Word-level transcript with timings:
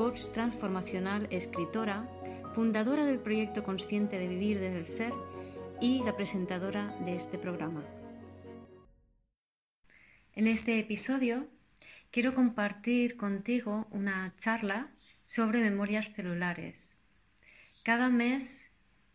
coach 0.00 0.30
transformacional, 0.32 1.28
escritora, 1.30 2.08
fundadora 2.54 3.04
del 3.04 3.18
proyecto 3.18 3.62
Consciente 3.62 4.18
de 4.18 4.28
Vivir 4.28 4.58
desde 4.58 4.78
el 4.78 4.84
Ser 4.86 5.12
y 5.78 6.02
la 6.04 6.16
presentadora 6.16 6.96
de 7.04 7.16
este 7.16 7.36
programa. 7.36 7.84
En 10.32 10.46
este 10.46 10.78
episodio 10.78 11.48
quiero 12.10 12.34
compartir 12.34 13.18
contigo 13.18 13.88
una 13.90 14.32
charla 14.38 14.88
sobre 15.22 15.60
memorias 15.60 16.10
celulares. 16.14 16.96
Cada 17.82 18.08
mes 18.08 18.70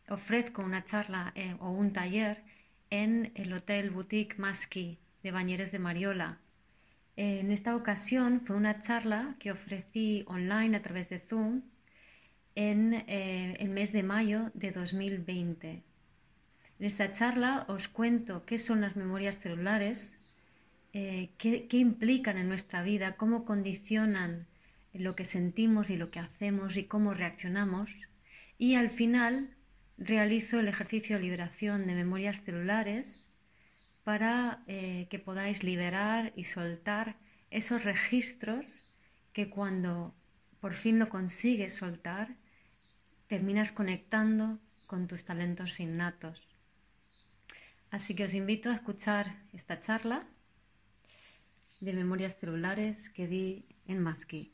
ofrezco 0.08 0.62
una 0.62 0.84
charla 0.84 1.32
eh, 1.34 1.56
o 1.62 1.72
un 1.72 1.94
taller 1.94 2.44
en 2.92 3.32
el 3.34 3.52
Hotel 3.54 3.90
Boutique 3.90 4.38
Masqui 4.38 5.00
de 5.24 5.32
Bañeres 5.32 5.72
de 5.72 5.80
Mariola, 5.80 6.42
en 7.18 7.52
esta 7.52 7.76
ocasión 7.76 8.42
fue 8.42 8.56
una 8.56 8.80
charla 8.80 9.36
que 9.40 9.52
ofrecí 9.52 10.24
online 10.28 10.76
a 10.76 10.82
través 10.82 11.10
de 11.10 11.20
Zoom 11.20 11.62
en 12.56 12.94
eh, 12.94 13.56
el 13.60 13.70
mes 13.70 13.94
de 13.94 14.04
mayo 14.04 14.52
de 14.54 14.72
2020. 14.72 15.84
En 16.80 16.86
esta 16.86 17.14
charla 17.14 17.66
os 17.70 17.88
cuento 17.88 18.46
qué 18.46 18.58
son 18.58 18.82
las 18.82 18.96
memorias 18.98 19.38
celulares, 19.40 20.18
eh, 20.92 21.30
qué, 21.38 21.68
qué 21.68 21.78
implican 21.78 22.38
en 22.38 22.50
nuestra 22.50 22.84
vida, 22.84 23.16
cómo 23.16 23.46
condicionan 23.46 24.48
lo 24.94 25.16
que 25.16 25.26
sentimos 25.26 25.90
y 25.90 25.98
lo 25.98 26.12
que 26.12 26.20
hacemos 26.20 26.76
y 26.76 26.86
cómo 26.86 27.14
reaccionamos. 27.14 27.90
Y 28.58 28.76
al 28.76 28.90
final 28.90 29.56
realizo 29.98 30.60
el 30.60 30.68
ejercicio 30.68 31.16
de 31.16 31.24
liberación 31.24 31.88
de 31.88 31.96
memorias 31.96 32.42
celulares 32.44 33.25
para 34.06 34.64
eh, 34.68 35.08
que 35.10 35.18
podáis 35.18 35.64
liberar 35.64 36.32
y 36.36 36.44
soltar 36.46 37.18
esos 37.50 37.84
registros 37.84 38.66
que 39.34 39.50
cuando 39.50 40.14
por 40.62 40.74
fin 40.74 41.00
lo 41.00 41.10
consigues 41.10 41.74
soltar, 41.74 42.36
terminas 43.28 43.72
conectando 43.72 44.60
con 44.86 45.08
tus 45.08 45.26
talentos 45.26 45.80
innatos. 45.80 46.48
Así 47.90 48.14
que 48.16 48.26
os 48.26 48.34
invito 48.36 48.70
a 48.70 48.76
escuchar 48.76 49.26
esta 49.54 49.80
charla 49.80 50.28
de 51.80 51.94
memorias 51.94 52.38
celulares 52.38 53.10
que 53.10 53.28
di 53.28 53.66
en 53.88 54.00
Maski. 54.02 54.54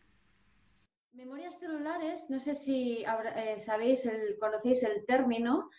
Memorias 1.12 1.60
celulares, 1.60 2.30
no 2.30 2.40
sé 2.40 2.56
si 2.56 3.04
eh, 3.04 3.60
sabéis, 3.60 4.10
conocéis 4.40 4.84
el 4.84 5.06
término, 5.06 5.70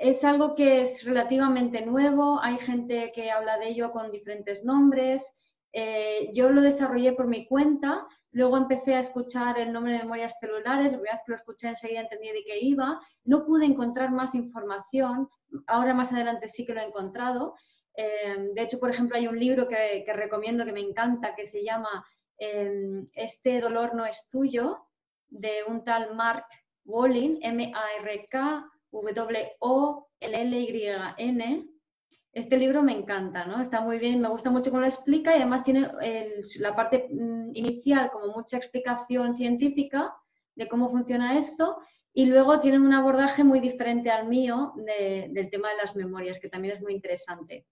es 0.00 0.24
algo 0.24 0.54
que 0.54 0.80
es 0.80 1.04
relativamente 1.04 1.84
nuevo, 1.84 2.40
hay 2.42 2.56
gente 2.56 3.12
que 3.14 3.30
habla 3.30 3.58
de 3.58 3.68
ello 3.68 3.92
con 3.92 4.10
diferentes 4.10 4.64
nombres. 4.64 5.30
Eh, 5.74 6.30
yo 6.32 6.48
lo 6.50 6.62
desarrollé 6.62 7.12
por 7.12 7.26
mi 7.26 7.46
cuenta, 7.46 8.06
luego 8.32 8.56
empecé 8.56 8.94
a 8.94 9.00
escuchar 9.00 9.58
el 9.58 9.72
nombre 9.72 9.92
de 9.92 9.98
memorias 9.98 10.38
celulares, 10.40 10.92
la 10.92 10.98
vez 10.98 11.20
que 11.24 11.32
lo 11.32 11.34
escuché 11.34 11.68
enseguida 11.68 12.00
entendí 12.00 12.28
de 12.28 12.42
qué 12.46 12.58
iba, 12.60 12.98
no 13.24 13.44
pude 13.44 13.66
encontrar 13.66 14.10
más 14.10 14.34
información, 14.34 15.28
ahora 15.66 15.92
más 15.92 16.12
adelante 16.14 16.48
sí 16.48 16.64
que 16.64 16.72
lo 16.72 16.80
he 16.80 16.84
encontrado. 16.84 17.54
Eh, 17.94 18.52
de 18.54 18.62
hecho, 18.62 18.80
por 18.80 18.88
ejemplo, 18.88 19.18
hay 19.18 19.28
un 19.28 19.38
libro 19.38 19.68
que, 19.68 20.02
recomiendo 20.14 20.64
que 20.64 20.72
me 20.72 20.80
encanta 20.80 21.34
que 21.34 21.44
se 21.44 21.62
llama 21.62 22.06
eh, 22.38 23.04
Este 23.14 23.60
dolor 23.60 23.94
no 23.94 24.06
es 24.06 24.30
tuyo, 24.30 24.86
de 25.28 25.62
un 25.68 25.84
tal 25.84 26.16
Mark 26.16 26.46
Walling, 26.86 27.38
M-A-R-K 27.42 28.66
W-O-L-L-Y-N. 28.92 30.10
Este 32.32 32.56
libro 32.56 32.82
me 32.82 32.92
encanta, 32.92 33.44
¿no? 33.44 33.60
Está 33.60 33.80
muy 33.80 33.98
bien, 33.98 34.20
me 34.20 34.28
gusta 34.28 34.50
mucho 34.50 34.70
cómo 34.70 34.82
lo 34.82 34.86
explica 34.86 35.32
y 35.32 35.40
además 35.40 35.64
tiene 35.64 35.90
la 36.60 36.76
parte 36.76 37.08
mm, 37.10 37.50
inicial 37.54 38.10
como 38.10 38.32
mucha 38.32 38.56
explicación 38.56 39.36
científica 39.36 40.14
de 40.54 40.68
cómo 40.68 40.88
funciona 40.88 41.36
esto 41.36 41.78
y 42.12 42.26
luego 42.26 42.60
tiene 42.60 42.78
un 42.78 42.92
abordaje 42.92 43.44
muy 43.44 43.60
diferente 43.60 44.10
al 44.10 44.28
mío 44.28 44.74
del 44.76 45.50
tema 45.50 45.70
de 45.70 45.76
las 45.76 45.94
memorias, 45.94 46.40
que 46.40 46.48
también 46.48 46.76
es 46.76 46.82
muy 46.82 46.92
interesante. 46.92 47.66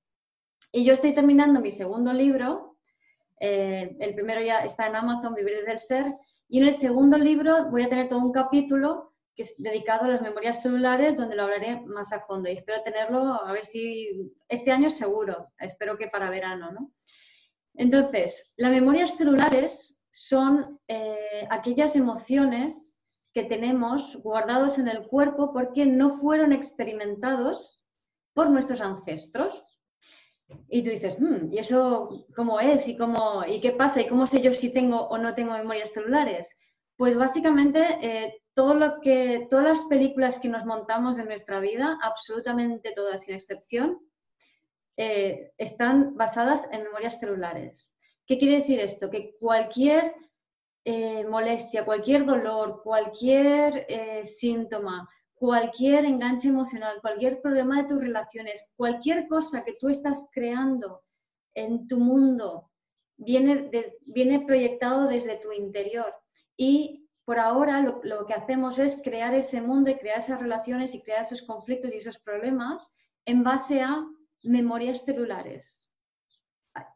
Y 0.73 0.85
yo 0.85 0.93
estoy 0.93 1.13
terminando 1.13 1.61
mi 1.61 1.71
segundo 1.71 2.13
libro, 2.13 2.77
eh, 3.41 3.97
el 4.01 4.15
primero 4.15 4.41
ya 4.41 4.61
está 4.61 4.87
en 4.87 4.97
Amazon, 4.97 5.35
Vivir 5.35 5.57
desde 5.59 5.73
el 5.73 5.79
Ser, 5.79 6.15
y 6.49 6.61
en 6.61 6.67
el 6.69 6.73
segundo 6.73 7.19
libro 7.19 7.71
voy 7.71 7.83
a 7.83 7.89
tener 7.89 8.09
todo 8.09 8.21
un 8.21 8.33
capítulo 8.33 9.08
que 9.39 9.43
es 9.43 9.55
dedicado 9.63 10.05
a 10.05 10.09
las 10.09 10.21
memorias 10.21 10.63
celulares, 10.63 11.17
donde 11.17 11.37
lo 11.37 11.45
hablaré 11.45 11.81
más 11.83 12.13
a 12.13 12.27
fondo. 12.27 12.49
Y 12.49 12.55
espero 12.55 12.83
tenerlo, 12.83 13.41
a 13.41 13.53
ver 13.53 13.65
si 13.65 14.33
este 14.49 14.73
año 14.73 14.91
seguro, 14.91 15.53
espero 15.61 15.97
que 15.97 16.09
para 16.09 16.29
verano, 16.29 16.73
¿no? 16.73 16.93
Entonces, 17.75 18.53
las 18.57 18.73
memorias 18.73 19.17
celulares 19.17 20.05
son 20.11 20.81
eh, 20.89 21.47
aquellas 21.51 21.95
emociones 21.95 23.01
que 23.33 23.45
tenemos 23.45 24.21
guardados 24.25 24.77
en 24.77 24.89
el 24.89 25.07
cuerpo 25.07 25.53
porque 25.53 25.87
no 25.87 26.19
fueron 26.19 26.53
experimentados 26.53 27.87
por 28.35 28.51
nuestros 28.51 28.81
ancestros. 28.81 29.63
Y 30.69 30.83
tú 30.83 30.91
dices, 30.91 31.21
hmm, 31.21 31.53
¿y 31.53 31.59
eso 31.59 32.27
cómo 32.35 32.59
es? 32.59 32.89
¿Y, 32.89 32.97
cómo, 32.97 33.45
¿Y 33.47 33.61
qué 33.61 33.71
pasa? 33.71 34.01
¿Y 34.01 34.09
cómo 34.09 34.27
sé 34.27 34.41
yo 34.41 34.51
si 34.51 34.73
tengo 34.73 35.07
o 35.07 35.17
no 35.17 35.33
tengo 35.37 35.53
memorias 35.53 35.93
celulares? 35.93 36.59
Pues 36.97 37.17
básicamente 37.17 37.81
eh, 38.03 38.43
todo 38.59 38.75
lo 38.75 39.01
que, 39.01 39.47
todas 39.49 39.65
las 39.65 39.85
películas 39.85 40.41
que 40.41 40.49
nos 40.49 40.65
montamos 40.65 41.17
en 41.17 41.27
nuestra 41.27 41.61
vida, 41.61 41.97
absolutamente 42.03 42.91
todas 42.93 43.23
sin 43.23 43.37
excepción, 43.37 44.01
eh, 44.97 45.53
están 45.59 46.17
basadas 46.17 46.69
en 46.73 46.83
memorias 46.83 47.21
celulares. 47.21 47.95
¿Qué 48.27 48.37
quiere 48.37 48.57
decir 48.57 48.81
esto? 48.81 49.11
Que 49.11 49.37
cualquier 49.39 50.13
eh, 50.85 51.25
molestia, 51.29 51.85
cualquier 51.85 52.25
dolor, 52.27 52.81
cualquier 52.83 53.87
síntoma, 54.25 55.09
cualquier 55.35 56.05
enganche 56.05 56.49
emocional, 56.49 57.01
cualquier 57.01 57.41
problema 57.41 57.81
de 57.81 57.89
tus 57.89 58.01
relaciones, 58.01 58.73
cualquier 58.77 59.29
cosa 59.29 59.65
que 59.65 59.75
tú 59.75 59.89
estás 59.89 60.29
creando 60.33 61.05
en 61.55 61.87
tu 61.87 61.99
mundo, 61.99 62.73
viene, 63.17 63.71
viene 64.05 64.41
proyectado 64.41 65.07
desde 65.07 65.37
tu 65.37 65.53
interior 65.53 66.13
y 66.57 66.98
por 67.29 67.39
ahora 67.39 67.83
lo, 67.83 68.25
que 68.25 68.33
hacemos 68.33 68.79
es 68.79 69.03
crear 69.05 69.35
ese 69.35 69.61
mundo 69.61 69.91
y 69.91 69.97
crear 69.97 70.19
esas 70.19 70.41
relaciones 70.41 70.95
y 70.95 71.03
crear 71.03 71.21
esos 71.21 71.43
conflictos 71.43 71.93
y 71.93 71.99
esos 71.99 72.19
problemas 72.19 72.91
en 73.27 73.45
base 73.45 73.83
a 73.83 74.03
memorias 74.45 75.05
celulares. 75.05 75.95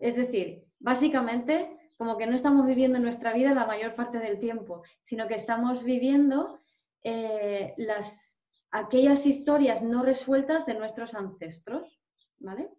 Es 0.01 0.17
decir, 0.17 0.65
básicamente 0.79 1.77
como 1.99 2.17
que 2.17 2.27
no 2.27 2.35
estamos 2.35 2.67
viviendo 2.67 2.99
nuestra 2.99 3.35
vida 3.35 3.53
la 3.53 3.67
mayor 3.67 3.95
parte 3.95 4.21
del 4.21 4.39
tiempo, 4.39 4.83
sino 5.03 5.29
que 5.29 5.35
estamos 5.35 5.85
viviendo 5.85 6.61
eh, 7.05 7.75
las, 7.77 8.41
aquellas 8.71 9.27
historias 9.27 9.83
no 9.83 10.03
resueltas 10.03 10.65
de 10.65 10.77
nuestros 10.77 11.15
ancestros. 11.15 12.01
¿vale? 12.39 12.71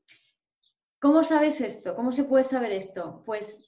¿Cómo 0.99 1.21
sabes 1.21 1.61
esto? 1.61 1.95
¿Cómo 1.95 2.13
se 2.13 2.23
puede 2.23 2.45
saber 2.45 2.71
esto? 2.71 3.21
Pues 3.27 3.63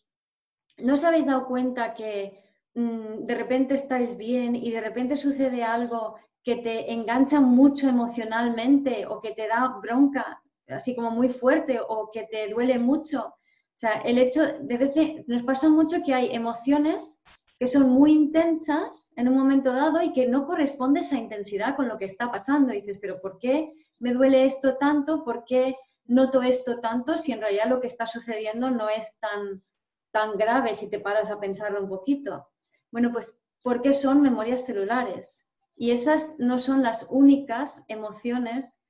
no 0.80 0.96
os 0.96 1.04
habéis 1.04 1.28
dado 1.28 1.46
cuenta 1.46 1.94
que 1.94 2.45
de 2.76 3.36
repente 3.36 3.74
estáis 3.74 4.18
bien 4.18 4.56
y 4.56 4.70
de 4.70 4.82
repente 4.82 5.16
sucede 5.16 5.64
algo 5.64 6.18
que 6.44 6.58
te 6.58 6.92
engancha 6.92 7.40
mucho 7.40 7.88
emocionalmente 7.88 9.06
o 9.08 9.20
que 9.20 9.32
te 9.32 9.48
da 9.48 9.80
bronca, 9.82 10.44
así 10.68 10.96
como 10.96 11.10
muy 11.10 11.30
fuerte 11.30 11.80
o 11.80 12.10
que 12.12 12.24
te 12.24 12.50
duele 12.50 12.78
mucho. 12.78 13.28
O 13.28 13.78
sea, 13.78 14.02
el 14.02 14.18
hecho 14.18 14.42
de 14.60 14.78
veces 14.78 15.28
nos 15.28 15.44
pasa 15.44 15.70
mucho 15.70 15.98
que 16.06 16.14
hay 16.14 16.36
emociones 16.36 17.22
que 17.58 17.68
son 17.68 17.90
muy 17.90 18.12
intensas 18.12 19.14
en 19.16 19.30
un 19.30 19.36
momento 19.36 19.72
dado 19.72 20.02
y 20.02 20.12
que 20.12 20.28
no 20.28 20.46
corresponde 20.46 21.00
esa 21.00 21.18
intensidad 21.18 21.78
con 21.78 21.88
lo 21.88 21.98
que 21.98 22.06
está 22.06 22.30
pasando. 22.30 22.74
Y 22.74 22.82
dices, 22.82 23.00
pero 23.00 23.22
¿por 23.22 23.40
qué 23.40 23.72
me 24.00 24.14
duele 24.14 24.46
esto 24.46 24.76
tanto? 24.78 25.24
¿Por 25.24 25.46
qué 25.46 25.78
noto 26.06 26.42
esto 26.42 26.82
tanto? 26.82 27.18
Si 27.18 27.32
en 27.32 27.40
realidad 27.40 27.70
lo 27.70 27.80
que 27.80 27.88
está 27.88 28.06
sucediendo 28.06 28.70
no 28.70 28.90
es 28.90 29.18
tan, 29.20 29.64
tan 30.12 30.38
grave 30.38 30.74
si 30.74 30.90
te 30.90 31.00
paras 31.00 31.32
a 31.32 31.40
pensarlo 31.40 31.82
un 31.82 31.90
poquito. 31.90 32.50
Bueno, 32.92 33.12
pues 33.12 33.40
porque 33.62 33.94
son 33.94 34.22
memorias 34.22 34.66
celulares 34.66 35.48
y 35.76 35.92
esas 35.92 36.40
no 36.40 36.60
son 36.60 36.84
las 36.84 37.08
únicas 37.10 37.84
emociones 37.88 38.82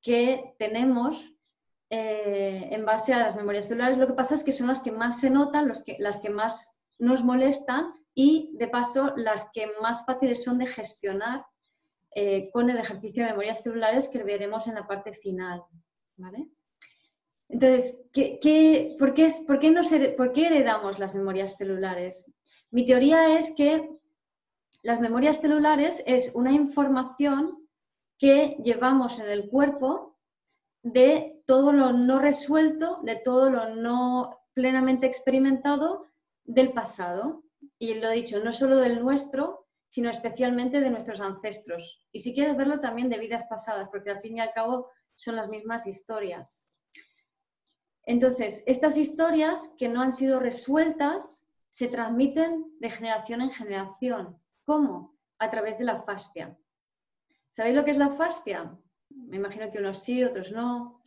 que 0.00 0.54
tenemos 0.58 1.34
eh, 1.90 2.68
en 2.70 2.84
base 2.84 3.12
a 3.12 3.18
las 3.18 3.36
memorias 3.36 3.68
celulares. 3.68 3.98
Lo 3.98 4.06
que 4.06 4.14
pasa 4.14 4.34
es 4.34 4.42
que 4.42 4.52
son 4.52 4.68
las 4.68 4.82
que 4.82 4.90
más 4.90 5.20
se 5.20 5.30
notan, 5.30 5.70
las 5.98 6.20
que 6.20 6.30
más 6.30 6.78
nos 6.98 7.22
molestan 7.22 7.92
y 8.14 8.56
de 8.56 8.68
paso 8.68 9.12
las 9.16 9.50
que 9.52 9.70
más 9.80 10.04
fáciles 10.04 10.42
son 10.42 10.58
de 10.58 10.66
gestionar 10.66 11.44
eh, 12.14 12.50
con 12.52 12.68
el 12.68 12.78
ejercicio 12.78 13.24
de 13.24 13.30
memorias 13.30 13.62
celulares 13.62 14.08
que 14.08 14.22
veremos 14.22 14.68
en 14.68 14.74
la 14.74 14.86
parte 14.86 15.12
final. 15.12 15.62
Entonces, 17.48 18.02
por, 18.12 18.12
qué 18.12 18.96
por, 18.98 19.14
qué 19.60 20.14
¿por 20.16 20.32
qué 20.32 20.46
heredamos 20.46 20.98
las 20.98 21.14
memorias 21.14 21.56
celulares? 21.56 22.32
Mi 22.72 22.86
teoría 22.86 23.38
es 23.38 23.54
que 23.54 23.98
las 24.82 24.98
memorias 24.98 25.40
celulares 25.40 26.02
es 26.06 26.34
una 26.34 26.52
información 26.52 27.68
que 28.18 28.56
llevamos 28.64 29.20
en 29.20 29.30
el 29.30 29.50
cuerpo 29.50 30.18
de 30.82 31.42
todo 31.46 31.72
lo 31.72 31.92
no 31.92 32.18
resuelto, 32.18 33.00
de 33.02 33.16
todo 33.16 33.50
lo 33.50 33.74
no 33.74 34.40
plenamente 34.54 35.06
experimentado 35.06 36.06
del 36.44 36.72
pasado. 36.72 37.44
Y 37.78 37.92
lo 37.94 38.08
he 38.08 38.14
dicho, 38.14 38.42
no 38.42 38.54
solo 38.54 38.78
del 38.78 39.02
nuestro, 39.02 39.66
sino 39.90 40.08
especialmente 40.08 40.80
de 40.80 40.88
nuestros 40.88 41.20
ancestros. 41.20 42.06
Y 42.10 42.20
si 42.20 42.32
quieres 42.32 42.56
verlo 42.56 42.80
también 42.80 43.10
de 43.10 43.18
vidas 43.18 43.44
pasadas, 43.44 43.90
porque 43.90 44.10
al 44.10 44.22
fin 44.22 44.38
y 44.38 44.40
al 44.40 44.54
cabo 44.54 44.88
son 45.16 45.36
las 45.36 45.50
mismas 45.50 45.86
historias. 45.86 46.78
Entonces, 48.04 48.64
estas 48.66 48.96
historias 48.96 49.74
que 49.78 49.90
no 49.90 50.00
han 50.00 50.14
sido 50.14 50.40
resueltas 50.40 51.46
se 51.72 51.88
transmiten 51.88 52.66
de 52.80 52.90
generación 52.90 53.40
en 53.40 53.50
generación. 53.50 54.38
¿Cómo? 54.66 55.16
A 55.38 55.50
través 55.50 55.78
de 55.78 55.86
la 55.86 56.02
fascia. 56.02 56.54
¿Sabéis 57.50 57.74
lo 57.74 57.82
que 57.82 57.92
es 57.92 57.96
la 57.96 58.10
fascia? 58.10 58.78
Me 59.08 59.36
imagino 59.36 59.70
que 59.70 59.78
unos 59.78 60.02
sí, 60.02 60.22
otros 60.22 60.52
no. 60.52 61.00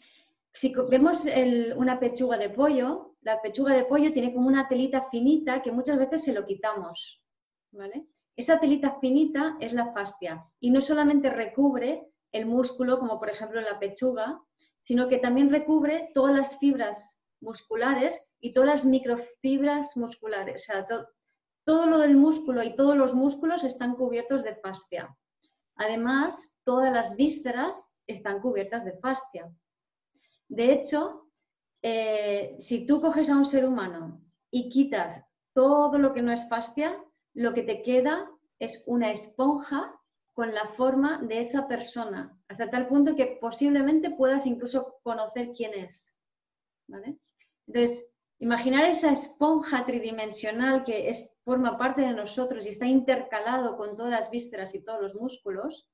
Si 0.51 0.73
vemos 0.89 1.27
una 1.75 1.99
pechuga 1.99 2.39
de 2.39 2.49
pollo, 2.49 3.15
la 3.21 3.39
pechuga 3.43 3.75
de 3.75 3.85
pollo 3.85 4.11
tiene 4.11 4.33
como 4.33 4.47
una 4.47 4.67
telita 4.67 5.07
finita 5.11 5.61
que 5.61 5.71
muchas 5.71 5.99
veces 5.99 6.23
se 6.23 6.33
lo 6.33 6.47
quitamos. 6.47 7.23
¿vale? 7.71 8.07
Esa 8.35 8.59
telita 8.59 8.97
finita 8.99 9.57
es 9.59 9.71
la 9.71 9.93
fascia 9.93 10.43
y 10.59 10.71
no 10.71 10.81
solamente 10.81 11.29
recubre 11.29 12.07
el 12.31 12.47
músculo, 12.47 12.97
como 12.97 13.19
por 13.19 13.29
ejemplo 13.29 13.61
la 13.61 13.77
pechuga, 13.77 14.41
sino 14.81 15.07
que 15.09 15.19
también 15.19 15.51
recubre 15.51 16.09
todas 16.15 16.35
las 16.35 16.57
fibras 16.57 17.21
musculares 17.41 18.27
y 18.39 18.53
todas 18.53 18.69
las 18.69 18.85
microfibras 18.85 19.95
musculares. 19.97 20.63
O 20.63 20.65
sea, 20.65 20.87
todo 21.63 21.85
lo 21.87 21.97
del 21.99 22.15
músculo 22.15 22.63
y 22.63 22.75
todos 22.75 22.95
los 22.95 23.13
músculos 23.13 23.63
están 23.63 23.95
cubiertos 23.95 24.43
de 24.43 24.55
fascia. 24.55 25.15
Además, 25.75 26.59
todas 26.63 26.93
las 26.93 27.15
vísceras 27.17 27.99
están 28.07 28.39
cubiertas 28.39 28.85
de 28.85 28.97
fascia. 28.99 29.51
De 30.47 30.71
hecho, 30.71 31.29
eh, 31.81 32.55
si 32.59 32.85
tú 32.85 33.01
coges 33.01 33.29
a 33.29 33.37
un 33.37 33.45
ser 33.45 33.65
humano 33.65 34.21
y 34.51 34.69
quitas 34.69 35.23
todo 35.53 35.97
lo 35.99 36.13
que 36.13 36.21
no 36.21 36.31
es 36.31 36.47
fascia, 36.47 37.03
lo 37.33 37.53
que 37.53 37.63
te 37.63 37.81
queda 37.81 38.29
es 38.59 38.83
una 38.87 39.11
esponja 39.11 39.99
con 40.33 40.53
la 40.53 40.67
forma 40.69 41.21
de 41.21 41.39
esa 41.39 41.67
persona, 41.67 42.37
hasta 42.47 42.69
tal 42.69 42.87
punto 42.87 43.15
que 43.15 43.37
posiblemente 43.39 44.11
puedas 44.11 44.45
incluso 44.45 44.99
conocer 45.03 45.51
quién 45.55 45.73
es. 45.73 46.15
Entonces, 47.67 48.13
imaginar 48.39 48.85
esa 48.85 49.11
esponja 49.11 49.85
tridimensional 49.85 50.83
que 50.83 51.09
es, 51.09 51.37
forma 51.43 51.77
parte 51.77 52.01
de 52.01 52.13
nosotros 52.13 52.65
y 52.65 52.69
está 52.69 52.85
intercalado 52.85 53.77
con 53.77 53.95
todas 53.95 54.11
las 54.11 54.29
vísceras 54.29 54.75
y 54.75 54.83
todos 54.83 55.01
los 55.01 55.15
músculos, 55.15 55.89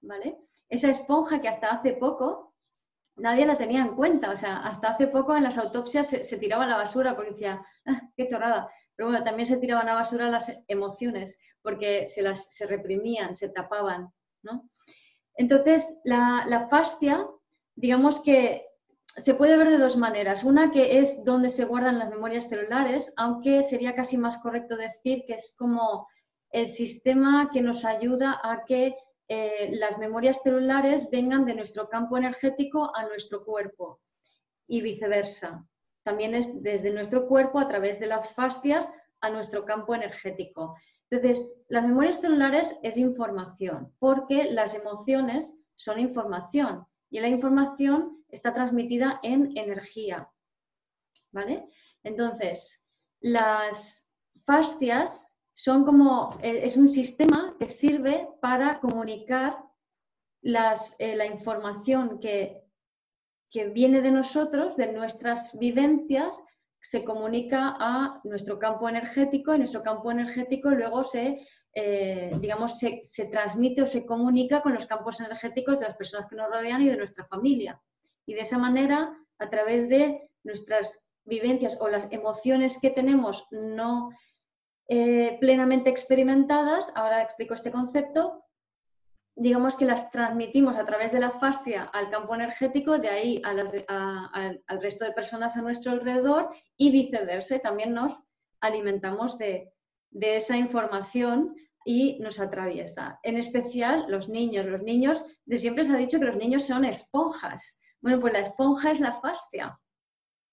¿vale? 0.00 0.38
Esa 0.68 0.90
esponja 0.90 1.40
que 1.40 1.48
hasta 1.48 1.68
hace 1.68 1.92
poco 1.94 2.54
nadie 3.16 3.46
la 3.46 3.58
tenía 3.58 3.82
en 3.82 3.94
cuenta, 3.94 4.30
o 4.30 4.36
sea, 4.36 4.58
hasta 4.66 4.88
hace 4.88 5.06
poco 5.06 5.36
en 5.36 5.42
las 5.42 5.58
autopsias 5.58 6.08
se, 6.08 6.38
tiraba 6.38 6.64
a 6.64 6.68
la 6.68 6.76
basura 6.78 7.14
porque 7.14 7.32
decía, 7.32 7.64
ah, 7.86 8.02
qué 8.16 8.26
chorrada, 8.26 8.70
pero 8.96 9.10
bueno, 9.10 9.24
también 9.24 9.46
se 9.46 9.58
tiraban 9.58 9.88
a 9.88 9.92
la 9.92 10.00
basura 10.00 10.30
las 10.30 10.64
emociones 10.68 11.40
porque 11.60 12.08
se 12.08 12.22
las 12.22 12.54
se 12.54 12.66
reprimían, 12.66 13.34
se 13.34 13.50
tapaban, 13.50 14.12
¿no? 14.42 14.68
Entonces, 15.34 16.00
la, 16.04 16.44
la 16.46 16.68
fascia, 16.68 17.26
digamos 17.74 18.20
que 18.20 18.66
se 19.06 19.34
puede 19.34 19.56
ver 19.56 19.70
de 19.70 19.78
dos 19.78 19.96
maneras. 19.96 20.44
Una 20.44 20.70
que 20.70 20.98
es 20.98 21.24
donde 21.24 21.50
se 21.50 21.64
guardan 21.64 21.98
las 21.98 22.10
memorias 22.10 22.48
celulares, 22.48 23.12
aunque 23.16 23.62
sería 23.62 23.94
casi 23.94 24.16
más 24.16 24.38
correcto 24.38 24.76
decir 24.76 25.24
que 25.26 25.34
es 25.34 25.54
como 25.58 26.08
el 26.50 26.66
sistema 26.66 27.50
que 27.52 27.62
nos 27.62 27.84
ayuda 27.84 28.40
a 28.42 28.64
que 28.64 28.96
eh, 29.28 29.70
las 29.72 29.98
memorias 29.98 30.42
celulares 30.42 31.08
vengan 31.10 31.44
de 31.44 31.54
nuestro 31.54 31.88
campo 31.88 32.16
energético 32.16 32.94
a 32.94 33.06
nuestro 33.06 33.44
cuerpo 33.44 34.00
y 34.66 34.82
viceversa. 34.82 35.66
También 36.02 36.34
es 36.34 36.62
desde 36.62 36.90
nuestro 36.90 37.26
cuerpo 37.26 37.58
a 37.58 37.68
través 37.68 38.00
de 38.00 38.06
las 38.06 38.34
fascias 38.34 38.92
a 39.20 39.30
nuestro 39.30 39.64
campo 39.64 39.94
energético. 39.94 40.76
Entonces, 41.08 41.64
las 41.68 41.84
memorias 41.84 42.20
celulares 42.20 42.78
es 42.82 42.96
información, 42.96 43.92
porque 43.98 44.50
las 44.50 44.74
emociones 44.74 45.64
son 45.74 45.98
información 45.98 46.86
y 47.10 47.20
la 47.20 47.28
información 47.28 48.21
está 48.32 48.52
transmitida 48.52 49.20
en 49.22 49.56
energía. 49.56 50.28
¿Vale? 51.30 51.68
Entonces, 52.02 52.88
las 53.20 54.18
fascias 54.44 55.38
son 55.52 55.84
como, 55.84 56.36
eh, 56.42 56.60
es 56.64 56.76
un 56.76 56.88
sistema 56.88 57.56
que 57.58 57.68
sirve 57.68 58.28
para 58.40 58.80
comunicar 58.80 59.58
eh, 60.42 61.16
la 61.16 61.26
información 61.26 62.18
que, 62.18 62.64
que 63.50 63.68
viene 63.68 64.00
de 64.00 64.10
nosotros, 64.10 64.76
de 64.76 64.92
nuestras 64.92 65.58
vivencias, 65.58 66.44
se 66.80 67.04
comunica 67.04 67.76
a 67.78 68.20
nuestro 68.24 68.58
campo 68.58 68.88
energético 68.88 69.54
y 69.54 69.58
nuestro 69.58 69.84
campo 69.84 70.10
energético 70.10 70.70
luego 70.70 71.04
se, 71.04 71.46
eh, 71.72 72.32
digamos, 72.40 72.78
se, 72.80 73.00
se, 73.04 73.26
transmite 73.26 73.82
o 73.82 73.86
se 73.86 74.04
comunica 74.04 74.62
con 74.62 74.74
los 74.74 74.86
campos 74.86 75.20
energéticos 75.20 75.78
de 75.78 75.86
las 75.86 75.96
personas 75.96 76.28
que 76.28 76.34
nos 76.34 76.50
rodean 76.50 76.82
y 76.82 76.88
de 76.88 76.96
nuestra 76.96 77.24
familia. 77.26 77.80
Y 78.26 78.34
de 78.34 78.40
esa 78.40 78.58
manera, 78.58 79.16
a 79.38 79.50
través 79.50 79.88
de 79.88 80.30
nuestras 80.44 81.12
vivencias 81.24 81.80
o 81.80 81.88
las 81.88 82.12
emociones 82.12 82.78
que 82.80 82.90
tenemos 82.90 83.46
no 83.50 84.10
eh, 84.88 85.38
plenamente 85.40 85.90
experimentadas, 85.90 86.92
ahora 86.96 87.22
explico 87.22 87.54
este 87.54 87.70
concepto, 87.70 88.42
digamos 89.34 89.76
que 89.76 89.84
las 89.84 90.10
transmitimos 90.10 90.76
a 90.76 90.84
través 90.84 91.12
de 91.12 91.20
la 91.20 91.30
fascia 91.30 91.84
al 91.84 92.10
campo 92.10 92.34
energético, 92.34 92.98
de 92.98 93.08
ahí 93.08 93.42
al 93.44 94.82
resto 94.82 95.04
de 95.04 95.12
personas 95.12 95.56
a 95.56 95.62
nuestro 95.62 95.92
alrededor 95.92 96.50
y 96.76 96.90
viceversa. 96.90 97.58
También 97.58 97.94
nos 97.94 98.24
alimentamos 98.60 99.38
de, 99.38 99.72
esa 100.10 100.56
información 100.56 101.54
y 101.84 102.18
nos 102.20 102.38
atraviesa. 102.38 103.18
En 103.22 103.38
especial 103.38 104.04
los 104.08 104.28
niños. 104.28 104.66
Los 104.66 104.82
niños, 104.82 105.24
de 105.46 105.56
siempre 105.56 105.84
se 105.84 105.92
ha 105.92 105.96
dicho 105.96 106.18
que 106.18 106.26
los 106.26 106.36
niños 106.36 106.64
son 106.64 106.84
esponjas. 106.84 107.80
Bueno, 108.02 108.20
pues 108.20 108.32
la 108.32 108.40
esponja 108.40 108.90
es 108.90 109.00
la 109.00 109.12
fascia. 109.12 109.78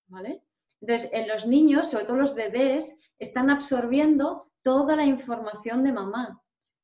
¿Vale? 0.08 0.44
Entonces, 0.82 1.12
en 1.13 1.27
los 1.27 1.46
niños, 1.46 1.89
sobre 1.89 2.06
todo 2.06 2.18
los 2.18 2.36
bebés, 2.36 2.98
están 3.18 3.50
absorbiendo 3.50 4.51
toda 4.62 4.96
la 4.96 5.06
información 5.06 5.84
de 5.84 5.91
mamá, 5.91 6.41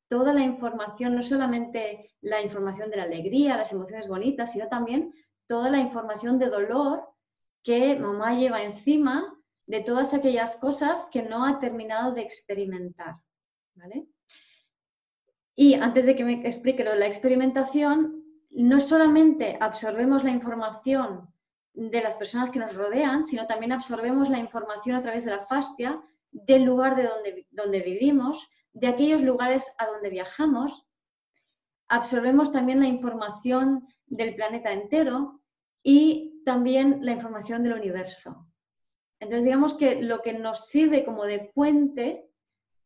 toda 0.08 0.32
la 0.32 0.42
información, 0.42 1.14
no 1.14 1.22
solamente 1.22 2.10
la 2.20 2.42
información 2.42 2.90
de 2.90 2.96
la 2.98 3.04
alegría, 3.04 3.56
las 3.56 3.72
emociones 3.72 4.08
bonitas, 4.08 4.52
sino 4.52 4.68
también 4.68 5.14
toda 5.46 5.70
la 5.70 5.80
información 5.80 6.38
de 6.38 6.50
dolor 6.50 7.08
que 7.62 7.96
mamá 7.96 8.34
lleva 8.34 8.62
encima 8.62 9.32
de 9.66 9.80
todas 9.80 10.14
aquellas 10.14 10.56
cosas 10.56 11.08
que 11.12 11.22
no 11.22 11.44
ha 11.44 11.58
terminado 11.58 12.12
de 12.12 12.22
experimentar. 12.22 13.16
Y 15.56 15.74
antes 15.74 16.06
de 16.06 16.14
que 16.14 16.24
me 16.24 16.46
explique 16.46 16.84
lo 16.84 16.92
de 16.92 16.98
la 16.98 17.06
experimentación, 17.06 18.25
no 18.62 18.80
solamente 18.80 19.58
absorbemos 19.60 20.24
la 20.24 20.30
información 20.30 21.30
de 21.74 22.00
las 22.00 22.16
personas 22.16 22.50
que 22.50 22.58
nos 22.58 22.74
rodean, 22.74 23.22
sino 23.22 23.46
también 23.46 23.72
absorbemos 23.72 24.30
la 24.30 24.38
información 24.38 24.96
a 24.96 25.02
través 25.02 25.26
de 25.26 25.32
la 25.32 25.44
fascia 25.44 26.02
del 26.30 26.64
lugar 26.64 26.96
de 26.96 27.02
donde, 27.02 27.46
donde 27.50 27.80
vivimos, 27.80 28.48
de 28.72 28.86
aquellos 28.86 29.20
lugares 29.20 29.74
a 29.76 29.86
donde 29.86 30.08
viajamos. 30.08 30.86
Absorbemos 31.88 32.50
también 32.50 32.80
la 32.80 32.88
información 32.88 33.86
del 34.06 34.34
planeta 34.34 34.72
entero 34.72 35.42
y 35.82 36.42
también 36.46 37.00
la 37.02 37.12
información 37.12 37.62
del 37.62 37.74
universo. 37.74 38.46
Entonces, 39.20 39.44
digamos 39.44 39.74
que 39.74 40.00
lo 40.00 40.22
que 40.22 40.32
nos 40.32 40.66
sirve 40.68 41.04
como 41.04 41.24
de 41.24 41.50
puente 41.54 42.30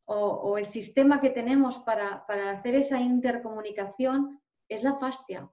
o, 0.04 0.58
el 0.58 0.64
sistema 0.64 1.20
que 1.20 1.30
tenemos 1.30 1.78
para, 1.78 2.26
para 2.26 2.50
hacer 2.50 2.74
esa 2.74 2.98
intercomunicación 2.98 4.40
es 4.68 4.82
la 4.82 4.96
fascia 4.96 5.48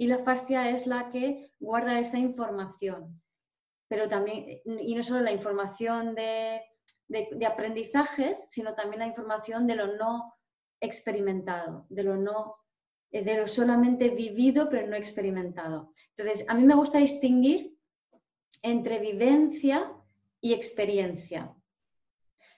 y 0.00 0.06
la 0.06 0.16
fascia 0.16 0.70
es 0.70 0.86
la 0.86 1.10
que 1.10 1.52
guarda 1.60 1.98
esa 1.98 2.16
información. 2.16 3.20
Pero 3.86 4.08
también, 4.08 4.62
y 4.64 4.94
no 4.94 5.02
solo 5.02 5.20
la 5.20 5.30
información 5.30 6.14
de, 6.14 6.62
aprendizajes, 7.46 8.46
sino 8.48 8.74
también 8.74 9.00
la 9.00 9.08
información 9.08 9.66
de 9.66 9.74
lo 9.74 9.98
no 9.98 10.32
experimentado, 10.80 11.84
de 11.90 12.04
lo 12.04 12.16
no 12.16 12.56
eh, 13.10 13.22
de 13.22 13.36
lo 13.36 13.46
solamente 13.46 14.08
vivido 14.08 14.70
pero 14.70 14.86
no 14.86 14.96
experimentado. 14.96 15.92
Entonces, 16.16 16.48
a 16.48 16.54
mí 16.54 16.64
me 16.64 16.76
gusta 16.76 16.96
distinguir 16.96 17.76
entre 18.62 19.00
vivencia 19.00 19.92
y 20.40 20.54
experiencia. 20.54 21.54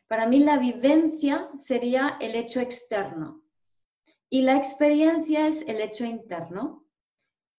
Para 0.06 0.28
mí 0.28 0.38
la 0.38 0.58
vivencia 0.58 1.50
sería 1.58 2.18
el 2.20 2.36
hecho 2.36 2.60
externo 2.60 3.42
y 4.30 4.42
la 4.42 4.56
experiencia 4.56 5.48
es 5.48 5.66
el 5.66 5.80
hecho 5.80 6.04
interno. 6.04 6.81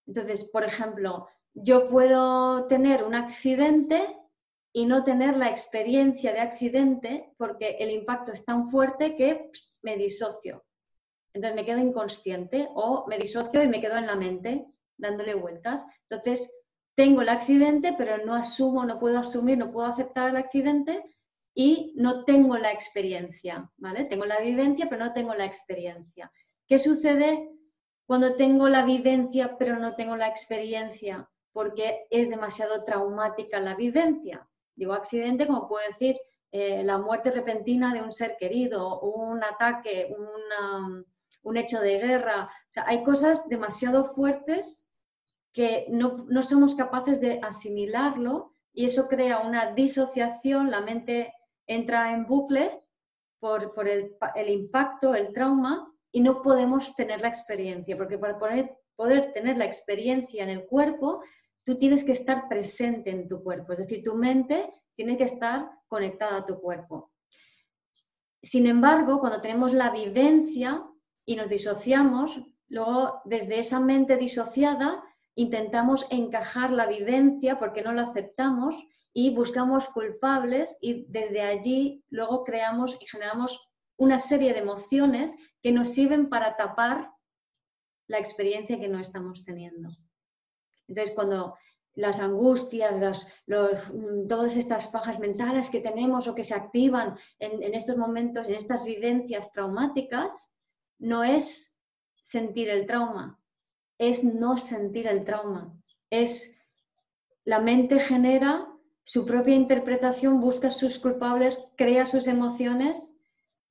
Entonces, 0.07 0.45
por 0.45 0.63
ejemplo, 0.63 1.27
yo 1.53 1.89
puedo 1.89 2.67
tener 2.67 3.03
un 3.03 3.15
accidente 3.15 4.17
y 4.73 4.85
no 4.85 5.03
tener 5.03 5.37
la 5.37 5.49
experiencia 5.49 6.33
de 6.33 6.39
accidente 6.39 7.33
porque 7.37 7.77
el 7.79 7.91
impacto 7.91 8.31
es 8.31 8.43
tan 8.43 8.69
fuerte 8.69 9.15
que 9.15 9.51
me 9.83 9.95
disocio. 9.97 10.65
Entonces 11.33 11.55
me 11.55 11.65
quedo 11.65 11.79
inconsciente 11.79 12.67
o 12.73 13.05
me 13.07 13.17
disocio 13.17 13.61
y 13.63 13.67
me 13.67 13.81
quedo 13.81 13.97
en 13.97 14.07
la 14.07 14.15
mente 14.15 14.65
dándole 14.97 15.35
vueltas. 15.35 15.85
Entonces 16.09 16.51
tengo 16.95 17.21
el 17.21 17.29
accidente, 17.29 17.93
pero 17.97 18.23
no 18.25 18.35
asumo, 18.35 18.85
no 18.85 18.99
puedo 18.99 19.19
asumir, 19.19 19.57
no 19.57 19.71
puedo 19.71 19.87
aceptar 19.87 20.29
el 20.29 20.37
accidente 20.37 21.03
y 21.55 21.93
no 21.95 22.23
tengo 22.25 22.57
la 22.57 22.71
experiencia, 22.71 23.71
¿vale? 23.77 24.05
Tengo 24.05 24.25
la 24.25 24.39
vivencia, 24.39 24.87
pero 24.89 25.05
no 25.05 25.13
tengo 25.13 25.33
la 25.35 25.45
experiencia. 25.45 26.31
¿Qué 26.67 26.79
sucede 26.79 27.49
cuando 28.05 28.35
tengo 28.35 28.67
la 28.69 28.83
vivencia, 28.83 29.57
pero 29.57 29.77
no 29.79 29.95
tengo 29.95 30.15
la 30.15 30.27
experiencia? 30.27 31.29
Porque 31.51 32.07
es 32.09 32.29
demasiado 32.29 32.83
traumática 32.83 33.59
la 33.59 33.75
vivencia. 33.75 34.47
Digo 34.75 34.93
accidente 34.93 35.47
como 35.47 35.67
puedo 35.67 35.85
decir 35.87 36.15
eh, 36.51 36.83
la 36.83 36.97
muerte 36.97 37.31
repentina 37.31 37.93
de 37.93 38.01
un 38.01 38.11
ser 38.11 38.35
querido, 38.37 38.99
un 39.01 39.43
ataque, 39.43 40.15
un 41.43 41.57
hecho 41.57 41.79
de 41.79 41.99
guerra. 41.99 42.45
O 42.45 42.71
sea, 42.71 42.83
hay 42.87 43.03
cosas 43.03 43.47
demasiado 43.47 44.05
fuertes 44.13 44.87
que 45.53 45.85
no, 45.89 46.25
somos 46.41 46.75
capaces 46.75 47.21
de 47.21 47.39
asimilarlo 47.43 48.53
y 48.73 48.85
eso 48.85 49.07
crea 49.07 49.39
una 49.39 49.71
disociación, 49.73 50.71
la 50.71 50.81
mente 50.81 51.31
entra 51.67 52.13
en 52.13 52.25
bucle 52.25 52.79
por, 53.39 53.87
el, 53.87 54.17
el, 54.35 54.49
impacto, 54.49 55.13
el 55.13 55.31
trauma, 55.31 55.92
y 56.13 56.21
no 56.21 56.41
podemos 56.43 56.95
tener 56.95 57.19
la 57.19 57.27
experiencia, 57.27 57.97
porque 57.97 58.19
para 58.19 58.37
poder, 58.37 59.33
tener 59.33 59.57
la 59.57 59.65
experiencia 59.65 60.43
en 60.43 60.49
el 60.49 60.65
cuerpo 60.65 61.21
tú 61.65 61.77
tienes 61.77 62.03
que 62.03 62.11
estar 62.11 62.47
presente 62.47 63.09
en 63.09 63.27
tu 63.27 63.41
cuerpo, 63.43 63.73
es 63.73 63.79
decir, 63.79 64.03
tu 64.03 64.13
mente 64.13 64.69
tiene 64.95 65.17
que 65.17 65.23
estar 65.23 65.69
conectada 65.87 66.37
a 66.37 66.45
tu 66.45 66.59
cuerpo. 66.59 67.11
Sin 68.43 68.67
embargo, 68.67 69.19
cuando 69.19 69.41
tenemos 69.41 69.73
la 69.73 69.89
vivencia 69.89 70.85
y 71.25 71.35
nos 71.35 71.49
disociamos, 71.49 72.39
luego 72.67 73.21
desde 73.25 73.57
esa 73.59 73.79
mente 73.79 74.17
disociada 74.17 75.03
intentamos 75.35 76.05
encajar 76.11 76.71
la 76.71 76.85
vivencia 76.85 77.57
porque 77.57 77.81
no 77.81 77.91
la 77.91 78.03
aceptamos 78.03 78.75
y 79.13 79.33
buscamos 79.33 79.87
culpables 79.89 80.77
y 80.79 81.05
desde 81.07 81.41
allí 81.41 82.03
luego 82.09 82.43
creamos 82.43 82.99
y 83.01 83.07
generamos 83.07 83.72
una 84.03 84.19
serie 84.19 84.53
de 84.53 84.59
emociones 84.59 85.35
que 85.61 85.71
nos 85.71 85.89
sirven 85.89 86.29
para 86.29 86.55
tapar 86.55 87.11
la 88.07 88.19
experiencia 88.19 88.79
que 88.79 88.89
no 88.89 88.99
estamos 88.99 89.43
teniendo. 89.43 89.89
Entonces, 90.87 91.15
cuando 91.15 91.55
las 91.95 92.19
angustias, 92.19 93.27
mm, 93.47 94.27
todas 94.27 94.55
estas 94.55 94.87
pajas 94.87 95.19
mentales 95.19 95.69
que 95.69 95.79
tenemos 95.79 96.27
o 96.27 96.35
que 96.35 96.43
se 96.43 96.55
activan 96.55 97.17
en, 97.39 97.73
estos 97.73 97.97
momentos, 97.97 98.49
en 98.49 98.55
estas 98.55 98.83
vivencias 98.83 99.51
traumáticas, 99.51 100.53
no 100.99 101.23
es 101.23 101.77
sentir 102.21 102.69
el 102.69 102.85
trauma, 102.85 103.39
es 103.97 104.23
no 104.23 104.57
sentir 104.57 105.07
el 105.07 105.23
trauma. 105.23 105.73
Es 106.09 106.59
la 107.45 107.59
mente 107.59 107.99
genera 107.99 108.67
su 109.03 109.25
propia 109.25 109.55
interpretación, 109.55 110.39
busca 110.39 110.69
sus 110.69 110.97
culpables, 110.97 111.69
crea 111.75 112.05
sus 112.05 112.27
emociones 112.27 113.12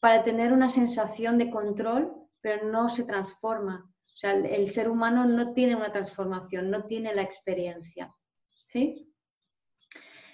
para 0.03 0.25
tener 0.25 0.53
una 0.53 0.69
sensación 0.69 1.39
de 1.39 1.49
control, 1.49 2.13
pero 2.41 2.69
no 2.69 2.89
se 2.89 3.05
transforma. 3.05 3.89
O 3.89 4.17
sea, 4.17 4.33
el, 4.33 4.69
ser 4.69 4.91
humano 4.91 5.27
no 5.27 5.53
tiene 5.53 5.77
una 5.77 5.93
transformación, 5.93 6.71
no 6.71 6.87
tiene 6.87 7.15
la 7.15 7.23
experiencia. 7.23 8.11
¿Sí? 8.65 9.15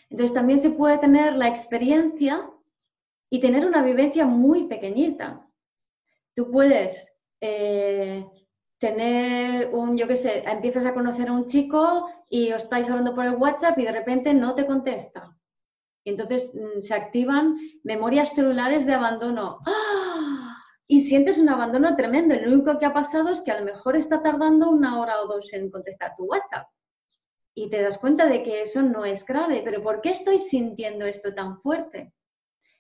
Entonces 0.09 0.33
también 0.33 0.59
se 0.59 0.71
puede 0.71 0.97
tener 0.97 1.35
la 1.35 1.49
experiencia 1.49 2.51
y 3.29 3.41
tener 3.41 3.67
una 3.67 3.83
vivencia 3.83 4.25
muy 4.25 4.69
pequeñita. 4.69 5.47
Tú 6.35 6.51
puedes 6.51 7.19
eh, 7.43 8.25
tener 8.79 9.69
un, 9.75 9.99
yo 9.99 10.09
qué 10.09 10.17
sé, 10.17 10.45
empiezas 10.49 10.87
a 10.87 10.95
conocer 10.95 11.29
a 11.29 11.33
un 11.33 11.47
chico 11.47 12.09
y 12.31 12.53
os 12.53 12.63
estáis 12.63 12.89
hablando 12.89 13.15
por 13.15 13.27
el 13.27 13.35
WhatsApp 13.35 13.79
y 13.79 13.85
de 13.85 13.93
repente 13.93 14.33
no 14.33 14.55
te 14.55 14.65
contesta. 14.65 15.38
Entonces 16.05 16.55
mm, 16.55 16.81
se 16.81 16.95
activan 16.95 17.57
memorias 17.85 18.35
celulares 18.35 18.87
de 18.87 18.95
abandono. 18.95 19.59
¡Ah! 19.67 20.19
y 20.91 21.07
sientes 21.07 21.39
un 21.39 21.51
abandono 21.51 21.95
tremendo. 21.95 22.35
Lo 22.35 22.55
único 22.55 22.79
que 22.79 22.87
ha 22.87 22.95
pasado 22.95 23.29
es 23.29 23.43
que 23.43 23.53
a 23.53 23.61
lo 23.61 23.67
mejor 23.67 23.95
está 23.95 24.23
tardando 24.23 24.71
una 24.71 24.99
hora 24.99 25.21
o 25.21 25.29
dos 25.29 25.53
en 25.53 25.71
contestar 25.71 26.17
tu 26.17 26.25
WhatsApp. 26.25 26.67
Y 27.55 27.69
te 27.69 27.83
das 27.83 27.99
cuenta 27.99 28.27
de 28.27 28.43
que 28.43 28.63
eso 28.63 28.83
no 28.83 29.05
es 29.05 29.27
grave, 29.27 29.61
pero 29.65 29.83
¿por 29.83 30.01
qué 30.01 30.11
estoy 30.11 30.39
sintiendo 30.39 31.05
esto 31.05 31.35
tan 31.35 31.61
fuerte? 31.61 32.15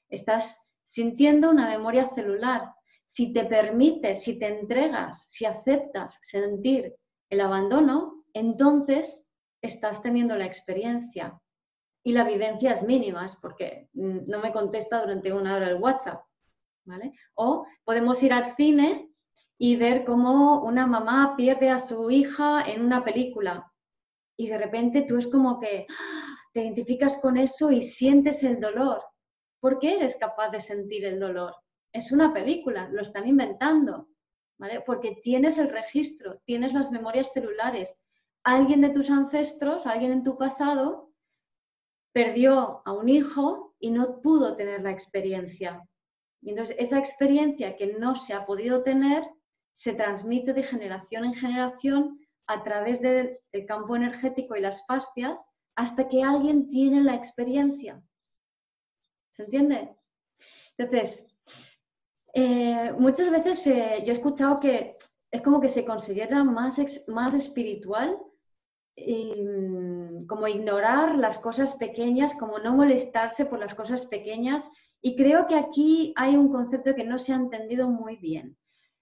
Estás 0.09 0.73
sintiendo 0.85 1.51
una 1.51 1.69
memoria 1.69 2.09
celular. 2.09 2.73
Si 3.07 3.33
te 3.33 3.45
permites, 3.45 4.23
si 4.23 4.39
te 4.39 4.47
entregas, 4.47 5.27
si 5.31 5.45
aceptas 5.45 6.19
sentir 6.23 6.97
el 7.29 7.41
abandono, 7.43 8.25
entonces 8.33 9.31
estás 9.61 10.01
teniendo 10.01 10.35
la 10.37 10.47
experiencia. 10.47 11.39
Y 12.05 12.13
la 12.13 12.25
vivencia 12.25 12.73
es 12.73 12.83
mínima, 12.83 13.27
porque 13.43 13.89
mm, 13.93 14.29
no 14.29 14.41
me 14.41 14.53
contesta 14.53 15.01
durante 15.01 15.33
una 15.33 15.57
hora 15.57 15.69
el 15.69 15.77
WhatsApp 15.77 16.23
o 17.35 17.67
podemos 17.85 18.23
ir 18.23 18.33
al 18.33 18.55
cine 18.55 19.11
y 19.59 19.77
ver 19.77 20.05
cómo 20.05 20.63
una 20.63 20.87
mamá 20.87 21.35
pierde 21.37 21.71
a 21.71 21.79
su 21.79 22.11
hija 22.11 22.63
en 22.63 22.85
una 22.85 23.05
película 23.05 23.71
y 24.37 24.49
de 24.49 24.59
repente 24.59 25.03
tú 25.03 25.17
es 25.17 25.29
como 25.29 25.59
que 25.59 25.87
¡ah! 25.89 26.37
te 26.53 26.63
identificas 26.63 27.21
con 27.21 27.37
eso 27.37 27.71
y 27.71 27.81
sientes 27.81 28.45
el 28.45 28.61
dolor. 28.61 29.03
¿Por 29.61 29.79
qué 29.81 29.97
eres 29.97 30.17
capaz 30.17 30.51
de 30.51 30.61
sentir 30.61 31.05
el 31.05 31.19
dolor? 31.19 31.55
Es 31.93 32.13
una 32.13 32.33
película, 32.33 32.89
lo 32.89 33.03
están 33.03 33.27
inventando, 33.27 34.09
¿vale? 34.59 34.83
Porque 34.87 35.19
tienes 35.23 35.59
el 35.59 35.71
registro, 35.71 36.41
tienes 36.45 36.73
las 36.73 36.93
memorias 36.93 37.33
celulares. 37.33 38.01
Alguien 38.45 38.81
de 38.81 38.91
tus 38.91 39.11
ancestros, 39.11 39.87
alguien 39.87 40.13
en 40.13 40.23
tu 40.23 40.39
pasado, 40.39 41.08
perdió 42.19 42.83
a 42.85 42.93
un 42.93 43.09
hijo 43.09 43.77
y 43.79 43.93
no 43.93 44.21
pudo 44.21 44.57
tener 44.57 44.83
la 44.83 44.91
experiencia. 44.91 45.89
Y 46.43 46.51
entonces 46.51 46.75
esa 46.77 46.99
experiencia 46.99 47.77
que 47.77 47.95
no 47.97 48.17
se 48.17 48.35
ha 48.35 48.45
podido 48.45 48.83
tener 48.83 49.23
se 49.71 49.93
transmite 49.95 50.53
de 50.53 50.65
generación 50.65 51.25
en 51.27 51.35
generación 51.35 52.19
a 52.49 52.65
través 52.65 53.03
del, 53.03 53.39
campo 53.69 53.95
energético 53.95 54.57
y 54.57 54.61
las 54.61 54.85
fascias 54.85 55.49
hasta 55.77 56.09
que 56.09 56.25
alguien 56.25 56.69
tiene 56.69 57.03
la 57.03 57.15
experiencia. 57.15 58.03
¿Se 59.31 59.45
entiende? 59.45 59.95
Entonces, 60.77 61.39
eh, 62.35 62.95
muchas 62.99 63.31
veces 63.31 63.65
eh, 63.69 64.03
yo 64.05 64.09
he 64.09 64.17
escuchado 64.17 64.59
que 64.59 64.99
es 65.31 65.41
como 65.41 65.61
que 65.61 65.69
se 65.69 65.85
considera 65.85 66.43
más, 66.43 66.81
más 67.07 67.35
espiritual 67.35 68.19
mm, 68.97 69.88
como 70.27 70.49
ignorar 70.49 71.15
las 71.17 71.39
cosas 71.39 71.75
pequeñas, 71.75 72.35
como 72.35 72.59
no 72.59 72.75
molestarse 72.75 73.47
por 73.47 73.59
las 73.59 73.75
cosas 73.75 74.07
pequeñas 74.07 74.71
y 75.01 75.17
creo 75.17 75.47
que 75.47 75.55
aquí 75.55 76.13
hay 76.17 76.37
un 76.37 76.51
concepto 76.51 76.95
que 76.95 77.05
no 77.05 77.19
se 77.19 77.33
ha 77.33 77.37
entendido 77.37 77.89
muy 77.89 78.17
bien. 78.17 78.57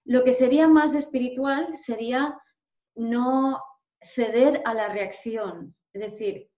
Lo 0.05 0.23
que 0.23 0.33
sería 0.33 0.67
más 0.67 0.93
espiritual 0.93 1.75
sería 1.75 2.39
no 2.95 3.61
ceder 4.01 4.61
a 4.65 4.73
la 4.73 4.89
reacción. 4.89 5.75
Es 5.93 6.01
decir, 6.01 6.49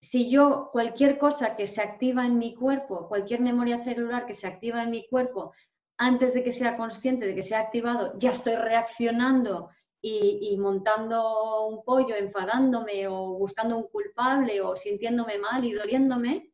si 0.00 0.30
yo 0.30 0.70
cualquier 0.72 1.18
cosa 1.18 1.56
que 1.56 1.66
se 1.66 1.80
activa 1.80 2.26
en 2.26 2.38
mi 2.38 2.54
cuerpo, 2.54 3.08
cualquier 3.08 3.40
memoria 3.40 3.82
celular 3.82 4.26
que 4.26 4.34
se 4.34 4.46
activa 4.46 4.82
en 4.82 4.90
mi 4.90 5.06
cuerpo, 5.08 5.52
antes 5.96 6.34
de 6.34 6.42
que 6.42 6.52
sea 6.52 6.76
consciente 6.76 7.26
de 7.26 7.34
que 7.34 7.42
se 7.42 7.54
ha 7.54 7.60
activado, 7.60 8.14
ya 8.18 8.30
estoy 8.30 8.56
reaccionando 8.56 9.70
y, 10.06 10.54
montando 10.58 11.66
un 11.66 11.82
pollo, 11.82 12.14
enfadándome 12.14 13.08
o 13.08 13.38
buscando 13.38 13.78
un 13.78 13.84
culpable 13.84 14.60
o 14.60 14.76
sintiéndome 14.76 15.38
mal 15.38 15.64
y 15.64 15.72
doliéndome, 15.72 16.52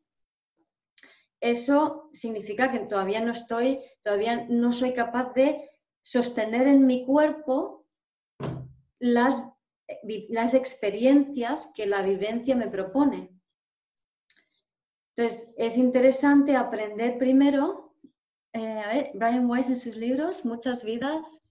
eso 1.41 2.09
significa 2.13 2.71
que 2.71 2.79
todavía 2.79 3.19
no 3.19 3.31
estoy, 3.31 3.81
todavía 4.01 4.45
no 4.47 4.71
soy 4.71 4.93
capaz 4.93 5.33
de 5.33 5.69
sostener 6.01 6.65
en 6.65 6.85
mi 6.85 7.05
cuerpo 7.05 7.85
las, 8.99 9.53
las 10.29 10.53
experiencias 10.53 11.73
que 11.75 11.87
la 11.87 12.03
vivencia 12.03 12.55
me 12.55 12.69
propone. 12.69 13.37
Entonces, 15.13 15.53
es 15.57 15.75
interesante 15.75 16.55
aprender 16.55 17.17
primero, 17.17 17.97
eh, 18.53 19.11
Brian 19.13 19.49
Weiss 19.49 19.67
en 19.67 19.77
sus 19.77 19.97
libros, 19.97 20.45
Muchas 20.45 20.85
vidas, 20.85 21.43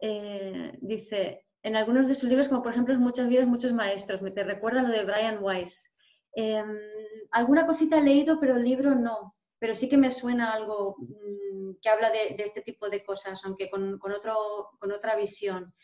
eh, 0.00 0.78
dice, 0.80 1.46
en 1.62 1.76
algunos 1.76 2.06
de 2.06 2.14
sus 2.14 2.28
libros, 2.28 2.48
como 2.48 2.62
por 2.62 2.72
ejemplo 2.72 2.98
Muchas 2.98 3.28
vidas, 3.28 3.46
muchos 3.46 3.72
maestros, 3.72 4.22
me 4.22 4.30
te 4.30 4.44
recuerda 4.44 4.82
lo 4.82 4.90
de 4.90 5.04
Brian 5.04 5.42
Weiss, 5.42 5.90
Em, 6.40 6.78
alguna 7.32 7.66
cosita 7.66 7.98
he 7.98 8.02
leído, 8.02 8.38
pero 8.38 8.56
el 8.56 8.64
libro 8.64 8.94
no. 8.94 9.34
pero 9.58 9.74
sí 9.74 9.88
que 9.88 9.96
me 9.96 10.10
suena 10.10 10.52
algo 10.52 10.94
mm, 10.98 11.80
que 11.82 11.88
habla 11.88 12.10
de, 12.10 12.36
este 12.38 12.62
tipo 12.62 12.88
de 12.88 13.04
cosas, 13.04 13.44
aunque 13.44 13.68
con, 13.68 14.00
otro, 14.00 14.70
con 14.78 14.92
otra 14.92 15.16
visión. 15.16 15.74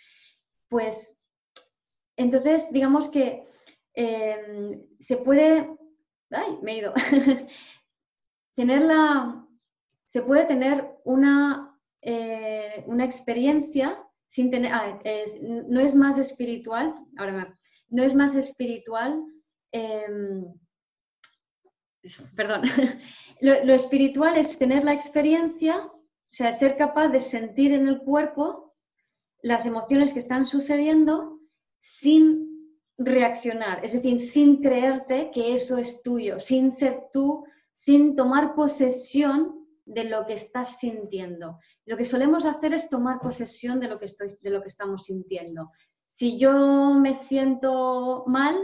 Pues 0.68 1.18
entonces, 2.16 2.73
digamos 2.73 3.09
que 3.09 3.49
em, 3.94 4.87
se 5.00 5.16
puede, 5.16 5.76
ay, 6.30 6.59
me 6.62 6.73
he 6.73 6.78
ido, 6.78 6.94
tener 8.54 8.83
la, 8.83 9.44
se 10.06 10.23
puede 10.23 10.44
tener 10.47 11.00
una, 11.04 11.76
eh, 12.00 12.85
una 12.87 13.04
experiencia 13.04 14.03
sin 14.34 14.50
tener, 14.50 14.72
no 15.68 15.78
es 15.78 15.94
más 15.94 16.18
espiritual, 16.18 16.92
ahora 17.16 17.32
me, 17.32 17.54
no 17.88 18.02
es 18.02 18.16
más 18.16 18.34
espiritual, 18.34 19.24
em, 19.70 20.52
perdón, 22.34 22.62
lo, 23.40 23.72
espiritual 23.72 24.36
es 24.36 24.58
tener 24.58 24.82
la 24.82 24.92
experiencia, 24.92 25.86
o 25.86 26.32
sea, 26.32 26.52
ser 26.52 26.76
capaz 26.76 27.10
de 27.10 27.20
sentir 27.20 27.70
en 27.70 27.86
el 27.86 27.98
cuerpo 28.00 28.74
las 29.40 29.66
emociones 29.66 30.12
que 30.12 30.18
están 30.18 30.46
sucediendo 30.46 31.38
sin 31.78 32.82
reaccionar, 32.98 33.84
es 33.84 33.92
decir, 33.92 34.18
sin 34.18 34.60
creerte 34.60 35.30
que 35.32 35.54
eso 35.54 35.78
es 35.78 36.02
tuyo, 36.02 36.40
sin 36.40 36.72
ser 36.72 37.04
tú, 37.12 37.46
sin 37.72 38.16
tomar 38.16 38.56
posesión 38.56 39.63
de 39.84 40.04
lo 40.04 40.26
que 40.26 40.34
estás 40.34 40.78
sintiendo. 40.78 41.58
Lo 41.84 41.96
que 41.96 42.04
solemos 42.04 42.46
hacer 42.46 42.72
es 42.72 42.88
tomar 42.88 43.20
posesión 43.20 43.80
de 43.80 43.88
lo 43.88 43.98
que, 43.98 44.06
estoy, 44.06 44.28
de 44.40 44.50
lo 44.50 44.62
que 44.62 44.68
estamos 44.68 45.04
sintiendo. 45.04 45.70
Si 46.08 46.38
yo 46.38 46.94
me 46.94 47.14
siento 47.14 48.24
mal, 48.26 48.56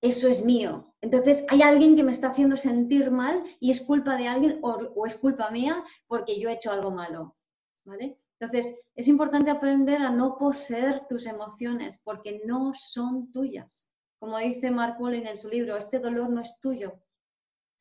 eso 0.00 0.28
es 0.28 0.44
mío. 0.44 0.94
Entonces 1.00 1.44
hay 1.48 1.62
alguien 1.62 1.96
que 1.96 2.04
me 2.04 2.12
está 2.12 2.28
haciendo 2.28 2.56
sentir 2.56 3.10
mal 3.10 3.42
y 3.60 3.70
es 3.70 3.80
culpa 3.80 4.16
de 4.16 4.28
alguien 4.28 4.58
o, 4.62 5.06
es 5.06 5.16
culpa 5.16 5.50
mía 5.50 5.82
porque 6.06 6.38
yo 6.38 6.48
he 6.48 6.54
hecho 6.54 6.72
algo 6.72 6.90
malo. 6.90 7.36
¿vale? 7.84 8.18
Entonces 8.38 8.82
es 8.94 9.08
importante 9.08 9.50
aprender 9.50 10.02
a 10.02 10.10
no 10.10 10.36
poseer 10.38 11.06
tus 11.08 11.26
emociones 11.26 12.00
porque 12.04 12.42
no 12.44 12.72
son 12.72 13.32
tuyas. 13.32 13.90
Como 14.18 14.38
dice 14.38 14.70
Mark 14.70 15.00
Wallen 15.00 15.26
en 15.26 15.36
su 15.36 15.48
libro, 15.48 15.76
este 15.76 15.98
dolor 15.98 16.30
no 16.30 16.40
es 16.40 16.60
tuyo. 16.60 16.94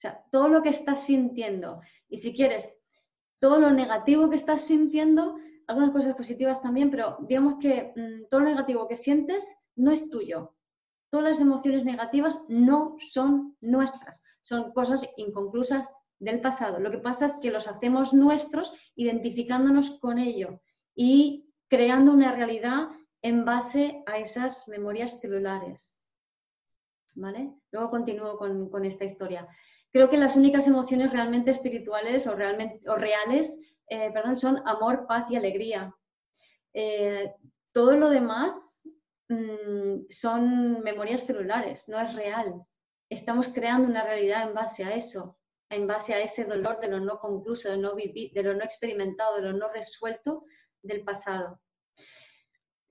Sea, 0.02 0.26
todo 0.32 0.48
lo 0.48 0.64
que 0.64 0.70
estás 0.70 1.06
sintiendo 1.06 1.80
y 2.10 2.18
si 2.18 2.34
quieres, 2.34 2.76
todo 3.40 3.60
lo 3.60 3.70
negativo 3.70 4.32
que 4.32 4.36
estás 4.36 4.64
sintiendo, 4.64 5.36
algunas 5.68 5.92
cosas 5.92 6.16
positivas 6.16 6.60
también, 6.60 6.90
pero 6.90 7.20
digamos 7.22 7.60
que 7.60 7.94
mm, 7.96 8.28
todo 8.28 8.40
lo 8.40 8.48
negativo 8.48 8.88
que 8.88 8.96
sientes 8.96 9.56
no 9.76 9.92
es 9.92 10.10
tuyo. 10.10 10.56
Todas 11.12 11.30
las 11.30 11.40
emociones 11.40 11.86
negativas 11.86 12.44
no 12.50 12.96
son 12.98 13.56
nuestras, 13.62 14.24
son 14.42 14.72
cosas 14.72 15.08
inconclusas 15.18 15.88
del 16.18 16.42
pasado. 16.42 16.80
Lo 16.80 16.90
que 16.90 16.98
pasa 16.98 17.28
es 17.28 17.38
que 17.38 17.52
los 17.52 17.68
hacemos 17.68 18.12
nuestros 18.12 18.74
identificándonos 18.96 20.00
con 20.00 20.18
ello 20.18 20.62
y 20.96 21.54
creando 21.68 22.12
una 22.12 22.32
realidad 22.32 22.88
en 23.22 23.46
base 23.46 24.02
a 24.08 24.18
esas 24.18 24.68
memorias 24.68 25.20
celulares. 25.20 26.04
¿Vale? 27.14 27.54
Luego 27.72 27.92
continúo 27.92 28.36
con 28.38 28.86
esta 28.86 29.04
historia 29.04 29.48
creo 29.92 30.10
que 30.10 30.18
las 30.18 30.36
únicas 30.36 30.68
emociones 30.68 31.12
realmente 31.12 31.52
espirituales 31.52 32.28
o, 32.28 32.36
realmente, 32.36 32.82
o 32.90 32.96
reales 32.96 33.60
eh, 33.92 34.10
perdón, 34.14 34.38
son 34.38 34.66
amor, 34.66 35.06
paz 35.06 35.30
y 35.30 35.36
alegría. 35.36 35.94
Eh, 36.74 37.36
todo 37.74 37.98
lo 37.98 38.10
demás 38.10 38.88
mm, 39.28 40.04
son 40.08 40.80
memorias 40.80 41.26
celulares, 41.26 41.90
no 41.90 42.00
es 42.00 42.16
real. 42.16 42.64
Estamos 43.10 43.50
creando 43.50 43.90
una 43.90 44.06
realidad 44.06 44.48
en 44.48 44.54
base 44.54 44.86
a 44.86 44.96
eso, 44.96 45.38
en 45.70 45.88
base 45.88 46.14
a 46.14 46.22
ese 46.22 46.46
dolor 46.46 46.80
de 46.80 46.88
lo 46.88 47.02
no 47.02 47.20
concluso, 47.20 47.70
de, 47.70 47.78
no 47.78 47.94
de 47.94 48.44
lo 48.44 48.54
no 48.54 48.64
experimentado, 48.64 49.36
de 49.36 49.42
lo 49.42 49.52
no 49.52 49.68
resuelto 49.68 50.46
del 50.82 51.04
pasado. 51.04 51.60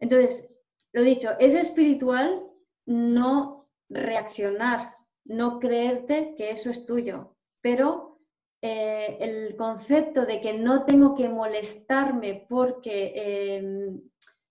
Entonces, 0.00 0.54
lo 0.92 1.02
dicho, 1.02 1.30
es 1.38 1.54
espiritual 1.54 2.46
no 2.84 3.70
reaccionar 3.88 4.94
no 5.30 5.60
creerte 5.60 6.34
que 6.36 6.50
eso 6.50 6.70
es 6.70 6.86
tuyo, 6.86 7.36
pero 7.60 8.18
eh, 8.60 9.16
el 9.20 9.56
concepto 9.56 10.26
de 10.26 10.40
que 10.40 10.54
no 10.54 10.84
tengo 10.84 11.14
que 11.14 11.28
molestarme 11.28 12.46
porque 12.48 13.12
em, 13.14 14.00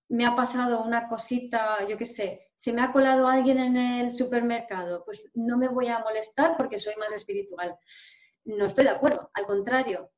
me 0.08 0.26
ha 0.26 0.36
pasado 0.36 0.82
una 0.82 1.08
cosita, 1.08 1.86
yo 1.86 1.98
qué 1.98 2.06
sé, 2.06 2.52
se 2.56 2.72
me 2.72 2.82
ha 2.82 2.94
colado 2.94 3.28
alguien 3.28 3.60
en 3.60 3.76
el 3.76 4.12
supermercado, 4.12 5.04
pues 5.04 5.30
no 5.34 5.58
me 5.58 5.68
voy 5.68 5.88
a 5.88 6.00
molestar 6.00 6.56
porque 6.56 6.80
soy 6.80 6.96
más 6.96 7.12
espiritual. 7.12 7.78
No 8.46 8.66
estoy 8.66 8.86
de 8.86 8.92
acuerdo, 8.92 9.30
al 9.34 9.46
contrario. 9.46 10.12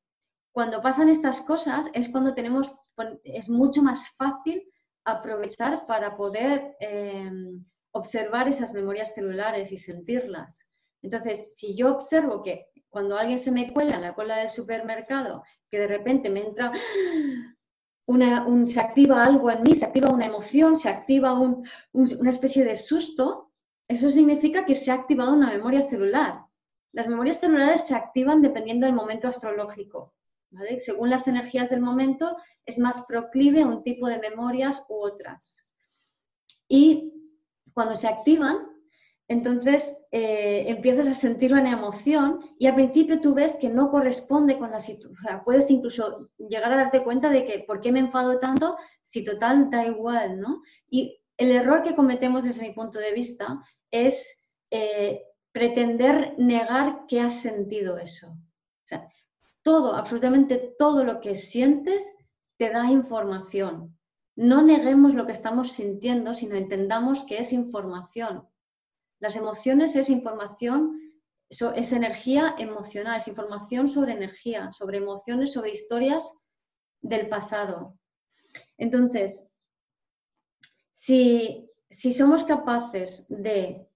Cuando 0.52 0.82
pasan 0.82 1.10
estas 1.10 1.42
cosas 1.42 1.90
es 1.96 2.10
cuando 2.10 2.36
tenemos, 2.36 2.80
es 3.24 3.50
mucho 3.50 3.82
más 3.82 4.16
fácil 4.16 4.72
aprovechar 5.06 5.88
para 5.88 6.16
poder 6.16 6.76
em, 6.80 7.66
observar 7.92 8.48
esas 8.48 8.74
memorias 8.74 9.14
celulares 9.14 9.72
y 9.72 9.78
sentirlas. 9.78 10.68
Entonces, 11.02 11.56
si 11.56 11.76
yo 11.76 11.92
observo 11.92 12.42
que 12.42 12.68
cuando 12.90 13.18
alguien 13.18 13.40
se 13.40 13.52
me 13.52 13.72
cuela 13.72 13.96
en 13.96 14.02
la 14.02 14.14
cola 14.14 14.38
del 14.38 14.50
supermercado, 14.50 15.44
que 15.70 15.80
de 15.80 15.88
repente 15.88 16.30
me 16.30 16.42
entra 16.42 16.72
una, 18.06 18.46
se 18.66 18.80
activa 18.80 19.24
algo 19.24 19.50
en 19.50 19.64
mí, 19.64 19.76
se 19.76 19.86
activa 19.86 20.10
una 20.10 20.26
emoción, 20.26 20.76
se 20.76 20.90
activa 20.90 21.34
una 21.34 22.30
especie 22.30 22.64
de 22.64 22.76
susto, 22.76 23.52
eso 23.88 24.10
significa 24.10 24.66
que 24.66 24.76
se 24.76 24.92
ha 24.92 24.96
activado 24.96 25.34
una 25.34 25.50
memoria 25.50 25.86
celular. 25.86 26.46
Las 26.94 27.08
memorias 27.08 27.40
celulares 27.40 27.88
se 27.88 27.96
activan 27.96 28.42
dependiendo 28.42 28.86
del 28.86 28.96
momento 28.96 29.28
astrológico. 29.28 30.14
Según 30.80 31.10
las 31.10 31.28
energías 31.28 31.70
del 31.70 31.82
momento, 31.82 32.36
es 32.66 32.78
más 32.78 33.06
proclive 33.06 33.62
a 33.62 33.68
un 33.68 33.84
tipo 33.84 34.08
de 34.08 34.20
memorias 34.20 34.86
u 34.90 34.96
otras. 34.96 35.66
Y 36.68 37.21
cuando 37.74 37.96
se 37.96 38.08
activan, 38.08 38.72
entonces 39.28 40.08
eh, 40.12 40.66
empiezas 40.68 41.08
a 41.08 41.14
sentir 41.14 41.54
una 41.54 41.72
emoción 41.72 42.42
y 42.60 42.68
al 42.68 42.76
principio 42.76 43.22
tú 43.22 43.34
ves 43.34 43.56
que 43.56 43.70
no 43.70 43.90
corresponde 43.90 44.58
con 44.58 44.72
la 44.72 44.82
situación. 44.82 45.42
puedes 45.46 45.72
incluso 45.72 46.30
llegar 46.38 46.74
a 46.74 46.76
darte 46.76 47.02
cuenta 47.02 47.30
de 47.30 47.46
que, 47.46 47.60
¿por 47.60 47.80
qué 47.80 47.94
me 47.94 48.00
enfado 48.00 48.40
tanto? 48.40 48.76
Si 49.02 49.24
total 49.24 49.70
da 49.70 49.86
igual, 49.86 50.40
¿no? 50.40 50.62
Y 50.90 51.18
el 51.38 51.52
error 51.52 51.82
que 51.82 51.96
cometemos 51.96 52.44
desde 52.44 52.68
mi 52.68 52.74
punto 52.74 53.00
de 53.00 53.14
vista 53.14 53.64
es 53.90 54.46
eh, 54.70 55.24
pretender 55.54 56.36
negar 56.38 57.06
que 57.08 57.22
has 57.22 57.42
sentido 57.42 57.98
eso. 57.98 58.28
O 58.32 58.84
sea, 58.84 59.08
todo, 59.64 59.96
absolutamente 59.96 60.76
todo 60.78 61.06
lo 61.06 61.22
que 61.22 61.36
sientes 61.36 62.16
te 62.58 62.70
da 62.70 62.92
información 62.92 63.98
no 64.42 64.64
neguemos 64.64 65.14
lo 65.14 65.28
que 65.28 65.34
estamos 65.34 65.72
sintiendo, 65.72 66.34
sino 66.34 66.56
entendamos 66.56 67.26
que 67.26 67.38
es 67.38 67.54
información. 67.54 68.50
Las 69.20 69.36
emociones 69.36 69.96
es 69.96 70.10
información, 70.10 71.00
es 71.48 71.92
energía 71.92 72.56
emocional, 72.58 73.18
es 73.18 73.28
información 73.28 73.88
sobre 73.88 74.14
energía, 74.14 74.72
sobre 74.72 74.98
emociones, 74.98 75.54
sobre 75.54 75.74
historias 75.74 76.42
del 77.02 77.30
pasado. 77.30 78.00
Entonces, 78.80 79.54
si, 80.92 81.70
si 81.92 82.12
somos 82.12 82.44
capaces 82.44 83.28
de 83.30 83.88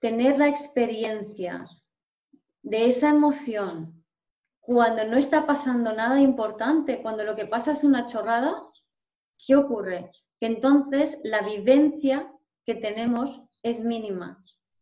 tener 0.00 0.36
la 0.36 0.48
experiencia 0.48 1.64
de 2.62 2.86
esa 2.86 3.10
emoción 3.10 4.04
cuando 4.58 5.04
no 5.04 5.16
está 5.16 5.46
pasando 5.46 5.92
nada 5.92 6.20
importante, 6.20 7.02
cuando 7.02 7.22
lo 7.22 7.36
que 7.36 7.46
pasa 7.46 7.70
es 7.70 7.84
una 7.84 8.04
chorrada, 8.04 8.60
¿Qué 9.44 9.56
ocurre? 9.56 10.08
Que 10.40 10.46
entonces 10.46 11.20
la 11.24 11.42
vivencia 11.42 12.32
que 12.64 12.74
tenemos 12.74 13.42
es 13.62 13.84
mínima. 13.84 14.40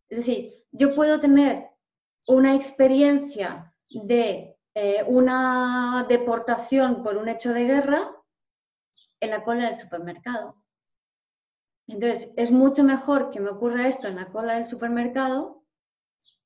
Es 0.09 0.19
decir, 0.19 0.53
yo 0.71 0.95
puedo 0.95 1.19
tener 1.19 1.69
una 2.27 2.55
experiencia 2.55 3.73
de 3.89 4.57
eh, 4.73 5.03
una 5.07 6.05
deportación 6.09 7.03
por 7.03 7.17
un 7.17 7.29
hecho 7.29 7.53
de 7.53 7.65
guerra 7.65 8.11
en 9.19 9.29
la 9.29 9.43
cola 9.43 9.65
del 9.65 9.75
supermercado. 9.75 10.57
Entonces, 11.87 12.33
es 12.35 12.51
mucho 12.51 12.83
mejor 12.83 13.29
que 13.29 13.39
me 13.39 13.51
ocurra 13.51 13.87
esto 13.87 14.07
en 14.07 14.15
la 14.15 14.27
cola 14.27 14.55
del 14.55 14.65
supermercado 14.65 15.63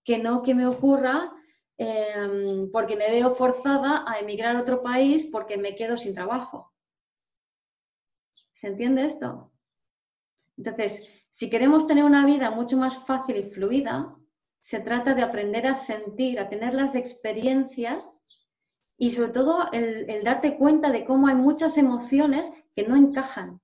que 0.04 0.18
no 0.18 0.44
que 0.44 0.56
me 0.56 0.66
ocurra 0.66 1.32
em, 1.78 2.72
porque 2.72 2.96
me 2.96 3.10
veo 3.10 3.32
forzada 3.32 4.04
a 4.08 4.20
emigrar 4.20 4.56
a 4.56 4.62
otro 4.62 4.82
país 4.82 5.30
porque 5.32 5.58
me 5.58 5.76
quedo 5.76 5.98
sin 5.98 6.14
trabajo. 6.14 6.74
¿Se 8.60 8.68
entiende 8.68 9.06
esto? 9.06 9.54
Entonces, 10.58 11.08
si 11.30 11.50
queremos 11.50 11.88
tener 11.88 12.04
una 12.04 12.26
vida 12.26 12.52
mucho 12.52 12.76
más 12.76 13.06
fácil 13.06 13.38
y 13.38 13.44
fluida, 13.44 14.14
se 14.60 14.82
trata 14.82 15.14
de 15.14 15.22
aprender 15.22 15.66
a 15.66 15.76
sentir, 15.76 16.42
a 16.42 16.50
tener 16.50 16.74
las 16.74 16.96
experiencias 16.96 18.22
y 18.98 19.12
sobre 19.12 19.30
todo 19.30 19.72
el, 19.72 20.26
darte 20.26 20.58
cuenta 20.58 20.92
de 20.92 21.06
cómo 21.06 21.28
hay 21.28 21.36
muchas 21.36 21.78
emociones 21.78 22.52
que 22.76 22.86
no 22.86 22.98
encajan 22.98 23.62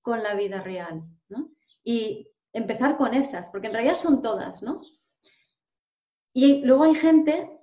con 0.00 0.22
la 0.22 0.34
vida 0.34 0.62
real. 0.62 1.02
Y 1.84 2.30
empezar 2.54 2.96
con 2.96 3.12
esas, 3.12 3.50
porque 3.50 3.66
en 3.66 3.74
realidad 3.74 3.94
son 3.94 4.22
todas, 4.22 4.62
¿no? 4.62 4.80
Y 6.32 6.62
luego 6.62 6.84
hay 6.84 6.94
gente 6.94 7.60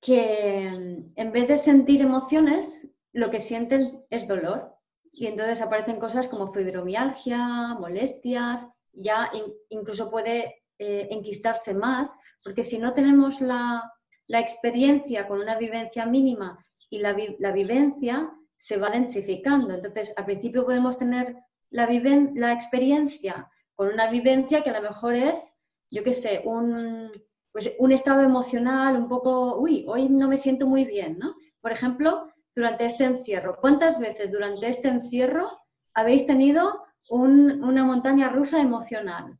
que 0.00 0.68
en 1.14 1.32
vez 1.32 1.48
de 1.48 1.58
sentir 1.58 2.00
emociones, 2.00 2.90
lo 3.12 3.30
que 3.30 3.40
sienten 3.40 4.06
es 4.08 4.26
dolor. 4.26 4.79
Y 5.10 5.26
entonces 5.26 5.60
aparecen 5.60 5.98
cosas 5.98 6.28
como 6.28 6.52
fibromialgia, 6.52 7.74
molestias, 7.78 8.68
ya 8.92 9.30
incluso 9.68 10.10
puede 10.10 10.62
eh, 10.78 11.08
enquistarse 11.10 11.74
más, 11.74 12.18
porque 12.44 12.62
si 12.62 12.78
no 12.78 12.94
tenemos 12.94 13.40
la, 13.40 13.92
experiencia 14.28 15.26
con 15.26 15.40
una 15.40 15.58
vivencia 15.58 16.06
mínima 16.06 16.64
y 16.88 17.00
la, 17.00 17.16
la, 17.40 17.50
vivencia 17.50 18.30
se 18.56 18.76
va 18.76 18.88
densificando. 18.90 19.74
Entonces, 19.74 20.14
al 20.16 20.24
principio 20.24 20.64
podemos 20.64 20.96
tener 20.96 21.36
la, 21.70 21.88
la 22.34 22.52
experiencia 22.52 23.50
con 23.74 23.88
una 23.88 24.08
vivencia 24.08 24.62
que 24.62 24.70
a 24.70 24.80
lo 24.80 24.88
mejor 24.88 25.16
es, 25.16 25.58
yo 25.90 26.04
qué 26.04 26.12
sé, 26.12 26.42
un, 26.44 27.10
pues 27.52 27.72
un 27.78 27.92
estado 27.92 28.22
emocional 28.22 28.96
un 28.96 29.08
poco, 29.08 29.56
uy, 29.58 29.84
hoy 29.88 30.08
no 30.08 30.28
me 30.28 30.36
siento 30.36 30.66
muy 30.66 30.84
bien, 30.84 31.18
¿no? 31.18 31.34
Por 31.60 31.72
ejemplo, 31.72 32.29
durante 32.60 32.84
este 32.84 33.04
encierro, 33.04 33.56
¿cuántas 33.60 33.98
veces 33.98 34.30
durante 34.30 34.68
este 34.68 34.88
encierro 34.88 35.50
habéis 35.94 36.26
tenido 36.26 36.84
una 37.08 37.84
montaña 37.84 38.28
rusa 38.28 38.60
emocional? 38.60 39.38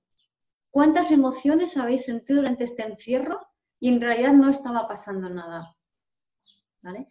¿Cuántas 0.71 1.11
emociones 1.11 1.77
habéis 1.77 2.05
sentido 2.05 2.41
durante 2.41 2.65
este 2.65 2.83
encierro 2.83 3.41
y 3.79 3.89
en 3.89 4.01
realidad 4.01 4.33
no 4.33 4.49
estaba 4.49 4.89
pasando 4.89 5.29
nada? 5.29 5.77
¿Vale? 6.83 7.09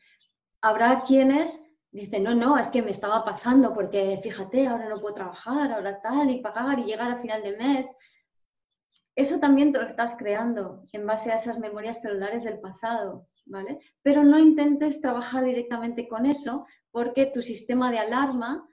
Habrá 0.62 1.04
quienes 1.04 1.74
dicen, 1.91 2.24
no, 2.24 2.36
no, 2.36 2.58
es 2.58 2.69
que 2.69 2.82
me 2.82 2.91
estaba 2.91 3.24
pasando 3.24 3.74
porque 3.74 4.19
fíjate, 4.22 4.67
ahora 4.67 4.89
no 4.89 5.00
puedo 5.00 5.13
trabajar, 5.13 5.72
ahora 5.72 6.02
tal, 6.02 6.30
y 6.32 6.41
pagar 6.41 6.80
y 6.80 6.86
llegar 6.86 7.12
al 7.12 7.22
final 7.22 7.41
de 7.43 7.58
mes 7.58 7.95
eso 9.19 9.38
también 9.38 9.74
te 9.74 9.80
lo 9.80 9.86
estás 9.86 10.15
creando 10.15 10.82
en 10.93 11.06
base 11.06 11.30
a 11.30 11.36
esas 11.36 11.60
memorias 11.60 12.02
celulares 12.02 12.43
del 12.43 12.62
pasado, 12.62 13.28
Pero 14.01 14.23
no 14.23 14.39
intentes 14.39 15.01
trabajar 15.01 15.43
directamente 15.43 16.07
con 16.07 16.25
eso 16.25 16.65
porque 16.91 17.27
tu 17.27 17.41
sistema 17.41 17.91
de 17.91 17.99
alarma 17.99 18.67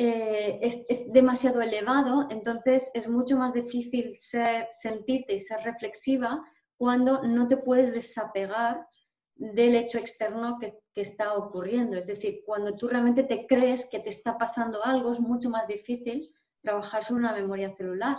eh, 0.00 0.60
es, 0.62 1.12
demasiado 1.12 1.60
elevado, 1.60 2.28
entonces 2.30 2.90
es 2.94 3.08
mucho 3.08 3.36
más 3.36 3.52
difícil 3.52 4.14
sentirte 4.16 5.34
y 5.34 5.38
ser 5.38 5.60
reflexiva 5.64 6.40
cuando 6.76 7.22
no 7.24 7.48
te 7.48 7.56
puedes 7.56 7.92
desapegar 7.92 8.86
del 9.34 9.74
hecho 9.74 9.98
externo 9.98 10.58
que, 10.58 10.78
está 10.94 11.34
ocurriendo. 11.34 11.96
Es 11.96 12.08
decir, 12.08 12.42
cuando 12.44 12.72
tú 12.72 12.88
realmente 12.88 13.22
te 13.22 13.46
crees 13.46 13.88
que 13.88 14.00
te 14.00 14.08
está 14.08 14.36
pasando 14.36 14.84
algo, 14.84 15.12
es 15.12 15.20
mucho 15.20 15.48
más 15.48 15.68
difícil 15.68 16.28
trabajar 16.60 17.04
sobre 17.04 17.20
una 17.20 17.32
memoria 17.32 17.72
celular. 17.76 18.18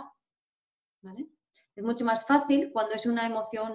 Es 1.76 1.84
mucho 1.84 2.06
más 2.06 2.26
fácil 2.26 2.70
cuando 2.72 2.94
es 2.94 3.04
una 3.04 3.26
emoción 3.26 3.74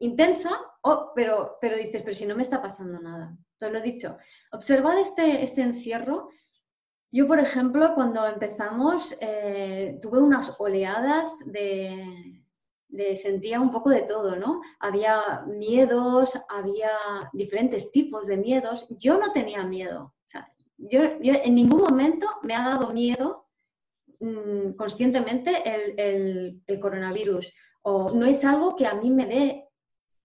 intensa, 0.00 0.50
oh, 0.82 1.12
pero, 1.14 1.56
pero 1.60 1.76
dices, 1.76 2.02
pero 2.02 2.14
si 2.14 2.26
no 2.26 2.36
me 2.36 2.42
está 2.42 2.60
pasando 2.60 3.00
nada. 3.00 3.36
Te 3.58 3.70
lo 3.70 3.78
he 3.78 3.82
dicho. 3.82 4.18
Observad 4.52 4.98
este, 4.98 5.42
este 5.42 5.62
encierro. 5.62 6.28
Yo, 7.12 7.26
por 7.26 7.38
ejemplo, 7.38 7.94
cuando 7.94 8.26
empezamos, 8.26 9.16
eh, 9.20 9.98
tuve 10.00 10.18
unas 10.18 10.56
oleadas 10.58 11.38
de, 11.46 12.42
sentía 13.16 13.60
un 13.60 13.70
poco 13.70 13.90
de 13.90 14.02
todo, 14.02 14.36
¿no? 14.36 14.60
Había 14.78 15.44
miedos, 15.46 16.38
había 16.48 16.90
diferentes 17.32 17.90
tipos 17.90 18.26
de 18.26 18.36
miedos. 18.36 18.86
Yo 18.98 19.18
no 19.18 19.32
tenía 19.32 19.64
miedo. 19.64 20.14
en 20.78 21.54
ningún 21.54 21.82
momento 21.82 22.26
me 22.42 22.54
ha 22.54 22.64
dado 22.64 22.92
miedo 22.92 23.50
Mm, 24.20 24.72
conscientemente 24.72 25.62
el, 25.64 26.62
coronavirus 26.78 27.54
o 27.82 28.10
no 28.10 28.26
es 28.26 28.44
algo 28.44 28.76
que 28.76 28.86
a 28.86 28.92
mí 28.92 29.10
me 29.10 29.24
dé, 29.24 29.69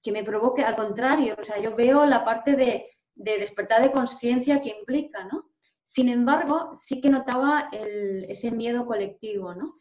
que 0.05 0.11
me 0.11 0.23
provoque, 0.23 0.61
al 0.63 0.75
contrario, 0.75 1.35
o 1.39 1.43
sea, 1.43 1.59
yo 1.59 1.75
veo 1.75 2.05
la 2.05 2.23
parte 2.23 2.55
de, 2.55 2.91
despertar 3.15 3.81
de 3.81 3.91
conciencia 3.91 4.61
que 4.61 4.69
implica, 4.69 5.23
¿no? 5.23 5.49
Sin 5.83 6.09
embargo, 6.09 6.69
sí 6.75 7.01
que 7.01 7.09
notaba 7.09 7.69
ese 7.71 8.51
miedo 8.51 8.85
colectivo, 8.85 9.55
¿no? 9.55 9.79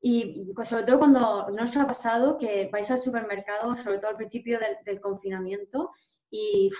Y 0.00 0.52
pues, 0.54 0.68
sobre 0.68 0.84
todo 0.84 1.00
cuando 1.00 1.48
no 1.50 1.64
os 1.64 1.76
ha 1.76 1.88
pasado 1.88 2.38
que 2.38 2.68
vais 2.72 2.88
al 2.92 2.98
supermercado, 2.98 3.74
sobre 3.74 3.98
todo 3.98 4.12
al 4.12 4.16
principio 4.16 4.60
del, 4.84 5.00
confinamiento, 5.00 5.90
y 6.30 6.70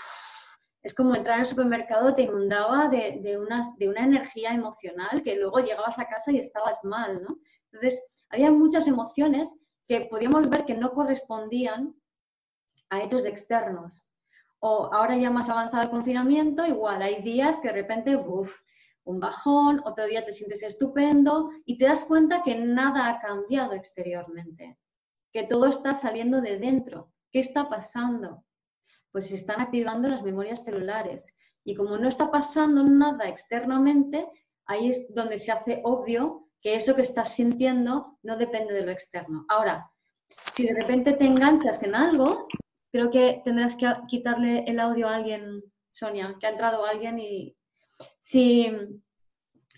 es 0.81 0.93
como 0.93 1.15
entrar 1.15 1.35
en 1.35 1.41
el 1.41 1.47
supermercado, 1.47 2.15
te 2.15 2.21
inundaba 2.21 2.87
de, 2.87 3.19
de, 3.21 3.37
de 3.77 3.89
una 3.89 4.05
energía 4.05 4.53
emocional 4.53 5.21
que 5.21 5.35
luego 5.35 5.59
llegabas 5.59 5.99
a 5.99 6.07
casa 6.07 6.31
y 6.31 6.39
estabas 6.39 6.85
mal, 6.85 7.21
¿no? 7.23 7.39
Entonces, 7.73 8.07
había 8.29 8.51
muchas 8.51 8.87
emociones 8.87 9.59
que 9.85 10.07
podíamos 10.09 10.49
ver 10.49 10.63
que 10.63 10.75
no 10.75 10.93
correspondían 10.93 11.99
a 12.89 13.03
hechos 13.03 13.25
externos. 13.25 14.13
O 14.59 14.89
ahora 14.93 15.17
ya 15.17 15.29
más 15.29 15.49
avanzado 15.49 15.83
el 15.83 15.89
confinamiento, 15.89 16.65
igual, 16.65 17.01
hay 17.01 17.21
días 17.21 17.59
que 17.59 17.69
de 17.69 17.75
repente, 17.75 18.15
uff, 18.15 18.59
un 19.05 19.19
bajón, 19.19 19.81
otro 19.85 20.05
día 20.05 20.25
te 20.25 20.33
sientes 20.33 20.61
estupendo 20.63 21.49
y 21.65 21.77
te 21.77 21.85
das 21.85 22.03
cuenta 22.03 22.43
que 22.43 22.55
nada 22.55 23.09
ha 23.09 23.19
cambiado 23.19 23.73
exteriormente, 23.73 24.77
que 25.31 25.43
todo 25.43 25.65
está 25.65 25.93
saliendo 25.93 26.41
de 26.41 26.57
dentro. 26.57 27.11
¿Qué 27.31 27.39
está 27.39 27.69
pasando? 27.69 28.43
pues 29.11 29.27
se 29.27 29.35
están 29.35 29.61
activando 29.61 30.07
las 30.07 30.23
memorias 30.23 30.63
celulares. 30.63 31.35
Y 31.63 31.75
como 31.75 31.97
no 31.97 32.07
está 32.07 32.31
pasando 32.31 32.83
nada 32.83 33.27
externamente, 33.27 34.27
ahí 34.65 34.89
es 34.89 35.13
donde 35.13 35.37
se 35.37 35.51
hace 35.51 35.81
obvio 35.83 36.47
que 36.61 36.75
eso 36.75 36.95
que 36.95 37.01
estás 37.01 37.33
sintiendo 37.33 38.17
no 38.23 38.37
depende 38.37 38.73
de 38.73 38.85
lo 38.85 38.91
externo. 38.91 39.45
Ahora, 39.49 39.89
si 40.51 40.67
de 40.67 40.73
repente 40.73 41.13
te 41.13 41.25
enganchas 41.25 41.81
en 41.83 41.95
algo, 41.95 42.47
creo 42.91 43.09
que 43.09 43.41
tendrás 43.43 43.75
que 43.75 43.87
quitarle 44.07 44.63
el 44.67 44.79
audio 44.79 45.07
a 45.07 45.15
alguien, 45.15 45.63
Sonia, 45.91 46.35
que 46.39 46.47
ha 46.47 46.51
entrado 46.51 46.85
alguien 46.85 47.19
y 47.19 47.55
si, 48.19 48.69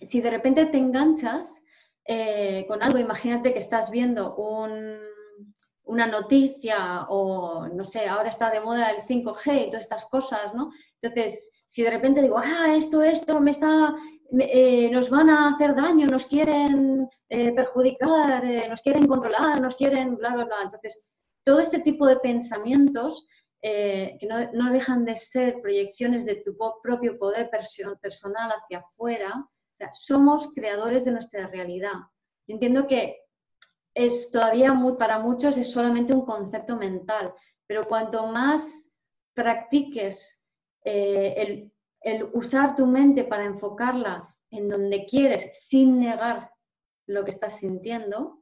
si 0.01 0.21
de 0.21 0.29
repente 0.29 0.65
te 0.65 0.77
enganchas 0.77 1.63
eh, 2.05 2.65
con 2.67 2.81
algo, 2.83 2.97
imagínate 2.97 3.53
que 3.53 3.59
estás 3.59 3.91
viendo 3.91 4.35
un, 4.35 4.97
una 5.83 6.07
noticia 6.07 7.05
o, 7.09 7.67
no 7.67 7.83
sé, 7.83 8.07
ahora 8.07 8.29
está 8.29 8.49
de 8.49 8.61
moda 8.61 8.89
el 8.91 9.03
5G 9.03 9.67
y 9.67 9.69
todas 9.69 9.83
estas 9.83 10.05
cosas, 10.05 10.53
¿no? 10.53 10.71
Entonces, 11.01 11.63
si 11.65 11.83
de 11.83 11.91
repente 11.91 12.21
digo, 12.21 12.37
ah, 12.37 12.73
esto, 12.75 13.01
esto 13.01 13.39
me 13.39 13.51
está, 13.51 13.95
eh, 14.39 14.89
nos 14.91 15.09
van 15.09 15.29
a 15.29 15.53
hacer 15.53 15.75
daño, 15.75 16.07
nos 16.07 16.25
quieren 16.25 17.09
eh, 17.29 17.53
perjudicar, 17.53 18.43
nos 18.69 18.81
quieren 18.81 19.07
controlar, 19.07 19.61
nos 19.61 19.77
quieren, 19.77 20.15
bla, 20.15 20.33
bla, 20.33 20.45
bla. 20.45 20.55
Entonces, 20.63 21.05
todo 21.43 21.59
este 21.59 21.79
tipo 21.79 22.05
de 22.07 22.17
pensamientos 22.17 23.27
que 23.61 24.27
no, 24.53 24.71
dejan 24.71 25.05
de 25.05 25.15
ser 25.15 25.61
proyecciones 25.61 26.25
de 26.25 26.35
tu 26.37 26.57
propio 26.81 27.19
poder 27.19 27.49
personal 27.49 28.51
hacia 28.51 28.79
afuera, 28.79 29.47
somos 29.93 30.53
creadores 30.53 31.05
de 31.05 31.11
nuestra 31.11 31.47
realidad. 31.47 31.93
entiendo 32.47 32.87
que 32.87 33.21
es 33.93 34.31
todavía 34.31 34.73
para 34.97 35.19
muchos 35.19 35.57
es 35.57 35.71
solamente 35.71 36.13
un 36.13 36.25
concepto 36.25 36.77
mental, 36.77 37.33
pero 37.67 37.87
cuanto 37.87 38.27
más 38.27 38.93
practiques 39.33 40.47
eh, 40.83 41.71
el, 42.03 42.29
usar 42.33 42.75
tu 42.75 42.87
mente 42.87 43.23
para 43.23 43.45
enfocarla 43.45 44.35
en 44.49 44.69
donde 44.69 45.05
quieres 45.05 45.51
sin 45.53 45.99
negar 45.99 46.51
lo 47.07 47.23
que 47.23 47.31
estás 47.31 47.57
sintiendo, 47.59 48.40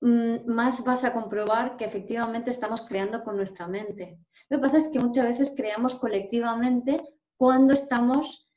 más 0.00 0.84
vas 0.84 1.04
a 1.04 1.12
comprobar 1.12 1.76
que 1.76 1.84
efectivamente 1.84 2.50
estamos 2.50 2.82
creando 2.82 3.24
con 3.24 3.36
nuestra 3.36 3.66
mente. 3.66 4.18
Lo 4.48 4.58
que 4.58 4.62
pasa 4.62 4.78
es 4.78 4.88
que 4.88 5.00
muchas 5.00 5.26
veces 5.26 5.54
creamos 5.56 5.96
colectivamente 5.96 7.02
cuando 7.36 7.74
estamos 7.74 8.48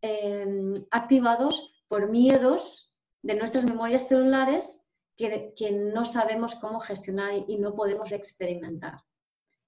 em, 0.00 0.74
activados 0.90 1.84
por 1.88 2.08
miedos 2.08 2.94
de 3.22 3.34
nuestras 3.34 3.64
memorias 3.64 4.08
celulares 4.08 4.88
que, 5.16 5.70
no 5.72 6.04
sabemos 6.04 6.54
cómo 6.56 6.80
gestionar 6.80 7.32
y 7.46 7.58
no 7.58 7.74
podemos 7.74 8.12
experimentar. 8.12 9.02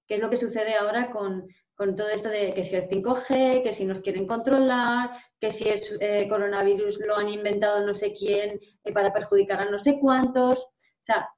¿Qué 0.07 0.15
es 0.15 0.21
lo 0.21 0.29
que 0.29 0.37
sucede 0.37 0.75
ahora 0.75 1.11
con, 1.11 1.47
todo 1.75 2.09
esto 2.09 2.29
de 2.29 2.53
que 2.53 2.63
si 2.63 2.75
el 2.75 2.89
5G, 2.89 3.63
que 3.63 3.73
si 3.73 3.85
nos 3.85 4.01
quieren 4.01 4.27
controlar, 4.27 5.11
que 5.39 5.49
si 5.49 5.69
es 5.69 5.97
eh, 6.01 6.27
coronavirus 6.27 6.99
lo 6.99 7.15
han 7.15 7.29
inventado 7.29 7.85
no 7.85 7.93
sé 7.93 8.13
quién 8.13 8.59
eh, 8.83 8.91
para 8.91 9.13
perjudicar 9.13 9.61
a 9.61 9.71
no 9.71 9.79
sé 9.79 9.97
cuántos? 9.99 10.67
O 10.99 11.03
sea, 11.03 11.29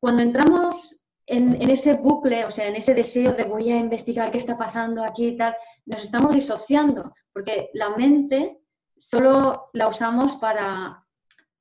cuando 0.00 0.22
entramos 0.22 1.04
en, 1.26 1.60
en, 1.60 1.70
ese 1.70 1.94
bucle, 1.94 2.44
o 2.44 2.50
sea, 2.50 2.68
en 2.68 2.76
ese 2.76 2.94
deseo 2.94 3.32
de 3.32 3.44
voy 3.44 3.70
a 3.70 3.78
investigar 3.78 4.30
qué 4.30 4.38
está 4.38 4.58
pasando 4.58 5.04
aquí 5.04 5.28
y 5.28 5.36
tal, 5.36 5.56
nos 5.86 6.02
estamos 6.02 6.34
disociando, 6.34 7.14
porque 7.32 7.70
la 7.74 7.90
mente 7.96 8.60
solo 8.96 9.70
la 9.72 9.88
usamos 9.88 10.36
para 10.36 11.04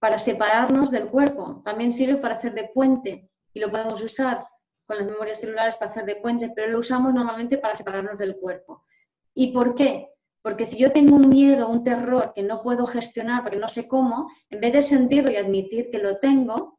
para 0.04 0.20
separarnos 0.20 0.92
del 0.92 1.08
cuerpo. 1.08 1.62
También 1.64 1.94
sirve 1.94 2.18
para 2.18 2.36
hacer 2.36 2.54
de 2.54 2.70
puente 2.74 3.30
y 3.54 3.62
lo 3.62 3.72
podemos 3.72 4.02
usar 4.02 4.46
con 4.86 4.98
las 4.98 5.08
memorias 5.08 5.40
celulares 5.40 5.76
para 5.76 5.92
hacer 5.92 6.04
de 6.04 6.18
puente, 6.18 6.52
pero 6.54 6.70
lo 6.70 6.80
usamos 6.80 7.14
normalmente 7.14 7.58
para 7.58 7.74
separarnos 7.74 8.20
del 8.20 8.36
cuerpo. 8.36 8.84
¿Y 9.34 9.54
por 9.54 9.76
qué? 9.76 10.10
Porque 10.42 10.66
si 10.66 10.78
yo 10.78 10.92
tengo 10.92 11.16
un 11.16 11.30
miedo, 11.30 11.70
un 11.70 11.86
terror 11.86 12.34
que 12.36 12.44
no 12.44 12.62
puedo 12.62 12.86
gestionar 12.86 13.44
porque 13.44 13.58
no 13.58 13.70
sé 13.70 13.88
cómo, 13.88 14.30
en 14.50 14.60
vez 14.60 14.74
de 14.74 14.82
sentirlo 14.82 15.32
y 15.32 15.38
admitir 15.38 15.90
que 15.90 16.00
lo 16.00 16.20
tengo, 16.20 16.73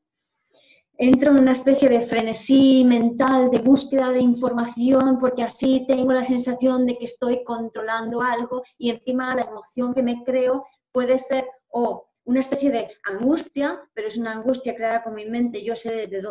entro 0.96 1.32
en 1.32 1.40
una 1.40 1.52
especie 1.52 1.88
de 1.88 2.06
frenesí 2.06 2.84
mental 2.84 3.50
de 3.50 3.58
búsqueda 3.58 4.12
de 4.12 4.20
información 4.20 5.18
porque 5.18 5.42
así 5.42 5.84
tengo 5.88 6.12
la 6.12 6.24
sensación 6.24 6.86
de 6.86 6.96
que 6.96 7.06
estoy 7.06 7.42
controlando 7.44 8.22
algo 8.22 8.62
y 8.78 8.90
encima 8.90 9.34
la 9.34 9.42
emoción 9.42 9.92
que 9.94 10.02
me 10.02 10.22
creo 10.24 10.66
puede 10.92 11.18
ser 11.18 11.48
o 11.68 12.06
una 12.26 12.40
especie 12.40 12.70
de 12.70 12.88
angustia, 13.04 13.82
pero 13.92 14.08
es 14.08 14.16
una 14.16 14.32
angustia 14.32 14.74
creada 14.74 15.02
con 15.02 15.14
mi 15.14 15.26
mente, 15.26 15.62
yo 15.62 15.76
sé 15.76 16.06
de, 16.06 16.22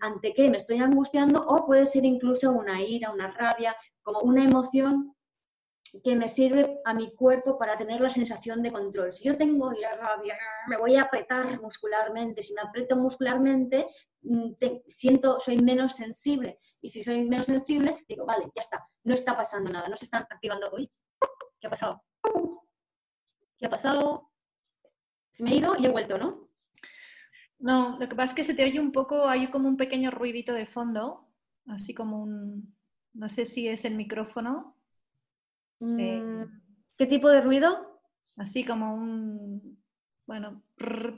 ante 0.00 0.34
qué 0.34 0.50
me 0.50 0.58
estoy 0.58 0.78
angustiando, 0.78 1.42
o 1.46 1.64
puede 1.64 1.86
ser 1.86 2.04
incluso 2.04 2.52
una 2.52 2.82
ira, 2.82 3.10
una 3.10 3.30
rabia, 3.30 3.74
como 4.02 4.20
una 4.20 4.44
emoción 4.44 5.14
que 6.04 6.16
me 6.16 6.28
sirve 6.28 6.80
a 6.84 6.94
mi 6.94 7.14
cuerpo 7.14 7.58
para 7.58 7.76
tener 7.76 8.00
la 8.00 8.10
sensación 8.10 8.62
de 8.62 8.72
control. 8.72 9.12
Si 9.12 9.28
yo 9.28 9.36
tengo 9.36 9.72
ira, 9.72 9.92
rabia, 9.94 10.36
me 10.66 10.76
voy 10.76 10.96
a 10.96 11.02
apretar 11.02 11.60
muscularmente. 11.60 12.42
Si 12.42 12.54
me 12.54 12.60
aprieto 12.60 12.96
muscularmente, 12.96 13.86
mm, 14.22 14.52
siento, 14.86 15.40
soy 15.40 15.58
menos 15.58 15.94
sensible. 15.94 16.58
Y 16.80 16.88
si 16.88 17.02
soy 17.02 17.28
menos 17.28 17.46
sensible, 17.46 18.04
digo, 18.08 18.24
vale, 18.26 18.50
ya 18.54 18.62
está, 18.62 18.86
no 19.04 19.14
está 19.14 19.36
pasando 19.36 19.70
nada, 19.70 19.88
no 19.88 19.96
se 19.96 20.04
están 20.04 20.26
activando. 20.30 20.68
hoy. 20.70 20.90
¿qué 21.60 21.66
ha 21.66 21.70
pasado? 21.70 22.04
¿Qué 23.58 23.66
ha 23.66 23.70
pasado? 23.70 24.30
Se 25.30 25.42
me 25.42 25.50
ha 25.50 25.54
ido 25.54 25.74
y 25.78 25.86
he 25.86 25.90
vuelto, 25.90 26.18
¿no? 26.18 26.48
No, 27.58 27.98
lo 27.98 28.08
que 28.08 28.14
pasa 28.14 28.32
es 28.32 28.34
que 28.34 28.44
se 28.44 28.54
te 28.54 28.64
oye 28.64 28.78
un 28.78 28.92
poco, 28.92 29.28
hay 29.28 29.50
como 29.50 29.68
un 29.68 29.76
pequeño 29.76 30.10
ruidito 30.10 30.52
de 30.52 30.66
fondo, 30.66 31.28
así 31.66 31.92
como 31.92 32.22
un, 32.22 32.76
no 33.14 33.28
sé 33.28 33.44
si 33.44 33.66
es 33.68 33.84
el 33.84 33.96
micrófono, 33.96 34.77
eh, 35.80 36.20
mm, 36.20 36.60
¿Qué 36.96 37.06
tipo 37.06 37.28
de 37.28 37.40
ruido? 37.40 38.00
Así 38.36 38.64
como 38.64 38.94
un, 38.94 39.78
bueno, 40.26 40.62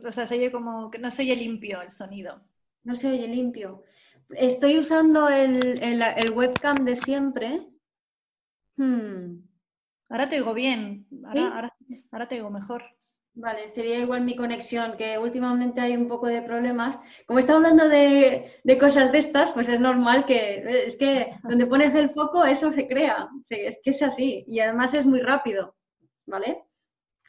o 0.07 0.13
sea, 0.13 0.27
se 0.27 0.37
oye 0.37 0.53
como 0.53 0.91
que 0.91 0.99
no 0.99 1.11
se 1.11 1.23
oye 1.23 1.37
limpio 1.37 1.83
el 1.83 1.91
sonido. 1.91 2.41
No 2.85 2.97
se 2.97 3.11
oye 3.11 3.29
limpio. 3.29 3.83
Estoy 4.31 4.79
usando 4.79 5.29
el, 5.29 5.83
el, 5.83 6.33
webcam 6.33 6.85
de 6.85 6.97
siempre. 6.97 7.67
Hmm. 8.77 9.43
Ahora 10.09 10.29
te 10.29 10.37
oigo 10.37 10.55
bien, 10.55 11.07
ahora, 11.25 11.73
ahora 12.11 12.29
te 12.29 12.37
oigo 12.37 12.51
mejor. 12.51 12.85
Vale, 13.35 13.69
sería 13.69 14.01
igual 14.01 14.23
mi 14.23 14.35
conexión, 14.35 14.97
que 14.97 15.17
últimamente 15.17 15.81
hay 15.81 15.97
un 15.97 16.09
poco 16.09 16.27
de 16.27 16.43
problemas. 16.43 16.99
Como 17.27 17.39
está 17.39 17.55
hablando 17.55 17.89
de, 17.89 18.59
cosas 18.79 19.13
de 19.13 19.19
estas, 19.19 19.53
pues 19.53 19.69
es 19.69 19.79
normal 19.81 20.27
que, 20.27 20.85
es 20.87 20.97
que 20.97 21.37
donde 21.45 21.67
pones 21.67 21.95
el 21.95 22.11
foco, 22.11 22.45
eso 22.45 22.73
se 22.73 22.89
crea. 22.89 23.29
es 23.49 23.79
que 23.83 23.91
es 23.91 24.03
así. 24.03 24.45
Y 24.47 24.61
además 24.61 24.95
es 24.95 25.07
muy 25.07 25.21
rápido, 25.21 25.77
¿vale? 26.27 26.65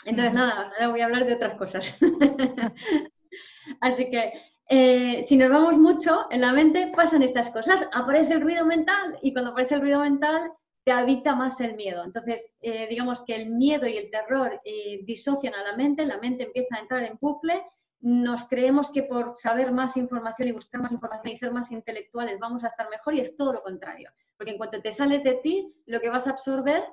Entonces, 0.05 0.33
nada, 0.33 0.71
ahora 0.73 0.89
voy 0.89 1.01
a 1.01 1.05
hablar 1.05 1.25
de 1.25 1.35
otras 1.35 1.55
cosas. 1.57 1.95
así 3.81 4.09
que, 4.09 4.33
eh, 4.69 5.23
si 5.23 5.37
nos 5.37 5.49
vamos 5.49 5.77
mucho, 5.77 6.25
en 6.31 6.41
la 6.41 6.51
mente 6.51 6.91
pasan 6.95 7.21
estas 7.21 7.51
cosas. 7.51 7.87
Aparece 7.93 8.33
el 8.33 8.41
ruido 8.41 8.65
mental 8.65 9.19
y 9.21 9.33
cuando 9.33 9.51
aparece 9.51 9.75
el 9.75 9.81
ruido 9.81 9.99
mental 9.99 10.51
te 10.83 10.91
habita 10.91 11.35
más 11.35 11.59
el 11.61 11.75
miedo. 11.75 12.03
Entonces, 12.03 12.55
eh, 12.61 12.87
digamos 12.87 13.23
que 13.25 13.35
el 13.35 13.51
miedo 13.51 13.87
y 13.87 13.97
el 13.97 14.09
terror 14.09 14.61
eh, 14.65 15.01
disocian 15.03 15.53
a 15.53 15.63
la 15.63 15.77
mente, 15.77 16.05
la 16.05 16.17
mente 16.17 16.45
empieza 16.45 16.75
a 16.75 16.79
entrar 16.79 17.03
en 17.03 17.17
bucle, 17.19 17.63
nos 17.99 18.45
creemos 18.45 18.91
que 18.91 19.03
por 19.03 19.35
saber 19.35 19.71
más 19.71 19.95
información 19.95 20.47
y 20.47 20.53
buscar 20.53 20.81
más 20.81 20.91
información 20.91 21.33
y 21.33 21.37
ser 21.37 21.51
más 21.51 21.71
intelectuales 21.71 22.39
vamos 22.39 22.63
a 22.63 22.67
estar 22.67 22.89
mejor 22.89 23.13
y 23.13 23.19
es 23.19 23.35
todo 23.35 23.53
lo 23.53 23.61
contrario. 23.61 24.09
Porque 24.37 24.53
en 24.53 24.57
cuanto 24.57 24.81
te 24.81 24.91
sales 24.91 25.23
de 25.23 25.35
ti, 25.35 25.71
lo 25.85 26.01
que 26.01 26.09
vas 26.09 26.25
a 26.25 26.31
absorber 26.31 26.83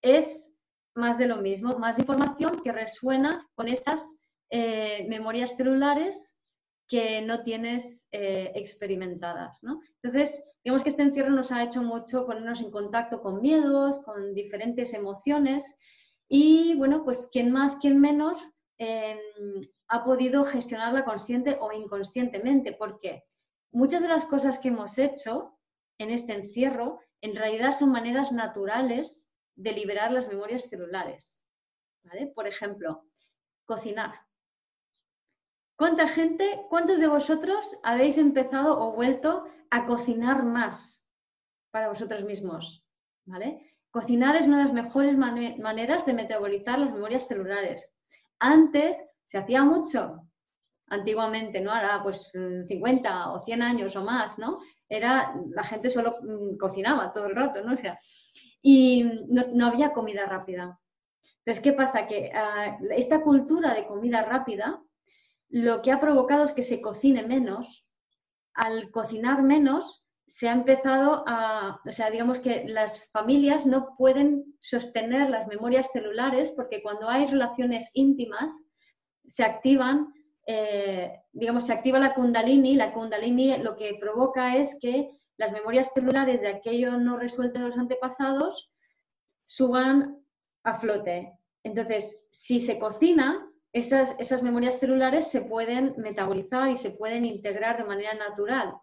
es 0.00 0.56
más 0.94 1.18
de 1.18 1.26
lo 1.26 1.38
mismo, 1.38 1.76
más 1.78 1.98
información 1.98 2.62
que 2.62 2.70
resuena 2.70 3.48
con 3.56 3.66
esas 3.66 4.16
eh, 4.50 5.06
memorias 5.08 5.56
celulares 5.56 6.38
que 6.88 7.22
no 7.22 7.42
tienes 7.42 8.08
experimentadas. 8.12 9.62
¿no? 9.62 9.80
Entonces, 10.02 10.42
Digamos 10.64 10.82
que 10.82 10.88
este 10.88 11.02
encierro 11.02 11.30
nos 11.30 11.52
ha 11.52 11.62
hecho 11.62 11.82
mucho 11.82 12.24
ponernos 12.24 12.62
en 12.62 12.70
contacto 12.70 13.20
con 13.20 13.42
miedos, 13.42 14.02
con 14.02 14.32
diferentes 14.32 14.94
emociones 14.94 15.76
y, 16.26 16.74
bueno, 16.76 17.04
pues 17.04 17.28
quien 17.30 17.52
más, 17.52 17.76
quien 17.76 18.00
menos 18.00 18.50
em, 18.78 19.18
ha 19.88 20.04
podido 20.04 20.42
gestionarla 20.44 21.04
consciente 21.04 21.58
o 21.60 21.70
inconscientemente, 21.70 22.72
porque 22.72 23.24
muchas 23.72 24.00
de 24.00 24.08
las 24.08 24.24
cosas 24.24 24.58
que 24.58 24.68
hemos 24.68 24.96
hecho 24.96 25.58
en 25.98 26.10
este 26.10 26.32
encierro 26.32 26.98
en 27.20 27.36
realidad 27.36 27.72
son 27.72 27.92
maneras 27.92 28.32
naturales 28.32 29.30
de 29.56 29.72
liberar 29.72 30.12
las 30.12 30.28
memorias 30.28 30.70
celulares. 30.70 31.44
Por 32.34 32.46
ejemplo, 32.46 33.04
cocinar. 33.66 34.23
¿Cuánta 35.76 36.06
gente, 36.06 36.66
cuántos 36.68 36.98
de 36.98 37.08
vosotros 37.08 37.78
habéis 37.82 38.16
empezado 38.16 38.78
o 38.80 38.92
vuelto 38.92 39.44
a 39.70 39.86
cocinar 39.86 40.44
más 40.44 41.08
para 41.70 41.88
vosotros 41.88 42.22
mismos, 42.24 42.86
¿vale? 43.24 43.74
Cocinar 43.90 44.36
es 44.36 44.46
una 44.46 44.58
de 44.58 44.64
las 44.64 44.72
mejores 44.72 45.16
maneras 45.16 46.06
de 46.06 46.12
metabolizar 46.12 46.78
las 46.78 46.92
memorias 46.92 47.26
celulares. 47.26 47.92
Antes 48.38 49.04
se 49.24 49.38
hacía 49.38 49.64
mucho, 49.64 50.28
antiguamente, 50.88 51.60
¿no? 51.60 51.72
Ahora 51.72 52.02
pues 52.02 52.30
50 52.32 53.32
o 53.32 53.42
100 53.42 53.62
años 53.62 53.96
o 53.96 54.04
más, 54.04 54.38
¿no? 54.38 54.60
Era, 54.88 55.34
la 55.50 55.64
gente 55.64 55.90
solo 55.90 56.18
mm, 56.22 56.56
cocinaba 56.56 57.12
todo 57.12 57.26
el 57.26 57.36
rato, 57.36 57.62
¿no? 57.62 57.72
O 57.72 57.76
sea, 57.76 57.98
y 58.62 59.04
no, 59.28 59.66
había 59.66 59.92
comida 59.92 60.26
rápida. 60.26 60.78
Entonces, 61.38 61.62
¿qué 61.62 61.72
pasa? 61.72 62.06
Que 62.06 62.30
ah, 62.34 62.78
esta 62.96 63.22
cultura 63.22 63.74
de 63.74 63.86
comida 63.86 64.22
rápida 64.22 64.82
lo 65.54 65.82
que 65.82 65.92
ha 65.92 66.00
provocado 66.00 66.42
es 66.42 66.52
que 66.52 66.64
se 66.64 66.82
cocine 66.82 67.24
menos 67.24 67.88
al 68.54 68.90
cocinar 68.90 69.40
menos, 69.44 70.04
se 70.26 70.48
ha 70.48 70.52
empezado 70.52 71.22
a, 71.28 71.80
o 71.86 71.92
sea, 71.92 72.10
digamos 72.10 72.40
que 72.40 72.64
las 72.66 73.12
familias 73.12 73.64
no 73.64 73.94
pueden 73.96 74.56
sostener 74.58 75.30
las 75.30 75.46
memorias 75.46 75.90
celulares 75.92 76.50
porque 76.56 76.82
cuando 76.82 77.08
hay 77.08 77.26
relaciones 77.26 77.92
íntimas 77.94 78.64
se 79.26 79.44
activan, 79.44 80.12
eh, 80.48 81.20
digamos, 81.32 81.66
se 81.66 81.72
activa 81.72 82.00
la 82.00 82.14
kundalini, 82.14 82.74
la 82.74 82.92
kundalini 82.92 83.56
lo 83.58 83.76
que 83.76 83.96
provoca 84.00 84.56
es 84.56 84.76
que 84.80 85.08
las 85.36 85.52
memorias 85.52 85.92
celulares 85.94 86.40
de 86.40 86.48
aquello 86.48 86.98
no 86.98 87.16
resuelto 87.16 87.60
de 87.60 87.66
los 87.66 87.78
antepasados 87.78 88.72
suban 89.44 90.18
a 90.64 90.80
flote. 90.80 91.38
Entonces, 91.62 92.26
si 92.32 92.58
se 92.58 92.80
cocina, 92.80 93.48
esas, 93.74 94.42
memorias 94.44 94.78
celulares 94.78 95.28
se 95.28 95.42
pueden 95.42 95.94
metabolizar 95.98 96.70
y 96.70 96.76
se 96.76 96.92
pueden 96.92 97.24
integrar 97.24 97.76
de 97.76 97.84
manera 97.84 98.14
natural. 98.14 98.74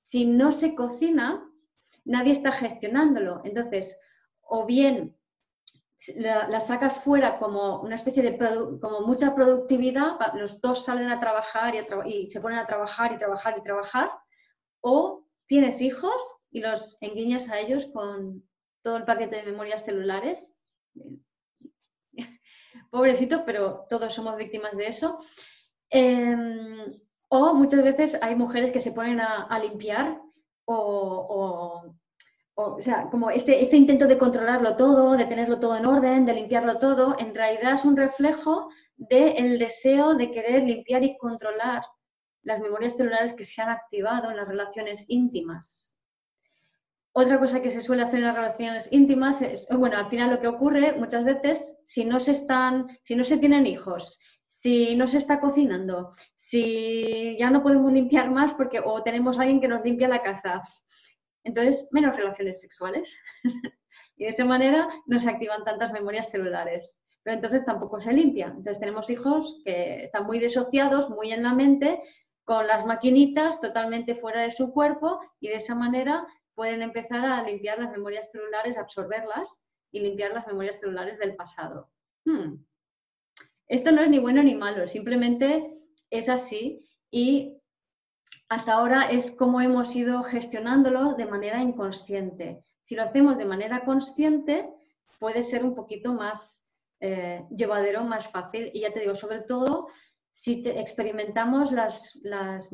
Si 0.00 0.24
no 0.24 0.50
se 0.50 0.74
cocina, 0.74 1.46
nadie 2.06 2.32
está 2.32 2.50
gestionándolo. 2.50 3.42
Entonces, 3.44 4.00
o 4.40 4.64
bien 4.64 5.14
la, 6.16 6.58
sacas 6.60 7.04
fuera 7.04 7.38
como 7.38 7.82
una 7.82 7.96
especie 7.96 8.22
de 8.22 8.38
como 8.80 9.02
mucha 9.02 9.34
productividad, 9.34 10.16
los 10.34 10.62
dos 10.62 10.86
salen 10.86 11.10
a 11.10 11.20
trabajar 11.20 11.74
y, 11.74 12.10
y, 12.10 12.26
se 12.26 12.40
ponen 12.40 12.58
a 12.58 12.66
trabajar 12.66 13.12
y 13.12 13.18
trabajar 13.18 13.56
y 13.58 13.62
trabajar, 13.62 14.10
o 14.80 15.26
tienes 15.46 15.82
hijos 15.82 16.36
y 16.50 16.60
los 16.60 16.96
enguiñas 17.02 17.50
a 17.50 17.60
ellos 17.60 17.90
con 17.92 18.48
todo 18.82 18.96
el 18.96 19.04
paquete 19.04 19.36
de 19.36 19.52
memorias 19.52 19.84
celulares, 19.84 20.64
pobrecito, 22.90 23.44
pero 23.44 23.86
todos 23.88 24.12
somos 24.12 24.36
víctimas 24.36 24.76
de 24.76 24.86
eso. 24.86 25.20
Em, 25.88 26.92
o 27.28 27.54
muchas 27.54 27.82
veces 27.82 28.18
hay 28.22 28.34
mujeres 28.34 28.72
que 28.72 28.80
se 28.80 28.92
ponen 28.92 29.20
a, 29.20 29.58
limpiar 29.58 30.20
o, 30.64 31.94
o, 32.54 32.80
sea, 32.80 33.08
como 33.10 33.30
este, 33.30 33.62
este 33.62 33.76
intento 33.76 34.06
de 34.06 34.18
controlarlo 34.18 34.76
todo, 34.76 35.16
de 35.16 35.24
tenerlo 35.24 35.58
todo 35.58 35.76
en 35.76 35.86
orden, 35.86 36.26
de 36.26 36.34
limpiarlo 36.34 36.78
todo, 36.78 37.16
en 37.18 37.34
realidad 37.34 37.74
es 37.74 37.84
un 37.84 37.96
reflejo 37.96 38.68
del 38.96 39.58
deseo 39.58 40.14
de 40.14 40.30
querer 40.30 40.62
limpiar 40.64 41.02
y 41.02 41.16
controlar 41.16 41.82
las 42.42 42.60
memorias 42.60 42.96
celulares 42.96 43.32
que 43.32 43.44
se 43.44 43.62
han 43.62 43.70
activado 43.70 44.30
en 44.30 44.36
las 44.36 44.48
relaciones 44.48 45.06
íntimas. 45.08 45.89
Otra 47.12 47.40
cosa 47.40 47.60
que 47.60 47.70
se 47.70 47.80
suele 47.80 48.02
hacer 48.02 48.20
en 48.20 48.26
las 48.26 48.36
relaciones 48.36 48.88
íntimas 48.92 49.42
es, 49.42 49.66
bueno, 49.68 49.96
al 49.96 50.08
final 50.08 50.30
lo 50.30 50.40
que 50.40 50.46
ocurre 50.46 50.92
muchas 50.96 51.24
veces, 51.24 51.80
si 51.84 52.04
no 52.04 52.20
se 52.20 52.32
están, 52.32 52.86
si 53.02 53.16
no 53.16 53.24
se 53.24 53.38
tienen 53.38 53.66
hijos, 53.66 54.20
si 54.46 54.96
no 54.96 55.06
se 55.06 55.18
está 55.18 55.40
cocinando, 55.40 56.14
si 56.36 57.36
ya 57.38 57.50
no 57.50 57.62
podemos 57.62 57.92
limpiar 57.92 58.30
más 58.30 58.54
porque 58.54 58.80
o 58.80 59.02
tenemos 59.02 59.38
a 59.38 59.42
alguien 59.42 59.60
que 59.60 59.68
nos 59.68 59.84
limpia 59.84 60.08
la 60.08 60.22
casa, 60.22 60.60
entonces 61.42 61.88
menos 61.90 62.16
relaciones 62.16 62.60
sexuales. 62.60 63.16
y 64.16 64.24
de 64.24 64.30
esa 64.30 64.44
manera 64.44 64.88
no 65.06 65.18
se 65.18 65.30
activan 65.30 65.64
tantas 65.64 65.92
memorias 65.92 66.30
celulares. 66.30 67.00
Pero 67.22 67.34
entonces 67.34 67.64
tampoco 67.64 68.00
se 68.00 68.12
limpia. 68.12 68.46
Entonces 68.46 68.80
tenemos 68.80 69.10
hijos 69.10 69.60
que 69.64 70.04
están 70.04 70.26
muy 70.26 70.38
disociados, 70.38 71.10
muy 71.10 71.32
en 71.32 71.42
la 71.42 71.54
mente, 71.54 72.02
con 72.44 72.66
las 72.66 72.86
maquinitas 72.86 73.60
totalmente 73.60 74.14
fuera 74.14 74.42
de 74.42 74.50
su 74.50 74.72
cuerpo 74.72 75.20
y 75.38 75.48
de 75.48 75.56
esa 75.56 75.74
manera 75.74 76.26
pueden 76.60 76.82
empezar 76.82 77.24
a 77.24 77.42
limpiar 77.42 77.78
las 77.78 77.90
memorias 77.90 78.30
celulares, 78.30 78.76
absorberlas 78.76 79.62
y 79.90 80.00
limpiar 80.00 80.34
las 80.34 80.46
memorias 80.46 80.78
celulares 80.78 81.18
del 81.18 81.34
pasado. 81.34 81.88
Hmm. 82.26 82.56
Esto 83.66 83.92
no 83.92 84.02
es 84.02 84.10
ni 84.10 84.18
bueno 84.18 84.42
ni 84.42 84.54
malo, 84.54 84.86
simplemente 84.86 85.72
es 86.10 86.28
así 86.28 86.86
y 87.10 87.56
hasta 88.50 88.74
ahora 88.74 89.10
es 89.10 89.30
como 89.30 89.62
hemos 89.62 89.96
ido 89.96 90.22
gestionándolo 90.22 91.14
de 91.14 91.24
manera 91.24 91.62
inconsciente. 91.62 92.62
Si 92.82 92.94
lo 92.94 93.04
hacemos 93.04 93.38
de 93.38 93.46
manera 93.46 93.86
consciente, 93.86 94.68
puede 95.18 95.42
ser 95.42 95.64
un 95.64 95.74
poquito 95.74 96.12
más 96.12 96.70
eh, 97.00 97.42
llevadero, 97.56 98.04
más 98.04 98.28
fácil. 98.30 98.70
Y 98.74 98.80
ya 98.82 98.92
te 98.92 99.00
digo, 99.00 99.14
sobre 99.14 99.40
todo 99.40 99.88
si 100.30 100.62
experimentamos 100.66 101.72
las, 101.72 102.20
las, 102.22 102.70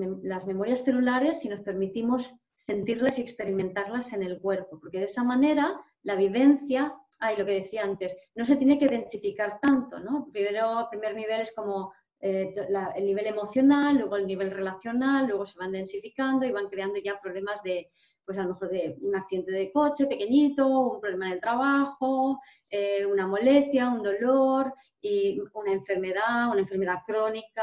memorias 0.49 0.83
celulares, 0.83 1.39
si 1.41 1.49
nos 1.49 1.61
permitimos 1.61 2.35
sentirlas 2.57 3.19
y 3.19 3.23
experimentarlas 3.23 4.13
en 4.13 4.23
el 4.23 4.41
cuerpo, 4.41 4.81
porque 4.81 4.99
de 4.99 5.05
esa 5.05 5.23
manera 5.23 5.79
la 6.03 6.17
vivencia, 6.17 6.95
ay, 7.21 7.37
lo 7.37 7.45
que 7.45 7.53
decía 7.53 7.85
antes, 7.85 8.17
no 8.35 8.45
se 8.45 8.57
tiene 8.57 8.79
que 8.79 8.89
densificar 8.89 9.61
tanto, 9.61 10.01
¿no? 10.01 10.29
Primero, 10.33 10.89
primer 10.91 11.15
nivel 11.15 11.43
es 11.43 11.55
como 11.55 11.93
eh, 12.21 12.53
el 12.97 13.07
nivel 13.07 13.27
emocional, 13.27 13.99
luego 13.99 14.17
el 14.17 14.27
nivel 14.27 14.51
relacional, 14.51 15.27
luego 15.27 15.47
se 15.47 15.59
van 15.59 15.73
densificando 15.73 16.47
y 16.47 16.53
van 16.53 16.69
creando 16.69 16.99
ya 16.99 17.21
problemas 17.21 17.63
de, 17.63 17.91
pues 18.27 18.39
a 18.39 18.43
lo 18.43 18.51
mejor 18.51 18.71
de 18.71 18.99
un 19.01 19.15
accidente 19.15 19.53
de 19.53 19.71
coche 19.71 20.07
pequeñito, 20.07 20.67
un 20.67 21.01
problema 21.01 21.29
en 21.29 21.35
el 21.35 21.41
trabajo, 21.41 22.41
eh, 22.71 23.07
una 23.07 23.29
molestia, 23.29 23.89
un 23.89 24.03
dolor 24.03 24.75
y 25.01 25.41
una 25.55 25.73
enfermedad, 25.73 26.49
una 26.51 26.61
enfermedad 26.61 26.99
crónica. 27.07 27.63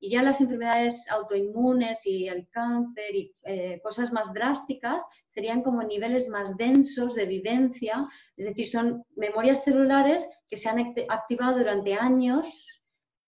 Y 0.00 0.10
ya 0.10 0.22
las 0.22 0.40
enfermedades 0.40 1.08
autoinmunes 1.10 2.04
y 2.06 2.26
el 2.26 2.48
cáncer 2.48 3.14
y 3.14 3.32
eh, 3.44 3.80
cosas 3.84 4.12
más 4.12 4.32
drásticas 4.34 5.04
serían 5.28 5.62
como 5.62 5.84
niveles 5.84 6.28
más 6.28 6.56
densos 6.56 7.14
de 7.14 7.26
vivencia, 7.26 8.08
es 8.36 8.46
decir, 8.46 8.66
son 8.66 9.04
memorias 9.14 9.62
celulares 9.62 10.28
que 10.48 10.56
se 10.56 10.68
han 10.68 10.92
activado 11.08 11.58
durante 11.58 11.94
años 11.94 12.79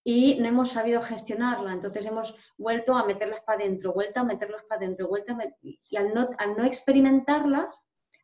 y 0.04 0.38
no 0.40 0.48
hemos 0.48 0.70
sabido 0.70 1.00
gestionarla. 1.00 1.72
Entonces 1.72 2.06
hemos 2.06 2.34
vuelto 2.58 2.94
a 2.94 3.06
meterlas 3.06 3.40
para 3.42 3.60
adentro, 3.60 3.92
vuelta 3.92 4.20
a 4.20 4.24
meterlos 4.24 4.62
para 4.64 4.80
adentro, 4.80 5.08
vuelta 5.08 5.36
y 5.62 5.96
al 5.96 6.12
no, 6.14 6.28
al 6.38 6.56
no 6.56 6.64
experimentarla, 6.64 7.68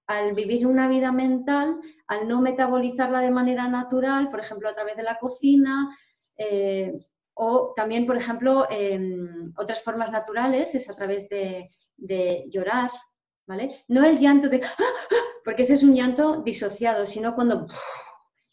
al 0.06 0.32
vivir 0.32 0.66
una 0.66 0.88
vida 0.88 1.12
mental, 1.12 1.78
al 2.06 2.26
no 2.26 2.40
metabolizarla 2.40 3.20
de 3.20 3.30
manera 3.30 3.68
natural, 3.68 4.30
por 4.30 4.40
ejemplo, 4.40 4.68
a 4.68 4.74
través 4.74 4.96
de 4.96 5.02
la 5.02 5.18
cocina, 5.18 5.96
eh, 6.36 6.96
o 7.34 7.72
también, 7.76 8.04
por 8.04 8.16
ejemplo, 8.16 8.66
otras 9.56 9.82
formas 9.82 10.10
naturales 10.10 10.74
es 10.74 10.90
a 10.90 10.96
través 10.96 11.28
de, 11.28 11.70
de 11.96 12.44
llorar, 12.50 12.90
¿vale? 13.46 13.84
No 13.86 14.04
el 14.04 14.18
llanto 14.18 14.48
de, 14.48 14.60
porque 15.44 15.62
ese 15.62 15.74
es 15.74 15.84
un 15.84 15.94
llanto 15.94 16.42
disociado, 16.42 17.06
sino 17.06 17.36
cuando 17.36 17.64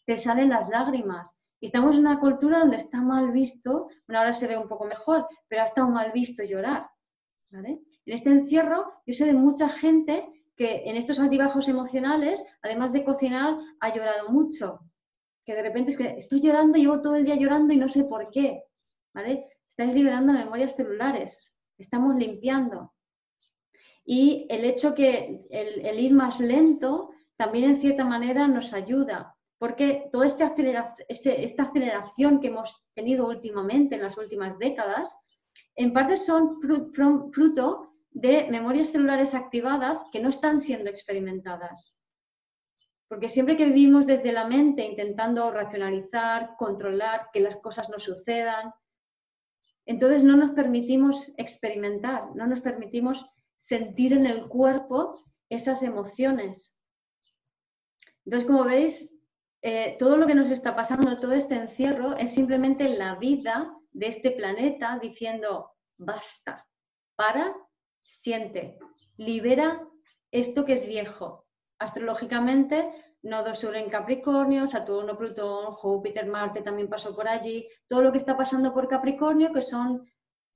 te 0.04 0.16
salen 0.16 0.50
las 0.50 0.68
lágrimas 0.68 1.36
y 1.60 1.66
estamos 1.66 1.96
en 1.96 2.02
una 2.02 2.20
cultura 2.20 2.58
donde 2.60 2.76
está 2.76 3.00
mal 3.00 3.32
visto, 3.32 3.88
bueno, 4.06 4.20
ahora 4.20 4.34
se 4.34 4.46
ve 4.46 4.56
un 4.56 4.68
poco 4.68 4.84
mejor, 4.84 5.26
pero 5.48 5.62
ha 5.62 5.64
estado 5.64 5.88
mal 5.88 6.12
visto 6.12 6.42
llorar. 6.44 6.88
En 7.50 7.80
este 8.04 8.30
encierro, 8.30 8.92
yo 9.06 9.14
sé 9.14 9.24
de 9.24 9.32
mucha 9.32 9.68
gente 9.68 10.28
que 10.56 10.84
en 10.84 10.96
estos 10.96 11.18
altibajos 11.18 11.68
emocionales, 11.68 12.44
además 12.62 12.92
de 12.92 13.04
cocinar, 13.04 13.58
ha 13.80 13.94
llorado 13.94 14.30
mucho. 14.30 14.80
Que 15.44 15.54
de 15.54 15.62
repente 15.62 15.90
es 15.90 15.98
que 15.98 16.08
estoy 16.16 16.40
llorando, 16.40 16.78
llevo 16.78 17.00
todo 17.00 17.16
el 17.16 17.24
día 17.24 17.36
llorando 17.36 17.72
y 17.72 17.76
no 17.76 17.88
sé 17.88 18.04
por 18.04 18.30
qué. 18.30 18.64
¿vale? 19.14 19.46
Estáis 19.68 19.94
liberando 19.94 20.32
memorias 20.32 20.76
celulares, 20.76 21.58
estamos 21.78 22.16
limpiando. 22.16 22.92
Y 24.04 24.46
el 24.50 24.64
hecho 24.64 24.94
que 24.94 25.46
el 25.50 26.00
ir 26.00 26.12
más 26.12 26.38
lento 26.40 27.10
también 27.36 27.70
en 27.70 27.76
cierta 27.76 28.04
manera 28.04 28.48
nos 28.48 28.72
ayuda, 28.72 29.35
porque 29.58 30.08
toda 30.12 30.26
este 30.26 30.44
este, 31.08 31.44
esta 31.44 31.64
aceleración 31.64 32.40
que 32.40 32.48
hemos 32.48 32.88
tenido 32.94 33.26
últimamente, 33.26 33.94
en 33.94 34.02
las 34.02 34.18
últimas 34.18 34.58
décadas, 34.58 35.16
en 35.74 35.92
parte 35.92 36.16
son 36.16 36.60
fruto 36.60 37.94
de 38.10 38.48
memorias 38.50 38.88
celulares 38.88 39.34
activadas 39.34 40.00
que 40.12 40.20
no 40.20 40.28
están 40.28 40.60
siendo 40.60 40.90
experimentadas. 40.90 41.98
Porque 43.08 43.28
siempre 43.28 43.56
que 43.56 43.66
vivimos 43.66 44.06
desde 44.06 44.32
la 44.32 44.46
mente 44.46 44.84
intentando 44.84 45.50
racionalizar, 45.50 46.56
controlar, 46.58 47.28
que 47.32 47.40
las 47.40 47.56
cosas 47.56 47.88
no 47.88 47.98
sucedan, 47.98 48.72
entonces 49.86 50.24
no 50.24 50.36
nos 50.36 50.50
permitimos 50.52 51.32
experimentar, 51.36 52.34
no 52.34 52.46
nos 52.46 52.60
permitimos 52.60 53.24
sentir 53.54 54.12
en 54.12 54.26
el 54.26 54.48
cuerpo 54.48 55.24
esas 55.48 55.82
emociones. 55.82 56.76
Entonces, 58.24 58.46
como 58.46 58.64
veis, 58.64 59.15
eh, 59.62 59.96
todo 59.98 60.16
lo 60.16 60.26
que 60.26 60.34
nos 60.34 60.50
está 60.50 60.76
pasando, 60.76 61.18
todo 61.18 61.32
este 61.32 61.54
encierro, 61.54 62.16
es 62.16 62.32
simplemente 62.32 62.88
la 62.88 63.16
vida 63.16 63.72
de 63.92 64.06
este 64.06 64.30
planeta 64.30 64.98
diciendo, 65.00 65.72
basta, 65.96 66.66
para, 67.16 67.54
siente, 68.00 68.78
libera 69.16 69.82
esto 70.30 70.64
que 70.64 70.74
es 70.74 70.86
viejo. 70.86 71.46
Astrológicamente, 71.78 72.92
nodo 73.22 73.54
sur 73.54 73.76
en 73.76 73.90
Capricornio, 73.90 74.66
Saturno, 74.66 75.16
Plutón, 75.16 75.72
Júpiter, 75.72 76.26
Marte 76.26 76.62
también 76.62 76.88
pasó 76.88 77.14
por 77.14 77.28
allí. 77.28 77.68
Todo 77.88 78.02
lo 78.02 78.12
que 78.12 78.18
está 78.18 78.36
pasando 78.36 78.72
por 78.72 78.88
Capricornio, 78.88 79.52
que 79.52 79.62
son 79.62 80.06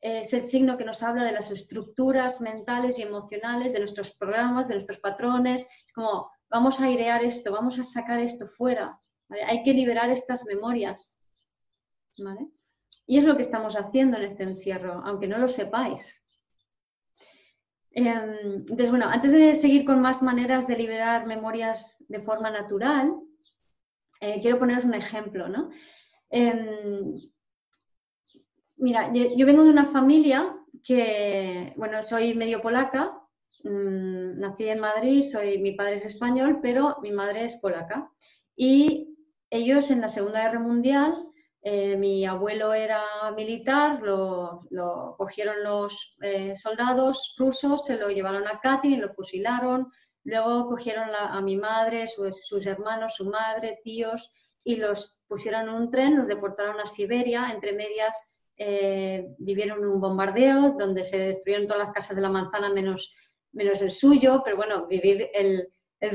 eh, 0.01 0.21
es 0.21 0.33
el 0.33 0.45
signo 0.45 0.77
que 0.77 0.85
nos 0.85 1.03
habla 1.03 1.25
de 1.25 1.33
las 1.33 1.51
estructuras 1.51 2.41
mentales 2.41 2.99
y 2.99 3.03
emocionales, 3.03 3.73
de 3.73 3.81
nuestros 3.81 4.13
programas, 4.13 4.69
de 4.69 4.75
nuestros 4.75 4.99
patrones. 4.99 5.67
Es 5.87 5.93
como 5.93 6.31
vamos 6.51 6.81
a 6.81 6.85
airear 6.85 7.25
esto, 7.25 7.53
vamos 7.53 7.79
a 7.79 7.85
sacar 7.85 8.21
esto 8.21 8.47
fuera, 8.47 8.99
hay 9.47 9.63
que 9.63 9.73
liberar 9.73 10.11
estas 10.11 10.45
memorias. 10.47 11.25
Y 13.07 13.19
es 13.19 13.25
lo 13.25 13.37
que 13.37 13.43
estamos 13.43 13.77
haciendo 13.77 14.17
en 14.17 14.25
este 14.25 14.43
encierro, 14.43 15.03
aunque 15.05 15.29
no 15.29 15.39
lo 15.39 15.49
sepáis. 15.49 16.25
Em, 17.93 18.57
entonces, 18.69 18.91
bueno, 18.91 19.07
antes 19.09 19.33
de 19.33 19.55
seguir 19.55 19.85
con 19.85 20.01
más 20.01 20.23
maneras 20.23 20.67
de 20.67 20.77
liberar 20.77 21.27
memorias 21.27 22.05
de 22.09 22.21
forma 22.21 22.51
natural, 22.51 23.15
eh, 24.21 24.41
quiero 24.43 24.59
poneros 24.59 24.85
un 24.85 24.95
ejemplo, 24.95 25.49
¿no? 25.49 25.71
Em, 26.31 27.13
mira, 28.77 29.13
yo, 29.13 29.47
vengo 29.47 29.65
de 29.65 29.71
una 29.71 29.87
familia 29.87 30.55
que, 30.85 31.73
bueno, 31.77 32.03
soy 32.03 32.35
medio 32.35 32.61
polaca, 32.61 33.21
Mm, 33.65 34.20
nací 34.37 34.69
en 34.69 34.81
Madrid, 34.81 35.23
soy, 35.23 35.59
mi 35.59 35.73
padre 35.73 35.95
es 35.95 36.05
español, 36.05 36.61
pero 36.63 36.99
mi 37.03 37.13
madre 37.13 37.45
es 37.45 37.57
polaca. 37.57 38.11
Y 38.57 39.17
ellos 39.51 39.91
en 39.91 40.01
la 40.01 40.09
Segunda 40.09 40.43
Guerra 40.43 40.61
Mundial, 40.61 41.27
eh, 41.63 41.97
mi 41.97 42.25
abuelo 42.25 42.73
era 42.73 43.03
militar, 43.37 44.01
lo, 44.03 44.59
cogieron 45.19 45.63
los 45.63 46.17
eh, 46.23 46.55
soldados 46.57 47.35
rusos, 47.37 47.85
se 47.85 47.99
lo 47.99 48.09
llevaron 48.09 48.47
a 48.47 48.61
Katyn 48.61 48.93
y 48.93 48.97
lo 48.97 49.13
fusilaron. 49.13 49.91
Luego 50.25 50.67
cogieron 50.67 51.09
a 51.15 51.41
mi 51.41 51.57
madre, 51.57 52.07
sus 52.07 52.67
hermanos, 52.67 53.15
su 53.17 53.25
madre, 53.31 53.81
tíos, 53.83 54.31
y 54.63 54.77
los 54.77 55.25
pusieron 55.29 55.69
en 55.69 55.75
un 55.75 55.91
tren, 55.91 56.17
los 56.17 56.29
deportaron 56.29 56.79
a 56.81 56.87
Siberia. 56.87 57.51
Entre 57.53 57.73
medias 57.73 58.37
eh, 58.57 59.35
vivieron 59.39 59.85
un 59.87 60.01
bombardeo 60.01 60.73
donde 60.79 61.05
se 61.05 61.19
destruyeron 61.19 61.67
todas 61.67 61.87
las 61.87 61.95
casas 61.95 62.17
de 62.17 62.23
la 62.23 62.29
manzana 62.29 62.71
menos 62.71 63.13
menos 63.53 63.83
el 63.83 63.91
suyo, 63.91 64.43
pero 64.45 64.57
bueno, 64.57 64.87
vivir 64.87 65.29
el, 65.35 65.69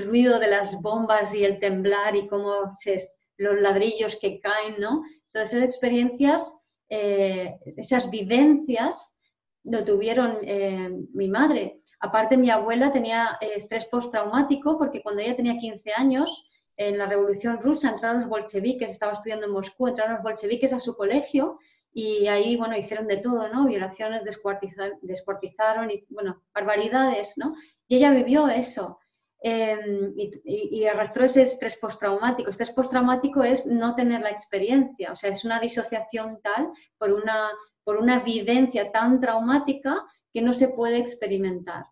ruido 0.05 0.39
de 0.39 0.47
las 0.47 0.81
bombas 0.81 1.35
y 1.35 1.45
el 1.45 1.59
temblar 1.59 2.15
y 2.15 2.27
cómo 2.27 2.71
se, 2.71 2.99
los 3.37 3.59
ladrillos 3.61 4.15
que 4.15 4.39
caen, 4.39 4.75
¿no? 4.79 5.03
Todas 5.31 5.53
esas 5.53 5.63
experiencias, 5.63 6.65
eh, 6.89 7.55
esas 7.77 8.09
vivencias 8.09 9.19
lo 9.63 9.85
tuvieron 9.85 10.39
eh, 10.41 10.89
mi 11.13 11.27
madre. 11.27 11.81
Aparte, 11.99 12.35
mi 12.35 12.49
abuela 12.49 12.91
tenía 12.91 13.37
eh, 13.41 13.51
estrés 13.55 13.85
postraumático 13.85 14.77
porque 14.77 15.03
cuando 15.03 15.21
ella 15.21 15.35
tenía 15.35 15.57
15 15.57 15.91
años, 15.95 16.47
en 16.77 16.97
la 16.97 17.05
Revolución 17.05 17.61
Rusa 17.61 17.91
entraron 17.91 18.17
los 18.21 18.29
bolcheviques, 18.29 18.89
estaba 18.89 19.13
estudiando 19.13 19.45
en 19.45 19.53
Moscú, 19.53 19.87
entraron 19.87 20.15
los 20.15 20.23
bolcheviques 20.23 20.73
a 20.73 20.79
su 20.79 20.95
colegio 20.95 21.59
y 21.97 22.27
ahí, 22.27 22.57
bueno, 22.57 22.75
hicieron 22.75 23.07
de 23.07 23.17
todo, 23.17 23.47
¿no? 23.47 23.65
Violaciones, 23.65 24.21
descuartizaron 24.25 25.89
y, 25.89 26.05
bueno, 26.09 26.43
barbaridades, 26.53 27.37
¿no? 27.37 27.55
Y 27.87 27.95
ella 27.95 28.11
vivió 28.11 28.49
eso 28.49 28.99
em, 29.39 30.13
y, 30.17 30.83
arrastró 30.87 31.23
ese 31.23 31.43
estrés 31.43 31.77
postraumático. 31.77 32.49
Estrés 32.49 32.71
postraumático 32.73 33.43
es 33.43 33.65
no 33.65 33.95
tener 33.95 34.19
la 34.19 34.29
experiencia, 34.29 35.13
o 35.13 35.15
sea, 35.15 35.29
es 35.29 35.45
una 35.45 35.61
disociación 35.61 36.41
tal 36.43 36.73
por 36.97 37.13
una, 37.13 37.49
por 37.85 37.95
una 37.95 38.19
vivencia 38.19 38.91
tan 38.91 39.21
traumática 39.21 40.05
que 40.33 40.41
no 40.41 40.51
se 40.51 40.67
puede 40.67 40.97
experimentar. 40.97 41.85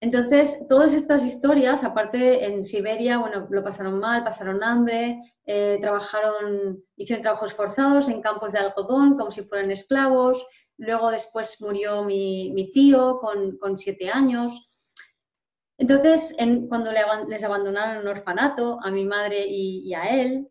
Entonces, 0.00 0.66
todas 0.68 0.94
estas 0.94 1.24
historias, 1.24 1.84
aparte 1.84 2.46
en 2.46 2.64
Siberia, 2.64 3.18
bueno, 3.18 3.46
lo 3.50 3.62
pasaron 3.62 3.98
mal, 3.98 4.24
pasaron 4.24 4.62
hambre, 4.62 5.20
eh, 5.44 5.78
trabajaron, 5.80 6.82
hicieron 6.96 7.22
trabajos 7.22 7.52
forzados 7.52 8.08
en 8.08 8.22
campos 8.22 8.52
de 8.52 8.60
algodón, 8.60 9.18
como 9.18 9.30
si 9.30 9.42
fueran 9.42 9.70
esclavos. 9.70 10.46
Luego 10.78 11.10
después 11.10 11.60
murió 11.60 12.02
mi, 12.04 12.70
tío 12.72 13.20
con, 13.20 13.76
siete 13.76 14.08
años. 14.10 14.72
Entonces, 15.76 16.34
cuando 16.68 16.90
les 17.28 17.44
abandonaron 17.44 18.02
un 18.02 18.08
orfanato, 18.08 18.78
a 18.82 18.90
mi 18.90 19.04
madre 19.04 19.46
y 19.46 19.92
a 19.92 20.20
él, 20.20 20.50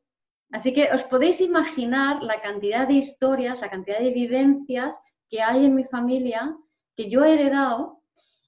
Así 0.52 0.74
que 0.74 0.90
os 0.92 1.04
podéis 1.04 1.42
imaginar 1.42 2.24
la 2.24 2.42
cantidad 2.42 2.88
de 2.88 2.96
historias, 2.96 3.62
la 3.62 3.70
cantidad 3.70 4.00
de 4.00 4.12
vivencias 4.12 5.00
que 5.30 5.42
hay 5.42 5.66
en 5.66 5.76
mi 5.76 5.84
familia 5.84 6.56
que 6.96 7.10
yo 7.10 7.24
he 7.24 7.34
heredado 7.36 8.02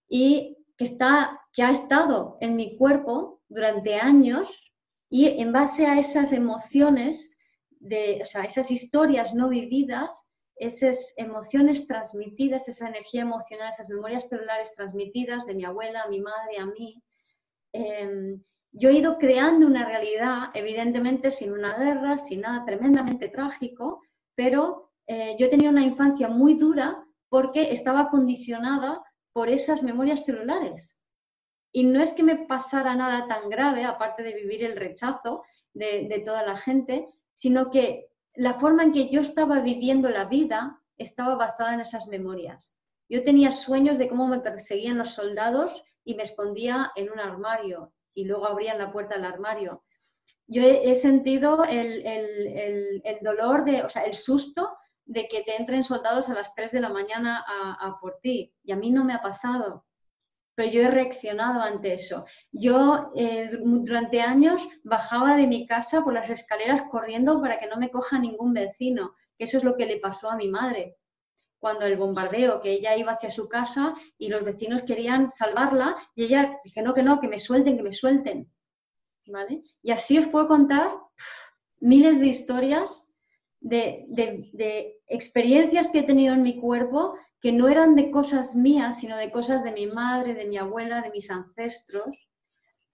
y 0.10 0.58
que, 0.82 0.86
está, 0.86 1.40
que 1.54 1.62
ha 1.62 1.70
estado 1.70 2.40
en 2.42 2.56
mi 2.56 2.76
cuerpo 2.76 3.44
durante 3.50 3.98
años 3.98 4.74
y 5.12 5.28
en 5.40 5.54
base 5.54 5.86
a 5.86 6.00
esas 6.00 6.34
emociones, 6.34 7.38
de, 7.70 8.18
o 8.24 8.26
sea, 8.26 8.46
esas 8.46 8.72
historias 8.72 9.36
no 9.36 9.50
vividas, 9.50 10.32
esas 10.56 11.14
emociones 11.18 11.86
transmitidas, 11.86 12.68
esa 12.68 12.88
energía 12.90 13.22
emocional, 13.22 13.70
esas 13.70 13.90
memorias 13.90 14.28
celulares 14.28 14.74
transmitidas 14.76 15.46
de 15.46 15.54
mi 15.54 15.66
abuela, 15.66 16.02
a 16.02 16.10
mi 16.10 16.20
madre, 16.20 16.58
a 16.58 16.66
mí, 16.66 17.04
em, 17.74 18.42
yo 18.72 18.90
he 18.90 18.94
ido 18.94 19.20
creando 19.20 19.68
una 19.68 19.86
realidad, 19.86 20.50
evidentemente 20.56 21.30
sin 21.30 21.54
una 21.54 21.78
guerra, 21.78 22.18
sin 22.18 22.42
nada 22.42 22.66
tremendamente 22.66 23.30
trágico, 23.30 24.02
pero 24.34 24.90
eh, 25.06 25.36
yo 25.38 25.48
tenía 25.48 25.70
una 25.70 25.86
infancia 25.86 26.28
muy 26.28 26.56
dura 26.56 27.06
porque 27.30 27.72
estaba 27.72 28.10
condicionada 28.10 29.04
por 29.34 29.50
esas 29.50 29.84
memorias 29.84 30.26
celulares. 30.26 31.04
Y 31.72 31.86
no 31.86 32.02
es 32.02 32.14
que 32.14 32.24
me 32.24 32.36
pasara 32.36 32.96
nada 32.96 33.28
tan 33.28 33.50
grave, 33.50 33.86
aparte 33.86 34.24
de 34.24 34.34
vivir 34.34 34.64
el 34.64 34.76
rechazo 34.76 35.44
de, 35.74 36.22
toda 36.26 36.44
la 36.44 36.58
gente, 36.58 37.08
sino 37.34 37.72
que 37.72 38.10
la 38.34 38.56
forma 38.56 38.84
en 38.84 38.92
que 38.92 39.10
yo 39.10 39.22
estaba 39.22 39.60
viviendo 39.60 40.10
la 40.10 40.26
vida 40.26 40.82
estaba 40.98 41.36
basada 41.36 41.74
en 41.74 41.82
esas 41.82 42.08
memorias. 42.08 42.78
Yo 43.10 43.24
tenía 43.24 43.52
sueños 43.52 43.98
de 43.98 44.10
cómo 44.10 44.28
me 44.28 44.40
perseguían 44.40 44.98
los 44.98 45.12
soldados 45.12 45.84
y 46.04 46.16
me 46.16 46.24
escondía 46.24 46.92
en 46.96 47.10
un 47.10 47.20
armario 47.20 47.94
y 48.14 48.26
luego 48.26 48.48
abrían 48.48 48.78
la 48.78 48.92
puerta 48.92 49.16
del 49.16 49.26
armario. 49.26 49.84
Yo 50.48 50.64
he, 50.64 50.96
sentido 50.96 51.64
el, 51.64 53.02
dolor, 53.22 53.64
de, 53.64 53.84
o 53.84 53.90
sea, 53.90 54.04
el 54.04 54.14
susto 54.14 54.78
de 55.06 55.28
que 55.28 55.44
te 55.44 55.56
entren 55.58 55.84
soldados 55.84 56.30
a 56.30 56.34
las 56.34 56.54
3 56.56 56.72
de 56.72 56.82
la 56.82 56.90
mañana 56.90 57.44
a, 57.48 57.98
por 58.00 58.20
ti. 58.22 58.54
Y 58.64 58.72
a 58.72 58.76
mí 58.76 58.92
no 58.92 59.04
me 59.04 59.14
ha 59.14 59.22
pasado, 59.22 59.86
pero 60.56 60.70
yo 60.70 60.82
he 60.82 60.92
reaccionado 60.92 61.62
ante 61.62 61.94
eso. 61.94 62.26
Yo 62.52 63.12
eh, 63.16 63.50
durante 63.62 64.22
años 64.22 64.68
bajaba 64.84 65.36
de 65.36 65.48
mi 65.48 65.66
casa 65.66 66.04
por 66.04 66.14
las 66.14 66.30
escaleras 66.30 66.84
corriendo 66.90 67.42
para 67.42 67.60
que 67.60 67.68
no 67.68 67.78
me 67.78 67.90
coja 67.90 68.20
ningún 68.20 68.54
vecino, 68.54 69.16
eso 69.38 69.58
es 69.58 69.64
lo 69.64 69.76
que 69.76 69.88
le 69.88 70.00
pasó 70.00 70.30
a 70.30 70.36
mi 70.36 70.48
madre 70.48 70.98
cuando 71.62 71.86
el 71.86 71.96
bombardeo, 71.96 72.60
que 72.60 72.72
ella 72.72 72.98
iba 72.98 73.12
hacia 73.12 73.30
su 73.30 73.48
casa 73.48 73.94
y 74.18 74.30
los 74.30 74.44
vecinos 74.44 74.82
querían 74.82 75.30
salvarla 75.30 75.96
y 76.16 76.24
ella 76.24 76.60
dije, 76.64 76.82
no, 76.82 76.96
que 76.96 77.04
no, 77.04 77.20
que 77.22 77.28
me 77.28 77.38
suelten, 77.38 77.78
que 77.78 77.84
me 77.84 77.92
suelten. 77.92 78.52
¿Vale? 79.28 79.62
Y 79.84 79.92
así 79.92 80.18
os 80.18 80.28
puedo 80.28 80.48
contar 80.48 80.92
miles 81.80 82.20
de 82.20 82.28
historias 82.28 83.11
de, 83.62 84.06
de, 84.10 84.98
experiencias 85.08 85.92
que 85.92 86.00
he 86.00 86.04
tenido 86.04 86.34
en 86.34 86.42
mi 86.42 86.60
cuerpo 86.60 87.16
que 87.40 87.52
no 87.52 87.68
eran 87.68 87.96
de 87.96 88.12
cosas 88.12 88.56
mías, 88.56 89.00
sino 89.00 89.18
de 89.18 89.32
cosas 89.32 89.64
de 89.64 89.72
mi 89.72 89.88
madre, 89.88 90.34
de 90.34 90.46
mi 90.46 90.58
abuela, 90.58 91.02
de 91.02 91.10
mis 91.12 91.30
ancestros. 91.32 92.30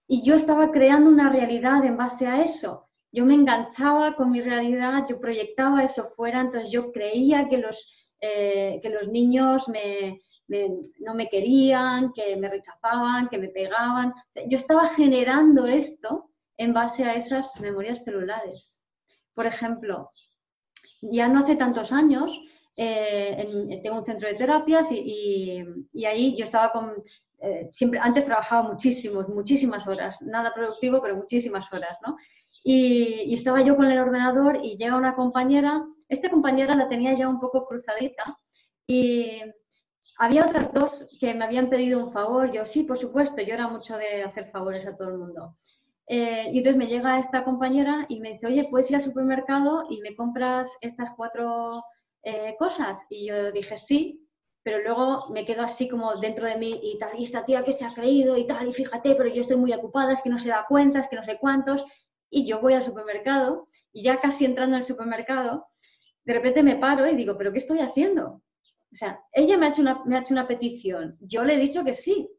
Y 0.06 0.22
yo 0.22 0.34
estaba 0.34 0.70
creando 0.70 1.10
una 1.10 1.30
realidad 1.30 1.84
en 1.84 1.96
base 1.96 2.26
a 2.26 2.42
eso. 2.42 2.88
Yo 3.12 3.24
me 3.24 3.34
enganchaba 3.34 4.16
con 4.16 4.30
mi 4.30 4.40
realidad, 4.40 5.06
yo 5.08 5.20
proyectaba 5.20 5.82
eso 5.84 6.04
fuera, 6.16 6.40
entonces 6.40 6.70
yo 6.70 6.92
creía 6.92 7.48
que 7.48 7.58
los, 7.58 8.10
eh, 8.20 8.80
que 8.82 8.90
los 8.90 9.08
niños 9.08 9.68
no 9.68 11.14
me 11.14 11.28
querían, 11.28 12.12
que 12.12 12.36
me 12.36 12.48
rechazaban, 12.48 13.28
que 13.28 13.38
me 13.38 13.48
pegaban. 13.48 14.12
Yo 14.46 14.56
estaba 14.56 14.86
generando 14.86 15.66
esto 15.66 16.30
en 16.56 16.72
base 16.74 17.04
a 17.04 17.14
esas 17.14 17.60
memorias 17.60 18.04
celulares. 18.04 18.82
Por 19.34 19.46
ejemplo, 19.46 20.08
ya 21.02 21.28
no 21.28 21.40
hace 21.40 21.56
tantos 21.56 21.92
años, 21.92 22.40
eh, 22.76 23.80
tengo 23.82 23.98
un 23.98 24.04
centro 24.04 24.28
de 24.28 24.34
terapias 24.34 24.90
y, 24.92 25.64
ahí 26.06 26.36
yo 26.36 26.44
estaba 26.44 26.72
con... 26.72 26.94
Eh, 27.40 27.68
siempre, 27.72 28.00
antes 28.00 28.26
trabajaba 28.26 28.68
muchísimos, 28.68 29.28
muchísimas 29.28 29.86
horas, 29.86 30.20
nada 30.22 30.52
productivo, 30.52 31.00
pero 31.00 31.16
muchísimas 31.16 31.72
horas, 31.72 31.96
¿no? 32.04 32.16
Y, 32.64 33.22
y 33.26 33.34
estaba 33.34 33.62
yo 33.62 33.76
con 33.76 33.86
el 33.86 33.98
ordenador 33.98 34.58
y 34.60 34.76
llega 34.76 34.96
una 34.96 35.14
compañera 35.14 35.84
esta 36.08 36.30
compañera 36.30 36.74
la 36.74 36.88
tenía 36.88 37.16
ya 37.16 37.28
un 37.28 37.38
poco 37.38 37.66
cruzadita 37.66 38.38
y 38.86 39.42
había 40.18 40.46
otras 40.46 40.72
dos 40.72 41.16
que 41.20 41.34
me 41.34 41.44
habían 41.44 41.68
pedido 41.68 42.04
un 42.04 42.12
favor. 42.12 42.50
Yo, 42.50 42.64
sí, 42.64 42.84
por 42.84 42.96
supuesto, 42.96 43.42
yo 43.42 43.54
era 43.54 43.68
mucho 43.68 43.96
de 43.98 44.24
hacer 44.24 44.46
favores 44.46 44.86
a 44.86 44.96
todo 44.96 45.08
el 45.08 45.18
mundo. 45.18 45.56
Eh, 46.10 46.50
y 46.52 46.58
entonces 46.58 46.76
me 46.76 46.86
llega 46.86 47.18
esta 47.18 47.44
compañera 47.44 48.06
y 48.08 48.20
me 48.20 48.32
dice, 48.32 48.46
oye, 48.46 48.66
¿puedes 48.70 48.90
ir 48.90 48.96
al 48.96 49.02
supermercado 49.02 49.84
y 49.90 50.00
me 50.00 50.16
compras 50.16 50.76
estas 50.80 51.12
cuatro 51.14 51.84
eh, 52.22 52.56
cosas? 52.58 53.04
Y 53.10 53.26
yo 53.26 53.52
dije, 53.52 53.76
sí, 53.76 54.26
pero 54.62 54.82
luego 54.82 55.28
me 55.30 55.44
quedo 55.44 55.62
así 55.62 55.88
como 55.88 56.16
dentro 56.16 56.46
de 56.46 56.56
mí 56.56 56.80
y 56.82 56.98
tal, 56.98 57.18
y 57.18 57.24
esta 57.24 57.44
tía 57.44 57.62
que 57.62 57.72
se 57.72 57.84
ha 57.84 57.92
creído 57.92 58.36
y 58.36 58.46
tal, 58.46 58.68
y 58.68 58.74
fíjate, 58.74 59.14
pero 59.14 59.28
yo 59.28 59.42
estoy 59.42 59.56
muy 59.56 59.72
ocupada, 59.72 60.12
es 60.12 60.22
que 60.22 60.30
no 60.30 60.38
se 60.38 60.48
da 60.48 60.64
cuenta, 60.68 61.00
es 61.00 61.08
que 61.08 61.16
no 61.16 61.22
sé 61.22 61.38
cuántos. 61.38 61.84
Y 62.30 62.46
yo 62.46 62.60
voy 62.60 62.74
al 62.74 62.82
supermercado 62.82 63.68
y 63.92 64.02
ya 64.02 64.20
casi 64.20 64.44
entrando 64.44 64.76
en 64.76 64.78
el 64.78 64.84
supermercado, 64.84 65.66
de 66.24 66.34
repente 66.34 66.62
me 66.62 66.76
paro 66.76 67.06
y 67.06 67.16
digo, 67.16 67.36
¿pero 67.38 67.52
qué 67.52 67.58
estoy 67.58 67.80
haciendo? 67.80 68.42
O 68.90 68.94
sea, 68.94 69.22
ella 69.32 69.58
me 69.58 69.66
ha 69.66 69.68
hecho 69.70 69.82
una, 69.82 70.02
me 70.04 70.16
ha 70.16 70.20
hecho 70.20 70.34
una 70.34 70.48
petición, 70.48 71.16
yo 71.20 71.44
le 71.44 71.54
he 71.54 71.58
dicho 71.58 71.84
que 71.84 71.94
sí. 71.94 72.30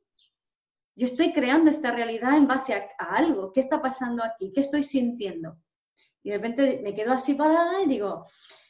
Yo 1.00 1.06
estoy 1.06 1.32
creando 1.32 1.72
esta 1.72 1.91
realidad 1.91 2.36
en 2.36 2.45
base 2.45 2.74
a, 2.74 2.89
algo. 2.97 3.54
¿Qué 3.54 3.62
está 3.62 3.82
pasando 3.82 4.22
aquí? 4.22 4.52
¿Qué 4.52 4.60
estoy 4.60 4.84
sintiendo? 4.84 5.58
Y 6.24 6.32
de 6.32 6.36
repente 6.36 6.82
me 6.84 6.93
quedo 6.93 7.14
así 7.14 7.36
parada 7.36 7.82
y 7.82 7.88
digo, 7.88 8.26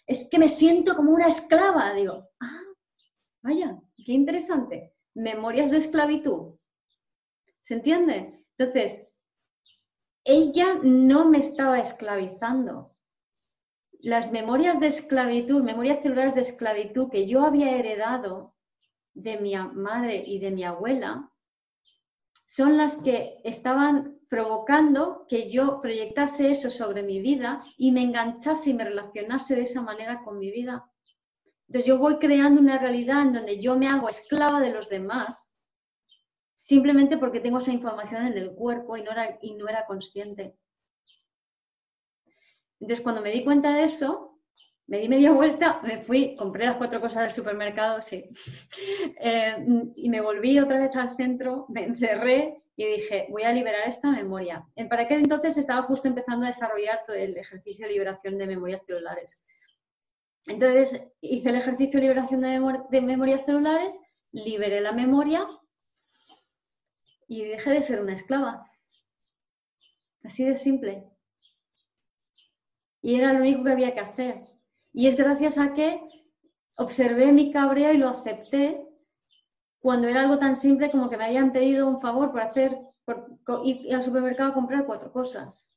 es 0.06 0.30
que 0.30 0.38
me 0.38 0.48
siento 0.48 0.96
como 0.96 1.12
una 1.12 1.26
esclava. 1.26 1.92
Digo, 1.96 2.30
ah, 2.40 2.62
vaya, 3.42 3.80
qué 4.06 4.12
interesante. 4.12 4.94
Memorias 5.16 5.72
de 5.72 5.78
esclavitud. 5.78 6.56
¿Se 7.62 7.74
entiende? 7.74 8.46
Entonces, 8.56 9.08
ella 10.24 10.76
no 10.84 11.28
me 11.28 11.40
estaba 11.40 11.80
esclavizando 11.80 12.96
las 14.02 14.32
memorias 14.32 14.80
de 14.80 14.86
esclavitud, 14.86 15.64
memorias 15.64 16.04
celulares 16.04 16.36
de 16.36 16.42
esclavitud 16.42 17.10
que 17.10 17.28
yo 17.28 17.44
había 17.44 17.76
heredado 17.76 18.56
de 19.16 19.40
mi 19.40 19.56
madre 19.56 20.24
y 20.24 20.38
de 20.38 20.52
mi 20.52 20.64
abuela, 20.64 21.32
son 22.48 22.78
las 22.78 22.98
que 22.98 23.42
estaban 23.44 24.20
provocando 24.30 25.26
que 25.28 25.50
yo 25.50 25.82
proyectase 25.82 26.52
eso 26.52 26.70
sobre 26.70 27.04
mi 27.04 27.20
vida 27.20 27.64
y 27.78 27.92
me 27.92 28.02
enganchase 28.02 28.70
y 28.70 28.74
me 28.74 28.86
relacionase 28.86 29.56
de 29.56 29.62
esa 29.62 29.82
manera 29.82 30.24
con 30.24 30.38
mi 30.38 30.52
vida. 30.52 30.90
Entonces 31.68 31.88
yo 31.88 31.98
voy 31.98 32.18
creando 32.18 32.62
una 32.62 32.78
realidad 32.78 33.24
en 33.24 33.34
donde 33.34 33.60
yo 33.60 33.78
me 33.78 33.88
hago 33.88 34.10
esclava 34.10 34.60
de 34.60 34.72
los 34.72 34.90
demás 34.90 35.60
simplemente 36.60 37.18
porque 37.18 37.40
tengo 37.40 37.60
esa 37.60 37.72
información 37.72 38.28
en 38.28 38.38
el 38.38 38.52
cuerpo 38.52 38.98
y 38.98 39.02
no 39.02 39.12
era, 39.12 39.40
y 39.42 39.54
no 39.54 39.70
era 39.70 39.86
consciente. 39.86 40.58
Entonces, 42.82 43.02
cuando 43.02 43.22
me 43.22 43.32
di 43.32 43.46
cuenta 43.46 43.74
de 43.74 43.86
eso, 43.86 44.29
me 44.90 44.98
di 44.98 45.08
media 45.08 45.32
vuelta, 45.32 45.82
me 45.84 46.02
fui, 46.02 46.36
compré 46.36 46.66
las 46.66 46.78
cuatro 46.78 47.00
cosas 47.00 47.22
del 47.22 47.32
supermercado, 47.32 48.02
sí, 48.02 48.26
eh, 49.20 49.56
y 49.96 50.10
me 50.10 50.20
volví 50.20 50.60
otra 50.60 50.80
vez 50.80 50.96
al 50.96 51.16
centro, 51.16 51.68
me 51.70 51.84
encerré 51.84 52.64
y 52.76 52.86
dije, 52.86 53.28
voy 53.30 53.44
a 53.44 53.54
liberar 53.54 53.88
esta 53.88 54.10
memoria. 54.10 54.66
Para 54.90 55.04
aquel 55.04 55.20
entonces 55.20 55.58
estaba 55.58 55.84
justo 55.84 56.08
empezando 56.08 56.46
a 56.46 56.48
desarrollar 56.48 57.02
todo 57.06 57.16
el 57.16 57.38
ejercicio 57.38 57.86
de 57.86 57.94
liberación 57.94 58.38
de 58.38 58.48
memorias 58.48 58.84
celulares. 58.86 59.40
Entonces 60.48 61.12
hice 61.22 61.50
el 61.50 61.56
ejercicio 61.56 62.00
de 62.00 62.08
liberación 62.08 62.42
de, 62.42 62.80
de 62.90 63.02
memorias 63.02 63.46
celulares, 63.46 64.00
liberé 64.32 64.82
la 64.82 64.94
memoria 64.94 65.46
y 67.28 67.44
dejé 67.44 67.72
de 67.72 67.84
ser 67.84 68.02
una 68.02 68.14
esclava. 68.14 68.66
Así 70.24 70.46
de 70.46 70.56
simple. 70.56 71.04
Y 73.02 73.16
era 73.16 73.34
lo 73.34 73.42
único 73.42 73.64
que 73.66 73.72
había 73.72 73.94
que 73.94 74.00
hacer. 74.00 74.49
Y 74.94 75.08
es 75.08 75.16
gracias 75.16 75.58
a 75.58 75.74
que 75.74 76.02
observé 76.78 77.32
mi 77.32 77.52
cabreo 77.52 77.94
y 77.94 77.98
lo 77.98 78.10
acepté 78.10 78.86
cuando 79.80 80.08
era 80.08 80.22
algo 80.22 80.40
tan 80.40 80.56
simple 80.56 80.92
como 80.92 81.10
que 81.10 81.18
me 81.18 81.26
habían 81.26 81.52
pedido 81.52 81.88
un 81.88 82.00
favor 82.00 82.32
por 82.32 82.42
hacer, 82.42 82.78
por 83.06 83.40
ir 83.64 83.94
al 83.94 84.04
supermercado 84.04 84.52
a 84.52 84.54
comprar 84.54 84.86
cuatro 84.86 85.12
cosas. 85.12 85.76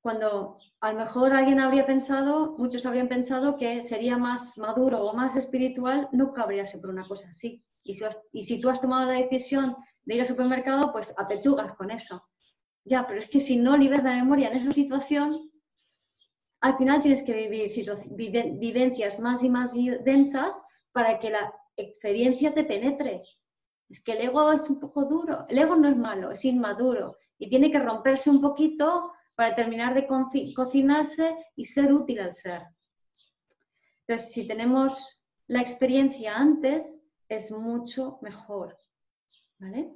Cuando 0.00 0.54
a 0.80 0.92
lo 0.92 0.98
mejor 0.98 1.32
alguien 1.32 1.58
habría 1.58 1.84
pensado, 1.84 2.54
muchos 2.58 2.86
habrían 2.86 3.08
pensado 3.08 3.56
que 3.56 3.82
sería 3.82 4.16
más 4.16 4.56
maduro 4.56 5.02
o 5.02 5.14
más 5.14 5.36
espiritual 5.36 6.08
no 6.12 6.32
cabríase 6.32 6.78
por 6.78 6.90
una 6.90 7.06
cosa 7.06 7.28
así. 7.28 7.64
Y 7.82 7.94
si, 7.94 8.04
y 8.32 8.42
si 8.42 8.60
tú 8.60 8.68
has 8.68 8.80
tomado 8.80 9.06
la 9.06 9.18
decisión 9.18 9.76
de 10.04 10.14
ir 10.14 10.20
al 10.20 10.26
supermercado, 10.26 10.92
pues 10.92 11.12
apechugas 11.18 11.74
con 11.76 11.90
eso. 11.90 12.24
Ya, 12.84 13.04
pero 13.06 13.18
es 13.18 13.28
que 13.28 13.40
si 13.40 13.56
no 13.56 13.76
liberas 13.76 14.04
la 14.04 14.14
memoria 14.14 14.48
en 14.48 14.58
esa 14.58 14.70
situación, 14.70 15.50
al 16.66 16.76
final 16.76 17.00
tienes 17.00 17.22
que 17.22 17.32
vivir 17.32 18.58
vivencias 18.58 19.20
más 19.20 19.44
y 19.44 19.48
más 19.48 19.72
densas 20.04 20.62
para 20.92 21.18
que 21.20 21.30
la 21.30 21.54
experiencia 21.76 22.52
te 22.52 22.64
penetre. 22.64 23.20
Es 23.88 24.02
que 24.02 24.12
el 24.12 24.22
ego 24.22 24.50
es 24.52 24.68
un 24.68 24.80
poco 24.80 25.04
duro. 25.04 25.46
El 25.48 25.58
ego 25.58 25.76
no 25.76 25.88
es 25.88 25.96
malo, 25.96 26.32
es 26.32 26.44
inmaduro 26.44 27.18
y 27.38 27.48
tiene 27.48 27.70
que 27.70 27.78
romperse 27.78 28.30
un 28.30 28.40
poquito 28.40 29.12
para 29.36 29.54
terminar 29.54 29.94
de 29.94 30.08
cocinarse 30.54 31.36
y 31.54 31.64
ser 31.66 31.92
útil 31.92 32.20
al 32.20 32.32
ser. 32.32 32.62
Entonces, 34.00 34.32
si 34.32 34.48
tenemos 34.48 35.22
la 35.46 35.60
experiencia 35.60 36.36
antes, 36.36 37.00
es 37.28 37.52
mucho 37.52 38.18
mejor. 38.22 38.76
¿Vale? 39.58 39.92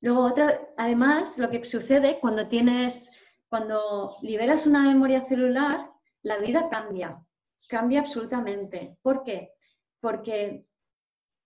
Luego, 0.00 0.24
otra, 0.24 0.66
además, 0.76 1.38
lo 1.38 1.50
que 1.50 1.64
sucede 1.64 2.20
cuando 2.20 2.48
tienes, 2.48 3.10
cuando 3.52 4.16
liberas 4.22 4.66
una 4.66 4.84
memoria 4.84 5.26
celular, 5.26 5.92
la 6.22 6.38
vida 6.38 6.70
cambia, 6.70 7.22
cambia 7.68 8.00
absolutamente. 8.00 8.96
¿Por 9.02 9.24
qué? 9.24 9.52
Porque 10.00 10.66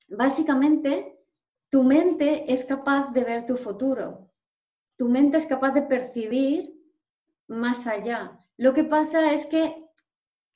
básicamente 0.06 1.18
tu 1.68 1.82
mente 1.82 2.44
es 2.52 2.64
capaz 2.64 3.10
de 3.12 3.24
ver 3.24 3.44
tu 3.44 3.56
futuro, 3.56 4.30
tu 4.96 5.08
mente 5.08 5.38
es 5.38 5.46
capaz 5.46 5.72
de 5.72 5.82
percibir 5.82 6.80
más 7.48 7.88
allá. 7.88 8.38
Lo 8.56 8.72
que 8.72 8.84
pasa 8.84 9.32
es 9.32 9.46
que 9.46 9.88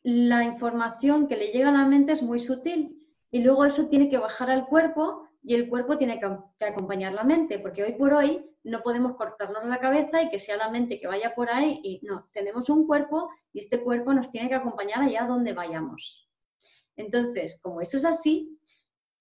la 0.05 0.45
información 0.45 1.27
que 1.27 1.37
le 1.37 1.49
llega 1.49 1.71
a 1.71 1.73
la 1.73 1.85
mente 1.85 2.13
es 2.13 2.23
muy 2.23 2.39
sutil 2.39 3.13
y 3.33 3.41
luego 3.41 3.65
eso 3.65 3.89
tiene 3.89 4.09
que 4.09 4.19
bajar 4.19 4.53
al 4.53 4.67
cuerpo 4.67 5.27
y 5.43 5.55
el 5.55 5.69
cuerpo 5.69 5.99
tiene 5.99 6.21
que, 6.21 6.65
acompañar 6.65 7.13
la 7.13 7.25
mente, 7.25 7.59
porque 7.59 7.83
hoy 7.83 7.95
por 7.95 8.13
hoy 8.13 8.50
no 8.65 8.83
podemos 8.83 9.17
cortarnos 9.17 9.65
la 9.65 9.79
cabeza 9.79 10.23
y 10.23 10.29
que 10.29 10.39
sea 10.39 10.57
la 10.57 10.71
mente 10.71 11.01
que 11.01 11.07
vaya 11.07 11.35
por 11.35 11.51
ahí 11.51 11.81
y 11.83 12.01
no, 12.03 12.29
tenemos 12.33 12.69
un 12.69 12.87
cuerpo 12.87 13.31
y 13.53 13.61
este 13.61 13.83
cuerpo 13.83 14.13
nos 14.13 14.31
tiene 14.31 14.49
que 14.49 14.55
acompañar 14.55 15.03
allá 15.03 15.27
donde 15.27 15.53
vayamos. 15.53 16.29
Entonces, 16.97 17.61
como 17.63 17.81
eso 17.81 17.97
es 17.97 18.05
así, 18.05 18.59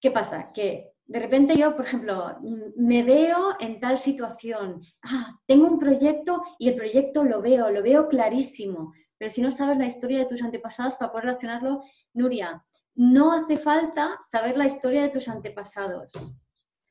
¿qué 0.00 0.10
pasa? 0.10 0.52
Que 0.52 0.92
de 1.06 1.18
repente 1.18 1.56
yo, 1.56 1.74
por 1.74 1.86
ejemplo, 1.86 2.38
me 2.76 3.02
veo 3.02 3.56
en 3.58 3.80
tal 3.80 3.98
situación, 3.98 4.82
ah, 5.02 5.36
tengo 5.46 5.66
un 5.66 5.78
proyecto 5.78 6.42
y 6.58 6.68
el 6.68 6.76
proyecto 6.76 7.24
lo 7.24 7.40
veo, 7.40 7.70
lo 7.70 7.82
veo 7.82 8.08
clarísimo, 8.08 8.92
pero 9.18 9.30
si 9.30 9.42
no 9.42 9.50
sabes 9.50 9.76
la 9.76 9.86
historia 9.86 10.20
de 10.20 10.26
tus 10.26 10.42
antepasados 10.42 10.96
para 10.96 11.10
poder 11.10 11.26
relacionarlo, 11.26 11.82
Nuria, 12.14 12.64
no 12.94 13.32
hace 13.32 13.58
falta 13.58 14.18
saber 14.22 14.56
la 14.56 14.66
historia 14.66 15.02
de 15.02 15.10
tus 15.10 15.28
antepasados. 15.28 16.38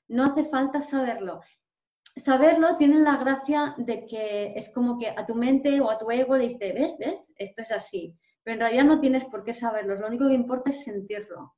No 0.07 0.25
hace 0.25 0.45
falta 0.45 0.81
saberlo. 0.81 1.41
Saberlo 2.19 2.75
tiene 2.77 2.99
la 2.99 3.15
gracia 3.17 3.75
de 3.77 4.05
que 4.05 4.53
es 4.55 4.73
como 4.73 4.97
que 4.97 5.09
a 5.09 5.25
tu 5.25 5.35
mente 5.35 5.79
o 5.79 5.89
a 5.89 5.97
tu 5.97 6.11
ego 6.11 6.35
le 6.35 6.49
dice, 6.49 6.73
¿ves? 6.73 6.97
¿ves? 6.99 7.33
Esto 7.37 7.61
es 7.61 7.71
así. 7.71 8.15
Pero 8.43 8.55
en 8.55 8.59
realidad 8.59 8.83
no 8.83 8.99
tienes 8.99 9.25
por 9.25 9.43
qué 9.43 9.53
saberlo. 9.53 9.95
Lo 9.95 10.07
único 10.07 10.27
que 10.27 10.33
importa 10.33 10.71
es 10.71 10.83
sentirlo. 10.83 11.55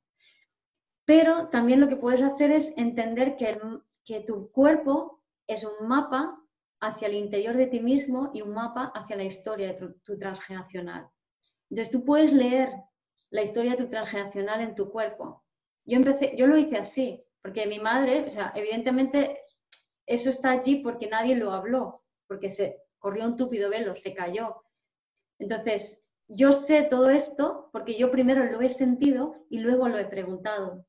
Pero 1.04 1.48
también 1.48 1.80
lo 1.80 1.88
que 1.88 1.96
puedes 1.96 2.22
hacer 2.22 2.52
es 2.52 2.76
entender 2.78 3.36
que, 3.36 3.58
que 4.04 4.20
tu 4.20 4.52
cuerpo 4.52 5.22
es 5.48 5.64
un 5.64 5.88
mapa 5.88 6.38
hacia 6.80 7.08
el 7.08 7.14
interior 7.14 7.56
de 7.56 7.66
ti 7.66 7.80
mismo 7.80 8.30
y 8.32 8.42
un 8.42 8.54
mapa 8.54 8.92
hacia 8.94 9.16
la 9.16 9.24
historia 9.24 9.68
de 9.68 9.74
tu, 9.74 9.92
tu 10.04 10.16
transgeneracional. 10.16 11.08
Entonces 11.70 11.90
tú 11.92 12.04
puedes 12.04 12.32
leer 12.32 12.70
la 13.30 13.42
historia 13.42 13.72
de 13.72 13.78
tu 13.78 13.90
transgeneracional 13.90 14.60
en 14.60 14.74
tu 14.74 14.90
cuerpo. 14.90 15.44
Yo 15.84 15.96
empecé, 15.96 16.36
yo 16.36 16.46
lo 16.46 16.56
hice 16.56 16.76
así, 16.76 17.24
porque 17.40 17.66
mi 17.66 17.80
madre, 17.80 18.26
o 18.26 18.30
sea, 18.30 18.52
evidentemente 18.54 19.40
eso 20.06 20.30
está 20.30 20.50
allí 20.50 20.82
porque 20.82 21.08
nadie 21.08 21.36
lo 21.36 21.52
habló, 21.52 22.02
porque 22.26 22.50
se 22.50 22.82
corrió 22.98 23.24
un 23.24 23.36
túpido 23.36 23.70
velo, 23.70 23.96
se 23.96 24.14
cayó. 24.14 24.62
Entonces, 25.38 26.08
yo 26.28 26.52
sé 26.52 26.84
todo 26.84 27.10
esto 27.10 27.68
porque 27.72 27.98
yo 27.98 28.10
primero 28.10 28.44
lo 28.44 28.60
he 28.60 28.68
sentido 28.68 29.34
y 29.50 29.58
luego 29.58 29.88
lo 29.88 29.98
he 29.98 30.06
preguntado. 30.06 30.86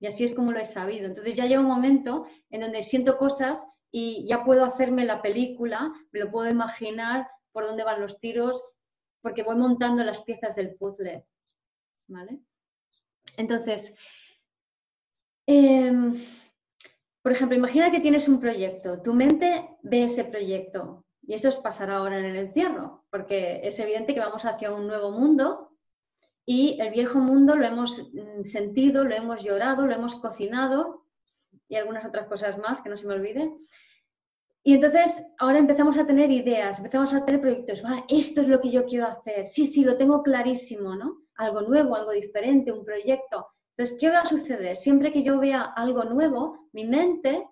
Y 0.00 0.06
así 0.06 0.24
es 0.24 0.34
como 0.34 0.52
lo 0.52 0.58
he 0.58 0.64
sabido. 0.64 1.06
Entonces 1.06 1.34
ya 1.34 1.46
llega 1.46 1.60
un 1.60 1.66
momento 1.66 2.26
en 2.50 2.60
donde 2.60 2.82
siento 2.82 3.18
cosas 3.18 3.66
y 3.90 4.26
ya 4.26 4.44
puedo 4.44 4.64
hacerme 4.64 5.04
la 5.04 5.22
película, 5.22 5.92
me 6.12 6.20
lo 6.20 6.30
puedo 6.30 6.48
imaginar 6.50 7.28
por 7.52 7.66
dónde 7.66 7.84
van 7.84 8.00
los 8.00 8.20
tiros, 8.20 8.62
porque 9.22 9.42
voy 9.42 9.56
montando 9.56 10.04
las 10.04 10.22
piezas 10.22 10.56
del 10.56 10.76
puzzle. 10.76 11.26
¿vale? 12.08 12.40
Entonces, 13.36 13.96
em, 15.46 16.14
por 17.28 17.36
ejemplo, 17.36 17.58
imagina 17.58 17.90
que 17.90 18.00
tienes 18.00 18.26
un 18.26 18.40
proyecto, 18.40 19.02
tu 19.02 19.12
mente 19.12 19.76
ve 19.82 20.04
ese 20.04 20.24
proyecto 20.24 21.04
y 21.20 21.34
eso 21.34 21.50
os 21.50 21.58
pasará 21.58 21.96
ahora 21.96 22.18
en 22.18 22.24
el 22.24 22.36
encierro, 22.36 23.04
porque 23.10 23.60
es 23.64 23.78
evidente 23.80 24.14
que 24.14 24.20
vamos 24.20 24.46
hacia 24.46 24.72
un 24.72 24.86
nuevo 24.86 25.10
mundo 25.10 25.76
y 26.46 26.80
el 26.80 26.90
viejo 26.90 27.18
mundo 27.18 27.54
lo 27.54 27.66
hemos 27.66 28.10
mm, 28.14 28.44
sentido, 28.44 29.04
lo 29.04 29.14
hemos 29.14 29.44
llorado, 29.44 29.86
lo 29.86 29.94
hemos 29.94 30.16
cocinado 30.16 31.04
y 31.68 31.76
algunas 31.76 32.06
otras 32.06 32.28
cosas 32.28 32.56
más 32.56 32.80
que 32.80 32.88
no 32.88 32.96
se 32.96 33.06
me 33.06 33.12
olvide. 33.12 33.52
Y 34.62 34.72
entonces 34.72 35.34
ahora 35.38 35.58
empezamos 35.58 35.98
a 35.98 36.06
tener 36.06 36.30
ideas, 36.30 36.78
empezamos 36.78 37.12
a 37.12 37.26
tener 37.26 37.42
proyectos. 37.42 37.82
Ah, 37.84 38.06
esto 38.08 38.40
es 38.40 38.48
lo 38.48 38.58
que 38.58 38.70
yo 38.70 38.86
quiero 38.86 39.06
hacer. 39.06 39.44
Sí, 39.46 39.66
sí, 39.66 39.84
lo 39.84 39.98
tengo 39.98 40.22
clarísimo, 40.22 40.96
¿no? 40.96 41.28
algo 41.38 41.62
nuevo, 41.62 41.94
algo 41.94 42.12
diferente, 42.12 42.72
un 42.72 42.84
proyecto. 42.84 43.48
Entonces, 43.78 43.98
¿qué 44.00 44.10
va 44.10 44.22
a 44.22 44.26
suceder? 44.26 44.76
Siempre 44.76 45.12
que 45.12 45.22
yo 45.22 45.38
vea 45.38 45.62
algo 45.62 46.02
nuevo, 46.02 46.68
mi 46.72 46.84
mente 46.84 47.48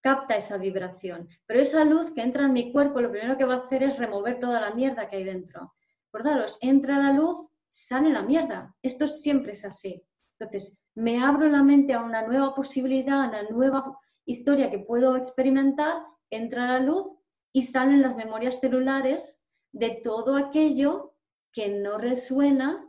capta 0.00 0.34
esa 0.34 0.58
vibración. 0.58 1.28
Pero 1.46 1.60
esa 1.60 1.84
luz 1.84 2.10
que 2.10 2.22
entra 2.22 2.46
en 2.46 2.52
mi 2.52 2.72
cuerpo, 2.72 3.00
lo 3.00 3.12
primero 3.12 3.38
que 3.38 3.44
va 3.44 3.54
a 3.54 3.58
hacer 3.58 3.84
es 3.84 4.00
remover 4.00 4.40
toda 4.40 4.60
la 4.60 4.74
mierda 4.74 5.06
que 5.06 5.18
hay 5.18 5.24
dentro. 5.24 5.74
Acordaros, 6.08 6.58
entra 6.60 6.98
la 6.98 7.12
luz, 7.12 7.38
sale 7.68 8.10
la 8.10 8.22
mierda. 8.22 8.74
Esto 8.82 9.06
siempre 9.06 9.52
es 9.52 9.64
así. 9.64 10.02
Entonces, 10.40 10.84
me 10.96 11.22
abro 11.22 11.48
la 11.48 11.62
mente 11.62 11.92
a 11.92 12.02
una 12.02 12.26
nueva 12.26 12.52
posibilidad, 12.56 13.22
a 13.22 13.28
una 13.28 13.42
nueva 13.44 13.96
historia 14.24 14.72
que 14.72 14.80
puedo 14.80 15.16
experimentar, 15.16 16.02
entra 16.30 16.66
la 16.66 16.80
luz 16.80 17.12
y 17.52 17.62
salen 17.62 18.02
las 18.02 18.16
memorias 18.16 18.58
celulares 18.58 19.44
de 19.70 20.00
todo 20.02 20.34
aquello 20.34 21.14
que 21.52 21.68
no 21.68 21.98
resuena 21.98 22.84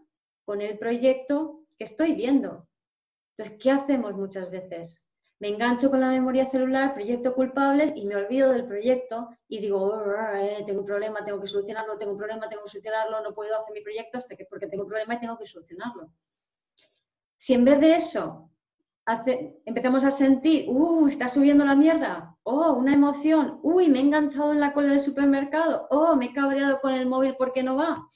con 0.46 0.64
el 0.64 0.80
proyecto 0.80 1.63
estoy 1.84 2.14
viendo. 2.14 2.68
Entonces, 3.36 3.58
¿qué 3.62 3.72
hacemos 3.72 4.14
muchas 4.14 4.50
veces? 4.50 5.08
Me 5.40 5.50
engancho 5.50 5.90
con 5.90 6.00
la 6.00 6.10
memoria 6.10 6.50
celular, 6.50 6.94
proyecto 6.94 7.34
culpables 7.34 7.92
y 7.96 8.06
me 8.06 8.16
olvido 8.16 8.52
del 8.52 8.66
proyecto 8.66 9.30
y 9.48 9.60
digo, 9.60 9.82
oh, 9.82 10.14
eh, 10.36 10.64
tengo 10.66 10.82
un 10.82 10.86
problema, 10.86 11.26
tengo 11.26 11.42
que 11.42 11.48
solucionarlo, 11.48 11.98
tengo 11.98 12.14
un 12.14 12.18
problema, 12.18 12.48
tengo 12.48 12.64
que 12.64 12.70
solucionarlo, 12.70 13.22
no 13.22 13.34
puedo 13.34 13.58
hacer 13.60 13.74
mi 13.74 13.82
proyecto 13.82 14.20
hasta 14.20 14.36
que 14.36 14.46
porque 14.46 14.68
tengo 14.68 14.84
un 14.84 14.90
problema 14.90 15.16
y 15.16 15.20
tengo 15.20 15.38
que 15.38 15.46
solucionarlo. 15.46 16.10
Si 17.36 17.54
en 17.54 17.66
vez 17.66 17.80
de 17.82 17.96
eso 17.96 18.50
empezamos 19.66 20.06
a 20.06 20.12
sentir, 20.12 20.70
uh, 20.70 21.08
está 21.08 21.28
subiendo 21.28 21.66
la 21.66 21.76
mierda, 21.76 22.38
oh, 22.44 22.72
una 22.74 22.94
emoción, 22.94 23.60
uy, 23.64 23.90
me 23.90 23.98
he 24.00 24.02
enganchado 24.02 24.54
en 24.54 24.62
la 24.62 24.72
cola 24.72 24.92
del 24.92 25.02
supermercado, 25.02 25.88
oh, 25.90 26.16
me 26.16 26.28
he 26.28 26.34
cabreado 26.34 26.80
con 26.80 26.94
el 26.94 27.06
móvil 27.06 27.36
porque 27.38 27.64
no 27.64 27.76
va, 27.76 28.10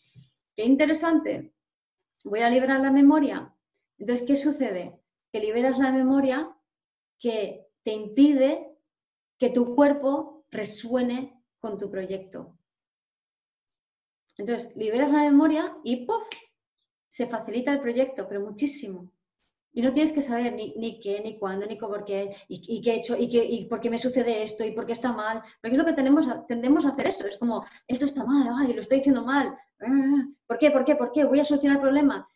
Qué 0.57 0.65
interesante. 0.65 1.53
Voy 2.23 2.39
a 2.39 2.49
liberar 2.49 2.79
la 2.79 2.89
memoria. 2.89 3.53
Entonces, 3.97 4.27
¿qué 4.27 4.35
sucede? 4.35 4.99
Que 5.31 5.39
liberas 5.39 5.77
la 5.79 5.91
memoria 5.91 6.55
que 7.19 7.67
te 7.83 7.93
impide 7.93 8.77
que 9.37 9.49
tu 9.49 9.75
cuerpo 9.75 10.45
resuene 10.51 11.43
con 11.59 11.77
tu 11.77 11.89
proyecto. 11.89 12.57
Entonces, 14.37 14.75
liberas 14.75 15.11
la 15.11 15.23
memoria 15.23 15.77
y 15.83 16.05
¡puf! 16.05 16.27
Se 17.09 17.27
facilita 17.27 17.73
el 17.73 17.81
proyecto, 17.81 18.27
pero 18.27 18.41
muchísimo. 18.41 19.11
Y 19.73 19.81
no 19.81 19.93
tienes 19.93 20.11
que 20.11 20.21
saber 20.21 20.53
ni, 20.53 20.99
qué, 20.99 21.21
ni 21.21 21.37
cuándo, 21.37 21.65
ni 21.65 21.75
por 21.75 22.03
qué, 22.03 22.35
y, 22.47 22.81
qué 22.81 22.91
he 22.91 22.95
hecho, 22.95 23.15
y, 23.17 23.29
qué, 23.29 23.43
y 23.43 23.65
por 23.65 23.79
qué 23.79 23.89
me 23.89 23.97
sucede 23.97 24.43
esto, 24.43 24.63
y 24.65 24.71
por 24.71 24.85
qué 24.85 24.93
está 24.93 25.11
mal. 25.11 25.41
Porque 25.61 25.75
es 25.75 25.77
lo 25.77 25.85
que 25.85 25.93
tenemos, 25.93 26.27
tendemos 26.47 26.85
a 26.85 26.89
hacer 26.89 27.07
eso. 27.07 27.27
Es 27.27 27.37
como, 27.37 27.65
esto 27.87 28.05
está 28.05 28.23
mal, 28.23 28.47
ay, 28.57 28.73
lo 28.73 28.81
estoy 28.81 28.97
diciendo 28.97 29.23
mal. 29.23 29.55
Ah, 29.81 30.25
¿Por 30.47 30.57
qué? 30.57 30.71
¿Por 30.71 30.83
qué? 30.83 30.95
¿Por 30.95 31.11
qué? 31.11 31.25
¿Voy 31.25 31.39
a 31.39 31.43
solucionar 31.43 31.77
el 31.77 31.81
problema? 31.81 32.27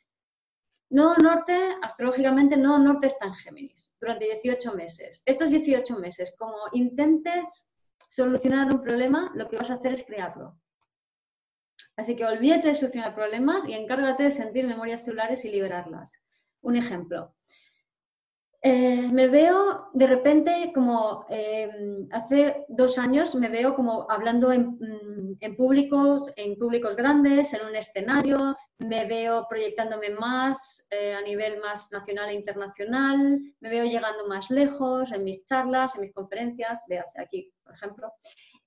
No 0.92 1.16
norte, 1.16 1.58
astrológicamente, 1.82 2.58
no 2.58 2.78
norte 2.78 3.08
está 3.08 3.26
en 3.26 3.34
Géminis 3.34 3.98
durante 4.02 4.26
18 4.26 4.76
meses. 4.76 5.24
Estos 5.26 5.50
18 5.50 5.98
meses, 6.00 6.36
como 6.38 6.58
intentes 6.74 7.74
solucionar 8.10 8.68
un 8.74 8.82
problema, 8.82 9.32
lo 9.34 9.48
que 9.48 9.56
vas 9.56 9.70
a 9.70 9.76
hacer 9.76 9.94
es 9.94 10.04
crearlo. 10.04 10.60
Así 11.96 12.18
que 12.18 12.26
olvídate 12.26 12.68
de 12.68 12.76
solucionar 12.76 13.16
problemas 13.16 13.66
y 13.70 13.74
encárgate 13.74 14.24
de 14.24 14.32
sentir 14.32 14.68
memorias 14.68 15.06
celulares 15.06 15.46
y 15.46 15.50
liberarlas. 15.52 16.22
Un 16.62 16.76
ejemplo. 16.76 17.36
Eh, 18.62 19.10
me 19.14 19.30
veo 19.30 19.88
de 19.94 20.08
repente 20.08 20.72
como 20.76 21.26
em, 21.30 22.08
hace 22.12 22.66
dos 22.68 22.98
años 22.98 23.34
me 23.34 23.50
veo 23.50 23.76
como 23.76 24.06
hablando 24.12 24.52
en, 24.52 24.78
mm, 24.78 25.38
en, 25.40 25.56
públicos, 25.56 26.34
en 26.36 26.58
públicos 26.58 26.98
grandes, 26.98 27.54
en 27.54 27.66
un 27.66 27.76
escenario, 27.76 28.58
me 28.80 29.06
veo 29.06 29.48
proyectándome 29.48 30.10
más 30.10 30.88
eh, 30.90 31.14
a 31.14 31.22
nivel 31.22 31.60
más 31.60 31.92
nacional 31.92 32.30
e 32.30 32.34
internacional, 32.34 33.40
me 33.60 33.70
veo 33.70 33.86
llegando 33.86 34.28
más 34.28 34.50
lejos 34.50 35.12
en 35.12 35.24
mis 35.24 35.44
charlas, 35.44 35.96
en 35.96 36.02
mis 36.02 36.14
conferencias, 36.14 36.84
véase 36.88 37.22
aquí, 37.22 37.54
por 37.64 37.74
ejemplo. 37.74 38.12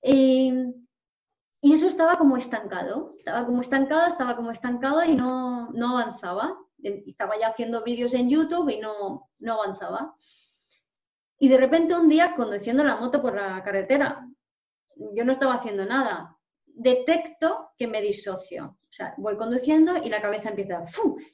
y 0.01 1.73
eso 1.73 1.87
estaba 1.87 2.17
como 2.17 2.37
estancado, 2.37 3.15
estaba 3.17 3.45
como 3.45 3.61
estancado, 3.61 4.07
estaba 4.07 4.35
como 4.35 4.51
estancado 4.51 5.03
y 5.03 5.15
no, 5.15 5.71
no 5.71 5.97
avanzaba 5.97 6.57
estaba 7.05 7.37
ya 7.39 7.47
haciendo 7.47 7.83
vídeos 7.83 8.13
en 8.13 8.29
YouTube 8.29 8.69
y 8.69 8.79
no, 8.79 9.29
no 9.39 9.53
avanzaba. 9.53 10.15
Y 11.37 11.49
de 11.49 11.57
repente 11.57 11.95
un 11.95 12.07
día, 12.07 12.35
conduciendo 12.35 12.83
la 12.83 12.97
moto 12.97 13.21
por 13.21 13.35
la 13.35 13.63
carretera, 13.63 14.27
yo 14.95 15.25
no 15.25 15.31
estaba 15.31 15.55
haciendo 15.55 15.85
nada. 15.85 16.34
Detecto 16.77 17.69
que 17.77 17.87
me 17.87 18.01
disocio. 18.01 18.77
O 18.81 18.93
sea, 18.93 19.13
voy 19.17 19.37
conduciendo 19.37 19.97
y 20.03 20.09
la 20.09 20.21
cabeza 20.21 20.49
empieza, 20.49 20.83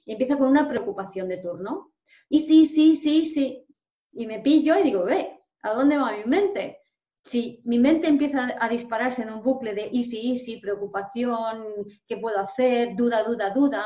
y 0.06 0.12
empieza 0.12 0.38
con 0.38 0.48
una 0.48 0.68
preocupación 0.68 1.28
de 1.28 1.38
turno. 1.38 1.94
Y 2.30 2.40
sí, 2.40 2.66
sí, 2.66 2.96
sí, 2.96 3.26
sí. 3.26 3.66
Y 4.14 4.28
me 4.28 4.40
pillo 4.40 4.78
y 4.78 4.84
digo, 4.84 5.04
ve, 5.04 5.40
¿a 5.64 5.74
dónde 5.74 5.98
va 5.98 6.16
mi 6.16 6.26
mente? 6.26 6.80
Si 7.24 7.62
mi 7.66 7.78
mente 7.80 8.08
empieza 8.08 8.56
a 8.60 8.70
dispararse 8.70 9.24
en 9.24 9.32
un 9.32 9.44
bucle 9.44 9.74
de 9.74 9.90
y 9.92 10.04
sí, 10.04 10.36
sí, 10.36 10.58
preocupación, 10.58 11.66
¿qué 12.08 12.18
puedo 12.18 12.40
hacer? 12.40 12.96
Duda, 12.96 13.24
duda, 13.24 13.52
duda. 13.52 13.86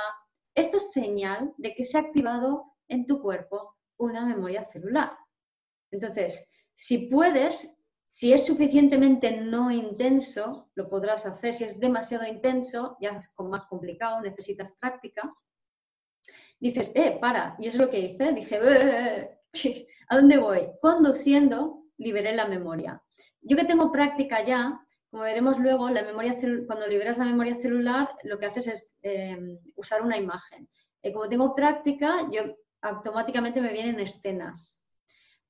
Esto 0.54 0.78
es 0.78 0.92
señal 0.92 1.54
de 1.58 1.74
que 1.74 1.84
se 1.84 1.98
ha 1.98 2.02
activado 2.02 2.76
en 2.88 3.06
tu 3.06 3.22
cuerpo 3.22 3.76
una 3.98 4.26
memoria 4.26 4.66
celular. 4.66 5.12
Entonces, 5.92 6.50
si 6.76 7.10
puedes, 7.10 7.75
si 8.16 8.32
es 8.32 8.46
suficientemente 8.46 9.42
no 9.42 9.70
intenso, 9.70 10.70
lo 10.76 10.88
podrás 10.88 11.26
hacer. 11.26 11.54
Si 11.54 11.66
es 11.66 11.82
demasiado 11.82 12.26
intenso, 12.26 12.96
ya 13.02 13.10
es 13.10 13.36
más 13.38 13.66
complicado, 13.66 14.22
necesitas 14.22 14.72
práctica. 14.72 15.36
Dices, 16.58 16.94
eh, 16.96 17.18
para. 17.20 17.58
Y 17.60 17.68
es 17.68 17.76
lo 17.76 17.90
que 17.90 18.00
hice. 18.00 18.32
Dije, 18.32 18.58
eh, 18.64 19.38
¿a 20.08 20.16
dónde 20.16 20.38
voy? 20.38 20.62
Conduciendo, 20.82 21.84
liberé 21.98 22.34
la 22.34 22.48
memoria. 22.48 23.04
Yo 23.42 23.58
que 23.58 23.66
tengo 23.66 23.92
práctica 23.92 24.42
ya, 24.46 24.80
como 25.10 25.24
veremos 25.24 25.60
luego, 25.60 25.90
la 25.90 26.04
memoria 26.04 26.38
cuando 26.68 26.88
liberas 26.88 27.18
la 27.18 27.26
memoria 27.26 27.56
celular, 27.56 28.16
lo 28.24 28.40
que 28.40 28.46
haces 28.46 28.68
es 28.68 29.00
em, 29.02 29.60
usar 29.76 30.02
una 30.02 30.18
imagen. 30.18 30.70
Como 31.04 31.28
tengo 31.28 31.54
práctica, 31.54 32.30
yo 32.32 32.44
automáticamente 32.82 33.60
me 33.60 33.74
vienen 33.74 34.00
escenas 34.00 34.75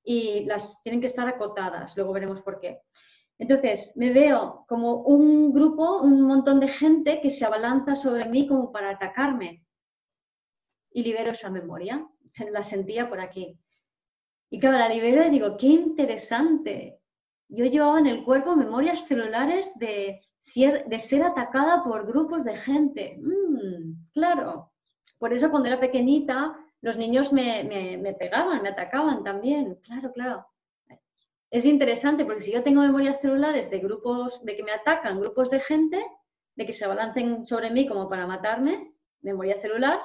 y 0.06 0.45
las 0.45 0.82
tienen 0.84 1.01
que 1.01 1.08
estar 1.08 1.28
acotadas, 1.28 1.97
luego 1.97 2.14
veremos 2.14 2.41
por 2.41 2.60
qué. 2.60 2.82
Entonces, 3.38 3.93
me 3.97 4.14
veo 4.14 4.64
como 4.68 5.01
un 5.01 5.51
grupo, 5.51 6.01
un 6.01 6.22
montón 6.22 6.60
de 6.60 6.68
gente 6.68 7.20
que 7.22 7.30
se 7.30 7.43
abalanza 7.43 7.95
sobre 7.95 8.30
mí 8.30 8.47
como 8.47 8.72
para 8.72 8.91
atacarme. 8.91 9.66
Y 10.91 11.03
libero 11.03 11.32
esa 11.32 11.49
memoria. 11.49 12.08
Se 12.30 12.49
la 12.49 12.64
sentía 12.64 13.10
por 13.10 13.20
aquí. 13.20 13.60
Y 14.49 14.60
claro, 14.60 14.78
la 14.78 14.89
libero 14.89 15.26
y 15.26 15.32
digo, 15.32 15.58
qué 15.58 15.68
interesante. 15.68 17.01
Yo 17.49 17.66
llevaba 17.66 17.99
en 17.99 18.08
el 18.08 18.24
cuerpo 18.24 18.56
memorias 18.56 19.06
celulares 19.06 19.78
de, 19.80 20.22
de 20.88 20.99
ser 20.99 21.24
atacada 21.24 21.84
por 21.84 22.08
grupos 22.08 22.45
de 22.45 22.56
gente. 22.56 23.18
Mm, 23.22 24.12
claro. 24.14 24.72
Por 25.18 25.34
eso 25.34 25.49
cuando 25.49 25.68
era 25.68 25.80
pequeñita 25.80 26.58
los 26.86 27.00
niños 27.00 27.34
me, 27.34 28.16
pegaban, 28.20 28.62
me 28.62 28.70
atacaban 28.70 29.24
también. 29.24 29.80
Claro, 29.82 30.14
claro. 30.14 30.46
Es 31.50 31.66
interesante 31.66 32.26
porque 32.26 32.42
si 32.42 32.54
yo 32.54 32.62
tengo 32.62 32.82
memorias 32.82 33.22
celulares 33.22 33.72
de 33.72 33.80
grupos, 33.80 34.46
de 34.46 34.56
que 34.56 34.62
me 34.62 34.72
atacan 34.72 35.20
grupos 35.20 35.50
de 35.50 35.60
gente, 35.60 36.06
de 36.56 36.66
que 36.68 36.74
se 36.74 36.86
abalancen 36.86 37.44
sobre 37.44 37.72
mí 37.72 37.88
como 37.88 38.08
para 38.08 38.28
matarme, 38.28 38.94
memoria 39.22 39.58
celular, 39.58 40.00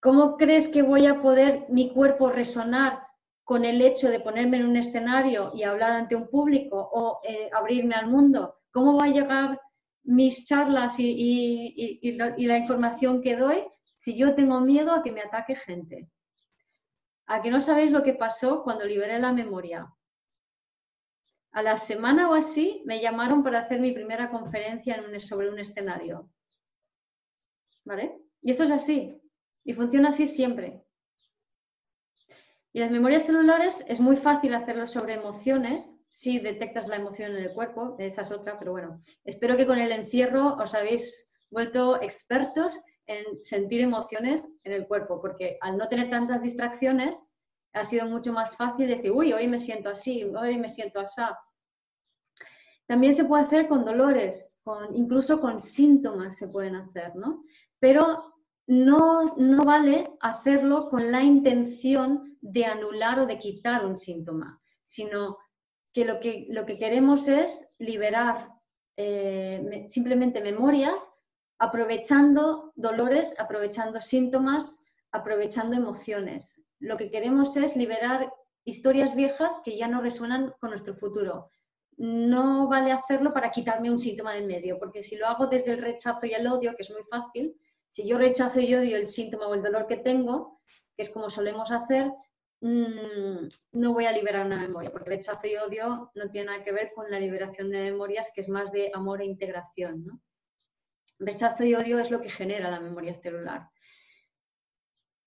¿cómo 0.00 0.36
crees 0.36 0.66
que 0.66 0.82
voy 0.82 1.06
a 1.06 1.22
poder 1.22 1.66
mi 1.68 1.92
cuerpo 1.92 2.30
resonar 2.30 3.06
con 3.44 3.64
el 3.64 3.80
hecho 3.82 4.10
de 4.10 4.18
ponerme 4.18 4.56
en 4.56 4.66
un 4.66 4.76
escenario 4.76 5.52
y 5.54 5.62
hablar 5.62 5.92
ante 5.92 6.16
un 6.16 6.26
público 6.26 6.90
o 6.92 7.20
eh, 7.22 7.48
abrirme 7.52 7.94
al 7.94 8.08
mundo? 8.08 8.56
¿Cómo 8.72 8.98
va 8.98 9.04
a 9.06 9.12
llegar 9.12 9.60
mis 10.02 10.44
charlas 10.44 10.96
y 10.98 12.16
la 12.18 12.58
información 12.58 13.22
que 13.22 13.36
doy 13.36 13.64
si 14.02 14.16
yo 14.16 14.34
tengo 14.34 14.60
miedo 14.60 14.92
a 14.92 15.00
que 15.00 15.12
me 15.12 15.20
ataque 15.20 15.54
gente? 15.54 16.10
¿A 17.26 17.40
que 17.40 17.52
no 17.52 17.60
sabéis 17.60 17.92
lo 17.92 18.02
que 18.02 18.14
pasó 18.14 18.64
cuando 18.64 18.84
liberé 18.84 19.20
la 19.20 19.32
memoria? 19.32 19.94
A 21.52 21.62
la 21.62 21.76
semana 21.76 22.28
o 22.28 22.34
así 22.34 22.82
me 22.84 23.00
llamaron 23.00 23.44
para 23.44 23.60
hacer 23.60 23.78
mi 23.78 23.92
primera 23.92 24.28
conferencia 24.28 25.00
sobre 25.20 25.50
un 25.50 25.60
escenario. 25.60 26.28
¿Vale? 27.84 28.18
Y 28.40 28.50
esto 28.50 28.64
es 28.64 28.72
así. 28.72 29.22
Y 29.62 29.72
funciona 29.72 30.08
así 30.08 30.26
siempre. 30.26 30.82
Y 32.72 32.80
las 32.80 32.90
memorias 32.90 33.24
celulares 33.24 33.84
es 33.88 34.00
muy 34.00 34.16
fácil 34.16 34.52
hacerlo 34.54 34.88
sobre 34.88 35.14
emociones 35.14 36.04
si 36.08 36.40
detectas 36.40 36.88
la 36.88 36.96
emoción 36.96 37.36
en 37.36 37.44
el 37.44 37.54
cuerpo, 37.54 37.94
esa 38.00 38.22
es 38.22 38.32
otra, 38.32 38.58
pero 38.58 38.72
bueno, 38.72 39.00
espero 39.24 39.56
que 39.56 39.66
con 39.66 39.78
el 39.78 39.92
encierro 39.92 40.56
os 40.56 40.74
habéis 40.74 41.32
vuelto 41.50 42.02
expertos 42.02 42.80
en 43.06 43.42
sentir 43.42 43.80
emociones 43.80 44.58
en 44.64 44.72
el 44.72 44.86
cuerpo, 44.86 45.20
porque 45.20 45.58
al 45.60 45.76
no 45.76 45.88
tener 45.88 46.10
tantas 46.10 46.42
distracciones, 46.42 47.36
ha 47.72 47.84
sido 47.84 48.06
mucho 48.06 48.32
más 48.32 48.56
fácil 48.56 48.88
decir, 48.88 49.10
uy, 49.12 49.32
hoy 49.32 49.48
me 49.48 49.58
siento 49.58 49.88
así, 49.88 50.24
hoy 50.24 50.58
me 50.58 50.68
siento 50.68 51.00
así. 51.00 51.22
También 52.86 53.12
se 53.14 53.24
puede 53.24 53.44
hacer 53.44 53.68
con 53.68 53.84
dolores, 53.84 54.60
con, 54.64 54.94
incluso 54.94 55.40
con 55.40 55.58
síntomas 55.58 56.36
se 56.36 56.48
pueden 56.48 56.76
hacer, 56.76 57.16
¿no? 57.16 57.44
Pero 57.78 58.34
no, 58.66 59.34
no 59.36 59.64
vale 59.64 60.10
hacerlo 60.20 60.88
con 60.90 61.10
la 61.10 61.22
intención 61.22 62.36
de 62.40 62.66
anular 62.66 63.20
o 63.20 63.26
de 63.26 63.38
quitar 63.38 63.86
un 63.86 63.96
síntoma, 63.96 64.60
sino 64.84 65.38
que 65.92 66.04
lo 66.04 66.20
que, 66.20 66.46
lo 66.50 66.66
que 66.66 66.78
queremos 66.78 67.28
es 67.28 67.74
liberar 67.78 68.48
eh, 68.96 69.86
simplemente 69.88 70.42
memorias 70.42 71.21
aprovechando 71.62 72.72
dolores, 72.74 73.38
aprovechando 73.38 74.00
síntomas, 74.00 74.92
aprovechando 75.12 75.76
emociones. 75.76 76.60
Lo 76.80 76.96
que 76.96 77.08
queremos 77.08 77.56
es 77.56 77.76
liberar 77.76 78.32
historias 78.64 79.14
viejas 79.14 79.60
que 79.64 79.76
ya 79.76 79.86
no 79.86 80.00
resuenan 80.00 80.54
con 80.58 80.70
nuestro 80.70 80.96
futuro. 80.96 81.50
No 81.96 82.66
vale 82.66 82.90
hacerlo 82.90 83.32
para 83.32 83.52
quitarme 83.52 83.92
un 83.92 84.00
síntoma 84.00 84.34
del 84.34 84.48
medio, 84.48 84.76
porque 84.80 85.04
si 85.04 85.14
lo 85.14 85.28
hago 85.28 85.46
desde 85.46 85.70
el 85.70 85.82
rechazo 85.82 86.26
y 86.26 86.32
el 86.34 86.48
odio, 86.48 86.74
que 86.74 86.82
es 86.82 86.90
muy 86.90 87.04
fácil, 87.08 87.56
si 87.88 88.08
yo 88.08 88.18
rechazo 88.18 88.58
y 88.58 88.74
odio 88.74 88.96
el 88.96 89.06
síntoma 89.06 89.46
o 89.46 89.54
el 89.54 89.62
dolor 89.62 89.86
que 89.86 89.98
tengo, 89.98 90.58
que 90.96 91.02
es 91.02 91.10
como 91.10 91.30
solemos 91.30 91.70
hacer, 91.70 92.10
mm, 92.60 93.46
no 93.74 93.92
voy 93.92 94.06
a 94.06 94.12
liberar 94.12 94.46
una 94.46 94.60
memoria, 94.60 94.90
porque 94.90 95.10
rechazo 95.10 95.46
y 95.46 95.54
odio 95.54 96.10
no 96.16 96.28
tiene 96.28 96.46
nada 96.46 96.64
que 96.64 96.72
ver 96.72 96.90
con 96.92 97.08
la 97.08 97.20
liberación 97.20 97.70
de 97.70 97.92
memorias, 97.92 98.32
que 98.34 98.40
es 98.40 98.48
más 98.48 98.72
de 98.72 98.90
amor 98.92 99.22
e 99.22 99.26
integración. 99.26 100.04
¿no? 100.04 100.20
Rechazo 101.26 101.64
y 101.64 101.74
odio 101.74 101.98
es 101.98 102.10
lo 102.10 102.20
que 102.20 102.30
genera 102.30 102.70
la 102.70 102.80
memoria 102.80 103.14
celular. 103.14 103.68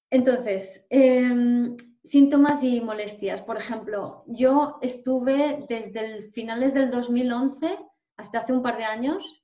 Entonces, 0.09 0.87
em, 0.89 1.75
síntomas 2.03 2.63
y 2.63 2.79
molestias. 2.81 3.41
Por 3.41 3.57
ejemplo, 3.57 4.23
yo 4.27 4.77
estuve 4.81 5.65
desde 5.67 6.31
finales 6.31 6.73
del 6.73 6.91
2011 6.91 7.79
hasta 8.17 8.39
hace 8.39 8.53
un 8.53 8.61
par 8.61 8.77
de 8.77 8.85
años 8.85 9.43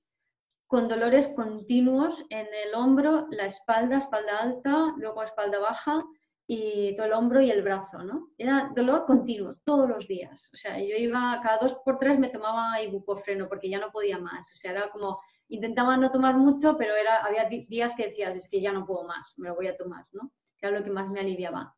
con 0.67 0.87
dolores 0.87 1.27
continuos 1.29 2.25
en 2.29 2.47
el 2.65 2.73
hombro, 2.75 3.27
la 3.31 3.45
espalda, 3.45 3.97
espalda 3.97 4.39
alta, 4.39 4.93
luego 4.95 5.21
espalda 5.23 5.59
baja 5.59 6.05
y 6.47 6.95
todo 6.95 7.07
el 7.07 7.13
hombro 7.13 7.41
y 7.41 7.51
el 7.51 7.63
brazo, 7.63 8.03
¿no? 8.03 8.29
Era 8.37 8.71
dolor 8.73 9.05
continuo, 9.05 9.57
todos 9.65 9.89
los 9.89 10.07
días. 10.07 10.49
O 10.53 10.57
sea, 10.57 10.77
yo 10.79 10.95
iba 10.95 11.39
cada 11.43 11.57
dos 11.57 11.75
por 11.83 11.97
tres 11.97 12.19
me 12.19 12.29
tomaba 12.29 12.81
ibuprofeno 12.81 13.49
porque 13.49 13.69
ya 13.69 13.79
no 13.79 13.91
podía 13.91 14.17
más. 14.17 14.51
O 14.53 14.55
sea, 14.55 14.71
era 14.71 14.89
como 14.91 15.19
intentaba 15.51 15.97
no 15.97 16.11
tomar 16.11 16.35
mucho, 16.37 16.77
pero 16.77 16.95
era, 16.95 17.17
había 17.17 17.45
días 17.45 17.93
que 17.95 18.07
decías, 18.07 18.35
es 18.35 18.49
que 18.49 18.61
ya 18.61 18.71
no 18.71 18.85
puedo 18.85 19.03
más, 19.03 19.37
me 19.37 19.49
lo 19.49 19.55
voy 19.55 19.67
a 19.67 19.75
tomar, 19.75 20.05
¿no? 20.13 20.31
Era 20.61 20.77
lo 20.77 20.83
que 20.83 20.91
más 20.91 21.09
me 21.09 21.19
aliviaba. 21.19 21.75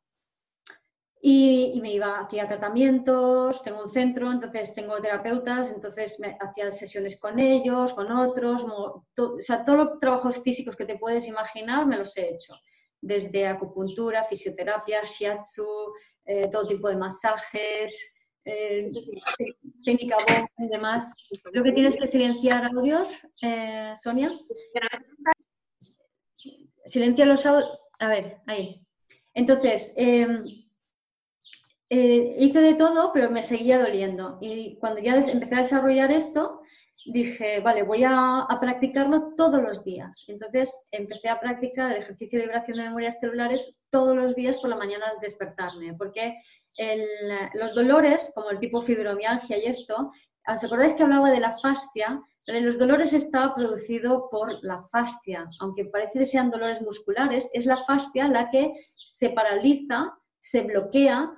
Y, 1.26 1.80
me 1.82 1.93
iba, 1.93 2.19
hacía 2.19 2.47
tratamientos, 2.47 3.63
tengo 3.63 3.82
un 3.82 3.88
centro, 3.88 4.30
entonces 4.30 4.76
tengo 4.76 5.01
terapeutas, 5.01 5.71
entonces 5.71 6.19
me 6.19 6.38
hacía 6.39 6.69
sesiones 6.69 7.17
con 7.19 7.39
ellos, 7.39 7.93
con 7.93 8.11
otros, 8.11 8.65
o 8.65 9.05
sea, 9.39 9.63
todos 9.63 9.78
los 9.78 9.99
trabajos 9.99 10.43
físicos 10.43 10.76
que 10.76 10.86
te 10.86 10.99
puedes 10.99 11.28
imaginar 11.30 11.88
me 11.88 11.97
los 11.97 12.15
he 12.17 12.30
hecho, 12.30 12.55
desde 12.99 13.47
acupuntura, 13.47 14.26
fisioterapia, 14.26 15.01
shiatsu, 15.03 15.65
eh, 16.26 16.49
todo 16.51 16.67
tipo 16.67 16.89
de 16.89 16.97
masajes, 16.97 18.11
eh, 18.45 18.89
técnica 19.85 20.17
voz 20.17 20.49
y 20.57 20.67
demás. 20.67 21.13
Lo 21.51 21.63
que 21.63 21.71
tienes 21.71 21.95
que 21.95 22.07
silenciar 22.07 22.65
audios, 22.65 23.13
eh, 23.41 23.93
Sonia. 23.95 24.31
Silencia 26.85 27.25
los 27.25 27.45
audios. 27.45 27.79
A 27.99 28.07
ver, 28.07 28.37
ahí. 28.47 28.77
Entonces, 29.33 29.93
em, 29.97 30.43
eh, 31.89 32.35
hice 32.39 32.59
de 32.59 32.73
todo, 32.73 33.11
pero 33.13 33.29
me 33.29 33.41
seguía 33.41 33.79
doliendo. 33.79 34.37
Y 34.41 34.77
cuando 34.77 34.99
ya 34.99 35.15
empecé 35.15 35.55
a 35.55 35.59
desarrollar 35.59 36.11
esto, 36.11 36.61
dije, 37.05 37.59
vale, 37.61 37.83
voy 37.83 38.03
a, 38.05 38.47
practicarlo 38.59 39.33
todos 39.35 39.61
los 39.61 39.83
días. 39.83 40.25
Entonces 40.27 40.87
empecé 40.91 41.29
a 41.29 41.39
practicar 41.39 41.91
el 41.91 42.01
ejercicio 42.01 42.39
de 42.39 42.45
liberación 42.45 42.77
de 42.77 42.83
memorias 42.83 43.19
celulares 43.19 43.79
todos 43.89 44.15
los 44.15 44.35
días 44.35 44.57
por 44.57 44.69
la 44.69 44.77
mañana 44.77 45.05
al 45.07 45.19
despertarme, 45.19 45.93
porque 45.95 46.37
los 47.53 47.76
dolores, 47.76 48.32
como 48.34 48.49
el 48.49 48.59
tipo 48.59 48.82
fibromialgia 48.82 49.57
y 49.57 49.65
esto, 49.65 50.11
¿os 50.47 50.63
acordáis 50.63 50.93
que 50.93 51.03
hablaba 51.03 51.32
de 51.32 51.39
la 51.39 51.55
fascia? 51.57 52.21
Los 52.47 52.78
dolores 52.78 53.13
está 53.13 53.53
producido 53.53 54.30
por 54.30 54.63
la 54.63 54.84
fascia, 54.91 55.45
aunque 55.59 55.86
parece 55.86 56.19
que 56.19 56.26
sean 56.26 56.51
dolores 56.51 56.82
musculares, 56.82 57.49
es 57.53 57.65
la 57.65 57.84
fascia 57.86 58.28
la 58.28 58.49
que 58.49 58.74
se 58.93 59.30
paraliza, 59.30 60.13
se 60.41 60.61
bloquea 60.61 61.32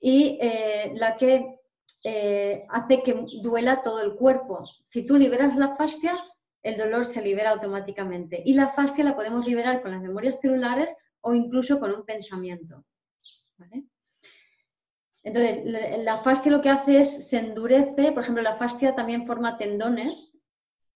y 0.00 0.38
eh, 0.40 0.92
la 0.94 1.16
que 1.16 1.60
eh, 2.04 2.66
hace 2.68 3.02
que 3.02 3.24
duela 3.42 3.82
todo 3.82 4.02
el 4.02 4.14
cuerpo. 4.14 4.64
Si 4.84 5.06
tú 5.06 5.16
liberas 5.16 5.56
la 5.56 5.74
fascia, 5.74 6.18
el 6.62 6.76
dolor 6.76 7.04
se 7.04 7.22
libera 7.22 7.50
automáticamente. 7.50 8.42
Y 8.44 8.54
la 8.54 8.68
fascia 8.68 9.04
la 9.04 9.16
podemos 9.16 9.46
liberar 9.46 9.82
con 9.82 9.92
las 9.92 10.02
memorias 10.02 10.40
celulares 10.40 10.94
o 11.22 11.34
incluso 11.34 11.78
con 11.78 11.92
un 11.92 12.04
pensamiento. 12.04 12.84
Entonces, 15.22 15.62
la 15.64 16.18
fascia 16.22 16.50
lo 16.50 16.62
que 16.62 16.70
hace 16.70 16.98
es, 16.98 17.28
se 17.28 17.38
endurece, 17.38 18.12
por 18.12 18.22
ejemplo, 18.22 18.42
la 18.42 18.56
fascia 18.56 18.94
también 18.94 19.26
forma 19.26 19.58
tendones 19.58 20.38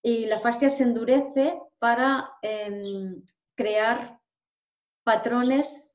y 0.03 0.27
la 0.27 0.41
fascia 0.41 0.71
se 0.71 0.85
endurece 0.85 1.59
para 1.79 2.31
em, 2.43 3.23
crear 3.55 4.19
patrones 5.05 5.95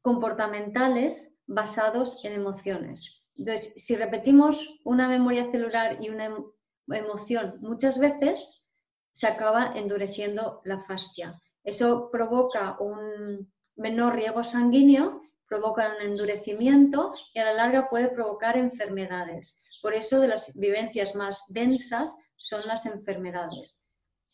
comportamentales 0.00 1.36
basados 1.46 2.24
en 2.24 2.32
emociones. 2.32 3.24
Entonces, 3.34 3.74
si 3.84 3.96
repetimos 3.96 4.78
una 4.84 5.08
memoria 5.08 5.50
celular 5.50 5.98
y 6.00 6.10
una 6.10 6.26
em, 6.26 6.44
emoción 6.88 7.58
muchas 7.60 7.98
veces, 7.98 8.64
se 9.12 9.26
acaba 9.26 9.72
endureciendo 9.74 10.60
la 10.64 10.78
fascia. 10.78 11.40
Eso 11.64 12.10
provoca 12.10 12.76
un 12.78 13.52
menor 13.76 14.14
riego 14.14 14.44
sanguíneo, 14.44 15.22
provoca 15.48 15.94
un 15.96 16.02
endurecimiento 16.02 17.12
y 17.34 17.38
a 17.38 17.44
la 17.46 17.54
larga 17.54 17.88
puede 17.88 18.08
provocar 18.08 18.56
enfermedades. 18.56 19.62
Por 19.82 19.94
eso 19.94 20.20
de 20.20 20.28
las 20.28 20.54
vivencias 20.54 21.14
más 21.14 21.44
densas 21.48 22.16
son 22.36 22.66
las 22.66 22.86
enfermedades. 22.86 23.84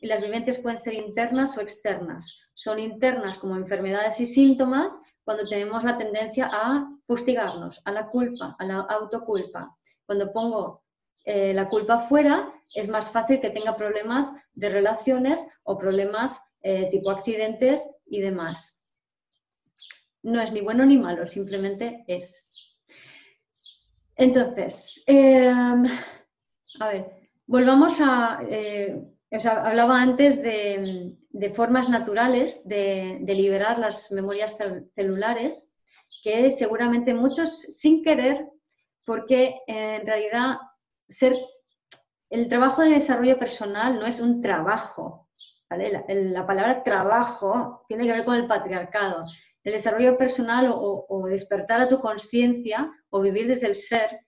Y 0.01 0.07
las 0.07 0.21
vivencias 0.21 0.59
pueden 0.59 0.79
ser 0.79 0.95
internas 0.95 1.57
o 1.57 1.61
externas. 1.61 2.41
Son 2.55 2.79
internas 2.79 3.39
como 3.39 3.57
enfermedades 3.57 4.21
y 4.21 4.27
síntomas 4.27 5.01
cuando 5.25 5.49
tenemos 5.49 5.83
la 5.85 5.97
tendencia 5.97 6.51
a 6.53 6.87
fustigarnos, 7.07 7.81
a 7.85 7.93
la 7.93 8.09
culpa, 8.09 8.57
a 8.59 8.65
la 8.65 8.81
autoculpa. 8.81 9.77
Cuando 10.05 10.31
pongo 10.33 10.85
eh, 11.25 11.55
la 11.55 11.67
culpa 11.67 12.01
fuera, 12.01 12.53
es 12.75 12.89
más 12.89 13.11
fácil 13.11 13.41
que 13.41 13.51
tenga 13.51 13.77
problemas 13.77 14.31
de 14.53 14.69
relaciones 14.69 15.47
o 15.63 15.79
problemas 15.79 16.41
eh, 16.61 16.89
tipo 16.91 17.11
accidentes 17.11 17.89
y 18.07 18.21
demás. 18.21 18.74
No 20.25 20.41
es 20.41 20.53
ni 20.53 20.63
bueno 20.63 20.85
ni 20.87 20.99
malo, 20.99 21.27
simplemente 21.27 22.05
es. 22.07 22.51
Entonces, 24.17 25.03
em, 25.07 25.85
a 26.81 26.89
ver, 26.89 27.29
volvamos 27.47 28.01
a... 28.01 28.41
Eh, 28.49 29.11
hablaba 29.31 30.01
antes 30.01 30.41
de, 30.43 31.17
formas 31.55 31.89
naturales 31.89 32.67
de, 32.69 33.21
liberar 33.27 33.79
las 33.79 34.13
memorias 34.13 34.57
celulares, 34.95 35.77
que 36.23 36.51
seguramente 36.51 37.13
muchos 37.13 37.51
sin 37.51 38.03
querer, 38.03 38.49
porque 39.05 39.61
en 39.67 40.07
realidad 40.07 40.59
ser, 41.09 41.37
el 42.31 42.49
trabajo 42.49 42.83
de 42.83 42.91
desarrollo 42.91 43.39
personal 43.39 43.99
no 43.99 44.07
es 44.07 44.21
un 44.21 44.41
trabajo, 44.41 45.29
la, 45.69 46.47
palabra 46.47 46.83
trabajo 46.83 47.85
tiene 47.89 48.07
que 48.07 48.13
ver 48.13 48.25
con 48.25 48.37
el 48.37 48.47
patriarcado. 48.47 49.23
El 49.65 49.73
desarrollo 49.73 50.19
personal 50.19 50.71
o, 50.71 51.27
despertar 51.27 51.81
a 51.81 51.89
tu 51.89 51.99
conciencia 51.99 52.93
o 53.09 53.21
vivir 53.21 53.49
desde 53.49 53.67
el 53.67 53.75
ser 53.75 54.21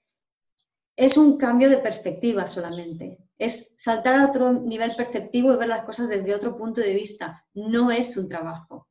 es 0.96 1.18
un 1.18 1.36
cambio 1.36 1.68
de 1.68 1.76
perspectiva 1.78 2.46
solamente. 2.46 3.18
Es 3.36 3.74
saltar 3.76 4.14
a 4.14 4.26
otro 4.26 4.54
nivel 4.54 4.96
perceptivo 4.96 5.52
y 5.52 5.56
ver 5.56 5.68
las 5.68 5.84
cosas 5.84 6.08
desde 6.08 6.34
otro 6.34 6.56
punto 6.56 6.80
de 6.80 6.94
vista. 6.94 7.44
No 7.52 7.90
es 7.90 8.16
un 8.16 8.28
trabajo. 8.28 8.88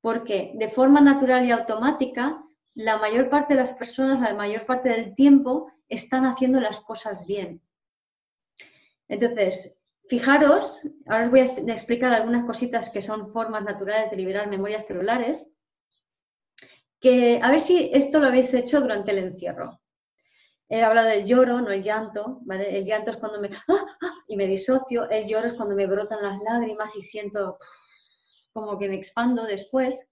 Porque 0.00 0.52
de 0.56 0.68
forma 0.70 1.00
natural 1.00 1.46
y 1.46 1.52
automática, 1.52 2.42
la 2.74 2.98
mayor 2.98 3.30
parte 3.30 3.54
de 3.54 3.60
las 3.60 3.72
personas, 3.72 4.20
la 4.20 4.34
mayor 4.34 4.66
parte 4.66 4.88
del 4.88 5.14
tiempo, 5.14 5.70
están 5.88 6.26
haciendo 6.26 6.58
las 6.60 6.80
cosas 6.80 7.26
bien. 7.28 7.62
Entonces, 9.06 9.83
fijaros, 10.08 10.82
ahora 11.06 11.24
os 11.24 11.30
voy 11.30 11.40
a 11.40 11.44
explicar 11.72 12.12
algunas 12.12 12.44
cositas 12.44 12.90
que 12.90 13.00
son 13.00 13.32
formas 13.32 13.64
naturales 13.64 14.10
de 14.10 14.16
liberar 14.16 14.48
memorias 14.48 14.86
celulares, 14.86 15.50
que 17.00 17.40
a 17.42 17.50
ver 17.50 17.60
si 17.60 17.90
esto 17.92 18.20
lo 18.20 18.28
habéis 18.28 18.52
hecho 18.54 18.80
durante 18.80 19.10
el 19.10 19.18
encierro. 19.18 19.80
He 20.68 20.82
hablado 20.82 21.08
del 21.08 21.26
lloro, 21.26 21.60
no 21.60 21.70
el 21.70 21.82
llanto. 21.82 22.40
El 22.48 22.84
llanto 22.84 23.10
es 23.10 23.18
cuando 23.18 23.40
me... 23.40 23.50
¡ah! 23.68 23.86
¡ah! 24.00 24.12
y 24.26 24.36
me 24.36 24.46
disocio, 24.46 25.08
el 25.10 25.26
lloro 25.26 25.46
es 25.46 25.52
cuando 25.52 25.76
me 25.76 25.86
brotan 25.86 26.22
las 26.22 26.40
lágrimas 26.40 26.96
y 26.96 27.02
siento 27.02 27.58
como 28.52 28.78
que 28.78 28.88
me 28.88 28.94
expando 28.94 29.44
después. 29.44 30.08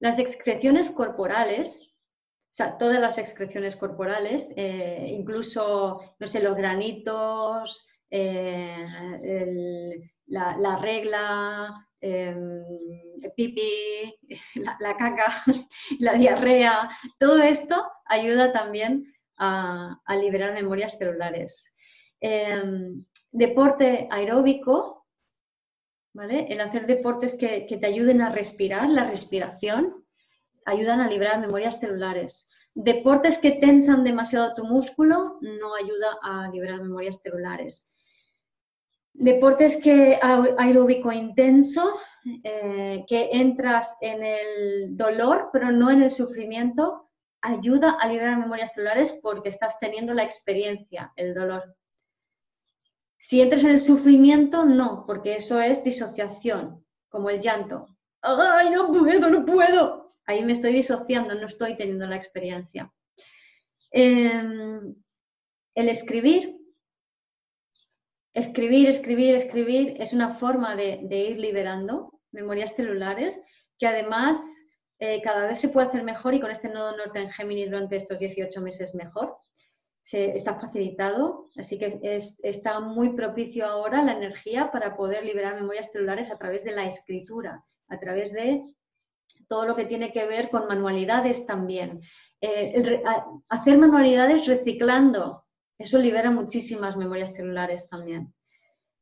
Las 0.00 0.18
excreciones 0.18 0.90
corporales 0.90 1.90
o 2.50 2.52
sea, 2.52 2.78
todas 2.78 3.00
las 3.00 3.16
excreciones 3.16 3.76
corporales, 3.76 4.52
eh, 4.56 5.06
incluso, 5.08 6.00
no 6.18 6.26
sé, 6.26 6.42
los 6.42 6.56
granitos, 6.56 7.86
eh, 8.10 10.10
la, 10.26 10.76
regla, 10.76 11.86
em, 12.00 12.62
el 13.22 13.32
pipi, 13.36 14.16
la, 14.80 14.96
caca, 14.96 15.32
la 15.98 16.14
diarrea, 16.14 16.90
todo 17.18 17.42
esto 17.42 17.86
ayuda 18.06 18.52
también 18.52 19.12
a, 19.38 19.98
liberar 20.20 20.54
memorias 20.54 20.98
celulares. 20.98 21.74
Em, 22.20 23.04
deporte 23.32 24.08
aeróbico, 24.10 25.06
¿vale? 26.12 26.46
El 26.50 26.60
hacer 26.60 26.86
deportes 26.86 27.34
que, 27.34 27.66
que 27.66 27.78
te 27.78 27.86
ayuden 27.86 28.20
a 28.20 28.30
respirar, 28.30 28.88
la 28.88 29.04
respiración, 29.04 30.04
ayudan 30.66 31.00
a 31.00 31.08
liberar 31.08 31.40
memorias 31.40 31.80
celulares. 31.80 32.50
Deportes 32.74 33.38
que 33.38 33.52
tensan 33.52 34.04
demasiado 34.04 34.54
tu 34.54 34.64
músculo 34.64 35.38
no 35.40 35.74
ayuda 35.74 36.18
a 36.22 36.50
liberar 36.50 36.82
memorias 36.82 37.20
celulares. 37.22 37.94
Deportes 39.20 39.76
que 39.76 40.18
aeróbico 40.20 41.12
intenso, 41.12 42.00
eh, 42.42 43.04
que 43.06 43.28
entras 43.32 43.96
en 44.00 44.22
el 44.24 44.96
dolor 44.96 45.50
pero 45.52 45.70
no 45.70 45.90
en 45.90 46.02
el 46.02 46.10
sufrimiento, 46.10 47.10
ayuda 47.42 47.92
a 48.00 48.08
liberar 48.08 48.38
memorias 48.38 48.72
celulares 48.74 49.20
porque 49.22 49.50
estás 49.50 49.78
teniendo 49.78 50.14
la 50.14 50.24
experiencia, 50.24 51.12
el 51.16 51.34
dolor. 51.34 51.76
Si 53.18 53.40
entras 53.40 53.62
en 53.64 53.70
el 53.70 53.80
sufrimiento, 53.80 54.64
no, 54.64 55.04
porque 55.06 55.36
eso 55.36 55.60
es 55.60 55.84
disociación, 55.84 56.84
como 57.08 57.28
el 57.30 57.38
llanto. 57.38 57.86
¡Ay, 58.22 58.70
no 58.70 58.90
puedo, 58.90 59.28
no 59.28 59.44
puedo! 59.44 60.00
ahí 60.30 60.44
me 60.44 60.52
estoy 60.52 60.72
disociando, 60.72 61.34
no 61.34 61.46
estoy 61.46 61.76
teniendo 61.76 62.06
la 62.06 62.16
experiencia. 62.16 62.92
Em, 63.90 64.94
el 65.74 65.88
escribir, 65.88 66.59
escribir, 68.32 68.88
escribir, 68.88 69.34
escribir 69.34 69.96
es 69.98 70.12
una 70.12 70.30
forma 70.30 70.76
de, 70.76 71.00
ir 71.10 71.38
liberando 71.38 72.20
memorias 72.32 72.74
celulares 72.74 73.42
que 73.78 73.86
además 73.86 74.64
eh, 74.98 75.20
cada 75.22 75.48
vez 75.48 75.60
se 75.60 75.70
puede 75.70 75.88
hacer 75.88 76.04
mejor 76.04 76.34
y 76.34 76.40
con 76.40 76.50
este 76.50 76.68
nodo 76.68 76.96
norte 76.96 77.20
en 77.20 77.30
Géminis 77.30 77.70
durante 77.70 77.96
estos 77.96 78.18
18 78.18 78.60
meses 78.60 78.94
mejor. 78.94 79.36
Se, 80.02 80.30
está 80.30 80.58
facilitado, 80.58 81.50
así 81.56 81.78
que 81.78 82.00
está 82.02 82.80
muy 82.80 83.14
propicio 83.14 83.66
ahora 83.66 84.02
la 84.02 84.12
energía 84.12 84.70
para 84.70 84.96
poder 84.96 85.24
liberar 85.24 85.56
memorias 85.56 85.92
celulares 85.92 86.30
a 86.30 86.38
través 86.38 86.64
de 86.64 86.72
la 86.72 86.86
escritura, 86.86 87.64
a 87.88 87.98
través 87.98 88.32
de 88.32 88.62
todo 89.48 89.66
lo 89.66 89.76
que 89.76 89.84
tiene 89.84 90.12
que 90.12 90.26
ver 90.26 90.48
con 90.48 90.66
manualidades 90.66 91.46
también. 91.46 92.00
Eh, 92.40 93.02
hacer 93.48 93.76
manualidades 93.78 94.46
reciclando, 94.46 95.44
eso 95.80 95.98
libera 95.98 96.30
muchísimas 96.30 96.96
memorias 96.96 97.34
celulares 97.34 97.88
también. 97.88 98.32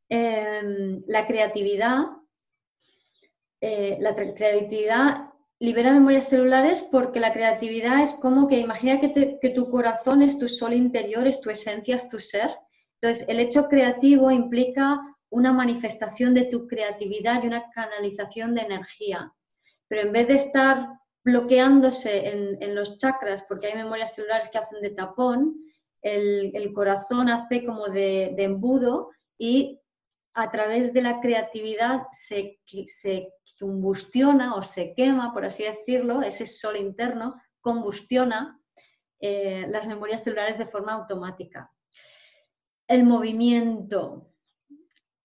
Em, 0.08 1.02
la 1.06 1.26
creatividad, 1.26 2.04
eh, 3.60 3.98
la 4.00 4.14
creatividad 4.14 5.30
libera 5.60 5.92
memorias 5.92 6.28
celulares 6.28 6.88
porque 6.90 7.20
la 7.20 7.32
creatividad 7.32 8.02
es 8.02 8.14
como 8.14 8.46
que 8.48 8.58
imagina 8.58 9.00
que, 9.00 9.38
que, 9.40 9.50
tu 9.50 9.70
corazón 9.70 10.22
es 10.22 10.38
tu 10.38 10.48
sol 10.48 10.72
interior, 10.72 11.26
es 11.26 11.40
tu 11.40 11.50
esencia, 11.50 11.96
es 11.96 12.08
tu 12.08 12.18
ser. 12.18 12.50
Entonces, 13.00 13.28
el 13.28 13.40
hecho 13.40 13.68
creativo 13.68 14.30
implica 14.30 15.00
una 15.30 15.52
manifestación 15.52 16.32
de 16.32 16.46
tu 16.46 16.66
creatividad 16.66 17.42
y 17.42 17.48
una 17.48 17.70
canalización 17.70 18.54
de 18.54 18.62
energía 18.62 19.32
pero 19.88 20.02
en 20.02 20.12
vez 20.12 20.28
de 20.28 20.34
estar 20.34 20.86
bloqueándose 21.24 22.28
en, 22.28 22.74
los 22.74 22.96
chakras, 22.96 23.44
porque 23.48 23.66
hay 23.66 23.74
memorias 23.74 24.14
celulares 24.14 24.48
que 24.48 24.58
hacen 24.58 24.80
de 24.80 24.90
tapón, 24.90 25.56
el, 26.02 26.72
corazón 26.72 27.28
hace 27.28 27.64
como 27.64 27.88
de, 27.88 28.34
embudo 28.38 29.10
y 29.36 29.80
a 30.34 30.50
través 30.50 30.92
de 30.92 31.02
la 31.02 31.20
creatividad 31.20 32.06
se, 32.10 32.60
combustiona 33.58 34.54
o 34.54 34.62
se 34.62 34.94
quema, 34.94 35.32
por 35.32 35.44
así 35.44 35.64
decirlo, 35.64 36.22
ese 36.22 36.46
sol 36.46 36.76
interno 36.76 37.40
combustiona 37.60 38.60
eh, 39.20 39.66
las 39.68 39.88
memorias 39.88 40.22
celulares 40.22 40.58
de 40.58 40.66
forma 40.66 40.92
automática. 40.92 41.72
El 42.86 43.04
movimiento, 43.04 44.28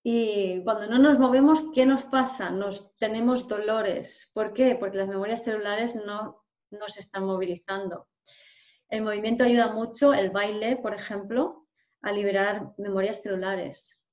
y 0.04 0.62
cuando 0.64 0.88
no 0.88 0.98
nos 0.98 1.18
movemos, 1.18 1.64
¿qué 1.74 1.86
nos 1.86 2.04
pasa? 2.04 2.50
Nos 2.50 2.94
tenemos 2.98 3.48
dolores. 3.48 4.32
¿Por 4.34 4.52
qué? 4.54 4.76
Porque 4.76 4.98
las 4.98 5.08
memorias 5.08 5.44
celulares 5.44 5.96
no, 5.96 6.44
no 6.72 6.90
se 6.90 7.00
están 7.00 7.26
movilizando. 7.26 8.08
El 8.94 9.02
movimiento 9.02 9.44
ayuda 9.44 9.74
mucho, 9.74 10.14
el 10.14 10.30
baile, 10.30 10.78
por 10.78 10.94
ejemplo, 10.94 11.66
a 12.04 12.12
liberar 12.12 12.76
memorias 12.78 13.24
celulares. 13.24 14.04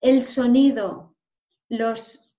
El 0.00 0.22
sonido, 0.22 1.16
los 1.68 2.32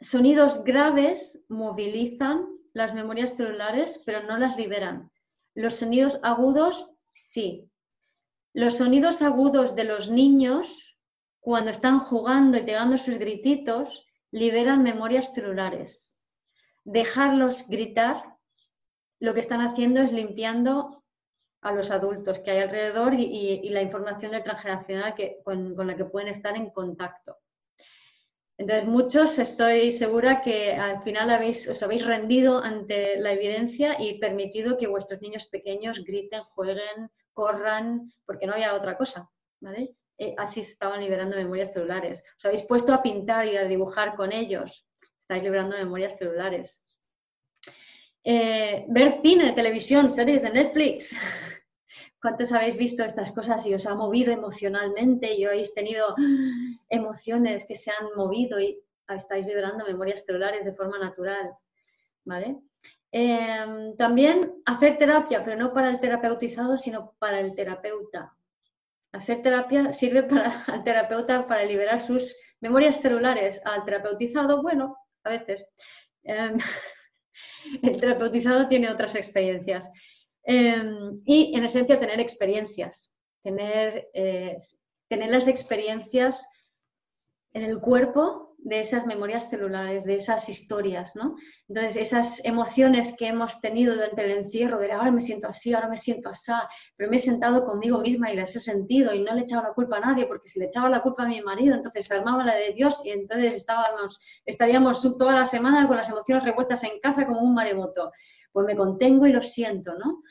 sonidos 0.00 0.62
graves 0.62 1.44
movilizan 1.48 2.46
las 2.72 2.94
memorias 2.94 3.34
celulares, 3.36 4.00
pero 4.06 4.22
no 4.22 4.38
las 4.38 4.56
liberan. 4.56 5.10
Los 5.56 5.74
sonidos 5.74 6.20
agudos, 6.22 6.94
sí. 7.14 7.68
Los 8.52 8.76
sonidos 8.76 9.20
agudos 9.20 9.74
de 9.74 9.82
los 9.82 10.08
niños, 10.08 11.00
cuando 11.40 11.72
están 11.72 11.98
jugando 11.98 12.58
y 12.58 12.62
pegando 12.62 12.96
sus 12.96 13.18
grititos, 13.18 14.06
liberan 14.30 14.84
memorias 14.84 15.34
celulares. 15.34 16.24
Dejarlos 16.84 17.68
gritar, 17.68 18.36
lo 19.18 19.34
que 19.34 19.40
están 19.40 19.62
haciendo 19.62 20.00
es 20.00 20.12
limpiando 20.12 21.00
a 21.64 21.72
los 21.72 21.90
adultos 21.90 22.40
que 22.40 22.50
hay 22.50 22.58
alrededor 22.58 23.14
y, 23.14 23.68
la 23.70 23.80
información 23.80 24.32
del 24.32 24.44
transgeneracional 24.44 25.14
con, 25.42 25.86
la 25.86 25.96
que 25.96 26.04
pueden 26.04 26.28
estar 26.28 26.54
en 26.56 26.70
contacto. 26.70 27.38
Entonces, 28.58 28.86
muchos 28.86 29.38
estoy 29.38 29.90
segura 29.90 30.42
que 30.42 30.74
al 30.74 31.02
final 31.02 31.30
habéis, 31.30 31.66
os 31.68 31.82
habéis 31.82 32.06
rendido 32.06 32.62
ante 32.62 33.18
la 33.18 33.32
evidencia 33.32 33.96
y 33.98 34.20
permitido 34.20 34.76
que 34.76 34.86
vuestros 34.86 35.22
niños 35.22 35.46
pequeños 35.46 36.04
griten, 36.04 36.44
jueguen, 36.44 37.10
corran, 37.32 38.12
porque 38.26 38.46
no 38.46 38.52
había 38.52 38.74
otra 38.74 38.96
cosa. 38.96 39.28
¿vale? 39.60 39.96
Eh, 40.18 40.34
así 40.36 40.60
estaban 40.60 41.00
liberando 41.00 41.36
memorias 41.36 41.72
celulares. 41.72 42.22
Os 42.36 42.44
habéis 42.44 42.62
puesto 42.62 42.92
a 42.92 43.02
pintar 43.02 43.46
y 43.46 43.56
a 43.56 43.64
dibujar 43.64 44.14
con 44.14 44.32
ellos. 44.32 44.86
Estáis 45.22 45.42
liberando 45.42 45.76
memorias 45.78 46.16
celulares. 46.18 46.84
Eh, 48.26 48.86
ver 48.88 49.20
cine, 49.20 49.52
televisión, 49.52 50.08
series 50.08 50.42
de 50.42 50.50
Netflix. 50.50 51.14
¿Cuántos 52.24 52.52
habéis 52.52 52.78
visto 52.78 53.04
estas 53.04 53.32
cosas 53.32 53.66
y 53.66 53.74
os 53.74 53.86
ha 53.86 53.94
movido 53.94 54.32
emocionalmente 54.32 55.34
y 55.34 55.44
habéis 55.44 55.74
tenido 55.74 56.14
emociones 56.88 57.66
que 57.68 57.74
se 57.74 57.90
han 57.90 58.16
movido 58.16 58.58
y 58.58 58.82
estáis 59.06 59.46
liberando 59.46 59.84
memorias 59.84 60.24
celulares 60.24 60.64
de 60.64 60.72
forma 60.72 60.98
natural? 60.98 61.52
¿Vale? 62.24 62.62
Em, 63.12 63.94
también 63.98 64.54
hacer 64.64 64.96
terapia, 64.96 65.44
pero 65.44 65.58
no 65.58 65.74
para 65.74 65.90
el 65.90 66.00
terapeutizado, 66.00 66.78
sino 66.78 67.14
para 67.18 67.40
el 67.40 67.54
terapeuta. 67.54 68.34
Hacer 69.12 69.42
terapia 69.42 69.92
sirve 69.92 70.22
para 70.22 70.50
el 70.74 70.82
terapeuta 70.82 71.46
para 71.46 71.66
liberar 71.66 72.00
sus 72.00 72.34
memorias 72.58 73.02
celulares. 73.02 73.60
Al 73.66 73.84
terapeutizado, 73.84 74.62
bueno, 74.62 74.96
a 75.24 75.28
veces. 75.28 75.70
Em, 76.22 76.56
el 77.82 78.00
terapeutizado 78.00 78.66
tiene 78.66 78.90
otras 78.90 79.14
experiencias. 79.14 79.92
Em, 80.44 81.22
y 81.24 81.56
en 81.56 81.64
esencia 81.64 81.98
tener 81.98 82.20
experiencias, 82.20 83.14
tener, 83.42 84.08
eh, 84.12 84.56
tener 85.08 85.30
las 85.30 85.48
experiencias 85.48 86.46
en 87.54 87.62
el 87.62 87.80
cuerpo 87.80 88.54
de 88.58 88.80
esas 88.80 89.06
memorias 89.06 89.50
celulares, 89.50 90.04
de 90.04 90.16
esas 90.16 90.48
historias, 90.48 91.14
¿no? 91.16 91.36
Entonces, 91.68 91.96
esas 91.96 92.44
emociones 92.44 93.14
que 93.16 93.28
hemos 93.28 93.60
tenido 93.60 93.94
durante 93.94 94.24
el 94.24 94.30
encierro, 94.30 94.78
de 94.78 94.90
ahora 94.90 95.10
me 95.10 95.20
siento 95.20 95.48
así, 95.48 95.74
ahora 95.74 95.88
me 95.88 95.98
siento 95.98 96.30
así, 96.30 96.50
pero 96.96 97.10
me 97.10 97.16
he 97.16 97.20
sentado 97.20 97.66
conmigo 97.66 98.00
misma 98.00 98.32
y 98.32 98.36
las 98.36 98.56
he 98.56 98.60
sentido 98.60 99.14
y 99.14 99.20
no 99.20 99.34
le 99.34 99.40
he 99.40 99.42
echado 99.42 99.64
la 99.64 99.74
culpa 99.74 99.98
a 99.98 100.00
nadie, 100.00 100.26
porque 100.26 100.48
si 100.48 100.58
le 100.58 100.66
echaba 100.66 100.88
la 100.88 101.02
culpa 101.02 101.24
a 101.24 101.28
mi 101.28 101.42
marido, 101.42 101.74
entonces 101.74 102.06
se 102.06 102.14
armaba 102.14 102.42
la 102.42 102.54
de 102.54 102.72
Dios 102.72 103.04
y 103.04 103.10
entonces 103.10 103.52
estábamos, 103.52 104.20
estaríamos 104.46 105.02
toda 105.18 105.34
la 105.34 105.46
semana 105.46 105.86
con 105.86 105.98
las 105.98 106.08
emociones 106.08 106.44
revueltas 106.44 106.82
en 106.84 106.98
casa 107.00 107.26
como 107.26 107.42
un 107.42 107.54
maremoto. 107.54 108.12
Pues 108.50 108.66
me 108.66 108.76
contengo 108.76 109.26
y 109.26 109.32
lo 109.32 109.42
siento, 109.42 109.94
¿no? 109.98 110.22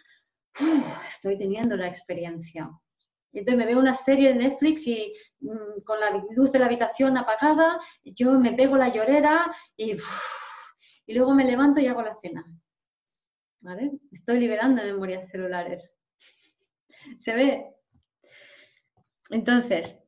Estoy 1.09 1.37
teniendo 1.37 1.75
la 1.75 1.87
experiencia. 1.87 2.69
Entonces 3.31 3.57
me 3.57 3.65
veo 3.65 3.79
una 3.79 3.95
serie 3.95 4.29
de 4.29 4.35
Netflix 4.35 4.85
y 4.87 5.11
mm, 5.39 5.81
con 5.83 5.99
la 5.99 6.23
luz 6.35 6.51
de 6.51 6.59
la 6.59 6.67
habitación 6.67 7.17
apagada, 7.17 7.79
yo 8.03 8.39
me 8.39 8.53
pego 8.53 8.77
la 8.77 8.89
llorera 8.89 9.53
y, 9.75 9.95
y 11.07 11.13
luego 11.13 11.33
me 11.33 11.43
levanto 11.43 11.79
y 11.79 11.87
hago 11.87 12.01
la 12.01 12.15
cena. 12.15 12.45
¿Vale? 13.61 13.91
Estoy 14.11 14.39
liberando 14.39 14.83
memorias 14.83 15.29
celulares. 15.29 15.97
¿Se 17.19 17.33
ve? 17.33 17.73
Entonces, 19.29 19.99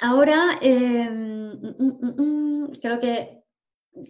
ahora 0.00 0.58
em, 0.60 1.52
mm, 1.52 2.22
mm, 2.22 2.80
creo 2.82 3.00
que 3.00 3.44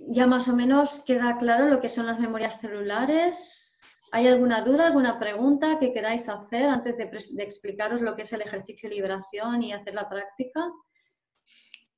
ya 0.09 0.27
más 0.27 0.49
o 0.49 0.57
menos 0.57 1.05
queda 1.07 1.39
claro 1.39 1.69
lo 1.69 1.81
que 1.81 1.89
son 1.89 2.07
las 2.07 2.19
memorias 2.19 2.61
celulares. 2.61 3.80
¿Hay 4.13 4.27
alguna 4.27 4.63
duda, 4.63 4.87
alguna 4.87 5.19
pregunta 5.19 5.79
que 5.79 5.93
queráis 5.93 6.29
hacer 6.29 6.65
antes 6.65 6.97
de, 6.97 7.05
explicaros 7.43 8.01
lo 8.01 8.17
que 8.17 8.23
es 8.23 8.33
el 8.33 8.43
ejercicio 8.43 8.89
de 8.89 8.97
liberación 8.97 9.63
y 9.63 9.73
hacer 9.73 9.95
la 9.95 10.09
práctica? 10.09 10.69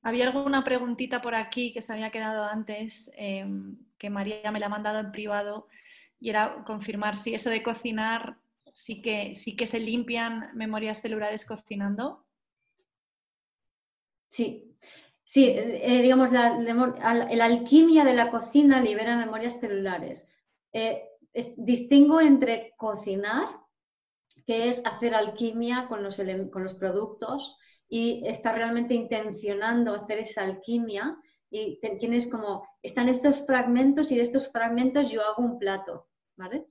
Había 0.03 0.27
alguna 0.27 0.63
preguntita 0.63 1.21
por 1.21 1.33
aquí 1.33 1.73
que 1.73 1.81
se 1.81 1.91
había 1.91 2.11
quedado 2.11 2.43
antes, 2.43 3.11
em, 3.15 3.77
que 3.97 4.09
María 4.09 4.51
me 4.51 4.59
la 4.59 4.67
ha 4.67 4.69
mandado 4.69 4.99
en 4.99 5.11
privado, 5.11 5.67
y 6.19 6.29
era 6.29 6.63
confirmar 6.65 7.15
si 7.15 7.33
eso 7.33 7.49
de 7.49 7.63
cocinar 7.63 8.37
sí 8.71 9.01
que, 9.01 9.33
sí 9.35 9.55
que 9.55 9.65
se 9.67 9.79
limpian 9.79 10.51
memorias 10.55 11.01
celulares 11.01 11.45
cocinando. 11.45 12.25
Sí, 14.29 14.75
sí, 15.23 15.47
eh, 15.49 16.01
digamos, 16.01 16.31
la, 16.31 16.57
alquimia 17.45 18.03
de 18.03 18.13
la 18.13 18.29
cocina 18.29 18.81
libera 18.81 19.15
memorias 19.15 19.59
celulares. 19.59 20.29
Eh, 20.73 21.07
distingo 21.57 22.21
entre 22.21 22.73
cocinar, 22.77 23.59
que 24.45 24.67
es 24.67 24.85
hacer 24.85 25.15
alquimia 25.15 25.87
con 25.87 26.03
los, 26.03 26.21
con 26.51 26.63
los 26.63 26.73
productos 26.75 27.57
y 27.87 28.25
estar 28.27 28.55
realmente 28.55 28.93
intencionando 28.93 29.93
hacer 29.95 30.19
esa 30.19 30.43
alquimia 30.43 31.17
y 31.49 31.79
tienes 31.99 32.31
como, 32.31 32.67
están 32.81 33.09
estos 33.09 33.45
fragmentos 33.45 34.11
y 34.11 34.15
de 34.15 34.23
estos 34.23 34.51
fragmentos 34.51 35.11
yo 35.11 35.21
hago 35.21 35.43
un 35.43 35.59
plato, 35.59 36.07
¿vale? 36.35 36.65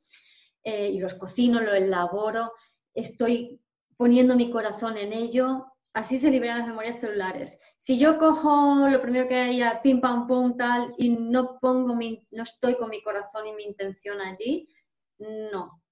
Eh, 0.65 0.89
y 0.89 0.99
los 0.99 1.15
cocino, 1.15 1.61
lo 1.61 1.73
elaboro, 1.73 2.53
estoy 2.93 3.61
poniendo 3.97 4.35
mi 4.35 4.51
corazón 4.51 4.99
en 4.99 5.13
ello, 5.13 5.72
así 5.93 6.19
se 6.19 6.31
liberan 6.31 6.59
las 6.59 6.69
memorias 6.69 7.01
celulares. 7.01 7.61
Si 7.77 7.99
yo 7.99 8.19
cojo 8.19 8.89
lo 8.89 9.03
primero 9.03 9.27
que 9.27 9.37
haya, 9.37 9.81
pim, 9.83 10.01
pam, 10.01 10.27
pum, 10.27 10.57
tal, 10.57 10.95
y 10.97 11.11
no 11.11 11.59
pongo 11.61 11.95
mi, 11.95 12.27
no 12.31 12.43
estoy 12.43 12.77
con 12.77 12.91
mi 12.91 13.03
corazón 13.03 13.47
y 13.47 13.53
mi 13.53 13.65
intención 13.65 14.21
allí, 14.21 14.69
no. 15.19 15.83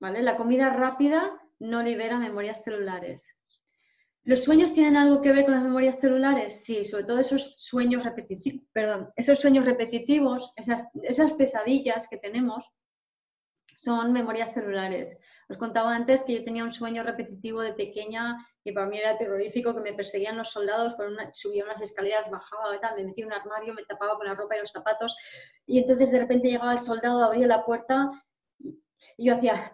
¿Vale? 0.00 0.22
La 0.22 0.36
comida 0.36 0.70
rápida 0.70 1.40
no 1.58 1.82
libera 1.82 2.18
memorias 2.18 2.62
celulares. 2.62 3.38
¿Los 4.24 4.44
sueños 4.44 4.72
tienen 4.72 4.96
algo 4.96 5.20
que 5.20 5.32
ver 5.32 5.44
con 5.44 5.54
las 5.54 5.62
memorias 5.62 6.00
celulares? 6.00 6.64
Sí, 6.64 6.84
sobre 6.84 7.04
todo 7.04 7.18
esos 7.18 7.56
sueños 7.56 8.04
repetitivos, 8.04 8.66
perdón, 8.72 9.12
esos 9.16 9.38
sueños 9.38 9.66
repetitivos, 9.66 10.54
esas, 10.56 10.88
esas 11.02 11.34
pesadillas 11.34 12.08
que 12.08 12.16
tenemos, 12.16 12.70
son 13.76 14.12
memorias 14.12 14.54
celulares. 14.54 15.18
Os 15.48 15.58
contaba 15.58 15.94
antes 15.94 16.22
que 16.22 16.34
yo 16.34 16.44
tenía 16.44 16.64
un 16.64 16.72
sueño 16.72 17.02
repetitivo 17.02 17.60
de 17.60 17.74
pequeña 17.74 18.36
y 18.64 18.72
para 18.72 18.86
mí 18.86 18.98
era 18.98 19.18
terrorífico 19.18 19.74
que 19.74 19.80
me 19.80 19.92
perseguían 19.92 20.38
los 20.38 20.50
soldados, 20.50 20.96
subía 21.32 21.64
unas 21.64 21.82
escaleras, 21.82 22.30
bajaba, 22.30 22.70
me 22.96 23.04
metía 23.04 23.24
en 23.24 23.32
un 23.32 23.38
armario, 23.38 23.74
me 23.74 23.84
tapaba 23.84 24.16
con 24.16 24.26
la 24.26 24.34
ropa 24.34 24.56
y 24.56 24.60
los 24.60 24.70
zapatos 24.70 25.14
y 25.66 25.78
entonces 25.78 26.10
de 26.10 26.20
repente 26.20 26.48
llegaba 26.48 26.72
el 26.72 26.78
soldado, 26.78 27.22
abría 27.22 27.46
la 27.46 27.64
puerta 27.64 28.10
y, 28.58 28.80
yo 29.18 29.34
hacía 29.34 29.72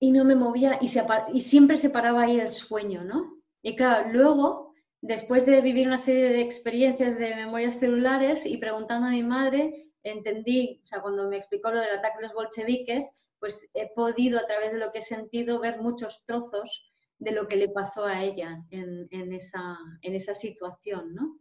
y 0.00 0.10
no 0.10 0.24
me 0.24 0.34
movía 0.34 0.78
y, 0.80 0.90
y 1.32 1.40
siempre 1.40 1.76
se 1.76 1.90
paraba 1.90 2.22
ahí 2.22 2.40
el 2.40 2.48
sueño, 2.48 3.04
¿no? 3.04 3.40
Y 3.62 3.76
claro, 3.76 4.10
luego, 4.10 4.74
después 5.00 5.46
de 5.46 5.60
vivir 5.60 5.86
una 5.86 5.98
serie 5.98 6.30
de 6.30 6.40
experiencias 6.40 7.16
de 7.16 7.36
memorias 7.36 7.78
celulares 7.78 8.44
y 8.44 8.56
preguntando 8.56 9.06
a 9.06 9.12
mi 9.12 9.22
madre, 9.22 9.92
entendí, 10.02 10.80
o 10.82 10.86
sea, 10.86 11.00
cuando 11.00 11.28
me 11.28 11.36
explicó 11.36 11.70
lo 11.70 11.80
del 11.80 11.98
ataque 11.98 12.18
de 12.18 12.24
los 12.24 12.34
bolcheviques, 12.34 13.14
pues 13.42 13.68
he 13.74 13.90
podido 13.92 14.38
a 14.38 14.46
través 14.46 14.70
de 14.70 14.78
lo 14.78 14.92
que 14.92 15.00
he 15.00 15.02
sentido 15.02 15.58
ver 15.58 15.80
muchos 15.80 16.24
trozos 16.24 16.92
de 17.18 17.32
lo 17.32 17.48
que 17.48 17.56
le 17.56 17.70
pasó 17.70 18.04
a 18.04 18.22
ella 18.22 18.62
en, 18.70 19.32
esa, 19.32 19.76
en 20.00 20.14
esa 20.14 20.32
situación, 20.32 21.12
¿no? 21.12 21.38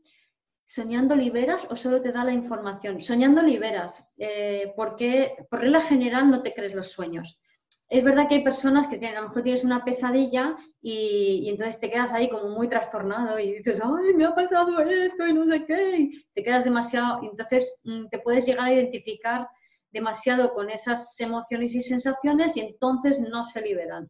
¿Soñando 0.66 1.16
liberas 1.16 1.68
o 1.70 1.76
solo 1.76 2.02
te 2.02 2.12
da 2.12 2.24
la 2.24 2.34
información? 2.34 3.00
Soñando 3.00 3.44
liberas, 3.44 4.12
eh, 4.18 4.74
porque 4.76 5.36
por 5.52 5.62
regla 5.62 5.82
general 5.82 6.32
no 6.32 6.42
te 6.42 6.56
crees 6.56 6.74
los 6.74 6.92
sueños. 6.92 7.40
Es 7.88 8.04
verdad 8.04 8.28
que 8.28 8.36
hay 8.36 8.44
personas 8.44 8.88
que 8.88 8.98
tienen, 8.98 9.18
a 9.18 9.22
lo 9.22 9.28
mejor 9.28 9.44
tienes 9.44 9.64
una 9.64 9.86
pesadilla 9.86 10.58
y, 10.82 11.44
y, 11.44 11.50
entonces 11.50 11.80
te 11.80 11.92
quedas 11.92 12.14
ahí 12.14 12.30
como 12.30 12.50
muy 12.50 12.68
trastornado 12.68 13.38
y 13.38 13.58
dices, 13.58 13.80
ay, 13.84 14.16
me 14.16 14.26
ha 14.26 14.34
pasado 14.34 14.80
esto 14.80 15.28
y 15.28 15.34
no 15.34 15.46
sé 15.46 15.66
qué, 15.66 15.98
y 15.98 16.26
te 16.34 16.42
quedas 16.42 16.64
demasiado, 16.64 17.20
entonces 17.22 17.82
mm, 17.84 18.08
te 18.08 18.18
puedes 18.20 18.48
llegar 18.48 18.70
a 18.70 18.74
identificar 18.74 19.48
demasiado 19.92 20.54
con 20.54 20.70
esas 20.70 21.20
emociones 21.20 21.76
y 21.76 21.82
sensaciones 21.82 22.58
y 22.58 22.62
entonces 22.62 23.20
no 23.20 23.44
se 23.44 23.62
liberan. 23.62 24.10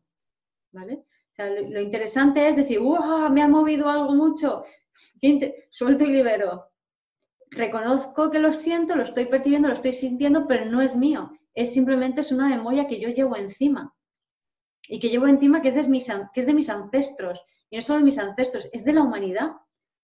¿Vale? 0.71 1.03
lo, 1.37 1.81
interesante 1.81 2.47
es 2.47 2.55
decir, 2.55 2.79
¡wow! 2.79 3.29
Me 3.29 3.41
ha 3.41 3.47
movido 3.47 3.89
algo 3.89 4.13
mucho. 4.13 4.63
Suelto 5.69 6.03
y 6.03 6.07
libero. 6.07 6.69
Reconozco 7.49 8.31
que 8.31 8.39
lo 8.39 8.53
siento, 8.53 8.95
lo 8.95 9.03
estoy 9.03 9.25
percibiendo, 9.25 9.67
lo 9.67 9.73
estoy 9.73 9.91
sintiendo, 9.91 10.47
pero 10.47 10.65
no 10.65 10.81
es 10.81 10.95
mío. 10.95 11.31
Es 11.53 11.73
simplemente 11.73 12.21
es 12.21 12.31
una 12.31 12.47
memoria 12.47 12.87
que 12.87 12.99
yo 12.99 13.09
llevo 13.09 13.35
encima. 13.35 13.93
Y 14.87 14.99
que 14.99 15.09
llevo 15.09 15.27
encima 15.27 15.61
que 15.61 15.69
es 15.69 15.75
de 15.75 15.89
mis, 15.89 16.07
que 16.33 16.39
es 16.39 16.45
de 16.45 16.53
mis 16.53 16.69
ancestros. 16.69 17.43
Y 17.69 17.75
no 17.75 17.81
solo 17.81 17.99
de 17.99 18.05
mis 18.05 18.19
ancestros, 18.19 18.69
es 18.71 18.85
de 18.85 18.93
la 18.93 19.01
humanidad. 19.01 19.51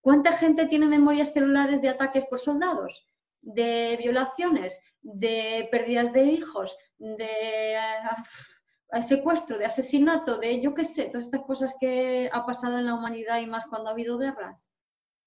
¿Cuánta 0.01 0.31
gente 0.31 0.65
tiene 0.65 0.87
memorias 0.87 1.33
celulares 1.33 1.81
de 1.81 1.89
ataques 1.89 2.25
por 2.25 2.39
soldados? 2.39 3.07
de 3.41 3.97
violaciones, 4.01 4.83
de 5.01 5.67
pérdidas 5.71 6.13
de 6.13 6.23
hijos, 6.25 6.75
de 6.97 7.75
eh, 7.75 9.03
secuestro, 9.03 9.57
de 9.57 9.65
asesinato, 9.65 10.37
de 10.37 10.61
yo 10.61 10.73
qué 10.73 10.85
sé, 10.85 11.05
todas 11.05 11.27
estas 11.27 11.45
cosas 11.45 11.75
que 11.79 12.29
ha 12.31 12.45
pasado 12.45 12.77
en 12.77 12.85
la 12.85 12.95
humanidad 12.95 13.39
y 13.39 13.47
más 13.47 13.65
cuando 13.67 13.89
ha 13.89 13.93
habido 13.93 14.17
guerras. 14.17 14.69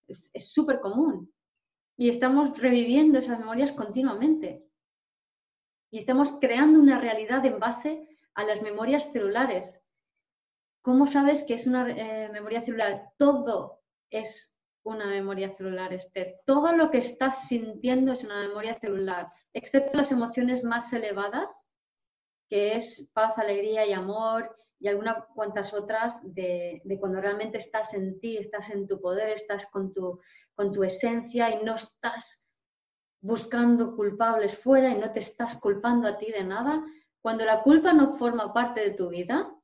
Es 0.06 0.52
súper 0.52 0.80
común. 0.80 1.32
Y 1.96 2.08
estamos 2.08 2.58
reviviendo 2.58 3.18
esas 3.18 3.38
memorias 3.38 3.72
continuamente. 3.72 4.64
Y 5.90 5.98
estamos 5.98 6.38
creando 6.40 6.80
una 6.80 7.00
realidad 7.00 7.44
en 7.44 7.60
base 7.60 8.08
a 8.34 8.44
las 8.44 8.62
memorias 8.62 9.12
celulares. 9.12 9.84
¿Cómo 10.82 11.06
sabes 11.06 11.44
que 11.44 11.54
es 11.54 11.66
una 11.66 11.88
eh, 11.90 12.30
memoria 12.32 12.62
celular? 12.62 13.12
Todo 13.18 13.82
es 14.08 14.56
una 14.82 15.06
memoria 15.06 15.54
celular, 15.56 15.92
Esther. 15.92 16.40
Todo 16.46 16.72
lo 16.72 16.90
que 16.90 16.98
estás 16.98 17.48
sintiendo 17.48 18.12
es 18.12 18.24
una 18.24 18.40
memoria 18.40 18.76
celular, 18.76 19.28
excepto 19.52 19.98
las 19.98 20.12
emociones 20.12 20.64
más 20.64 20.92
elevadas, 20.92 21.70
que 22.48 22.74
es 22.74 23.10
paz, 23.14 23.36
alegría 23.36 23.86
y 23.86 23.92
amor 23.92 24.54
y 24.80 24.88
algunas 24.88 25.24
cuantas 25.34 25.72
otras 25.74 26.22
de, 26.34 26.82
cuando 26.98 27.20
realmente 27.20 27.58
estás 27.58 27.94
en 27.94 28.18
ti, 28.18 28.38
estás 28.38 28.70
en 28.70 28.86
tu 28.86 29.00
poder, 29.00 29.30
estás 29.30 29.66
con 29.66 29.92
tu, 29.92 30.20
con 30.54 30.72
tu 30.72 30.82
esencia 30.82 31.50
y 31.50 31.62
no 31.62 31.74
estás 31.74 32.48
buscando 33.20 33.94
culpables 33.94 34.58
fuera 34.58 34.90
y 34.90 34.98
no 34.98 35.12
te 35.12 35.20
estás 35.20 35.60
culpando 35.60 36.08
a 36.08 36.16
ti 36.16 36.32
de 36.32 36.42
nada. 36.42 36.82
Cuando 37.20 37.44
la 37.44 37.62
culpa 37.62 37.92
no 37.92 38.16
forma 38.16 38.52
parte 38.54 38.80
de 38.80 38.92
tu 38.92 39.10
vida, 39.10 39.54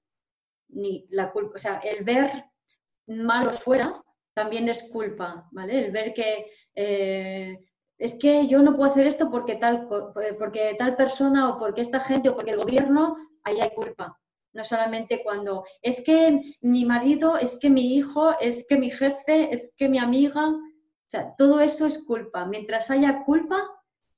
ni 0.68 1.06
la 1.08 1.32
culpa, 1.32 1.56
o 1.56 1.58
sea, 1.58 1.78
el 1.78 2.04
ver 2.04 2.44
malos 3.06 3.60
fuera 3.60 3.94
también 4.36 4.68
es 4.68 4.90
culpa, 4.92 5.48
¿vale? 5.50 5.86
El 5.86 5.92
ver 5.92 6.12
que 6.12 6.52
eh, 6.74 7.58
es 7.96 8.18
que 8.20 8.46
yo 8.46 8.60
no 8.60 8.76
puedo 8.76 8.90
hacer 8.90 9.06
esto 9.06 9.30
porque 9.30 9.54
tal, 9.54 9.88
porque 10.38 10.76
tal 10.78 10.94
persona 10.94 11.48
o 11.48 11.58
porque 11.58 11.80
esta 11.80 12.00
gente 12.00 12.28
o 12.28 12.34
porque 12.34 12.50
el 12.50 12.58
gobierno, 12.58 13.16
ahí 13.44 13.58
hay 13.62 13.70
culpa. 13.70 14.20
No 14.52 14.62
solamente 14.62 15.22
cuando 15.24 15.64
es 15.80 16.04
que 16.04 16.42
mi 16.60 16.84
marido, 16.84 17.38
es 17.38 17.58
que 17.58 17.70
mi 17.70 17.94
hijo, 17.94 18.38
es 18.38 18.66
que 18.68 18.76
mi 18.76 18.90
jefe, 18.90 19.54
es 19.54 19.74
que 19.74 19.88
mi 19.88 19.98
amiga, 19.98 20.48
o 20.48 21.08
sea, 21.08 21.34
todo 21.36 21.60
eso 21.60 21.86
es 21.86 22.04
culpa. 22.04 22.44
Mientras 22.44 22.90
haya 22.90 23.24
culpa, 23.24 23.56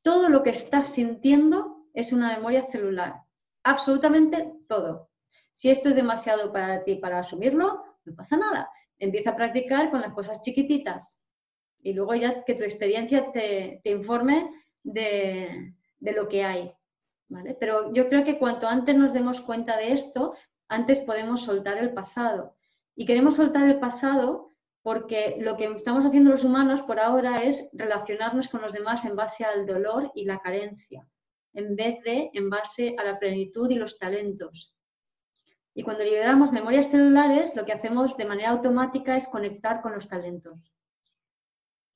todo 0.03 0.29
lo 0.31 0.43
que 0.43 0.51
estás 0.51 0.89
sintiendo 0.95 1.85
es 1.95 2.13
una 2.13 2.35
memoria 2.35 2.69
celular. 2.69 3.23
Absolutamente 3.63 4.53
todo. 4.69 5.11
Si 5.55 5.71
esto 5.71 5.91
es 5.91 5.95
demasiado 5.95 6.53
para 6.53 6.83
ti 6.83 6.97
para 6.97 7.21
asumirlo, 7.21 7.85
no 8.05 8.15
pasa 8.17 8.37
nada 8.37 8.69
empieza 8.99 9.31
a 9.31 9.37
practicar 9.37 9.91
con 9.91 10.01
las 10.01 10.13
cosas 10.13 10.41
chiquititas 10.43 11.25
y 11.83 11.93
luego 11.93 12.15
ya 12.15 12.45
que 12.45 12.55
tu 12.55 12.65
experiencia 12.65 13.31
te, 13.33 13.81
informe 13.85 14.51
de, 14.83 15.75
lo 16.01 16.29
que 16.29 16.45
hay. 16.45 16.73
¿vale? 17.29 17.57
Pero 17.59 17.93
yo 17.93 18.09
creo 18.09 18.25
que 18.25 18.39
cuanto 18.39 18.67
antes 18.67 18.97
nos 18.97 19.13
demos 19.13 19.41
cuenta 19.41 19.77
de 19.77 19.93
esto, 19.93 20.35
antes 20.69 21.01
podemos 21.03 21.45
soltar 21.45 21.79
el 21.79 21.93
pasado. 21.93 22.57
Y 22.95 23.07
queremos 23.07 23.37
soltar 23.37 23.69
el 23.69 23.79
pasado 23.79 24.53
porque 24.83 25.37
lo 25.39 25.57
que 25.57 25.67
estamos 25.67 26.05
haciendo 26.05 26.31
los 26.31 26.45
humanos 26.45 26.83
por 26.83 26.99
ahora 26.99 27.43
es 27.43 27.71
relacionarnos 27.75 28.49
con 28.49 28.63
los 28.63 28.73
demás 28.73 29.05
en 29.05 29.17
base 29.17 29.45
al 29.45 29.67
dolor 29.67 30.11
y 30.15 30.25
la 30.25 30.39
carencia, 30.39 31.07
en 31.53 31.77
vez 31.77 32.01
de 32.05 32.31
en 32.33 32.49
base 32.49 32.97
a 32.99 33.05
la 33.05 33.19
plenitud 33.19 33.71
y 33.71 33.75
los 33.75 33.99
talentos. 33.99 34.78
Y 35.79 35.85
cuando 35.85 36.03
liberamos 36.03 36.51
memorias 36.51 36.91
celulares, 36.91 37.55
lo 37.55 37.65
que 37.65 37.73
hacemos 37.73 38.17
de 38.17 38.25
manera 38.25 38.51
automática 38.51 39.15
es 39.15 39.29
conectar 39.29 39.81
con 39.81 39.93
los 39.93 40.09
talentos. 40.09 40.73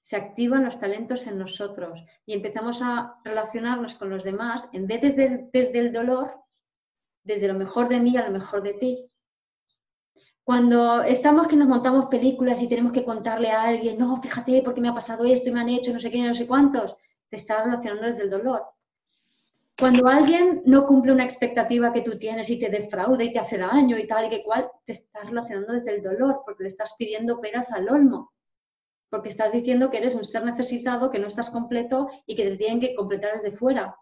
Se 0.02 0.14
activan 0.14 0.62
los 0.62 0.78
talentos 0.78 1.26
en 1.26 1.36
nosotros 1.36 2.04
y 2.24 2.34
empezamos 2.34 2.80
a 2.80 3.16
relacionarnos 3.24 3.96
con 3.96 4.08
los 4.08 4.22
demás, 4.22 4.68
en 4.72 4.86
vez 4.86 5.00
desde, 5.02 5.50
desde 5.52 5.80
el 5.80 5.92
dolor, 5.92 6.32
desde 7.24 7.48
lo 7.48 7.54
mejor 7.54 7.88
de 7.88 7.98
mí 7.98 8.16
a 8.16 8.24
lo 8.24 8.30
mejor 8.30 8.62
de 8.62 8.74
ti. 8.74 9.10
Cuando 10.44 11.02
estamos 11.02 11.48
que 11.48 11.56
nos 11.56 11.66
montamos 11.66 12.06
películas 12.06 12.62
y 12.62 12.68
tenemos 12.68 12.92
que 12.92 13.02
contarle 13.02 13.50
a 13.50 13.62
alguien, 13.62 13.98
no, 13.98 14.22
fíjate, 14.22 14.62
porque 14.62 14.80
me 14.80 14.90
ha 14.90 14.94
pasado 14.94 15.24
esto 15.24 15.50
y 15.50 15.52
me 15.54 15.58
han 15.58 15.70
hecho 15.70 15.92
no 15.92 15.98
sé 15.98 16.08
qué, 16.08 16.22
no 16.22 16.36
sé 16.36 16.46
cuántos, 16.46 16.94
te 17.28 17.36
estás 17.36 17.64
relacionando 17.64 18.06
desde 18.06 18.22
el 18.22 18.30
dolor. 18.30 18.62
Cuando 19.78 20.06
alguien 20.06 20.62
no 20.66 20.86
cumple 20.86 21.12
una 21.12 21.24
expectativa 21.24 21.92
que 21.92 22.02
tú 22.02 22.18
tienes 22.18 22.50
y 22.50 22.58
te 22.58 22.68
defrauda 22.68 23.24
y 23.24 23.32
te 23.32 23.38
hace 23.38 23.58
daño 23.58 23.98
y 23.98 24.06
tal 24.06 24.26
y 24.26 24.28
que 24.28 24.44
cual, 24.44 24.70
te 24.84 24.92
estás 24.92 25.28
relacionando 25.28 25.72
desde 25.72 25.94
el 25.94 26.02
dolor 26.02 26.42
porque 26.44 26.64
le 26.64 26.68
estás 26.68 26.94
pidiendo 26.98 27.40
peras 27.40 27.72
al 27.72 27.88
olmo. 27.88 28.32
Porque 29.10 29.28
estás 29.28 29.52
diciendo 29.52 29.90
que 29.90 29.98
eres 29.98 30.14
un 30.14 30.24
ser 30.24 30.44
necesitado, 30.44 31.10
que 31.10 31.18
no 31.18 31.26
estás 31.26 31.50
completo 31.50 32.08
y 32.26 32.36
que 32.36 32.44
te 32.44 32.56
tienen 32.56 32.80
que 32.80 32.94
completar 32.94 33.34
desde 33.34 33.56
fuera. 33.56 33.96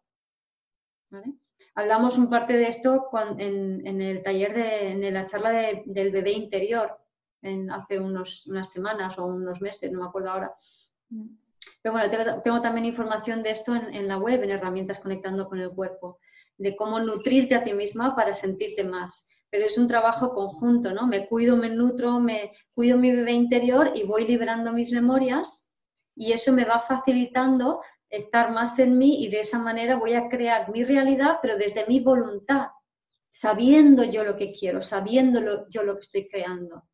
Hablamos 1.75 2.19
un 2.19 2.29
parte 2.29 2.53
de 2.53 2.69
esto 2.69 3.09
en, 3.39 4.01
el 4.01 4.23
taller, 4.23 4.55
de, 4.55 4.91
en 4.93 5.15
la 5.15 5.25
charla 5.25 5.51
del 5.85 6.13
bebé 6.13 6.33
interior, 6.33 6.99
hace 7.73 7.99
unos, 7.99 8.47
unas 8.47 8.71
semanas 8.71 9.19
o 9.19 9.27
unos 9.27 9.61
meses, 9.61 9.91
no 9.91 10.01
me 10.01 10.07
acuerdo 10.07 10.31
ahora. 10.31 10.55
Pero 11.83 11.95
bueno, 11.95 12.41
tengo, 12.43 12.61
también 12.61 12.85
información 12.85 13.43
de 13.43 13.51
esto 13.51 13.75
en, 13.75 14.07
la 14.07 14.19
web, 14.19 14.43
en 14.43 14.51
herramientas 14.51 14.99
conectando 14.99 15.49
con 15.49 15.61
el 15.61 15.71
cuerpo, 15.71 16.19
de 16.59 16.77
cómo 16.77 17.01
nutrirte 17.01 17.55
a 17.55 17.65
ti 17.65 17.73
misma 17.73 18.15
para 18.15 18.35
sentirte 18.35 18.85
más. 18.85 19.27
Pero 19.49 19.65
es 19.67 19.79
un 19.79 19.89
trabajo 19.89 20.33
conjunto, 20.33 20.93
¿no? 20.93 21.07
Me 21.07 21.27
cuido, 21.27 21.57
me 21.57 21.71
nutro, 21.71 22.21
me 22.21 22.53
cuido 22.75 22.99
mi 22.99 23.11
bebé 23.11 23.33
interior 23.33 23.93
y 23.95 24.05
voy 24.05 24.27
liberando 24.27 24.73
mis 24.73 24.93
memorias 24.93 25.69
y 26.15 26.33
eso 26.33 26.53
me 26.53 26.65
va 26.65 26.81
facilitando 26.81 27.81
estar 28.11 28.51
más 28.51 28.79
en 28.79 28.99
mí 28.99 29.25
y 29.25 29.29
de 29.29 29.41
esa 29.41 29.59
manera 29.59 29.97
voy 29.97 30.15
a 30.15 30.29
crear 30.29 30.71
mi 30.71 30.85
realidad, 30.85 31.39
pero 31.41 31.57
desde 31.57 31.87
mi 31.87 32.01
voluntad, 32.01 32.69
sabiendo 33.31 34.05
yo 34.05 34.25
lo 34.25 34.37
que 34.37 34.53
quiero, 34.53 34.83
sabiendo 34.83 35.67
yo 35.69 35.83
lo 35.83 35.95
que 35.95 36.01
estoy 36.01 36.29
creando. 36.29 36.90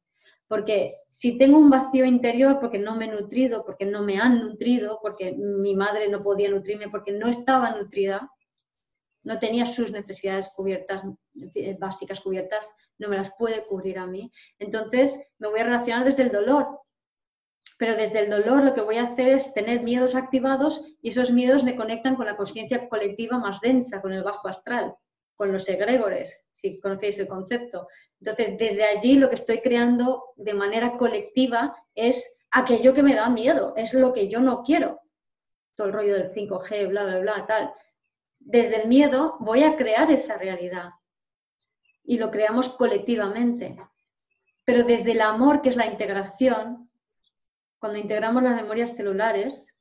Porque 0.48 1.00
si 1.10 1.38
tengo 1.38 1.58
un 1.58 1.70
vacío 1.70 2.04
interior 2.04 2.58
porque 2.60 2.78
no 2.78 2.94
me 2.94 3.06
he 3.06 3.08
nutrido, 3.08 3.64
porque 3.64 3.84
no 3.84 4.02
me 4.02 4.18
han 4.18 4.38
nutrido, 4.38 5.00
porque 5.02 5.32
mi 5.32 5.74
madre 5.74 6.08
no 6.08 6.22
podía 6.22 6.50
nutrirme, 6.50 6.88
porque 6.88 7.12
no 7.12 7.26
estaba 7.26 7.72
nutrida, 7.72 8.30
no 9.24 9.40
tenía 9.40 9.66
sus 9.66 9.90
necesidades 9.90 10.52
cubiertas, 10.54 11.02
eh, 11.54 11.76
básicas 11.80 12.20
cubiertas, 12.20 12.72
no 12.98 13.08
me 13.08 13.16
las 13.16 13.32
puede 13.36 13.66
cubrir 13.66 13.98
a 13.98 14.06
mí. 14.06 14.30
Entonces 14.58 15.28
me 15.38 15.48
voy 15.48 15.60
a 15.60 15.64
relacionar 15.64 16.04
desde 16.04 16.22
el 16.22 16.30
dolor. 16.30 16.80
Pero 17.78 17.94
desde 17.94 18.20
el 18.20 18.30
dolor 18.30 18.62
lo 18.62 18.72
que 18.72 18.80
voy 18.80 18.96
a 18.96 19.04
hacer 19.04 19.28
es 19.28 19.52
tener 19.52 19.82
miedos 19.82 20.14
activados 20.14 20.96
y 21.02 21.10
esos 21.10 21.30
miedos 21.30 21.62
me 21.64 21.76
conectan 21.76 22.14
con 22.14 22.24
la 22.24 22.36
conciencia 22.36 22.88
colectiva 22.88 23.38
más 23.38 23.60
densa, 23.60 24.00
con 24.00 24.12
el 24.12 24.22
bajo 24.22 24.48
astral, 24.48 24.94
con 25.34 25.52
los 25.52 25.68
egregores, 25.68 26.48
si 26.52 26.80
conocéis 26.80 27.18
el 27.18 27.28
concepto. 27.28 27.88
Entonces, 28.20 28.58
desde 28.58 28.84
allí 28.84 29.14
lo 29.14 29.28
que 29.28 29.34
estoy 29.34 29.60
creando 29.60 30.32
de 30.36 30.54
manera 30.54 30.96
colectiva 30.96 31.76
es 31.94 32.46
aquello 32.50 32.94
que 32.94 33.02
me 33.02 33.14
da 33.14 33.28
miedo, 33.28 33.74
es 33.76 33.92
lo 33.94 34.12
que 34.12 34.28
yo 34.28 34.40
no 34.40 34.62
quiero. 34.62 35.00
Todo 35.74 35.88
el 35.88 35.92
rollo 35.92 36.14
del 36.14 36.30
5G, 36.30 36.88
bla, 36.88 37.04
bla, 37.04 37.18
bla, 37.18 37.46
tal. 37.46 37.72
Desde 38.38 38.82
el 38.82 38.88
miedo 38.88 39.36
voy 39.40 39.62
a 39.62 39.76
crear 39.76 40.10
esa 40.10 40.38
realidad 40.38 40.90
y 42.04 42.18
lo 42.18 42.30
creamos 42.30 42.70
colectivamente. 42.70 43.76
Pero 44.64 44.84
desde 44.84 45.12
el 45.12 45.20
amor, 45.20 45.60
que 45.60 45.68
es 45.68 45.76
la 45.76 45.86
integración, 45.86 46.90
cuando 47.78 47.98
integramos 47.98 48.42
las 48.42 48.56
memorias 48.56 48.96
celulares, 48.96 49.80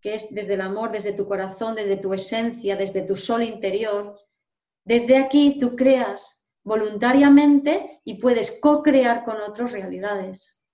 que 0.00 0.14
es 0.14 0.34
desde 0.34 0.54
el 0.54 0.60
amor, 0.60 0.90
desde 0.90 1.12
tu 1.12 1.26
corazón, 1.26 1.74
desde 1.74 1.96
tu 1.96 2.12
esencia, 2.12 2.76
desde 2.76 3.02
tu 3.02 3.16
sol 3.16 3.42
interior, 3.42 4.18
desde 4.84 5.16
aquí 5.16 5.58
tú 5.58 5.76
creas 5.76 6.39
voluntariamente 6.62 8.00
y 8.04 8.20
puedes 8.20 8.60
co-crear 8.60 9.24
con 9.24 9.40
otros 9.40 9.72
realidades 9.72 10.68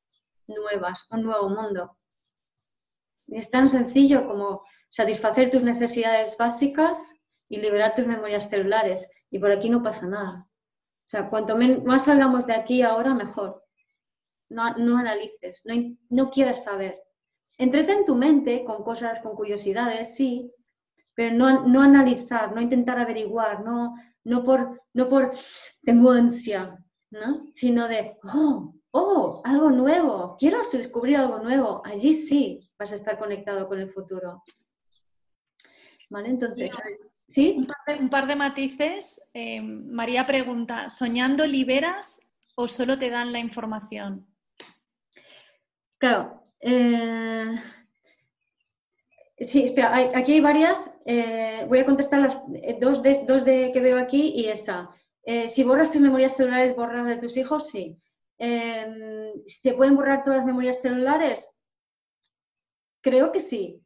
nuevas, 0.47 1.07
un 1.11 1.22
nuevo 1.22 1.49
mundo. 1.49 1.97
Es 3.28 3.51
tan 3.51 3.68
sencillo 3.68 4.26
como 4.26 4.62
satisfacer 4.91 5.51
tus 5.51 5.62
necesidades 5.62 6.37
básicas 6.39 7.14
y 7.49 7.59
liberar 7.59 7.95
tus 7.95 8.07
memorias 8.07 8.49
celulares. 8.49 9.11
Y 9.30 9.39
por 9.39 9.51
aquí 9.51 9.68
no 9.68 9.82
pasa 9.82 10.07
nada. 10.07 10.47
O 10.49 11.09
sea, 11.09 11.28
cuanto 11.28 11.57
más 11.84 12.05
salgamos 12.05 12.47
de 12.47 12.55
aquí 12.55 12.82
ahora, 12.82 13.14
mejor. 13.14 13.64
No, 14.49 14.76
no 14.76 14.99
analices, 14.99 15.62
no, 15.64 15.74
no 16.09 16.30
quieras 16.30 16.64
saber. 16.64 17.01
Entrete 17.59 17.93
en 17.93 18.05
tu 18.05 18.14
mente 18.14 18.64
con 18.64 18.82
cosas, 18.84 19.18
con 19.20 19.34
curiosidades, 19.34 20.14
sí, 20.14 20.53
pero 21.17 21.35
no, 21.35 21.67
no 21.67 21.83
analizar, 21.83 22.55
no 22.55 22.61
intentar 22.61 22.99
averiguar, 22.99 23.64
no, 23.64 23.97
no 24.23 24.45
por, 24.45 24.83
no 24.93 25.09
por 25.09 25.31
tengo 25.83 26.12
ansia, 26.12 26.79
¿no? 27.11 27.47
sino 27.55 27.89
de, 27.89 28.19
oh, 28.23 28.75
oh, 28.91 29.41
algo 29.45 29.71
nuevo, 29.71 30.37
quiero 30.39 30.59
descubrir 30.71 31.17
algo 31.17 31.39
nuevo, 31.39 31.83
allí 31.85 32.14
sí 32.14 32.71
vas 32.79 32.93
a 32.93 32.97
estar 32.97 33.19
conectado 33.19 33.67
con 33.67 33.81
el 33.81 33.91
futuro. 33.91 34.45
¿Vale? 36.11 36.29
Entonces, 36.29 36.73
¿sí? 37.27 37.67
Un 37.99 38.11
par 38.11 38.29
de, 38.29 38.37
matices. 38.37 39.21
Eh, 39.35 39.61
María 39.61 40.25
pregunta, 40.27 40.89
¿soñando 40.89 41.47
liberas 41.47 42.21
o 42.55 42.69
solo 42.69 42.99
te 42.99 43.11
dan 43.11 43.33
la 43.33 43.41
información? 43.41 44.27
Claro. 45.99 46.43
Eh, 46.61 47.55
Sí, 49.39 49.64
espera, 49.64 49.95
aquí 50.14 50.32
hay 50.32 50.41
varias. 50.41 50.95
Eh, 51.05 51.66
voy 51.68 51.80
a 51.80 51.84
contestar 51.84 52.20
las 52.20 52.41
eh, 52.55 52.78
dos 52.80 53.03
de, 53.03 53.24
dos 53.26 53.45
de 53.45 53.70
que 53.72 53.80
veo 53.80 53.99
aquí 53.99 54.32
y 54.34 54.47
esa. 54.47 54.89
Eh, 55.24 55.49
si 55.49 55.62
borras 55.62 55.93
tus 55.93 56.01
memorias 56.01 56.37
celulares, 56.37 56.74
borras 56.74 57.07
de 57.07 57.18
tus 57.18 57.37
hijos, 57.37 57.68
sí. 57.68 58.01
Em, 58.39 59.32
¿Se 59.45 59.74
pueden 59.74 59.97
borrar 59.97 60.22
todas 60.22 60.39
las 60.39 60.47
memorias 60.47 60.80
celulares? 60.80 61.62
Creo 63.03 63.30
que 63.32 63.41
sí. 63.41 63.82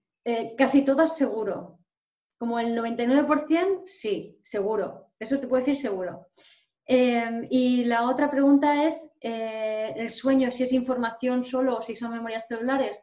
casi 0.57 0.84
todas 0.84 1.16
seguro. 1.16 1.78
Como 2.38 2.59
el 2.61 2.76
99%, 2.76 3.82
sí, 3.84 4.38
seguro. 4.42 5.12
Eso 5.18 5.38
te 5.40 5.48
puedo 5.48 5.64
decir 5.64 5.76
seguro. 5.76 6.28
Em, 6.86 7.46
y 7.51 7.84
la 7.84 8.09
otra 8.09 8.30
pregunta 8.30 8.84
es, 8.84 9.11
¿el 9.20 10.11
sueño 10.11 10.51
si 10.51 10.62
es 10.62 10.72
información 10.72 11.44
solo 11.44 11.78
o 11.78 11.82
si 11.82 11.94
son 11.94 12.12
memorias 12.12 12.46
celulares? 12.48 13.03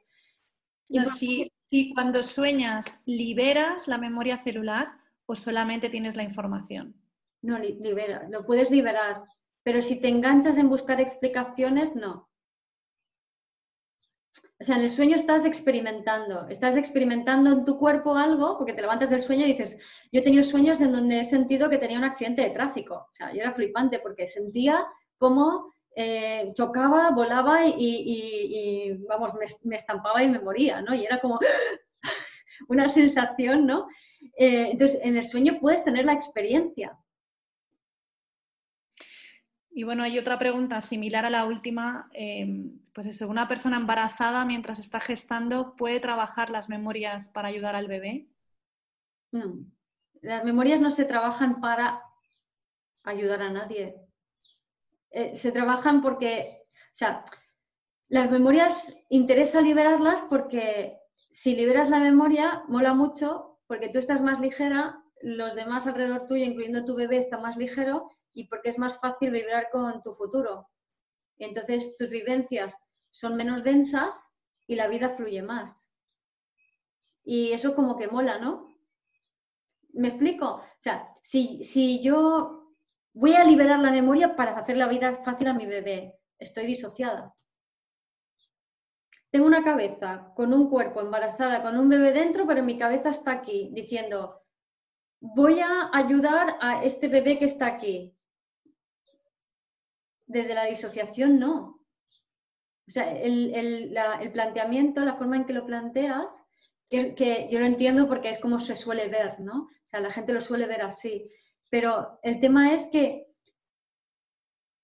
No, 0.89 1.05
si, 1.07 1.51
si 1.70 1.93
cuando 1.93 2.24
sueñas 2.24 2.99
liberas 3.05 3.88
la 3.88 3.97
memoria 3.97 4.43
celular 4.43 4.89
o 5.26 5.36
solamente 5.36 5.89
tienes 5.89 6.15
la 6.15 6.24
información. 6.24 6.95
No, 7.41 7.59
libera, 7.59 8.28
lo 8.30 8.45
puedes 8.45 8.72
liberar, 8.72 9.24
pero 9.63 9.82
si 9.82 10.01
te 10.01 10.07
enganchas 10.07 10.57
en 10.57 10.70
buscar 10.70 10.99
explicaciones, 11.01 11.95
no. 11.95 12.30
O 14.59 14.63
sea, 14.63 14.78
en 14.78 14.84
el 14.84 14.89
sueño 14.89 15.15
estás 15.15 15.45
experimentando, 15.45 16.47
estás 16.47 16.78
experimentando 16.78 17.51
en 17.51 17.63
tu 17.63 17.78
cuerpo 17.78 18.15
algo, 18.15 18.57
porque 18.57 18.74
te 18.74 18.82
levantas 18.82 19.11
del 19.11 19.22
sueño 19.22 19.45
y 19.45 19.53
dices, 19.53 19.78
yo 20.11 20.22
he 20.22 20.24
tenido 20.24 20.43
sueños 20.43 20.82
en 20.82 20.91
donde 20.91 21.20
he 21.20 21.26
sentido 21.26 21.70
que 21.70 21.78
tenía 21.78 21.99
un 21.99 22.05
accidente 22.05 22.41
de 22.41 22.49
tráfico. 22.49 22.95
O 22.95 23.13
sea, 23.13 23.32
yo 23.32 23.41
era 23.41 23.53
flipante 23.53 23.99
porque 23.99 24.26
sentía 24.26 24.84
como 25.20 25.74
eh, 25.99 26.51
chocaba, 26.53 27.09
volaba 27.09 27.65
y, 27.65 28.95
vamos, 29.09 29.31
me, 29.63 29.75
estampaba 29.75 30.21
y 30.21 30.29
me 30.29 30.39
moría, 30.39 30.79
¿no? 30.79 30.93
Y 30.93 31.03
era 31.03 31.19
como 31.19 31.39
una 32.69 32.87
sensación, 32.87 33.65
¿no? 33.65 33.87
Eh, 34.37 34.69
entonces, 34.71 34.99
en 35.03 35.17
el 35.17 35.23
sueño 35.23 35.57
puedes 35.59 35.83
tener 35.83 36.05
la 36.05 36.13
experiencia. 36.13 36.95
Y 39.71 39.85
bueno, 39.85 40.03
hay 40.03 40.19
otra 40.19 40.37
pregunta 40.37 40.81
similar 40.81 41.25
a 41.25 41.31
la 41.31 41.45
última. 41.45 42.11
Em, 42.13 42.79
pues 42.93 43.07
eso, 43.07 43.27
¿una 43.27 43.47
persona 43.47 43.77
embarazada 43.77 44.45
mientras 44.45 44.77
está 44.77 44.99
gestando 44.99 45.75
puede 45.75 45.99
trabajar 45.99 46.51
las 46.51 46.69
memorias 46.69 47.27
para 47.29 47.47
ayudar 47.47 47.75
al 47.75 47.87
bebé? 47.87 48.27
No. 49.31 49.65
Las 50.21 50.45
memorias 50.45 50.79
no 50.79 50.91
se 50.91 51.05
trabajan 51.05 51.59
para 51.59 52.03
ayudar 53.03 53.41
a 53.41 53.49
nadie. 53.49 54.06
Eh, 55.11 55.35
se 55.35 55.51
trabajan 55.51 56.01
porque, 56.01 56.63
o 56.73 56.95
sea, 56.95 57.23
las 58.09 58.31
memorias 58.31 58.93
interesa 59.09 59.61
liberarlas 59.61 60.23
porque 60.29 60.99
si 61.29 61.55
liberas 61.55 61.89
la 61.89 61.99
memoria, 61.99 62.63
mola 62.67 62.93
mucho 62.93 63.59
porque 63.67 63.89
tú 63.89 63.99
estás 63.99 64.21
más 64.21 64.39
ligera, 64.39 65.03
los 65.21 65.55
demás 65.55 65.87
alrededor 65.87 66.25
tuyo, 66.25 66.45
incluyendo 66.45 66.85
tu 66.85 66.95
bebé, 66.95 67.17
está 67.17 67.37
más 67.39 67.57
ligero 67.57 68.09
y 68.33 68.47
porque 68.47 68.69
es 68.69 68.79
más 68.79 68.99
fácil 68.99 69.31
vibrar 69.31 69.69
con 69.71 70.01
tu 70.01 70.13
futuro. 70.15 70.69
entonces 71.37 71.97
tus 71.97 72.09
vivencias 72.09 72.79
son 73.09 73.35
menos 73.35 73.63
densas 73.63 74.33
y 74.67 74.75
la 74.75 74.87
vida 74.87 75.09
fluye 75.09 75.41
más. 75.41 75.91
Y 77.23 77.51
eso 77.51 77.75
como 77.75 77.97
que 77.97 78.07
mola, 78.07 78.39
¿no? 78.39 78.75
¿Me 79.93 80.07
explico? 80.07 80.45
O 80.45 80.79
sea, 80.79 81.09
si, 81.21 81.63
si 81.63 82.01
yo 82.01 82.56
Voy 83.20 83.34
a 83.34 83.43
liberar 83.43 83.80
la 83.80 83.89
memoria 83.89 84.36
para 84.36 84.55
hacer 84.55 84.78
la 84.78 84.88
vida 84.88 85.24
fácil 85.24 85.47
a 85.47 85.53
mi 85.53 85.65
bebé. 85.65 86.20
Estoy 86.38 86.68
disociada. 86.68 87.34
Tengo 89.32 89.47
una 89.47 89.63
cabeza 89.63 90.32
con 90.36 90.53
un 90.53 90.70
cuerpo 90.70 91.01
embarazada, 91.01 91.63
con 91.63 91.78
un 91.78 91.89
bebé 91.89 92.11
dentro, 92.11 92.45
pero 92.45 92.61
mi 92.61 92.78
cabeza 92.78 93.09
está 93.09 93.32
aquí 93.32 93.72
diciendo, 93.74 94.43
voy 95.20 95.59
a 95.61 95.89
ayudar 95.93 96.57
a 96.61 96.84
este 96.84 97.07
bebé 97.07 97.39
que 97.39 97.45
está 97.45 97.65
aquí. 97.65 98.15
Desde 100.28 100.53
la 100.53 100.65
disociación, 100.65 101.39
no. 101.39 101.82
O 102.88 102.91
sea, 102.91 103.18
el, 103.18 103.95
planteamiento, 104.32 105.03
la 105.03 105.15
forma 105.15 105.38
en 105.38 105.45
que 105.47 105.53
lo 105.53 105.65
planteas, 105.65 106.45
que, 106.88 107.15
que, 107.15 107.47
yo 107.49 107.57
lo 107.57 107.65
entiendo 107.65 108.07
porque 108.07 108.30
es 108.30 108.38
como 108.38 108.59
se 108.59 108.76
suele 108.76 109.09
ver, 109.09 109.39
¿no? 109.39 109.63
O 109.63 109.88
sea, 109.88 110.01
la 110.01 110.11
gente 110.11 110.34
lo 110.34 110.39
suele 110.41 110.68
ver 110.68 110.84
así. 110.84 111.28
Pero 111.70 112.20
el 112.24 112.39
tema 112.39 112.74
es 112.74 112.88
que 112.88 113.28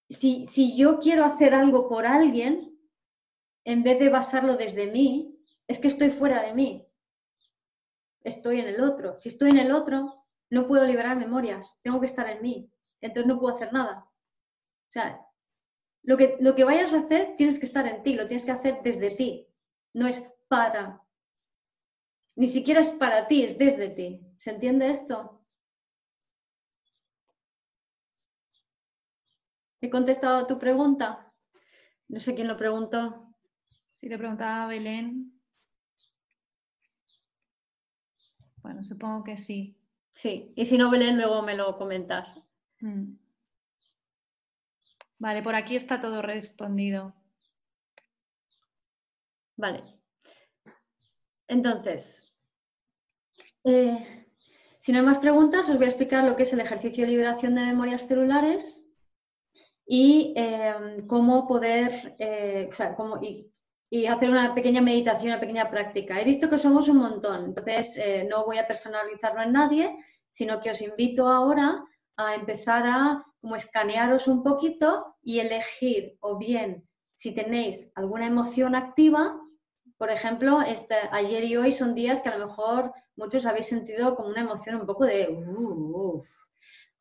si, 0.10 0.78
yo 0.78 1.00
quiero 1.00 1.26
hacer 1.26 1.54
algo 1.54 1.90
por 1.90 2.06
alguien, 2.06 2.78
en 3.66 3.84
vez 3.84 4.00
de 4.00 4.10
basarlo 4.10 4.58
desde 4.58 4.92
mí, 4.92 5.40
es 5.68 5.80
que 5.80 5.88
estoy 5.88 6.12
fuera 6.12 6.44
de 6.44 6.54
mí. 6.54 6.88
Estoy 8.24 8.60
en 8.60 8.68
el 8.68 8.82
otro. 8.82 9.18
Si 9.18 9.30
estoy 9.30 9.52
en 9.52 9.60
el 9.60 9.72
otro, 9.72 10.26
no 10.50 10.68
puedo 10.68 10.86
liberar 10.86 11.18
memorias. 11.18 11.80
Tengo 11.84 12.00
que 12.00 12.06
estar 12.06 12.28
en 12.30 12.42
mí. 12.42 12.72
Entonces 13.02 13.28
no 13.28 13.40
puedo 13.40 13.56
hacer 13.56 13.74
nada. 13.74 14.06
O 14.06 14.92
sea, 14.92 15.26
lo 16.04 16.18
que, 16.18 16.38
lo 16.40 16.56
que 16.56 16.64
vayas 16.64 16.94
a 16.94 17.00
hacer 17.00 17.36
tienes 17.38 17.60
que 17.60 17.66
estar 17.66 17.88
en 17.88 18.04
ti, 18.04 18.16
lo 18.16 18.28
tienes 18.28 18.46
que 18.46 18.52
hacer 18.52 18.82
desde 18.84 19.12
ti. 19.12 19.48
No 19.94 20.08
es 20.08 20.36
para. 20.48 21.02
Ni 22.36 22.48
siquiera 22.48 22.80
es 22.80 22.90
para 22.90 23.28
ti, 23.28 23.44
es 23.44 23.58
desde 23.58 23.90
ti. 23.90 24.22
¿Se 24.36 24.52
entiende 24.52 24.90
esto? 24.90 25.43
¿He 29.84 29.90
contestado 29.90 30.38
a 30.38 30.48
tu 30.48 30.58
pregunta? 30.58 31.30
No 32.08 32.18
sé 32.18 32.34
quién 32.36 32.48
lo 32.48 32.56
preguntó. 32.56 33.36
Sí, 33.90 34.08
le 34.08 34.18
preguntaba 34.18 34.64
a 34.64 34.68
Belén. 34.68 35.38
Bueno, 38.62 38.82
supongo 38.86 39.26
que 39.26 39.36
sí. 39.36 39.76
Sí, 40.10 40.54
y 40.56 40.66
si 40.68 40.78
no, 40.78 40.90
Belén, 40.90 41.18
luego 41.18 41.42
me 41.42 41.58
lo 41.58 41.78
comentas. 41.78 42.40
Mm. 42.80 43.16
Vale, 45.20 45.44
por 45.44 45.54
aquí 45.54 45.76
está 45.76 46.00
todo 46.00 46.22
respondido. 46.22 47.14
Vale. 49.58 49.84
Entonces, 51.50 52.34
eh, 53.66 54.30
si 54.80 54.94
no 54.94 55.00
hay 55.00 55.06
más 55.06 55.20
preguntas, 55.20 55.70
os 55.70 55.76
voy 55.76 55.88
a 55.88 55.90
explicar 55.90 56.24
lo 56.24 56.38
que 56.38 56.44
es 56.44 56.54
el 56.54 56.62
ejercicio 56.62 57.04
de 57.04 57.12
liberación 57.12 57.56
de 57.56 57.66
memorias 57.66 58.08
celulares 58.08 58.83
y 59.86 60.34
em, 60.36 61.08
cómo 61.08 61.48
poder, 61.48 62.16
eh, 62.20 62.68
o 62.72 62.74
sea, 62.74 62.96
cómo, 62.96 63.20
y, 63.22 63.50
hacer 64.08 64.32
una 64.32 64.56
pequeña 64.56 64.82
meditación, 64.82 65.28
una 65.28 65.40
pequeña 65.40 65.70
práctica. 65.70 66.20
He 66.20 66.26
visto 66.26 66.50
que 66.50 66.58
somos 66.58 66.88
un 66.90 66.98
montón, 66.98 67.46
entonces 67.46 67.96
eh, 67.98 68.28
no 68.28 68.44
voy 68.44 68.58
a 68.58 68.66
personalizarlo 68.66 69.44
en 69.44 69.54
nadie, 69.54 69.96
sino 70.32 70.60
que 70.62 70.72
os 70.72 70.82
invito 70.82 71.28
ahora 71.28 71.84
a 72.18 72.34
empezar 72.34 72.86
a 72.88 73.24
como 73.40 73.56
escanearos 73.56 74.28
un 74.28 74.42
poquito 74.42 75.16
y 75.22 75.40
elegir 75.40 76.18
o 76.22 76.38
bien 76.40 76.88
si 77.14 77.34
tenéis 77.34 77.92
alguna 77.96 78.28
emoción 78.28 78.76
activa, 78.76 79.40
por 79.98 80.10
ejemplo, 80.10 80.62
este, 80.62 80.96
ayer 81.12 81.44
y 81.44 81.56
hoy 81.56 81.72
son 81.72 81.96
días 81.96 82.22
que 82.22 82.30
a 82.30 82.38
lo 82.38 82.48
mejor 82.48 82.92
muchos 83.16 83.46
habéis 83.46 83.68
sentido 83.68 84.16
como 84.16 84.30
una 84.30 84.42
emoción 84.42 84.76
un 84.76 84.86
poco 84.86 85.06
de 85.06 85.28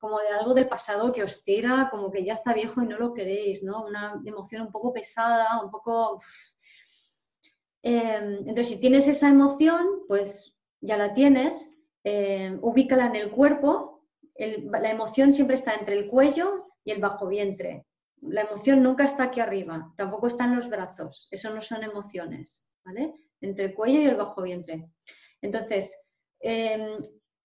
como 0.03 0.19
de 0.19 0.31
algo 0.31 0.53
del 0.53 0.67
pasado 0.67 1.13
que 1.13 1.23
os 1.23 1.45
tira, 1.45 1.87
como 1.89 2.11
que 2.11 2.25
ya 2.25 2.35
está 2.35 2.53
viejo 2.53 2.83
y 2.83 2.87
no 2.87 2.99
lo 2.99 3.15
queréis, 3.15 3.63
¿no? 3.63 3.85
Una 3.85 4.21
emoción 4.25 4.63
un 4.63 4.73
poco 4.73 4.93
pesada, 4.93 5.63
un 5.63 5.71
poco... 5.71 6.19
Em, 7.85 8.39
entonces, 8.39 8.71
si 8.71 8.81
tienes 8.81 9.07
esa 9.07 9.29
emoción, 9.29 9.87
pues 10.09 10.59
ya 10.81 10.97
la 10.97 11.15
tienes, 11.15 11.77
em, 12.03 12.59
ubícala 12.63 13.07
en 13.07 13.17
el 13.17 13.31
cuerpo. 13.31 13.91
la 14.37 14.91
emoción 14.91 15.33
siempre 15.33 15.55
está 15.55 15.75
entre 15.75 15.97
el 15.97 16.09
cuello 16.09 16.67
y 16.85 16.91
el 16.91 17.01
bajo 17.01 17.29
vientre. 17.29 17.87
La 18.23 18.43
emoción 18.43 18.83
nunca 18.83 19.05
está 19.05 19.25
aquí 19.25 19.41
arriba, 19.41 19.93
tampoco 19.97 20.27
está 20.27 20.47
en 20.47 20.57
los 20.57 20.69
brazos. 20.69 21.29
Eso 21.31 21.55
no 21.55 21.61
son 21.61 21.85
emociones, 21.85 22.67
¿vale? 22.85 23.15
Entre 23.41 23.67
el 23.67 23.75
cuello 23.75 24.01
y 24.01 24.07
el 24.07 24.17
bajo 24.17 24.43
vientre. 24.43 24.91
Entonces, 25.43 26.09
em, 26.41 26.99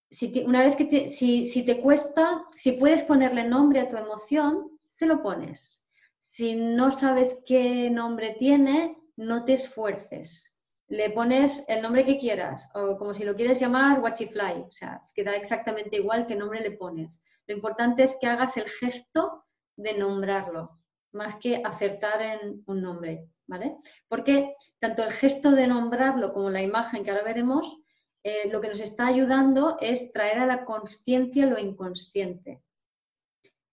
si 0.10 0.44
una 0.46 0.64
vez 0.64 0.76
que 0.76 0.86
te, 0.86 1.08
si, 1.10 1.64
te 1.64 1.82
cuesta, 1.82 2.46
si 2.56 2.74
puedes 2.74 3.04
ponerle 3.04 3.44
nombre 3.44 3.82
a 3.82 3.90
tu 3.90 3.98
emoción, 3.98 4.80
se 4.88 5.06
lo 5.06 5.22
pones. 5.22 5.88
Si 6.18 6.56
no 6.56 6.92
sabes 6.92 7.44
qué 7.46 7.90
nombre 7.90 8.36
tiene, 8.40 8.98
no 9.16 9.44
te 9.44 9.54
esfuerces. 9.54 10.62
Le 10.88 11.10
pones 11.10 11.66
el 11.68 11.82
nombre 11.82 12.06
que 12.06 12.18
quieras, 12.18 12.70
o 12.74 12.98
como 12.98 13.14
si 13.14 13.26
lo 13.26 13.36
quieres 13.36 13.60
llamar 13.60 14.00
Watchifly, 14.00 14.64
o 14.68 14.72
sea, 14.72 15.00
es 15.04 15.12
que 15.14 15.24
da 15.24 15.36
exactamente 15.36 15.98
igual 15.98 16.28
qué 16.28 16.36
nombre 16.36 16.62
le 16.62 16.72
pones. 16.72 17.22
Lo 17.46 17.56
importante 17.56 18.04
es 18.04 18.18
que 18.20 18.28
hagas 18.28 18.56
el 18.56 18.70
gesto 18.70 19.46
de 19.76 19.98
nombrarlo, 19.98 20.80
más 21.12 21.36
que 21.36 21.62
acertar 21.64 22.22
en 22.22 22.64
un 22.68 22.82
nombre, 22.82 23.28
¿vale? 23.48 23.78
Porque 24.08 24.56
tanto 24.80 25.04
el 25.04 25.12
gesto 25.12 25.52
de 25.52 25.68
nombrarlo 25.68 26.32
como 26.32 26.50
la 26.50 26.62
imagen 26.62 27.04
que 27.04 27.12
ahora 27.12 27.24
veremos 27.24 27.82
eh, 28.30 28.50
lo 28.50 28.60
que 28.60 28.68
nos 28.68 28.82
está 28.82 29.08
ayudando 29.08 29.78
es 29.80 30.12
traer 30.12 30.40
a 30.40 30.46
la 30.46 30.66
consciencia 30.66 31.46
lo 31.46 31.58
inconsciente. 31.58 32.62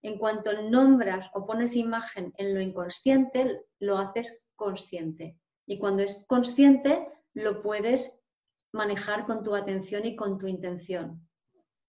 En 0.01 0.17
cuanto 0.17 0.69
nombras 0.69 1.29
o 1.33 1.45
pones 1.45 1.75
imagen 1.75 2.31
en 2.37 2.53
lo 2.53 2.61
inconsciente, 2.61 3.65
lo 3.79 3.97
haces 3.97 4.49
consciente. 4.55 5.37
Y 5.65 5.77
cuando 5.77 6.03
es 6.03 6.23
consciente, 6.25 7.05
lo 7.33 7.61
puedes 7.61 8.23
manejar 8.71 9.25
con 9.25 9.43
tu 9.43 9.53
atención 9.53 10.05
y 10.05 10.15
con 10.15 10.37
tu 10.37 10.47
intención. 10.47 11.27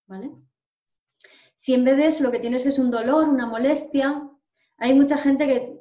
¿Vale? 0.08 0.32
Si 1.54 1.72
en 1.72 1.84
vez 1.84 1.96
de 1.98 2.06
eso 2.06 2.24
lo 2.24 2.32
que 2.32 2.40
tienes 2.40 2.66
es 2.66 2.80
un 2.80 2.90
dolor, 2.90 3.28
una 3.28 3.46
molestia, 3.46 4.28
hay 4.78 4.92
mucha 4.92 5.18
gente 5.18 5.46
que, 5.46 5.75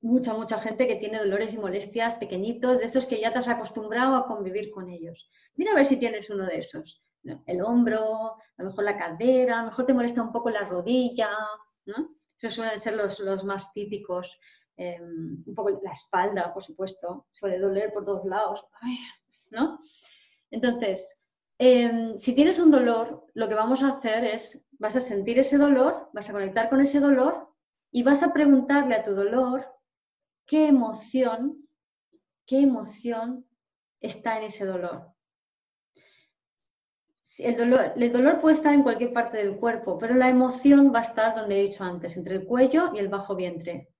mucha, 0.00 0.34
mucha 0.34 0.58
gente 0.60 0.86
que 0.86 0.96
tiene 0.96 1.18
dolores 1.18 1.54
y 1.54 1.58
molestias 1.58 2.16
pequeñitos, 2.16 2.78
de 2.78 2.84
esos 2.86 3.06
que 3.06 3.20
ya 3.20 3.32
te 3.32 3.38
has 3.38 3.48
acostumbrado 3.48 4.16
a 4.16 4.26
convivir 4.26 4.70
con 4.70 4.88
ellos. 4.88 5.28
Mira 5.56 5.72
a 5.72 5.74
ver 5.74 5.86
si 5.86 5.96
tienes 5.96 6.30
uno 6.30 6.46
de 6.46 6.58
esos. 6.58 7.02
El 7.46 7.62
hombro, 7.62 8.36
a 8.56 8.62
lo 8.62 8.64
mejor 8.66 8.84
la 8.84 8.98
cadera, 8.98 9.58
a 9.58 9.62
lo 9.62 9.66
mejor 9.68 9.86
te 9.86 9.94
molesta 9.94 10.22
un 10.22 10.32
poco 10.32 10.50
la 10.50 10.64
rodilla, 10.64 11.30
¿no? 11.86 12.16
Esos 12.36 12.54
suelen 12.54 12.78
ser 12.78 12.96
los, 12.96 13.20
los 13.20 13.44
más 13.44 13.72
típicos. 13.72 14.38
Em, 14.76 15.42
un 15.46 15.54
poco 15.54 15.70
la 15.82 15.92
espalda, 15.92 16.52
por 16.52 16.62
supuesto, 16.62 17.26
suele 17.30 17.60
doler 17.60 17.92
por 17.92 18.04
todos 18.04 18.24
lados, 18.24 18.66
¿no? 19.50 19.78
Entonces, 20.50 21.26
em, 21.58 22.18
si 22.18 22.34
tienes 22.34 22.58
un 22.58 22.72
dolor, 22.72 23.24
lo 23.34 23.48
que 23.48 23.54
vamos 23.54 23.84
a 23.84 23.90
hacer 23.90 24.24
es, 24.24 24.66
vas 24.72 24.96
a 24.96 25.00
sentir 25.00 25.38
ese 25.38 25.58
dolor, 25.58 26.10
vas 26.12 26.28
a 26.28 26.32
conectar 26.32 26.68
con 26.68 26.80
ese 26.80 26.98
dolor 26.98 27.53
y 27.94 28.02
vas 28.02 28.24
a 28.24 28.32
preguntarle 28.32 28.96
a 28.96 29.04
tu 29.04 29.12
dolor 29.12 29.64
qué 30.46 30.66
emoción, 30.66 31.64
qué 32.44 32.60
emoción 32.60 33.46
está 34.00 34.36
en 34.36 34.42
ese 34.42 34.66
dolor. 34.66 35.12
El 37.38 37.56
dolor, 37.56 37.92
el 37.94 38.12
dolor 38.12 38.40
puede 38.40 38.56
estar 38.56 38.74
en 38.74 38.82
cualquier 38.82 39.12
parte 39.12 39.38
del 39.38 39.56
cuerpo, 39.58 39.96
pero 39.96 40.14
la 40.14 40.28
emoción 40.28 40.92
va 40.92 40.98
a 40.98 41.02
estar 41.02 41.36
donde 41.36 41.60
he 41.60 41.62
dicho 41.62 41.84
antes, 41.84 42.16
entre 42.16 42.34
el 42.34 42.44
cuello 42.44 42.90
y 42.92 42.98
el 42.98 43.06
bajo 43.06 43.36
vientre. 43.36 43.94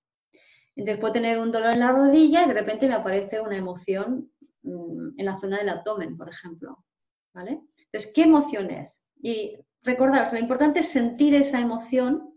Entonces 0.75 1.01
puedo 1.01 1.13
tener 1.13 1.39
un 1.39 1.53
dolor 1.53 1.71
en 1.71 1.79
la 1.79 1.93
rodilla 1.93 2.43
y 2.43 2.49
de 2.49 2.55
repente 2.55 2.89
me 2.89 2.95
aparece 2.95 3.41
una 3.41 3.57
emoción 3.57 4.29
mm, 4.63 5.21
en 5.21 5.25
la 5.25 5.37
zona 5.37 5.59
del 5.59 5.69
abdomen, 5.69 6.17
por 6.17 6.29
ejemplo. 6.29 6.85
¿Vale? 7.33 7.63
Entonces, 7.79 8.13
¿qué 8.13 8.25
emoción 8.25 8.71
es? 8.73 9.07
Y 9.23 9.57
recordaros, 9.83 10.33
lo 10.33 10.41
importante 10.41 10.81
es 10.81 10.89
sentir 10.89 11.37
esa 11.37 11.61
emoción 11.61 12.34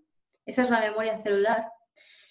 esa 0.48 0.61
es 0.61 0.69
la 0.69 0.80
memoria 0.80 1.22
celular. 1.22 1.69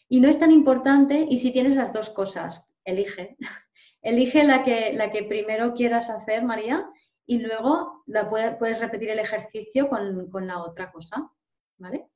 Y 0.08 0.20
no 0.20 0.28
es 0.28 0.38
tan 0.38 0.50
importante, 0.50 1.26
y 1.28 1.38
si 1.38 1.52
tienes 1.52 1.76
las 1.76 1.92
dos 1.92 2.10
cosas, 2.10 2.68
elige. 2.84 3.36
elige 4.02 4.42
la 4.42 4.64
que, 4.64 4.92
la 4.94 5.10
que 5.10 5.24
primero 5.24 5.74
quieras 5.74 6.10
hacer, 6.10 6.42
María, 6.42 6.88
y 7.26 7.38
luego 7.38 8.02
la 8.06 8.28
puedes 8.28 8.80
repetir 8.80 9.10
el 9.10 9.18
ejercicio 9.18 9.88
con, 9.88 10.46
la 10.46 10.62
otra 10.62 10.90
cosa. 10.90 11.30
¿Vale? 11.78 12.06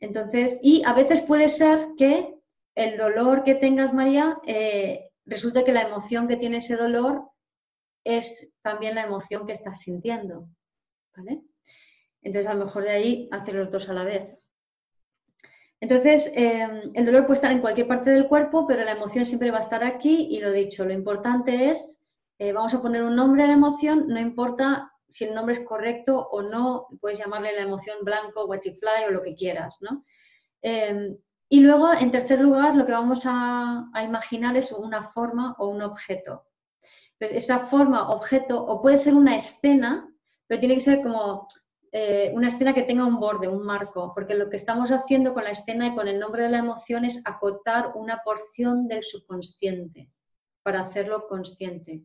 Entonces, 0.00 0.60
y 0.62 0.82
a 0.86 0.94
veces 0.94 1.20
puede 1.22 1.48
ser 1.48 1.88
que 1.98 2.34
el 2.74 2.96
dolor 2.96 3.44
que 3.44 3.56
tengas, 3.56 3.92
María, 3.92 4.38
eh, 4.46 5.10
resulte 5.26 5.64
que 5.64 5.72
la 5.72 5.82
emoción 5.82 6.26
que 6.26 6.36
tiene 6.36 6.58
ese 6.58 6.76
dolor 6.76 7.30
es 8.04 8.50
también 8.62 8.94
la 8.94 9.02
emoción 9.02 9.44
que 9.44 9.52
estás 9.52 9.80
sintiendo. 9.80 10.48
¿Vale? 11.14 11.42
Entonces, 12.22 12.48
a 12.50 12.54
lo 12.54 12.64
mejor 12.64 12.84
de 12.84 12.90
ahí 12.90 13.28
hacer 13.32 13.56
los 13.56 13.70
dos 13.70 13.90
a 13.90 13.92
la 13.92 14.04
vez. 14.04 14.37
Entonces, 15.80 16.32
em, 16.34 16.90
el 16.94 17.04
dolor 17.06 17.26
puede 17.26 17.36
estar 17.36 17.52
en 17.52 17.60
cualquier 17.60 17.86
parte 17.86 18.10
del 18.10 18.26
cuerpo, 18.26 18.66
pero 18.66 18.84
la 18.84 18.92
emoción 18.92 19.24
siempre 19.24 19.50
va 19.50 19.58
a 19.58 19.62
estar 19.62 19.84
aquí 19.84 20.28
y 20.30 20.40
lo 20.40 20.50
dicho, 20.50 20.84
lo 20.84 20.92
importante 20.92 21.70
es, 21.70 22.04
eh, 22.38 22.52
vamos 22.52 22.74
a 22.74 22.82
poner 22.82 23.02
un 23.02 23.14
nombre 23.14 23.44
a 23.44 23.46
la 23.46 23.52
emoción, 23.52 24.08
no 24.08 24.18
importa 24.18 24.92
si 25.08 25.24
el 25.24 25.34
nombre 25.34 25.54
es 25.54 25.60
correcto 25.60 26.28
o 26.30 26.42
no, 26.42 26.88
puedes 27.00 27.18
llamarle 27.18 27.54
la 27.54 27.62
emoción 27.62 27.98
blanco, 28.02 28.46
watchifly 28.46 29.04
o 29.08 29.10
lo 29.10 29.22
que 29.22 29.34
quieras, 29.34 29.78
¿no? 29.80 30.02
Em, 30.62 31.16
y 31.48 31.60
luego, 31.60 31.92
en 31.94 32.10
tercer 32.10 32.40
lugar, 32.40 32.76
lo 32.76 32.84
que 32.84 32.92
vamos 32.92 33.22
a, 33.24 33.88
a 33.94 34.04
imaginar 34.04 34.56
es 34.56 34.72
una 34.72 35.02
forma 35.02 35.54
o 35.58 35.68
un 35.68 35.80
objeto. 35.82 36.44
Entonces, 37.12 37.44
esa 37.44 37.60
forma, 37.60 38.10
objeto, 38.10 38.62
o 38.64 38.82
puede 38.82 38.98
ser 38.98 39.14
una 39.14 39.36
escena, 39.36 40.08
pero 40.46 40.60
tiene 40.60 40.74
que 40.74 40.80
ser 40.80 41.02
como 41.02 41.46
eh, 41.90 42.30
una 42.34 42.48
escena 42.48 42.74
que 42.74 42.82
tenga 42.82 43.06
un 43.06 43.18
borde, 43.18 43.48
un 43.48 43.64
marco, 43.64 44.12
porque 44.14 44.34
lo 44.34 44.50
que 44.50 44.56
estamos 44.56 44.92
haciendo 44.92 45.32
con 45.32 45.44
la 45.44 45.50
escena 45.50 45.86
y 45.86 45.94
con 45.94 46.06
el 46.08 46.18
nombre 46.18 46.42
de 46.44 46.50
la 46.50 46.58
emoción 46.58 47.04
es 47.04 47.22
acotar 47.26 47.92
una 47.94 48.20
porción 48.24 48.88
del 48.88 49.02
subconsciente 49.02 50.10
para 50.62 50.80
hacerlo 50.80 51.26
consciente. 51.26 52.04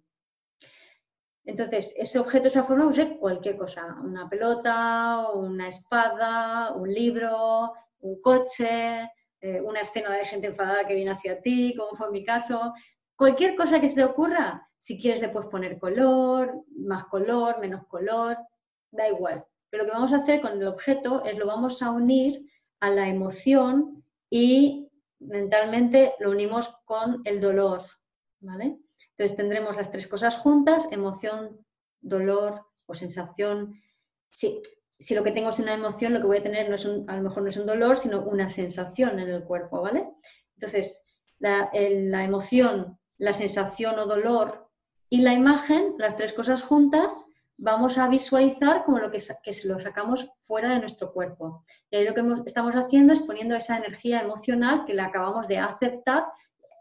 Entonces, 1.46 1.94
ese 1.98 2.20
objeto, 2.20 2.48
esa 2.48 2.64
forma, 2.64 2.90
cualquier 3.20 3.58
cosa, 3.58 3.98
una 4.02 4.30
pelota, 4.30 5.30
una 5.32 5.68
espada, 5.68 6.74
un 6.74 6.90
libro, 6.90 7.74
un 8.00 8.22
coche, 8.22 9.12
eh, 9.42 9.60
una 9.60 9.82
escena 9.82 10.12
de 10.12 10.24
gente 10.24 10.48
enfadada 10.48 10.88
que 10.88 10.94
viene 10.94 11.12
hacia 11.12 11.42
ti, 11.42 11.76
como 11.78 11.98
fue 11.98 12.12
mi 12.12 12.24
caso. 12.24 12.74
Cualquier 13.18 13.58
cosa 13.58 13.82
que 13.82 13.90
se 13.90 13.96
te 13.96 14.04
ocurra, 14.06 14.70
si 14.78 14.98
quieres 14.98 15.20
le 15.20 15.30
puedes 15.30 15.50
poner 15.50 15.78
color, 15.78 16.64
más 16.78 17.06
color, 17.06 17.60
menos 17.60 17.86
color, 17.88 18.38
da 18.92 19.10
igual. 19.10 19.46
Pero 19.74 19.86
lo 19.86 19.90
que 19.90 19.96
vamos 19.96 20.14
a 20.14 20.18
hacer 20.18 20.40
con 20.40 20.62
el 20.62 20.68
objeto 20.68 21.26
es 21.26 21.36
lo 21.36 21.48
vamos 21.48 21.82
a 21.82 21.90
unir 21.90 22.48
a 22.80 22.92
la 22.92 23.10
emoción 23.10 24.04
y 24.30 24.88
mentalmente 25.18 26.14
lo 26.20 26.30
unimos 26.30 26.78
con 26.86 27.24
el 27.26 27.42
dolor, 27.42 27.84
¿vale? 28.40 28.78
Entonces 29.10 29.36
tendremos 29.36 29.76
las 29.76 29.90
tres 29.90 30.08
cosas 30.08 30.38
juntas, 30.38 30.88
emoción, 30.92 31.66
dolor 32.02 32.68
o 32.86 32.94
sensación. 32.94 33.82
Si, 34.32 34.62
si 35.00 35.16
lo 35.16 35.24
que 35.24 35.32
tengo 35.32 35.50
es 35.50 35.58
una 35.58 35.74
emoción, 35.74 36.14
lo 36.14 36.20
que 36.20 36.28
voy 36.28 36.38
a 36.38 36.44
tener 36.44 36.70
no 36.70 36.76
es 36.76 36.86
a 36.86 37.18
lo 37.18 37.24
mejor 37.24 37.42
no 37.42 37.50
es 37.50 37.58
un 37.58 37.66
dolor, 37.66 37.96
sino 37.96 38.22
una 38.22 38.50
sensación 38.50 39.20
en 39.20 39.30
el 39.30 39.44
cuerpo, 39.44 39.82
¿vale? 39.82 40.08
Entonces, 40.56 41.04
la 41.40 41.72
emoción, 41.74 43.00
la 43.18 43.34
sensación 43.34 43.98
o 43.98 44.06
dolor 44.06 44.70
y 45.10 45.22
la 45.22 45.34
imagen, 45.34 45.96
las 45.98 46.16
tres 46.16 46.32
cosas 46.32 46.62
juntas, 46.62 47.33
vamos 47.58 47.98
a 47.98 48.08
visualizar 48.08 48.84
como 48.84 49.00
lo 49.00 49.12
que, 49.12 49.20
lo 49.66 49.80
sacamos 49.80 50.28
fuera 50.42 50.70
de 50.74 50.80
nuestro 50.80 51.12
cuerpo. 51.14 51.64
Y 51.90 51.98
ahí 51.98 52.06
lo 52.06 52.14
que 52.14 52.22
estamos 52.46 52.76
haciendo 52.76 53.14
es 53.14 53.20
poniendo 53.22 53.56
esa 53.56 53.78
energía 53.78 54.22
emocional 54.22 54.86
que 54.86 54.94
la 54.94 55.06
acabamos 55.06 55.48
de 55.48 55.60
aceptar 55.60 56.26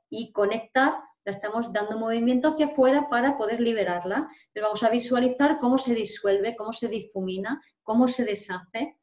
y 0.08 0.32
conectar, 0.32 0.94
la 1.24 1.30
estamos 1.30 1.72
dando 1.72 1.98
movimiento 1.98 2.48
hacia 2.48 2.66
afuera 2.66 3.08
para 3.08 3.38
poder 3.38 3.60
liberarla. 3.60 4.16
Entonces 4.16 4.62
vamos 4.62 4.82
a 4.82 4.90
visualizar 4.90 5.58
cómo 5.60 5.78
se 5.78 5.94
disuelve, 5.94 6.56
cómo 6.56 6.72
se 6.72 6.88
difumina, 6.88 7.62
cómo 7.82 8.08
se 8.08 8.24
deshace. 8.24 8.98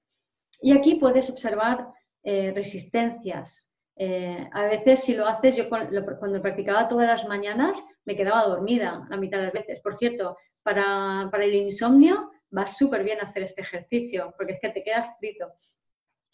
Y 0.62 0.74
aquí 0.74 0.96
puedes 0.96 1.30
observar 1.30 1.88
eh, 2.24 2.52
resistencias. 2.54 3.74
Eh, 3.96 4.50
a 4.54 4.66
veces 4.66 5.04
si 5.04 5.16
lo 5.16 5.28
haces, 5.28 5.58
yo 5.58 5.70
cuando 5.70 6.42
practicaba 6.42 6.88
todas 6.88 7.08
las 7.08 7.28
mañanas 7.28 7.84
me 8.06 8.16
quedaba 8.16 8.46
dormida 8.46 9.06
la 9.10 9.18
mitad 9.18 9.40
de 9.40 9.46
las 9.46 9.54
veces. 9.54 9.82
Por 9.82 9.96
cierto, 9.96 10.38
para, 10.64 11.30
el 11.40 11.56
insomnio 11.56 12.32
va 12.56 12.68
súper 12.68 13.04
bien 13.04 13.20
hacer 13.22 13.44
este 13.44 13.62
ejercicio, 13.62 14.34
porque 14.38 14.54
es 14.54 14.60
que 14.60 14.70
te 14.70 14.84
quedas 14.84 15.18
frito. 15.18 15.52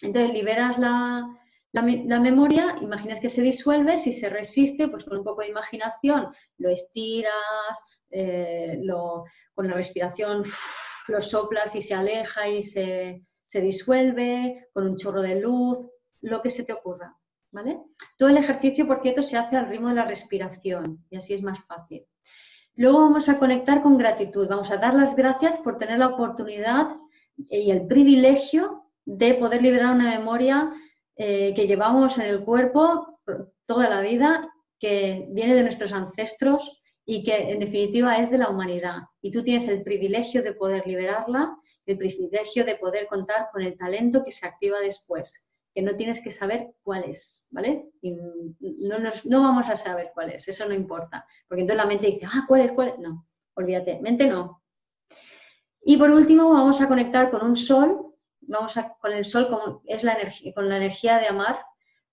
Entonces 0.02 0.34
liberas 0.34 0.78
la, 0.78 1.26
memoria, 1.74 2.76
imaginas 2.82 3.20
que 3.20 3.30
se 3.30 3.42
disuelve, 3.42 3.98
si 3.98 4.14
se 4.14 4.30
resiste, 4.30 4.88
pues 4.88 5.04
con 5.04 5.18
un 5.18 5.24
poco 5.24 5.42
de 5.42 5.50
imaginación 5.50 6.28
lo 6.58 6.70
estiras, 6.70 8.00
eh, 8.10 8.80
con 9.54 9.68
la 9.68 9.74
respiración 9.74 10.44
lo 11.08 11.22
soplas 11.22 11.76
y 11.76 11.82
se 11.82 11.94
aleja 11.94 12.48
y 12.48 12.62
se, 12.62 13.22
se, 13.46 13.62
disuelve, 13.62 14.70
con 14.74 14.88
un 14.88 14.96
chorro 14.96 15.22
de 15.22 15.40
luz, 15.40 15.88
lo 16.22 16.42
que 16.42 16.50
se 16.50 16.64
te 16.64 16.74
ocurra. 16.74 17.16
¿vale? 17.52 17.80
Todo 18.18 18.30
el 18.30 18.38
ejercicio, 18.38 18.86
por 18.86 19.00
cierto, 19.00 19.24
se 19.24 19.38
hace 19.38 19.56
al 19.56 19.70
ritmo 19.70 19.90
de 19.90 19.96
la 19.96 20.06
respiración 20.06 21.06
y 21.10 21.18
así 21.18 21.34
es 21.34 21.42
más 21.42 21.66
fácil. 21.66 22.06
Luego 22.78 23.00
vamos 23.00 23.30
a 23.30 23.40
conectar 23.40 23.82
con 23.82 23.98
gratitud, 23.98 24.48
vamos 24.50 24.70
a 24.70 24.78
dar 24.78 24.94
las 24.94 25.16
gracias 25.16 25.60
por 25.60 25.78
tener 25.78 26.00
la 26.00 26.10
oportunidad 26.10 26.96
y 27.50 27.72
el 27.72 27.88
privilegio 27.88 28.86
de 29.06 29.36
poder 29.36 29.62
liberar 29.62 29.96
una 29.96 30.18
memoria 30.18 30.74
eh, 31.16 31.54
que 31.56 31.68
llevamos 31.68 32.18
en 32.18 32.26
el 32.26 32.44
cuerpo 32.44 33.20
toda 33.66 33.90
la 33.90 34.02
vida, 34.02 34.50
que 34.80 35.28
viene 35.32 35.56
de 35.56 35.64
nuestros 35.64 35.94
ancestros 35.94 36.82
y 37.06 37.24
que 37.24 37.52
en 37.52 37.60
definitiva 37.60 38.18
es 38.18 38.30
de 38.30 38.40
la 38.40 38.50
humanidad. 38.50 39.04
Y 39.22 39.32
tú 39.32 39.42
tienes 39.42 39.68
el 39.70 39.84
privilegio 39.84 40.44
de 40.44 40.54
poder 40.54 40.86
liberarla, 40.86 41.58
el 41.86 41.98
privilegio 41.98 42.66
de 42.66 42.76
poder 42.76 43.08
contar 43.08 43.48
con 43.54 43.62
el 43.62 43.78
talento 43.78 44.22
que 44.24 44.32
se 44.32 44.48
activa 44.48 44.80
después 44.80 45.48
que 45.76 45.82
no 45.82 45.98
tienes 45.98 46.24
que 46.24 46.32
saber 46.32 46.74
cuál 46.84 47.04
es, 47.04 47.50
¿vale? 47.52 47.92
Y 48.02 48.14
no, 48.14 48.98
no 49.26 49.42
vamos 49.44 49.70
a 49.70 49.76
saber 49.76 50.12
cuál 50.14 50.32
es, 50.32 50.48
eso 50.48 50.66
no 50.66 50.74
importa, 50.74 51.28
porque 51.50 51.62
entonces 51.62 51.84
la 51.84 51.90
mente 51.90 52.08
dice, 52.08 52.26
ah, 52.26 52.46
¿cuál 52.48 52.62
es? 52.62 52.72
¿Cuál 52.72 52.88
es? 52.88 53.00
No, 53.00 53.28
olvídate, 53.56 54.00
mente 54.02 54.28
no. 54.28 54.64
Y 55.84 55.98
por 55.98 56.12
último 56.12 56.50
vamos 56.54 56.82
a 56.82 56.88
conectar 56.88 57.30
con 57.30 57.46
un 57.46 57.58
sol, 57.58 58.16
vamos 58.40 58.78
a, 58.78 58.94
con 58.94 59.12
el 59.12 59.26
sol 59.26 59.50
es 59.86 60.06
la 60.06 60.18
con 60.56 60.70
la 60.70 60.78
energía 60.78 61.20
de 61.20 61.28
amar, 61.28 61.60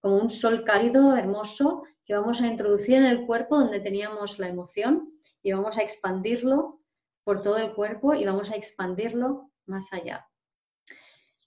como 0.00 0.16
un 0.16 0.28
sol 0.28 0.64
cálido, 0.64 1.16
hermoso, 1.16 1.84
que 2.04 2.14
vamos 2.14 2.42
a 2.42 2.48
introducir 2.48 2.96
en 2.96 3.04
el 3.04 3.26
cuerpo 3.26 3.56
donde 3.56 3.78
teníamos 3.78 4.40
la 4.40 4.48
emoción 4.48 5.12
y 5.40 5.52
vamos 5.52 5.78
a 5.78 5.82
expandirlo 5.82 6.80
por 7.22 7.42
todo 7.42 7.58
el 7.58 7.72
cuerpo 7.74 8.12
y 8.12 8.26
vamos 8.26 8.50
a 8.50 8.56
expandirlo 8.56 9.52
más 9.66 9.92
allá. 9.92 10.26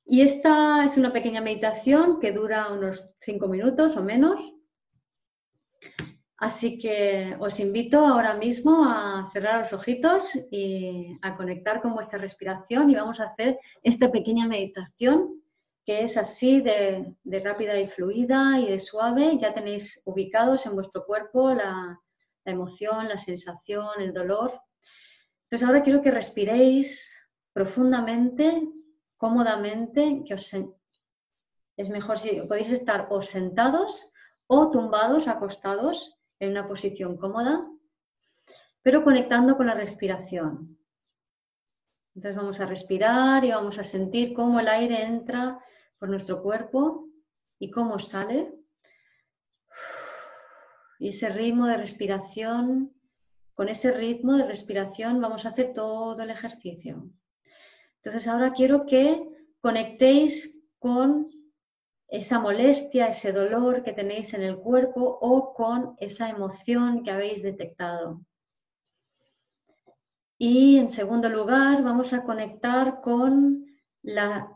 Y 0.05 0.21
esta 0.21 0.85
es 0.85 0.97
una 0.97 1.11
pequeña 1.11 1.41
meditación 1.41 2.19
que 2.19 2.31
dura 2.31 2.71
unos 2.71 3.15
cinco 3.19 3.47
minutos 3.47 3.97
o 3.97 4.03
menos. 4.03 4.39
Así 6.37 6.77
que 6.77 7.35
os 7.39 7.59
invito 7.59 8.05
ahora 8.05 8.35
mismo 8.35 8.85
a 8.85 9.27
cerrar 9.31 9.59
los 9.59 9.73
ojitos 9.73 10.31
y 10.51 11.17
a 11.21 11.35
conectar 11.35 11.81
con 11.81 11.93
vuestra 11.93 12.19
respiración 12.19 12.89
y 12.89 12.95
vamos 12.95 13.19
a 13.19 13.23
hacer 13.23 13.57
esta 13.81 14.11
pequeña 14.11 14.47
meditación 14.47 15.41
que 15.85 16.03
es 16.03 16.17
así 16.17 16.61
de, 16.61 17.15
rápida 17.43 17.79
y 17.79 17.87
fluida 17.87 18.59
y 18.59 18.67
de 18.69 18.79
suave. 18.79 19.37
Ya 19.39 19.53
tenéis 19.53 20.01
ubicados 20.05 20.65
en 20.65 20.75
vuestro 20.75 21.05
cuerpo 21.05 21.53
la, 21.53 21.99
la 22.43 22.51
emoción, 22.51 23.07
la 23.07 23.17
sensación, 23.17 23.87
el 23.99 24.11
dolor. 24.11 24.59
Entonces 25.43 25.67
ahora 25.67 25.83
quiero 25.83 26.01
que 26.01 26.11
respiréis 26.11 27.23
profundamente, 27.53 28.67
cómodamente, 29.17 30.23
que 30.25 30.35
es 31.77 31.89
mejor 31.89 32.19
si 32.19 32.41
podéis 32.41 32.71
estar 32.71 33.07
o 33.09 33.21
sentados 33.21 34.13
o 34.47 34.71
tumbados, 34.71 35.27
acostados 35.27 36.17
en 36.39 36.51
una 36.51 36.67
posición 36.67 37.17
cómoda, 37.17 37.67
pero 38.81 39.03
conectando 39.03 39.57
con 39.57 39.67
la 39.67 39.73
respiración. 39.73 40.77
Entonces 42.15 42.37
vamos 42.37 42.59
a 42.59 42.65
respirar 42.65 43.43
y 43.43 43.51
vamos 43.51 43.77
a 43.77 43.83
sentir 43.83 44.33
cómo 44.33 44.59
el 44.59 44.67
aire 44.67 45.03
entra 45.03 45.59
por 45.99 46.09
nuestro 46.09 46.41
cuerpo 46.41 47.09
y 47.59 47.71
cómo 47.71 47.99
sale. 47.99 48.53
Y 50.99 51.09
ese 51.09 51.29
ritmo 51.29 51.65
de 51.65 51.77
respiración, 51.77 52.93
con 53.53 53.67
ese 53.67 53.91
ritmo 53.91 54.33
de 54.33 54.45
respiración 54.45 55.19
vamos 55.19 55.45
a 55.45 55.49
hacer 55.49 55.73
todo 55.73 56.21
el 56.21 56.29
ejercicio. 56.29 57.09
Entonces 58.05 58.27
ahora 58.27 58.53
quiero 58.53 58.85
que 58.85 59.27
conectéis 59.59 60.63
con 60.77 61.31
esa 62.07 62.37
molestia, 62.39 63.07
ese 63.07 63.31
dolor 63.31 63.81
que 63.81 63.93
tenéis 63.93 64.35
en 64.35 64.43
el 64.43 64.57
cuerpo 64.57 65.17
o 65.21 65.55
con 65.55 65.95
esa 65.97 66.29
emoción 66.29 67.01
que 67.01 67.09
habéis 67.09 67.41
detectado. 67.41 68.21
Y 70.37 70.77
en 70.77 70.91
segundo 70.91 71.29
lugar, 71.29 71.81
vamos 71.81 72.13
a 72.13 72.23
conectar 72.23 73.01
con 73.01 73.65
la, 74.03 74.55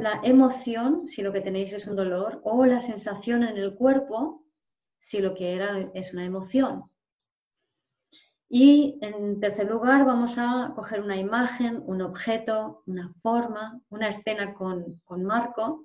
la 0.00 0.20
emoción, 0.24 1.06
si 1.06 1.22
lo 1.22 1.32
que 1.32 1.42
tenéis 1.42 1.72
es 1.72 1.86
un 1.86 1.94
dolor, 1.94 2.40
o 2.42 2.66
la 2.66 2.80
sensación 2.80 3.44
en 3.44 3.56
el 3.56 3.76
cuerpo, 3.76 4.44
si 4.98 5.20
lo 5.20 5.32
que 5.32 5.54
era 5.54 5.90
es 5.94 6.12
una 6.12 6.24
emoción. 6.24 6.90
Y 8.48 8.98
en 9.00 9.40
tercer 9.40 9.70
lugar, 9.70 10.04
vamos 10.04 10.36
a 10.38 10.72
coger 10.74 11.00
una 11.00 11.16
imagen, 11.16 11.82
un 11.86 12.02
objeto, 12.02 12.82
una 12.86 13.12
forma, 13.18 13.80
una 13.88 14.08
escena 14.08 14.54
con, 14.54 15.00
con 15.04 15.24
marco 15.24 15.84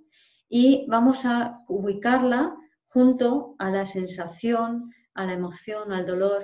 y 0.50 0.86
vamos 0.88 1.26
a 1.26 1.64
ubicarla 1.68 2.56
junto 2.88 3.56
a 3.60 3.70
la 3.70 3.86
sensación, 3.86 4.92
a 5.14 5.26
la 5.26 5.34
emoción, 5.34 5.94
al 5.94 6.06
dolor. 6.06 6.44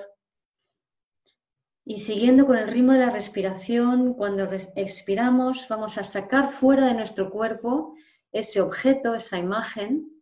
Y 1.84 2.00
siguiendo 2.00 2.46
con 2.46 2.58
el 2.58 2.68
ritmo 2.68 2.94
de 2.94 3.00
la 3.00 3.12
respiración, 3.12 4.14
cuando 4.14 4.44
expiramos, 4.76 5.68
vamos 5.70 5.98
a 5.98 6.04
sacar 6.04 6.52
fuera 6.52 6.88
de 6.88 6.94
nuestro 6.96 7.30
cuerpo 7.30 7.96
ese 8.32 8.62
objeto, 8.62 9.16
esa 9.16 9.38
imagen, 9.38 10.15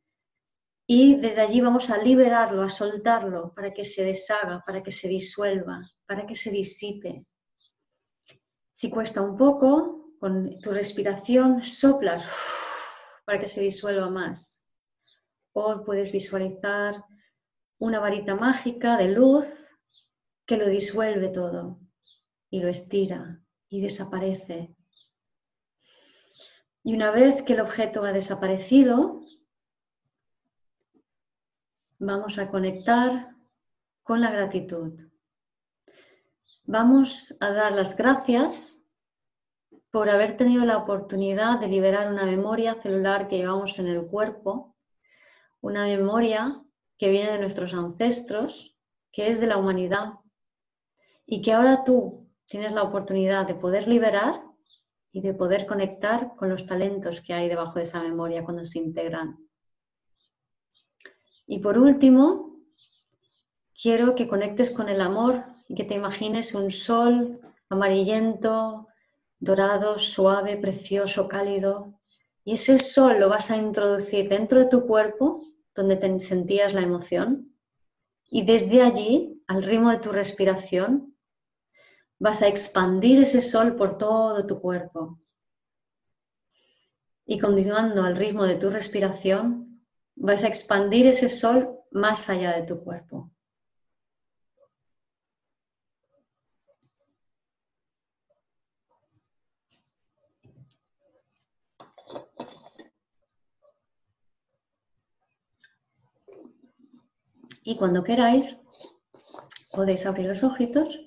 y 0.85 1.15
desde 1.15 1.41
allí 1.41 1.61
vamos 1.61 1.89
a 1.89 1.97
liberarlo, 1.97 2.61
a 2.61 2.69
soltarlo, 2.69 3.53
para 3.53 3.73
que 3.73 3.85
se 3.85 4.03
deshaga, 4.03 4.63
para 4.65 4.83
que 4.83 4.91
se 4.91 5.07
disuelva, 5.07 5.81
para 6.05 6.25
que 6.25 6.35
se 6.35 6.51
disipe. 6.51 7.25
Si 8.73 8.89
cuesta 8.89 9.21
un 9.21 9.37
poco, 9.37 10.03
con 10.19 10.59
tu 10.61 10.71
respiración 10.71 11.63
soplas 11.63 12.25
para 13.25 13.39
que 13.39 13.47
se 13.47 13.59
disuelva 13.59 14.09
más. 14.09 14.65
O 15.53 15.83
puedes 15.83 16.11
visualizar 16.11 17.03
una 17.77 17.99
varita 17.99 18.35
mágica 18.35 18.95
de 18.97 19.09
luz 19.09 19.45
que 20.45 20.57
lo 20.57 20.67
disuelve 20.67 21.27
todo 21.29 21.79
y 22.49 22.61
lo 22.61 22.69
estira 22.69 23.43
y 23.69 23.81
desaparece. 23.81 24.75
Y 26.83 26.95
una 26.95 27.11
vez 27.11 27.41
que 27.43 27.53
el 27.53 27.61
objeto 27.61 28.03
ha 28.03 28.11
desaparecido, 28.11 29.22
vamos 32.05 32.37
a 32.37 32.49
conectar 32.49 33.33
con 34.03 34.19
la 34.19 34.31
gratitud. 34.31 34.99
Vamos 36.65 37.35
a 37.39 37.49
dar 37.51 37.71
las 37.73 37.95
gracias 37.95 38.83
por 39.91 40.09
haber 40.09 40.35
tenido 40.37 40.65
la 40.65 40.77
oportunidad 40.77 41.59
de 41.59 41.67
liberar 41.67 42.11
una 42.11 42.25
memoria 42.25 42.75
celular 42.75 43.27
que 43.27 43.37
llevamos 43.37 43.79
en 43.79 43.87
el 43.87 44.05
cuerpo, 44.07 44.75
una 45.61 45.85
memoria 45.85 46.61
que 46.97 47.09
viene 47.09 47.31
de 47.33 47.39
nuestros 47.39 47.73
ancestros, 47.73 48.77
que 49.11 49.27
es 49.29 49.39
de 49.39 49.47
la 49.47 49.57
humanidad 49.57 50.13
y 51.25 51.41
que 51.41 51.53
ahora 51.53 51.83
tú 51.83 52.29
tienes 52.45 52.73
la 52.73 52.83
oportunidad 52.83 53.47
de 53.47 53.55
poder 53.55 53.87
liberar 53.87 54.41
y 55.11 55.21
de 55.21 55.33
poder 55.33 55.65
conectar 55.65 56.35
con 56.35 56.49
los 56.49 56.65
talentos 56.65 57.21
que 57.21 57.33
hay 57.33 57.47
debajo 57.47 57.75
de 57.75 57.83
esa 57.83 58.01
memoria 58.01 58.43
cuando 58.43 58.65
se 58.65 58.79
integran. 58.79 59.37
Y 61.45 61.59
por 61.59 61.77
último, 61.77 62.57
quiero 63.79 64.15
que 64.15 64.27
conectes 64.27 64.71
con 64.71 64.89
el 64.89 65.01
amor 65.01 65.43
y 65.67 65.75
que 65.75 65.83
te 65.83 65.95
imagines 65.95 66.55
un 66.55 66.71
sol 66.71 67.39
amarillento, 67.69 68.87
dorado, 69.39 69.97
suave, 69.97 70.57
precioso, 70.57 71.27
cálido. 71.27 71.99
Y 72.45 72.53
ese 72.53 72.77
sol 72.77 73.19
lo 73.19 73.29
vas 73.29 73.51
a 73.51 73.57
introducir 73.57 74.29
dentro 74.29 74.59
de 74.59 74.67
tu 74.67 74.85
cuerpo, 74.85 75.41
donde 75.75 75.97
te 75.97 76.19
sentías 76.19 76.73
la 76.73 76.81
emoción. 76.81 77.53
Y 78.29 78.43
desde 78.45 78.81
allí, 78.81 79.43
al 79.47 79.63
ritmo 79.63 79.91
de 79.91 79.99
tu 79.99 80.11
respiración, 80.11 81.15
vas 82.19 82.41
a 82.41 82.47
expandir 82.47 83.21
ese 83.21 83.41
sol 83.41 83.75
por 83.75 83.97
todo 83.97 84.45
tu 84.45 84.61
cuerpo. 84.61 85.19
Y 87.25 87.39
continuando 87.39 88.03
al 88.03 88.15
ritmo 88.15 88.45
de 88.45 88.55
tu 88.55 88.69
respiración, 88.69 89.72
vas 90.15 90.43
a 90.43 90.47
expandir 90.47 91.07
ese 91.07 91.29
sol 91.29 91.79
más 91.91 92.29
allá 92.29 92.55
de 92.55 92.63
tu 92.63 92.83
cuerpo. 92.83 93.31
Y 107.65 107.77
cuando 107.77 108.03
queráis, 108.03 108.57
podéis 109.71 110.05
abrir 110.05 110.27
los 110.27 110.43
ojitos 110.43 110.99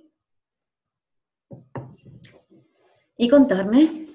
y 3.19 3.28
contarme. 3.28 4.06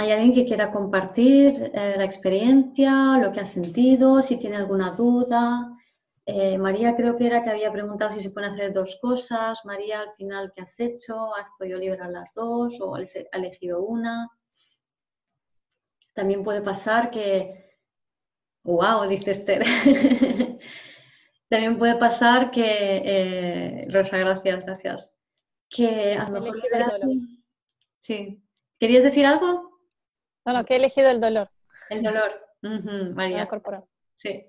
¿Hay 0.00 0.12
alguien 0.12 0.32
que 0.32 0.46
quiera 0.46 0.72
compartir 0.72 1.72
eh, 1.74 1.94
la 1.98 2.04
experiencia, 2.04 3.18
lo 3.18 3.32
que 3.32 3.40
ha 3.40 3.44
sentido, 3.44 4.22
si 4.22 4.38
tiene 4.38 4.56
alguna 4.56 4.92
duda? 4.92 5.76
Eh, 6.24 6.56
María 6.56 6.96
creo 6.96 7.18
que 7.18 7.26
era 7.26 7.44
que 7.44 7.50
había 7.50 7.70
preguntado 7.70 8.10
si 8.10 8.20
se 8.20 8.30
pueden 8.30 8.50
hacer 8.50 8.72
dos 8.72 8.98
cosas. 9.02 9.62
María, 9.66 10.00
al 10.00 10.12
final, 10.12 10.52
¿qué 10.54 10.62
has 10.62 10.80
hecho? 10.80 11.34
¿Has 11.34 11.50
podido 11.58 11.78
liberar 11.78 12.08
las 12.08 12.32
dos 12.32 12.80
o 12.80 12.96
has 12.96 13.14
elegido 13.30 13.82
una? 13.82 14.30
También 16.14 16.44
puede 16.44 16.62
pasar 16.62 17.10
que, 17.10 17.76
wow, 18.62 19.06
dice 19.06 19.32
Esther. 19.32 19.62
También 21.50 21.76
puede 21.78 21.96
pasar 21.96 22.50
que, 22.50 23.02
eh, 23.04 23.86
Rosa, 23.90 24.16
gracias, 24.16 24.64
gracias, 24.64 25.14
que 25.68 26.14
a 26.14 26.30
lo 26.30 26.40
mejor... 26.40 26.58
Sí. 27.98 28.42
¿Querías 28.78 29.04
decir 29.04 29.26
algo? 29.26 29.69
Bueno, 30.44 30.64
que 30.64 30.74
he 30.74 30.76
elegido 30.76 31.10
el 31.10 31.20
dolor. 31.20 31.50
El 31.88 32.02
dolor, 32.02 32.32
María. 33.14 33.46
corporal. 33.46 33.84
Sí. 34.14 34.46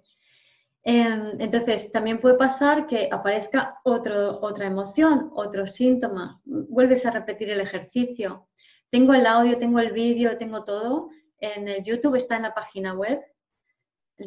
Em, 0.84 1.40
entonces, 1.40 1.92
también 1.92 2.20
puede 2.20 2.36
pasar 2.36 2.88
que 2.88 3.08
aparezca 3.12 3.80
otro, 3.84 4.40
otra 4.42 4.66
emoción, 4.66 5.32
otro 5.36 5.68
síntoma. 5.68 6.42
Vuelves 6.46 7.06
a 7.06 7.12
repetir 7.12 7.52
el 7.52 7.62
ejercicio. 7.62 8.48
Tengo 8.90 9.14
el 9.14 9.26
audio, 9.26 9.60
tengo 9.60 9.80
el 9.80 9.92
vídeo, 9.92 10.38
tengo 10.38 10.64
todo. 10.64 11.10
En 11.40 11.68
el 11.68 11.84
YouTube 11.84 12.16
está 12.16 12.36
en 12.36 12.44
la 12.44 12.54
página 12.54 12.94
web 12.94 13.22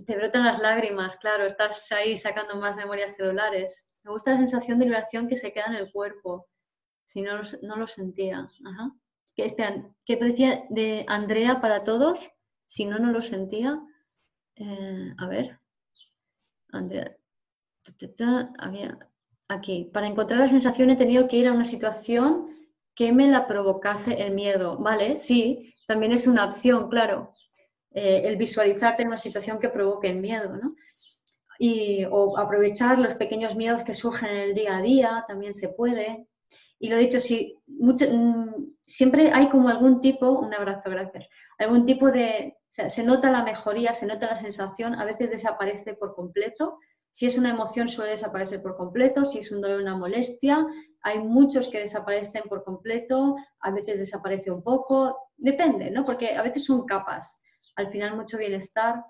te 0.03 0.17
brotan 0.17 0.45
las 0.45 0.59
lágrimas, 0.59 1.17
claro, 1.17 1.47
estás 1.47 1.91
ahí 1.93 2.17
sacando 2.17 2.57
más 2.57 2.77
memorias 2.77 3.17
celulares. 3.17 3.95
Me 4.05 4.11
gusta 4.11 4.33
la 4.33 4.39
sensación 4.39 4.79
de 4.79 4.87
liberación 4.87 5.29
que 5.29 5.37
se 5.37 5.53
queda 5.53 5.67
en 5.67 5.75
el 5.75 5.93
cuerpo, 5.93 6.49
si 7.07 7.23
no 7.23 7.41
no 7.63 7.77
lo 7.77 7.87
sentía. 7.87 8.49
Ajá. 8.65 8.93
¿Qué, 9.35 9.45
esperan, 9.45 9.95
¿qué 10.05 10.17
decía 10.17 10.65
de 10.71 11.05
Andrea 11.09 11.61
para 11.61 11.85
todos? 11.85 12.31
Si 12.67 12.85
no, 12.85 12.99
no 12.99 13.13
lo 13.13 13.23
sentía. 13.23 13.81
Eh, 14.57 15.13
a 15.19 15.27
ver. 15.27 15.61
Andrea. 16.71 17.17
aquí. 19.49 19.91
Para 19.93 20.07
encontrar 20.07 20.41
la 20.41 20.49
sensación 20.49 20.91
he 20.91 20.97
tenido 20.97 21.29
que 21.29 21.37
ir 21.37 21.49
a 21.49 21.53
una 21.53 21.65
situación 21.65 22.49
que 22.95 23.13
me 23.13 23.29
la 23.29 23.47
provocase 23.47 24.23
el 24.23 24.35
miedo. 24.35 24.79
Vale, 24.79 25.17
sí, 25.17 25.75
también 25.87 26.13
es 26.13 26.27
una 26.27 26.47
opción, 26.47 26.89
claro. 26.89 27.33
Eh, 27.91 28.23
el 28.25 28.37
visualizarte 28.37 29.03
en 29.03 29.09
una 29.09 29.19
situación 29.19 29.59
que 29.59 29.69
provoque 29.69 30.09
el 30.09 30.21
miedo. 30.21 30.57
¿no? 30.57 30.75
y, 31.59 32.05
o 32.11 32.39
aprovechar 32.39 32.99
los 32.99 33.15
pequeños 33.15 33.55
miedos 33.55 33.83
que 33.83 33.95
surgen 33.95 34.31
en 34.31 34.39
el 34.39 34.55
día 34.55 34.77
a 34.77 34.83
día, 34.83 35.25
también 35.29 35.53
se 35.53 35.69
puede. 35.69 36.27
Y 36.79 36.89
lo 36.89 36.97
dicho, 36.97 37.21
si 37.21 37.59
mm, 37.67 38.74
siempre 38.87 39.31
hay 39.33 39.49
como 39.49 39.69
algún 39.69 40.01
tipo, 40.01 40.31
un 40.31 40.53
abrazo, 40.55 40.91
gracias, 40.91 41.29
algún 41.59 41.87
tipo 41.87 42.11
de, 42.11 42.57
se 42.69 43.05
nota 43.05 43.31
la 43.31 43.43
mejoría, 43.43 43.95
se 43.95 44.07
nota 44.07 44.27
la 44.27 44.37
sensación, 44.37 44.95
a 44.95 45.05
veces 45.05 45.31
desaparece 45.31 45.95
por 45.95 46.15
completo. 46.15 46.79
Si 47.11 47.27
es 47.27 47.39
una 47.39 47.51
emoción 47.51 47.89
suele 47.89 48.11
desaparecer 48.11 48.61
por 48.61 48.77
completo, 48.77 49.25
si 49.25 49.39
es 49.39 49.53
un 49.53 49.61
dolor, 49.61 49.81
una 49.81 49.97
molestia, 49.97 50.67
hay 51.03 51.21
muchos 51.21 51.69
que 51.69 51.79
desaparecen 51.79 52.43
por 52.49 52.65
completo, 52.65 53.37
a 53.61 53.71
veces 53.71 53.99
desaparece 53.99 54.51
un 54.51 54.63
poco, 54.63 55.29
depende, 55.37 55.91
¿no? 55.91 56.03
Porque 56.03 56.35
a 56.35 56.43
veces 56.43 56.65
son 56.65 56.87
capas, 56.87 57.41
al 57.77 57.89
final 57.91 58.17
mucho 58.17 58.39
bienestar. 58.39 59.05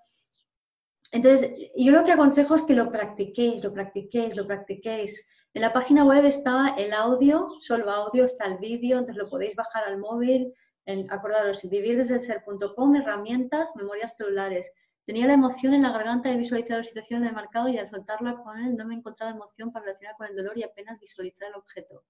Entonces, 1.12 1.52
yo 1.76 1.92
lo 1.92 2.04
que 2.04 2.12
aconsejo 2.12 2.56
es 2.56 2.64
que 2.64 2.74
lo 2.74 2.90
practiquéis, 2.90 3.64
lo 3.64 3.72
practiquéis, 3.72 4.36
lo 4.36 4.46
practiquéis. 4.46 5.30
En 5.54 5.62
la 5.62 5.72
página 5.72 6.04
web 6.04 6.24
está 6.24 6.74
el 6.76 6.92
audio, 6.92 7.46
solo 7.60 7.88
audio, 7.88 8.24
está 8.24 8.46
el 8.46 8.58
vídeo, 8.58 8.98
entonces 8.98 9.22
lo 9.22 9.30
podéis 9.30 9.54
bajar 9.54 9.84
al 9.84 9.98
móvil. 9.98 10.52
En, 10.84 11.10
acordaros, 11.10 11.70
vivirdesdelser.com, 11.70 12.96
herramientas, 12.96 13.74
memorias 13.76 14.16
celulares. 14.16 14.72
Tenía 15.06 15.28
la 15.28 15.34
emoción 15.34 15.72
en 15.72 15.82
la 15.82 15.92
garganta, 15.92 16.30
he 16.30 16.36
visualizado 16.36 16.80
la 16.80 16.84
situación 16.84 17.22
en 17.22 17.28
el 17.28 17.34
mercado 17.36 17.68
y 17.68 17.78
al 17.78 17.88
soltarla 17.88 18.36
con 18.42 18.58
él 18.60 18.76
no 18.76 18.84
me 18.84 18.94
he 18.94 18.98
encontrado 18.98 19.32
emoción 19.32 19.72
para 19.72 19.84
relacionar 19.84 20.16
con 20.16 20.26
el 20.26 20.36
dolor 20.36 20.58
y 20.58 20.64
apenas 20.64 20.98
visualizar 20.98 21.48
el 21.48 21.54
objeto. 21.54 22.04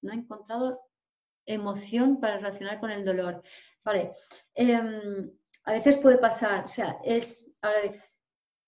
No 0.00 0.12
he 0.12 0.16
encontrado 0.16 0.80
emoción 1.44 2.18
para 2.18 2.38
relacionar 2.38 2.80
con 2.80 2.90
el 2.90 3.04
dolor. 3.04 3.42
Vale. 3.84 4.14
Em, 4.54 5.30
a 5.64 5.72
veces 5.72 5.98
puede 5.98 6.18
pasar, 6.18 6.64
o 6.64 6.68
sea, 6.68 6.98
es, 7.04 7.58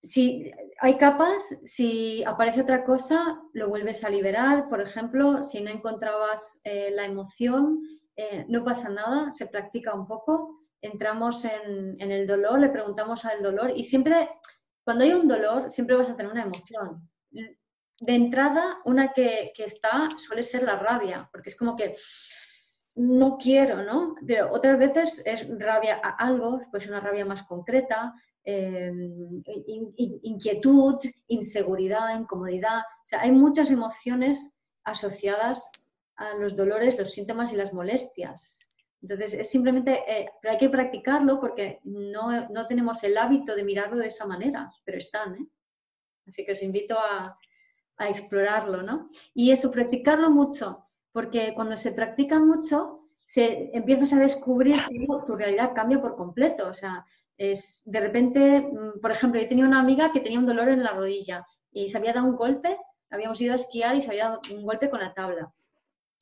si 0.01 0.51
hay 0.79 0.97
capas, 0.97 1.57
si 1.65 2.23
aparece 2.23 2.61
otra 2.61 2.85
cosa, 2.85 3.41
lo 3.53 3.69
vuelves 3.69 4.03
a 4.03 4.09
liberar. 4.09 4.69
Por 4.69 4.81
ejemplo, 4.81 5.43
si 5.43 5.61
no 5.61 5.69
encontrabas 5.69 6.61
eh, 6.63 6.91
la 6.91 7.05
emoción, 7.05 7.81
eh, 8.15 8.45
no 8.47 8.63
pasa 8.63 8.89
nada, 8.89 9.31
se 9.31 9.47
practica 9.47 9.93
un 9.93 10.07
poco. 10.07 10.61
Entramos 10.81 11.43
en, 11.43 11.99
el 11.99 12.25
dolor, 12.25 12.59
le 12.59 12.69
preguntamos 12.69 13.25
al 13.25 13.43
dolor 13.43 13.73
y 13.75 13.83
siempre, 13.83 14.29
cuando 14.83 15.03
hay 15.03 15.11
un 15.11 15.27
dolor, 15.27 15.69
siempre 15.69 15.97
vas 15.97 16.09
a 16.09 16.15
tener 16.15 16.31
una 16.31 16.43
emoción. 16.43 17.09
De 17.29 18.15
entrada, 18.15 18.77
una 18.85 19.11
que, 19.11 19.51
que 19.53 19.65
está 19.65 20.09
suele 20.17 20.43
ser 20.43 20.63
la 20.63 20.79
rabia, 20.79 21.27
porque 21.33 21.49
es 21.49 21.57
como 21.57 21.75
que 21.75 21.97
no 22.95 23.37
quiero, 23.37 23.83
¿no? 23.83 24.15
Pero 24.25 24.51
otras 24.51 24.79
veces 24.79 25.21
es 25.25 25.45
rabia 25.59 25.99
a 26.01 26.11
algo, 26.11 26.59
pues 26.71 26.87
una 26.87 27.01
rabia 27.01 27.25
más 27.25 27.43
concreta, 27.43 28.13
Em, 28.51 29.43
inquietud, 30.23 30.97
inseguridad, 31.27 32.19
incomodidad. 32.19 32.79
O 32.79 33.05
sea, 33.05 33.21
hay 33.21 33.31
muchas 33.31 33.69
emociones 33.69 34.55
asociadas 34.83 35.69
a 36.15 36.33
los 36.33 36.55
dolores, 36.55 36.97
los 36.97 37.11
síntomas 37.11 37.53
y 37.53 37.57
las 37.57 37.73
molestias. 37.73 38.67
Entonces, 39.03 39.35
es 39.35 39.51
simplemente, 39.51 40.03
eh, 40.07 40.31
pero 40.41 40.53
hay 40.53 40.57
que 40.57 40.69
practicarlo 40.69 41.39
porque 41.39 41.79
no, 41.83 42.49
no, 42.49 42.65
tenemos 42.65 43.03
el 43.03 43.17
hábito 43.19 43.55
de 43.55 43.63
mirarlo 43.63 43.97
de 43.97 44.07
esa 44.07 44.25
manera, 44.25 44.71
pero 44.83 44.97
están, 44.97 45.35
¿eh? 45.35 45.47
Así 46.25 46.43
que 46.43 46.53
os 46.53 46.63
invito 46.63 46.97
a, 46.97 47.37
a 47.97 48.09
explorarlo, 48.09 48.81
¿no? 48.81 49.09
Y 49.35 49.51
eso, 49.51 49.71
practicarlo 49.71 50.31
mucho, 50.31 50.87
porque 51.11 51.53
cuando 51.53 51.77
se 51.77 51.91
practica 51.91 52.39
mucho, 52.39 53.09
se, 53.25 53.69
empiezas 53.77 54.13
a 54.13 54.19
descubrir 54.19 54.75
que 54.89 55.05
tu 55.27 55.35
realidad 55.35 55.73
cambia 55.75 56.01
por 56.01 56.15
completo. 56.15 56.67
O 56.67 56.73
sea, 56.73 57.05
es, 57.39 57.81
de 57.85 58.01
repente, 58.01 58.61
mm, 58.61 58.99
por 59.01 59.11
ejemplo, 59.11 59.39
yo 59.39 59.47
tenía 59.47 59.65
una 59.65 59.79
amiga 59.79 60.11
que 60.11 60.19
tenía 60.19 60.37
un 60.37 60.45
dolor 60.45 60.67
en 60.67 60.83
la 60.83 60.91
rodilla 60.91 61.45
y 61.71 61.87
se 61.87 61.97
había 61.97 62.11
dado 62.11 62.27
un 62.27 62.35
golpe, 62.35 62.77
habíamos 63.09 63.39
ido 63.39 63.53
a 63.53 63.55
esquiar 63.55 63.95
y 63.95 64.01
se 64.01 64.11
había 64.11 64.25
dado 64.25 64.41
un 64.51 64.63
golpe 64.63 64.89
con 64.89 64.99
la 64.99 65.13
tabla. 65.13 65.51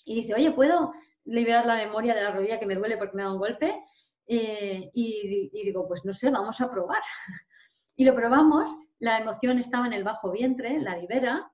Y 0.06 0.14
dice, 0.14 0.35
oye, 0.35 0.52
¿puedo 0.52 0.94
liberar 1.26 1.65
la 1.65 1.76
memoria 1.76 2.14
de 2.14 2.22
la 2.22 2.31
rodilla 2.31 2.60
que 2.60 2.68
me 2.68 2.76
duele 2.76 2.98
porque 2.98 3.15
me 3.15 3.23
ha 3.23 3.26
dado 3.26 3.35
un 3.35 3.41
golpe? 3.41 3.84
Eh, 4.27 4.91
y, 4.94 5.49
digo, 5.52 5.88
pues 5.88 6.06
no 6.06 6.14
sé, 6.14 6.30
vamos 6.30 6.61
a 6.61 6.69
probar. 6.69 7.02
y 7.95 8.06
lo 8.06 8.14
probamos, 8.14 8.69
la 8.99 9.18
emoción 9.18 9.57
estaba 9.57 9.88
en 9.88 9.94
el 9.94 10.03
bajo 10.03 10.31
vientre, 10.31 10.80
la 10.80 10.98
libera, 10.98 11.52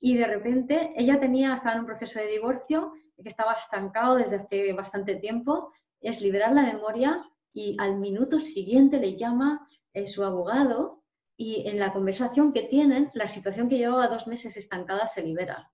y 0.00 0.16
de 0.16 0.26
repente 0.26 0.92
ella 0.96 1.20
tenía, 1.20 1.52
estaba 1.52 1.74
en 1.74 1.80
un 1.80 1.86
proceso 1.86 2.20
de 2.20 2.28
divorcio, 2.28 2.94
que 3.22 3.28
estaba 3.28 3.52
estancado 3.52 4.16
desde 4.16 4.36
hace 4.36 4.72
bastante 4.72 5.16
tiempo, 5.16 5.72
es 6.00 6.22
liberar 6.22 6.52
la 6.52 6.62
memoria 6.62 7.22
y 7.54 7.76
al 7.78 7.98
minuto 7.98 8.40
siguiente 8.40 8.98
le 8.98 9.16
llama 9.16 9.66
eh, 9.94 10.06
su 10.06 10.24
abogado 10.24 11.04
y 11.36 11.66
en 11.68 11.78
la 11.78 11.92
conversación 11.92 12.52
que 12.52 12.62
tienen, 12.64 13.10
la 13.14 13.28
situación 13.28 13.68
que 13.68 13.78
llevaba 13.78 14.08
dos 14.08 14.26
meses 14.26 14.56
estancada 14.56 15.06
se 15.06 15.22
libera. 15.22 15.70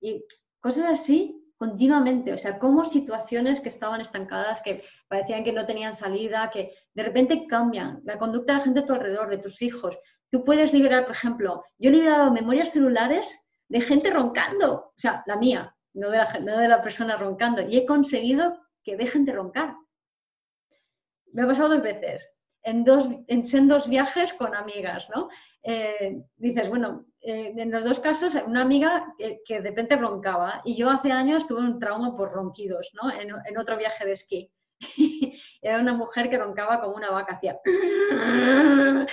Y 0.00 0.24
cosas 0.60 0.90
así 0.90 1.36
continuamente, 1.56 2.32
o 2.32 2.38
sea, 2.38 2.58
como 2.58 2.84
situaciones 2.84 3.60
que 3.60 3.68
estaban 3.68 4.00
estancadas, 4.00 4.62
que 4.62 4.82
parecían 5.08 5.44
que 5.44 5.52
no 5.52 5.66
tenían 5.66 5.94
salida, 5.94 6.50
que 6.50 6.70
de 6.94 7.02
repente 7.02 7.46
cambian 7.46 8.00
la 8.04 8.18
conducta 8.18 8.54
de 8.54 8.58
la 8.58 8.64
gente 8.64 8.80
a 8.80 8.86
tu 8.86 8.94
alrededor, 8.94 9.28
de 9.28 9.38
tus 9.38 9.60
hijos. 9.60 9.98
Tú 10.30 10.42
puedes 10.42 10.72
liberar, 10.72 11.04
por 11.04 11.14
ejemplo, 11.14 11.62
yo 11.78 11.90
he 11.90 11.92
liberado 11.92 12.30
memorias 12.32 12.70
celulares 12.70 13.46
de 13.68 13.80
gente 13.80 14.10
roncando, 14.10 14.74
o 14.74 14.92
sea, 14.96 15.22
la 15.26 15.36
mía, 15.36 15.76
no 15.92 16.10
de 16.10 16.18
la, 16.18 16.40
no 16.40 16.58
de 16.58 16.68
la 16.68 16.82
persona 16.82 17.16
roncando, 17.16 17.60
y 17.62 17.76
he 17.76 17.84
conseguido 17.84 18.58
que 18.82 18.96
dejen 18.96 19.24
de 19.24 19.32
roncar 19.32 19.76
me 21.32 21.42
ha 21.42 21.46
pasado 21.46 21.70
dos 21.70 21.82
veces, 21.82 22.40
en, 22.62 22.84
dos, 22.84 23.08
en 23.26 23.44
sendos 23.44 23.88
viajes 23.88 24.32
con 24.34 24.54
amigas, 24.54 25.08
¿no? 25.14 25.28
Eh, 25.62 26.22
dices, 26.36 26.68
bueno, 26.68 27.06
eh, 27.20 27.52
en 27.56 27.70
los 27.70 27.84
dos 27.84 28.00
casos, 28.00 28.34
una 28.46 28.62
amiga 28.62 29.14
que, 29.18 29.60
de 29.60 29.68
repente 29.68 29.96
roncaba 29.96 30.62
y 30.64 30.74
yo 30.74 30.88
hace 30.90 31.12
años 31.12 31.46
tuve 31.46 31.60
un 31.60 31.78
trauma 31.78 32.16
por 32.16 32.32
ronquidos, 32.32 32.92
¿no? 32.94 33.10
En, 33.12 33.58
otro 33.58 33.76
viaje 33.76 34.06
de 34.06 34.12
esquí. 34.12 34.50
Era 35.62 35.78
una 35.80 35.92
mujer 35.94 36.30
que 36.30 36.38
roncaba 36.38 36.80
como 36.80 36.96
una 36.96 37.10
vaca, 37.10 37.34
hacía... 37.34 37.58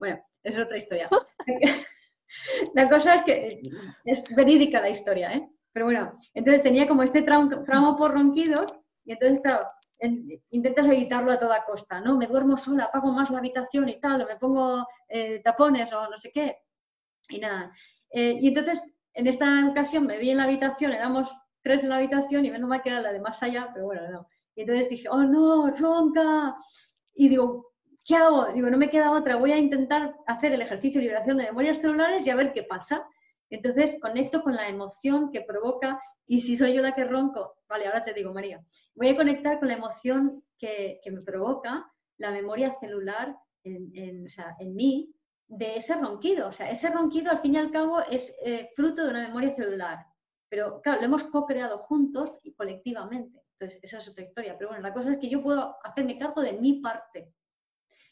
bueno, 0.00 0.20
es 0.42 0.58
otra 0.58 0.76
historia. 0.76 1.08
La 2.74 2.88
cosa 2.88 3.14
es 3.14 3.22
que 3.22 3.60
es 4.04 4.34
verídica 4.34 4.80
la 4.80 4.90
historia, 4.90 5.32
¿eh? 5.32 5.48
Pero 5.72 5.86
bueno, 5.86 6.18
entonces 6.34 6.62
tenía 6.62 6.88
como 6.88 7.02
este 7.02 7.22
trauma 7.22 7.96
por 7.96 8.12
ronquidos 8.12 8.74
y 9.04 9.12
entonces, 9.12 9.40
claro, 9.40 9.66
intentas 10.50 10.88
evitarlo 10.88 11.32
a 11.32 11.38
toda 11.38 11.64
costa, 11.64 12.00
¿no? 12.00 12.16
Me 12.16 12.26
duermo 12.26 12.56
sola, 12.56 12.84
apago 12.84 13.12
más 13.12 13.30
la 13.30 13.38
habitación 13.38 13.88
y 13.88 14.00
tal, 14.00 14.22
o 14.22 14.26
me 14.26 14.36
pongo 14.36 14.86
eh, 15.08 15.40
tapones 15.42 15.92
o 15.92 16.08
no 16.08 16.16
sé 16.16 16.30
qué. 16.32 16.58
Y 17.28 17.38
nada. 17.38 17.72
Eh, 18.10 18.38
y 18.40 18.48
entonces, 18.48 18.96
en 19.14 19.26
esta 19.26 19.68
ocasión 19.68 20.06
me 20.06 20.18
vi 20.18 20.30
en 20.30 20.36
la 20.36 20.44
habitación, 20.44 20.92
éramos 20.92 21.30
tres 21.62 21.82
en 21.82 21.88
la 21.88 21.96
habitación 21.96 22.44
y 22.44 22.50
menos 22.50 22.68
mal 22.68 22.82
que 22.82 22.90
era 22.90 23.00
la 23.00 23.12
de 23.12 23.20
más 23.20 23.42
allá, 23.42 23.70
pero 23.72 23.86
bueno, 23.86 24.08
no. 24.10 24.28
Y 24.54 24.62
entonces 24.62 24.88
dije, 24.88 25.08
oh 25.10 25.22
no, 25.22 25.70
ronca. 25.70 26.54
Y 27.14 27.28
digo, 27.28 27.72
¿qué 28.04 28.16
hago? 28.16 28.46
Digo, 28.52 28.70
no 28.70 28.78
me 28.78 28.88
queda 28.88 29.10
otra, 29.10 29.36
voy 29.36 29.52
a 29.52 29.58
intentar 29.58 30.16
hacer 30.26 30.52
el 30.52 30.62
ejercicio 30.62 31.00
de 31.00 31.06
liberación 31.06 31.38
de 31.38 31.44
memorias 31.44 31.78
celulares 31.78 32.26
y 32.26 32.30
a 32.30 32.36
ver 32.36 32.52
qué 32.52 32.62
pasa. 32.62 33.06
Entonces 33.50 33.98
conecto 34.00 34.42
con 34.42 34.54
la 34.54 34.68
emoción 34.68 35.30
que 35.30 35.42
provoca 35.42 36.00
y 36.26 36.40
si 36.40 36.56
soy 36.56 36.74
yo 36.74 36.82
la 36.82 36.94
que 36.94 37.04
ronco, 37.04 37.58
vale, 37.68 37.86
ahora 37.86 38.04
te 38.04 38.12
digo, 38.12 38.34
María, 38.34 38.64
voy 38.94 39.08
a 39.08 39.16
conectar 39.16 39.58
con 39.58 39.68
la 39.68 39.74
emoción 39.74 40.44
que, 40.58 41.00
me 41.10 41.20
provoca 41.20 41.90
la 42.18 42.32
memoria 42.32 42.74
celular 42.74 43.36
en, 43.62 44.74
mí 44.74 45.14
de 45.46 45.76
ese 45.76 45.94
ronquido. 45.94 46.48
O 46.48 46.52
sea, 46.52 46.70
ese 46.70 46.90
ronquido 46.90 47.30
al 47.30 47.38
fin 47.38 47.54
y 47.54 47.58
al 47.58 47.70
cabo 47.70 48.00
es 48.00 48.36
eh, 48.44 48.70
fruto 48.74 49.04
de 49.04 49.10
una 49.10 49.26
memoria 49.26 49.54
celular. 49.54 49.98
Pero 50.48 50.80
claro, 50.80 51.00
lo 51.00 51.06
hemos 51.06 51.24
co-creado 51.24 51.78
juntos 51.78 52.40
y 52.42 52.54
colectivamente. 52.54 53.42
Entonces, 53.52 53.80
esa 53.82 53.98
es 53.98 54.08
otra 54.08 54.24
historia. 54.24 54.56
Pero 54.58 54.70
bueno, 54.70 54.82
la 54.82 54.92
cosa 54.92 55.12
es 55.12 55.18
que 55.18 55.28
yo 55.28 55.42
puedo 55.42 55.76
hacerme 55.84 56.18
cargo 56.18 56.40
de 56.40 56.54
mi 56.54 56.80
parte. 56.80 57.32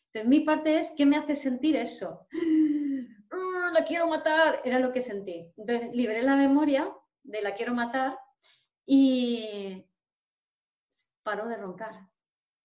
Entonces, 0.07 0.28
mi 0.28 0.41
parte 0.41 0.78
es 0.78 0.95
qué 0.97 1.07
me 1.07 1.16
hace 1.16 1.35
sentir 1.35 1.77
eso. 1.77 2.27
¡Ah, 3.31 3.70
la 3.73 3.85
quiero 3.85 4.07
matar, 4.07 4.61
era 4.65 4.78
lo 4.78 4.93
que 4.93 5.01
sentí. 5.01 5.53
Entonces, 5.57 5.91
liberé 5.93 6.23
la 6.23 6.36
memoria 6.36 6.93
de 7.24 7.42
la 7.42 7.55
quiero 7.55 7.74
matar 7.74 8.18
y 8.86 9.84
paró 11.22 11.48
de 11.48 11.56
roncar. 11.56 12.09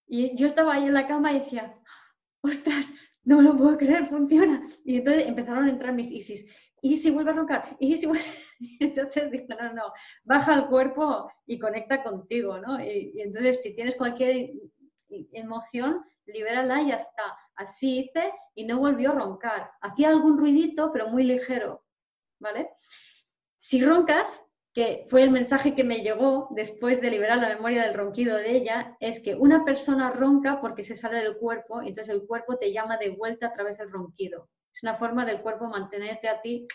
Y 0.07 0.35
yo 0.35 0.47
estaba 0.47 0.73
ahí 0.73 0.85
en 0.85 0.93
la 0.93 1.07
cama 1.07 1.31
y 1.31 1.39
decía, 1.39 1.75
ostras, 2.41 2.93
no 3.23 3.37
me 3.37 3.43
lo 3.43 3.55
puedo 3.55 3.77
creer, 3.77 4.07
funciona. 4.07 4.65
Y 4.83 4.97
entonces 4.97 5.27
empezaron 5.27 5.65
a 5.65 5.69
entrar 5.69 5.93
mis 5.93 6.11
ISIS. 6.11 6.53
¿Y 6.81 7.11
vuelve 7.11 7.31
a 7.31 7.33
roncar? 7.33 7.77
¿Y 7.79 7.97
si 7.97 8.07
Entonces 8.79 9.31
dije, 9.31 9.47
no, 9.49 9.73
no, 9.73 9.93
baja 10.23 10.55
el 10.55 10.67
cuerpo 10.67 11.31
y 11.45 11.59
conecta 11.59 12.03
contigo, 12.03 12.57
¿no? 12.59 12.83
Y, 12.83 13.11
y, 13.15 13.21
entonces 13.21 13.61
si 13.61 13.75
tienes 13.75 13.95
cualquier 13.95 14.51
emoción, 15.31 16.03
libérala 16.25 16.81
y 16.81 16.89
ya 16.89 16.95
está. 16.95 17.37
Así 17.55 17.99
hice 17.99 18.33
y 18.55 18.65
no 18.65 18.79
volvió 18.79 19.11
a 19.11 19.15
roncar. 19.15 19.71
Hacía 19.81 20.09
algún 20.09 20.37
ruidito, 20.37 20.91
pero 20.91 21.09
muy 21.09 21.23
ligero, 21.23 21.85
¿vale? 22.39 22.69
Si 23.59 23.83
roncas, 23.83 24.48
que 24.73 25.05
fue 25.09 25.23
el 25.23 25.31
mensaje 25.31 25.73
que 25.73 25.83
me 25.83 26.01
llegó 26.01 26.47
después 26.51 27.01
de 27.01 27.09
liberar 27.09 27.37
la 27.39 27.49
memoria 27.49 27.83
del 27.83 27.95
ronquido 27.95 28.37
de 28.37 28.51
ella, 28.51 28.95
es 28.99 29.21
que 29.21 29.35
una 29.35 29.65
persona 29.65 30.11
ronca 30.11 30.61
porque 30.61 30.83
se 30.83 30.95
sale 30.95 31.17
del 31.17 31.37
cuerpo, 31.37 31.81
entonces 31.81 32.09
el 32.09 32.25
cuerpo 32.25 32.57
te 32.57 32.71
llama 32.71 32.97
de 32.97 33.09
vuelta 33.09 33.47
a 33.47 33.51
través 33.51 33.79
del 33.79 33.91
ronquido. 33.91 34.49
Es 34.71 34.83
una 34.83 34.95
forma 34.95 35.25
del 35.25 35.41
cuerpo 35.41 35.65
mantenerte 35.67 36.27
a 36.27 36.41
ti 36.41 36.67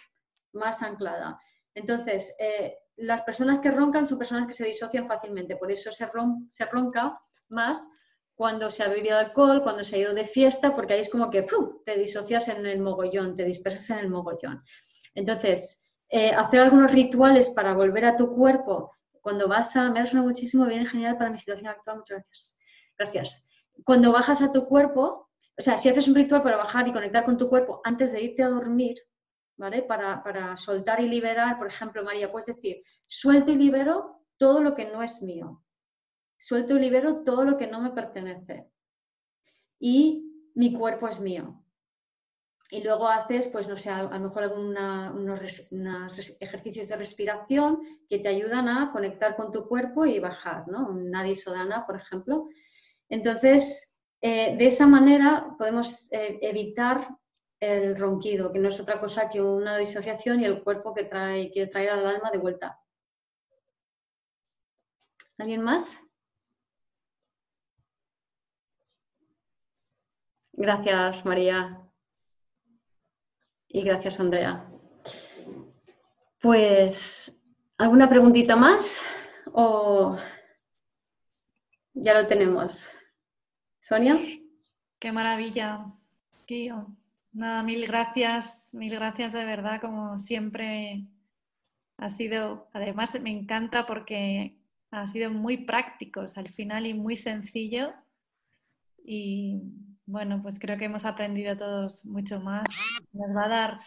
más 0.53 0.83
anclada. 0.83 1.39
Entonces, 1.75 2.35
eh, 2.39 2.77
las 2.97 3.23
personas 3.23 3.61
que 3.61 3.71
roncan 3.71 4.07
son 4.07 4.19
personas 4.19 4.47
que 4.47 4.55
se 4.55 4.66
disocian 4.66 5.09
fácilmente, 5.09 5.57
por 5.57 5.71
eso 5.71 5.91
se, 5.93 6.09
se 6.49 6.65
ronca 6.66 7.21
más 7.49 7.89
cuando 8.35 8.71
se 8.71 8.83
ha 8.83 8.89
bebido 8.89 9.16
alcohol, 9.16 9.62
cuando 9.62 9.85
se 9.85 9.97
ha 9.97 10.01
ido 10.01 10.15
de 10.15 10.25
fiesta, 10.25 10.75
porque 10.75 10.95
ahí 10.95 11.01
es 11.01 11.11
como 11.11 11.31
que 11.31 11.47
te 11.85 11.97
disocias 11.97 12.49
en 12.49 12.66
el 12.66 12.81
mogollón, 12.81 13.37
te 13.37 13.45
dispersas 13.45 13.91
en 13.91 13.99
el 13.99 14.11
mogollón. 14.11 14.62
Entonces, 15.15 15.84
eh, 16.09 16.33
hacer 16.33 16.61
algunos 16.61 16.93
rituales 16.93 17.51
para 17.51 17.75
volver 17.75 18.05
a 18.05 18.17
tu 18.17 18.35
cuerpo 18.35 18.95
cuando 19.25 19.49
vas 19.49 19.75
a, 19.75 19.91
me 19.91 20.01
ha 20.01 20.23
muchísimo, 20.23 20.67
viene 20.67 20.85
genial 20.85 21.17
para 21.17 21.31
mi 21.31 21.39
situación 21.39 21.69
actual, 21.69 21.97
muchas 21.97 22.19
gracias. 22.19 22.59
Gracias. 22.99 23.49
Cuando 23.83 24.13
bajas 24.13 24.43
a 24.43 24.53
tu 24.53 24.67
cuerpo, 24.67 25.31
o 25.57 25.63
sea, 25.63 25.79
si 25.79 25.89
haces 25.89 26.07
un 26.09 26.15
ritual 26.15 26.43
para 26.43 26.59
bajar 26.59 26.87
y 26.87 26.93
conectar 26.93 27.25
con 27.25 27.39
tu 27.39 27.49
cuerpo 27.49 27.81
antes 27.85 28.13
de 28.13 28.23
irte 28.23 28.43
a 28.43 28.51
dormir, 28.51 28.99
¿vale? 29.57 29.81
Para, 29.83 30.23
para 30.23 30.55
soltar 30.59 31.01
y 31.01 31.09
liberar, 31.09 31.57
por 31.57 31.69
ejemplo, 31.69 32.05
María, 32.05 32.31
puedes 32.31 32.55
decir, 32.55 32.83
suelto 33.07 33.51
y 33.51 33.57
libero 33.57 34.21
todo 34.37 34.61
lo 34.61 34.75
que 34.75 34.85
no 34.93 35.03
es 35.03 35.23
mío. 35.23 35.65
Suelto 36.37 36.77
y 36.77 36.81
libero 36.81 37.23
todo 37.25 37.47
lo 37.47 37.57
que 37.57 37.67
no 37.67 37.81
me 37.81 37.93
pertenece. 37.93 38.67
Y 39.79 40.51
mi 40.55 40.75
cuerpo 40.75 41.09
es 41.09 41.19
mío. 41.19 41.64
Y 42.75 42.83
luego 42.83 43.07
haces, 43.07 43.47
pues 43.47 43.69
no 43.69 43.77
sé, 43.77 43.89
a, 43.91 44.03
lo 44.03 44.19
mejor 44.19 44.53
unos, 44.59 45.71
ejercicios 46.41 46.89
de 46.89 46.97
respiración 46.97 47.79
que 48.09 48.19
te 48.19 48.29
ayudan 48.29 48.69
a 48.69 48.91
conectar 48.91 49.37
con 49.37 49.53
tu 49.53 49.69
cuerpo 49.69 50.05
y 50.07 50.19
bajar, 50.19 50.67
¿no? 50.67 50.89
Un 50.89 51.37
Sodana, 51.37 51.87
por 51.87 51.95
ejemplo. 51.95 52.49
Entonces, 53.09 53.97
eh, 54.21 54.57
de 54.57 54.67
esa 54.67 54.89
manera 54.89 55.55
podemos 55.57 56.11
eh, 56.11 56.41
evitar 56.43 57.17
el 57.61 57.97
ronquido, 57.97 58.51
que 58.53 58.59
no 58.59 58.71
es 58.71 58.81
otra 58.81 58.99
cosa 58.99 59.29
que 59.29 59.41
una 59.41 59.79
disociación 59.79 60.41
y 60.41 60.45
el 60.45 60.65
cuerpo 60.65 60.93
que 60.93 61.05
trae, 61.05 61.53
quiere 61.53 61.71
traer 61.71 61.91
al 61.91 62.07
alma 62.07 62.33
de 62.33 62.39
vuelta. 62.39 62.81
¿Alguien 65.39 65.63
más? 65.63 66.01
Gracias, 70.53 71.25
María. 71.25 71.84
Y 73.75 73.83
gracias, 73.83 74.21
Andrea. 74.21 74.65
Pues, 76.41 77.43
¿alguna 77.77 78.09
preguntita 78.09 78.55
más? 78.55 79.05
¿O 79.53 80.17
ya 81.93 82.15
lo 82.15 82.29
tenemos? 82.29 82.93
Sonia. 83.81 84.17
Qué 85.01 85.11
maravilla, 85.11 85.93
tío. 86.47 86.87
Nada, 87.33 87.65
mil 87.65 87.85
gracias, 87.85 88.69
mil 88.73 88.95
gracias 88.95 89.33
de 89.33 89.45
verdad, 89.45 89.81
como 89.81 90.21
siempre 90.21 91.09
ha 91.97 92.11
sido, 92.11 92.69
además 92.73 93.21
me 93.21 93.33
encanta 93.33 93.87
porque 93.87 94.57
ha 94.93 95.09
sido 95.09 95.31
muy 95.31 95.57
prácticos 95.57 96.39
al 96.39 96.49
final 96.49 96.87
y 96.87 96.95
muy 96.95 97.17
sencillo. 97.17 97.93
Y 99.05 99.63
bueno, 100.07 100.41
pues 100.43 100.59
creo 100.59 100.77
que 100.79 100.85
hemos 100.85 101.05
aprendido 101.05 101.57
todos 101.57 102.05
mucho 102.05 102.41
más. 102.41 102.65
Nos 103.13 103.37
va 103.37 103.45
a 103.45 103.49
dar, 103.49 103.79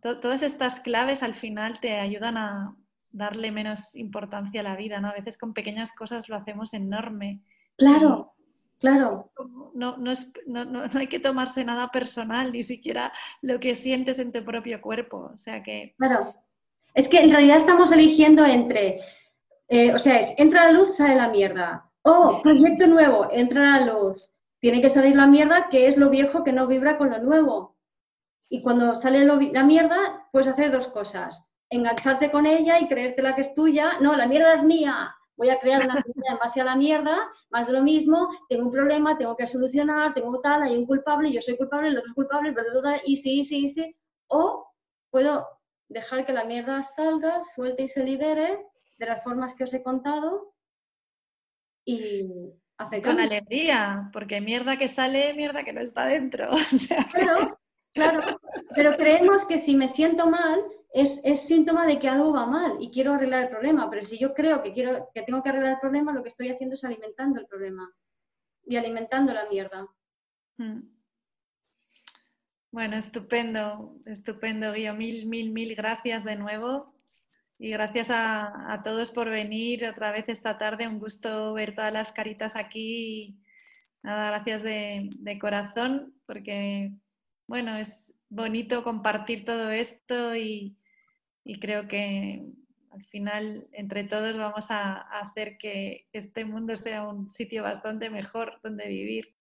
todas 0.00 0.42
estas 0.42 0.80
claves 0.80 1.22
al 1.22 1.34
final 1.34 1.80
te 1.80 1.98
ayudan 1.98 2.36
a 2.36 2.76
darle 3.10 3.50
menos 3.50 3.96
importancia 3.96 4.60
a 4.60 4.64
la 4.64 4.76
vida, 4.76 5.00
¿no? 5.00 5.08
A 5.08 5.14
veces 5.14 5.38
con 5.38 5.54
pequeñas 5.54 5.92
cosas 5.92 6.28
lo 6.28 6.36
hacemos 6.36 6.74
enorme. 6.74 7.40
Claro. 7.76 8.32
Claro. 8.78 9.32
No, 9.74 9.96
no, 9.96 10.10
es, 10.10 10.32
no, 10.46 10.66
no, 10.66 10.84
hay 10.94 11.06
que 11.06 11.18
tomarse 11.18 11.64
nada 11.64 11.90
personal, 11.90 12.52
ni 12.52 12.62
siquiera 12.62 13.10
lo 13.40 13.58
que 13.58 13.74
sientes 13.74 14.18
en 14.18 14.32
tu 14.32 14.44
propio 14.44 14.82
cuerpo. 14.82 15.30
O 15.32 15.36
sea 15.36 15.62
que. 15.62 15.94
Claro. 15.96 16.34
Es 16.92 17.08
que 17.08 17.18
en 17.18 17.30
realidad 17.30 17.56
estamos 17.56 17.90
eligiendo 17.92 18.44
entre. 18.44 19.00
Eh, 19.68 19.94
o 19.94 19.98
sea, 19.98 20.20
es 20.20 20.38
entra 20.38 20.66
la 20.66 20.72
luz, 20.72 20.96
sale 20.96 21.16
la 21.16 21.28
mierda. 21.28 21.90
Oh, 22.02 22.40
proyecto 22.42 22.86
nuevo, 22.86 23.28
entra 23.32 23.80
la 23.80 23.92
luz. 23.92 24.30
Tiene 24.66 24.82
que 24.82 24.90
salir 24.90 25.14
la 25.14 25.28
mierda, 25.28 25.68
que 25.68 25.86
es 25.86 25.96
lo 25.96 26.10
viejo 26.10 26.42
que 26.42 26.52
no 26.52 26.66
vibra 26.66 26.98
con 26.98 27.10
lo 27.10 27.20
nuevo. 27.20 27.76
Y 28.48 28.62
cuando 28.62 28.96
sale 28.96 29.24
la 29.24 29.62
mierda, 29.62 30.28
puedes 30.32 30.48
hacer 30.48 30.72
dos 30.72 30.88
cosas. 30.88 31.52
Engancharte 31.70 32.32
con 32.32 32.46
ella 32.46 32.80
y 32.80 32.88
creértela 32.88 33.36
que 33.36 33.42
es 33.42 33.54
tuya. 33.54 33.92
No, 34.00 34.16
la 34.16 34.26
mierda 34.26 34.54
es 34.54 34.64
mía 34.64 35.14
voy 35.36 35.50
a 35.50 35.60
crear 35.60 35.84
una 35.84 35.94
vida 36.04 36.32
en 36.32 36.38
base 36.38 36.60
a 36.60 36.64
la 36.64 36.74
mierda, 36.74 37.30
más 37.50 37.68
de 37.68 37.74
lo 37.74 37.82
mismo, 37.84 38.28
tengo 38.48 38.64
un 38.64 38.72
problema, 38.72 39.16
tengo 39.16 39.36
que 39.36 39.46
solucionar, 39.46 40.14
tengo 40.14 40.40
tal, 40.40 40.64
hay 40.64 40.76
un 40.76 40.86
culpable, 40.86 41.30
yo 41.30 41.40
soy 41.40 41.56
culpable, 41.56 41.90
el 41.90 41.98
otro 41.98 42.08
es 42.08 42.14
culpable, 42.14 42.50
bla, 42.50 42.64
bla, 42.64 42.80
bla, 42.80 43.00
y 43.04 43.14
sí, 43.14 43.44
sí, 43.44 43.68
sí. 43.68 43.94
O 44.26 44.66
puedo 45.10 45.46
dejar 45.88 46.26
que 46.26 46.32
la 46.32 46.44
mierda 46.44 46.82
salga, 46.82 47.40
suelte 47.42 47.84
y 47.84 47.88
se 47.88 48.02
libere 48.02 48.66
de 48.98 49.06
las 49.06 49.22
formas 49.22 49.54
que 49.54 49.62
os 49.62 49.74
he 49.74 49.84
contado 49.84 50.56
y 51.84 52.26
Con 53.02 53.20
alegría, 53.20 54.10
porque 54.12 54.40
mierda 54.40 54.76
que 54.76 54.88
sale, 54.88 55.32
mierda 55.34 55.64
que 55.64 55.72
no 55.72 55.80
está 55.80 56.06
dentro. 56.06 56.50
Claro, 57.12 57.58
claro, 57.94 58.40
pero 58.74 58.94
creemos 58.96 59.46
que 59.46 59.58
si 59.58 59.74
me 59.74 59.88
siento 59.88 60.26
mal, 60.26 60.60
es, 60.92 61.22
síntoma 61.46 61.86
de 61.86 61.98
que 61.98 62.08
algo 62.08 62.32
va 62.32 62.46
mal 62.46 62.76
y 62.80 62.90
quiero 62.90 63.14
arreglar 63.14 63.44
el 63.44 63.48
problema, 63.48 63.88
pero 63.88 64.04
si 64.04 64.18
yo 64.18 64.34
creo 64.34 64.62
que, 64.62 64.72
quiero, 64.72 65.08
que 65.14 65.22
tengo 65.22 65.42
que 65.42 65.48
arreglar 65.48 65.74
el 65.74 65.80
problema, 65.80 66.12
lo 66.12 66.22
que 66.22 66.28
estoy 66.28 66.50
haciendo 66.50 66.74
es 66.74 66.84
alimentando 66.84 67.40
el 67.40 67.46
problema 67.46 67.90
y 68.64 68.76
alimentando 68.76 69.32
la 69.32 69.46
mierda. 69.46 69.86
Hmm. 70.58 70.80
Bueno, 72.70 72.96
estupendo, 72.96 73.96
estupendo, 74.04 74.72
Guillo. 74.72 74.94
Mil, 74.94 75.26
mil, 75.26 75.50
mil 75.50 75.74
gracias 75.74 76.24
de 76.24 76.36
nuevo. 76.36 76.95
Y 77.58 77.70
gracias 77.70 78.08
a, 78.10 78.80
todos 78.84 79.10
por 79.10 79.30
venir 79.30 79.86
otra 79.86 80.12
vez 80.12 80.28
esta 80.28 80.58
tarde. 80.58 80.86
Un 80.88 80.98
gusto 80.98 81.54
ver 81.54 81.74
todas 81.74 81.92
las 81.92 82.12
caritas 82.12 82.54
aquí. 82.56 83.38
Nada, 84.02 84.30
gracias 84.30 84.62
de, 84.62 85.08
de 85.18 85.38
corazón, 85.38 86.14
porque, 86.26 86.92
bueno, 87.46 87.76
es 87.76 88.06
bonito 88.28 88.82
compartir 88.82 89.44
todo 89.44 89.70
esto 89.70 90.34
y, 90.36 90.76
creo 91.60 91.86
que 91.86 92.42
al 92.90 93.04
final 93.04 93.68
entre 93.72 94.04
todos 94.04 94.36
vamos 94.36 94.70
a, 94.70 94.94
hacer 95.20 95.58
que 95.58 96.08
este 96.12 96.44
mundo 96.44 96.76
sea 96.76 97.06
un 97.06 97.28
sitio 97.28 97.62
bastante 97.62 98.10
mejor 98.10 98.58
donde 98.62 98.88
vivir. 98.88 99.34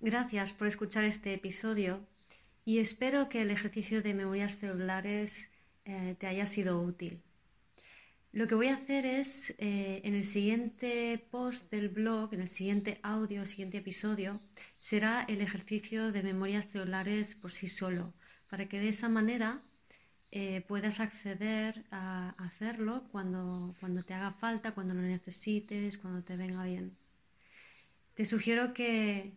Gracias 0.00 0.52
por 0.52 0.66
escuchar 0.66 1.04
este 1.04 1.34
episodio 1.34 2.04
y 2.64 2.78
espero 2.78 3.28
que 3.28 3.42
el 3.42 3.50
ejercicio 3.50 4.02
de 4.02 4.14
memorias 4.14 4.58
celulares 4.58 5.53
eh, 5.84 6.16
te 6.18 6.26
haya 6.26 6.46
sido 6.46 6.80
útil. 6.80 7.20
Lo 8.32 8.48
que 8.48 8.56
voy 8.56 8.66
a 8.66 8.74
hacer 8.74 9.06
es, 9.06 9.54
eh, 9.58 10.00
en 10.02 10.14
el 10.14 10.24
siguiente 10.24 11.24
post 11.30 11.70
del 11.70 11.88
blog, 11.88 12.34
en 12.34 12.40
el 12.40 12.48
siguiente 12.48 12.98
audio, 13.02 13.46
siguiente 13.46 13.78
episodio, 13.78 14.40
será 14.76 15.24
el 15.28 15.40
ejercicio 15.40 16.10
de 16.10 16.22
memorias 16.24 16.68
celulares 16.68 17.36
por 17.36 17.52
sí 17.52 17.68
solo, 17.68 18.12
para 18.50 18.66
que 18.68 18.80
de 18.80 18.88
esa 18.88 19.08
manera 19.08 19.60
eh, 20.32 20.64
puedas 20.66 20.98
acceder 20.98 21.84
a 21.92 22.30
hacerlo 22.44 23.04
cuando, 23.12 23.76
cuando 23.78 24.02
te 24.02 24.14
haga 24.14 24.32
falta, 24.32 24.72
cuando 24.72 24.94
lo 24.94 25.02
necesites, 25.02 25.96
cuando 25.98 26.22
te 26.22 26.36
venga 26.36 26.64
bien. 26.64 26.96
Te 28.14 28.24
sugiero 28.24 28.74
que 28.74 29.32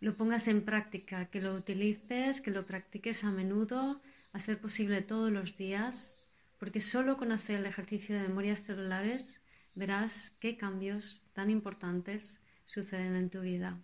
lo 0.00 0.16
pongas 0.16 0.48
en 0.48 0.64
práctica, 0.64 1.26
que 1.26 1.40
lo 1.40 1.54
utilices, 1.54 2.40
que 2.40 2.50
lo 2.50 2.66
practiques 2.66 3.22
a 3.22 3.30
menudo, 3.30 4.02
a 4.34 4.40
ser 4.40 4.60
posible 4.60 5.00
todos 5.00 5.32
los 5.32 5.56
días, 5.56 6.26
porque 6.58 6.80
solo 6.80 7.16
con 7.16 7.32
hacer 7.32 7.60
el 7.60 7.66
ejercicio 7.66 8.16
de 8.16 8.28
memorias 8.28 8.64
celulares 8.64 9.40
verás 9.74 10.36
qué 10.40 10.56
cambios 10.56 11.22
tan 11.32 11.50
importantes 11.50 12.38
suceden 12.66 13.14
en 13.14 13.30
tu 13.30 13.40
vida. 13.40 13.78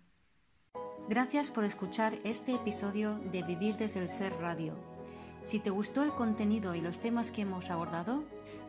Gracias 1.09 1.51
por 1.51 1.63
escuchar 1.63 2.13
este 2.23 2.53
episodio 2.53 3.17
de 3.31 3.43
Vivir 3.43 3.75
desde 3.75 4.01
el 4.01 4.09
Ser 4.09 4.33
Radio. 4.33 4.77
Si 5.41 5.59
te 5.59 5.69
gustó 5.69 6.03
el 6.03 6.11
contenido 6.11 6.75
y 6.75 6.81
los 6.81 6.99
temas 6.99 7.31
que 7.31 7.41
hemos 7.41 7.69
abordado, 7.69 8.25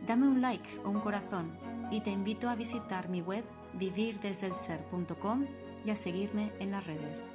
dame 0.07 0.27
un 0.27 0.41
like 0.41 0.79
o 0.85 0.89
un 0.89 1.01
corazón 1.01 1.59
y 1.91 2.01
te 2.01 2.11
invito 2.11 2.49
a 2.49 2.57
visitar 2.57 3.09
mi 3.09 3.21
web 3.21 3.45
vivirdesdelser.com 3.75 5.47
y 5.85 5.91
a 5.91 5.97
seguirme 5.97 6.53
en 6.61 6.71
las 6.71 6.87
redes. 6.87 7.35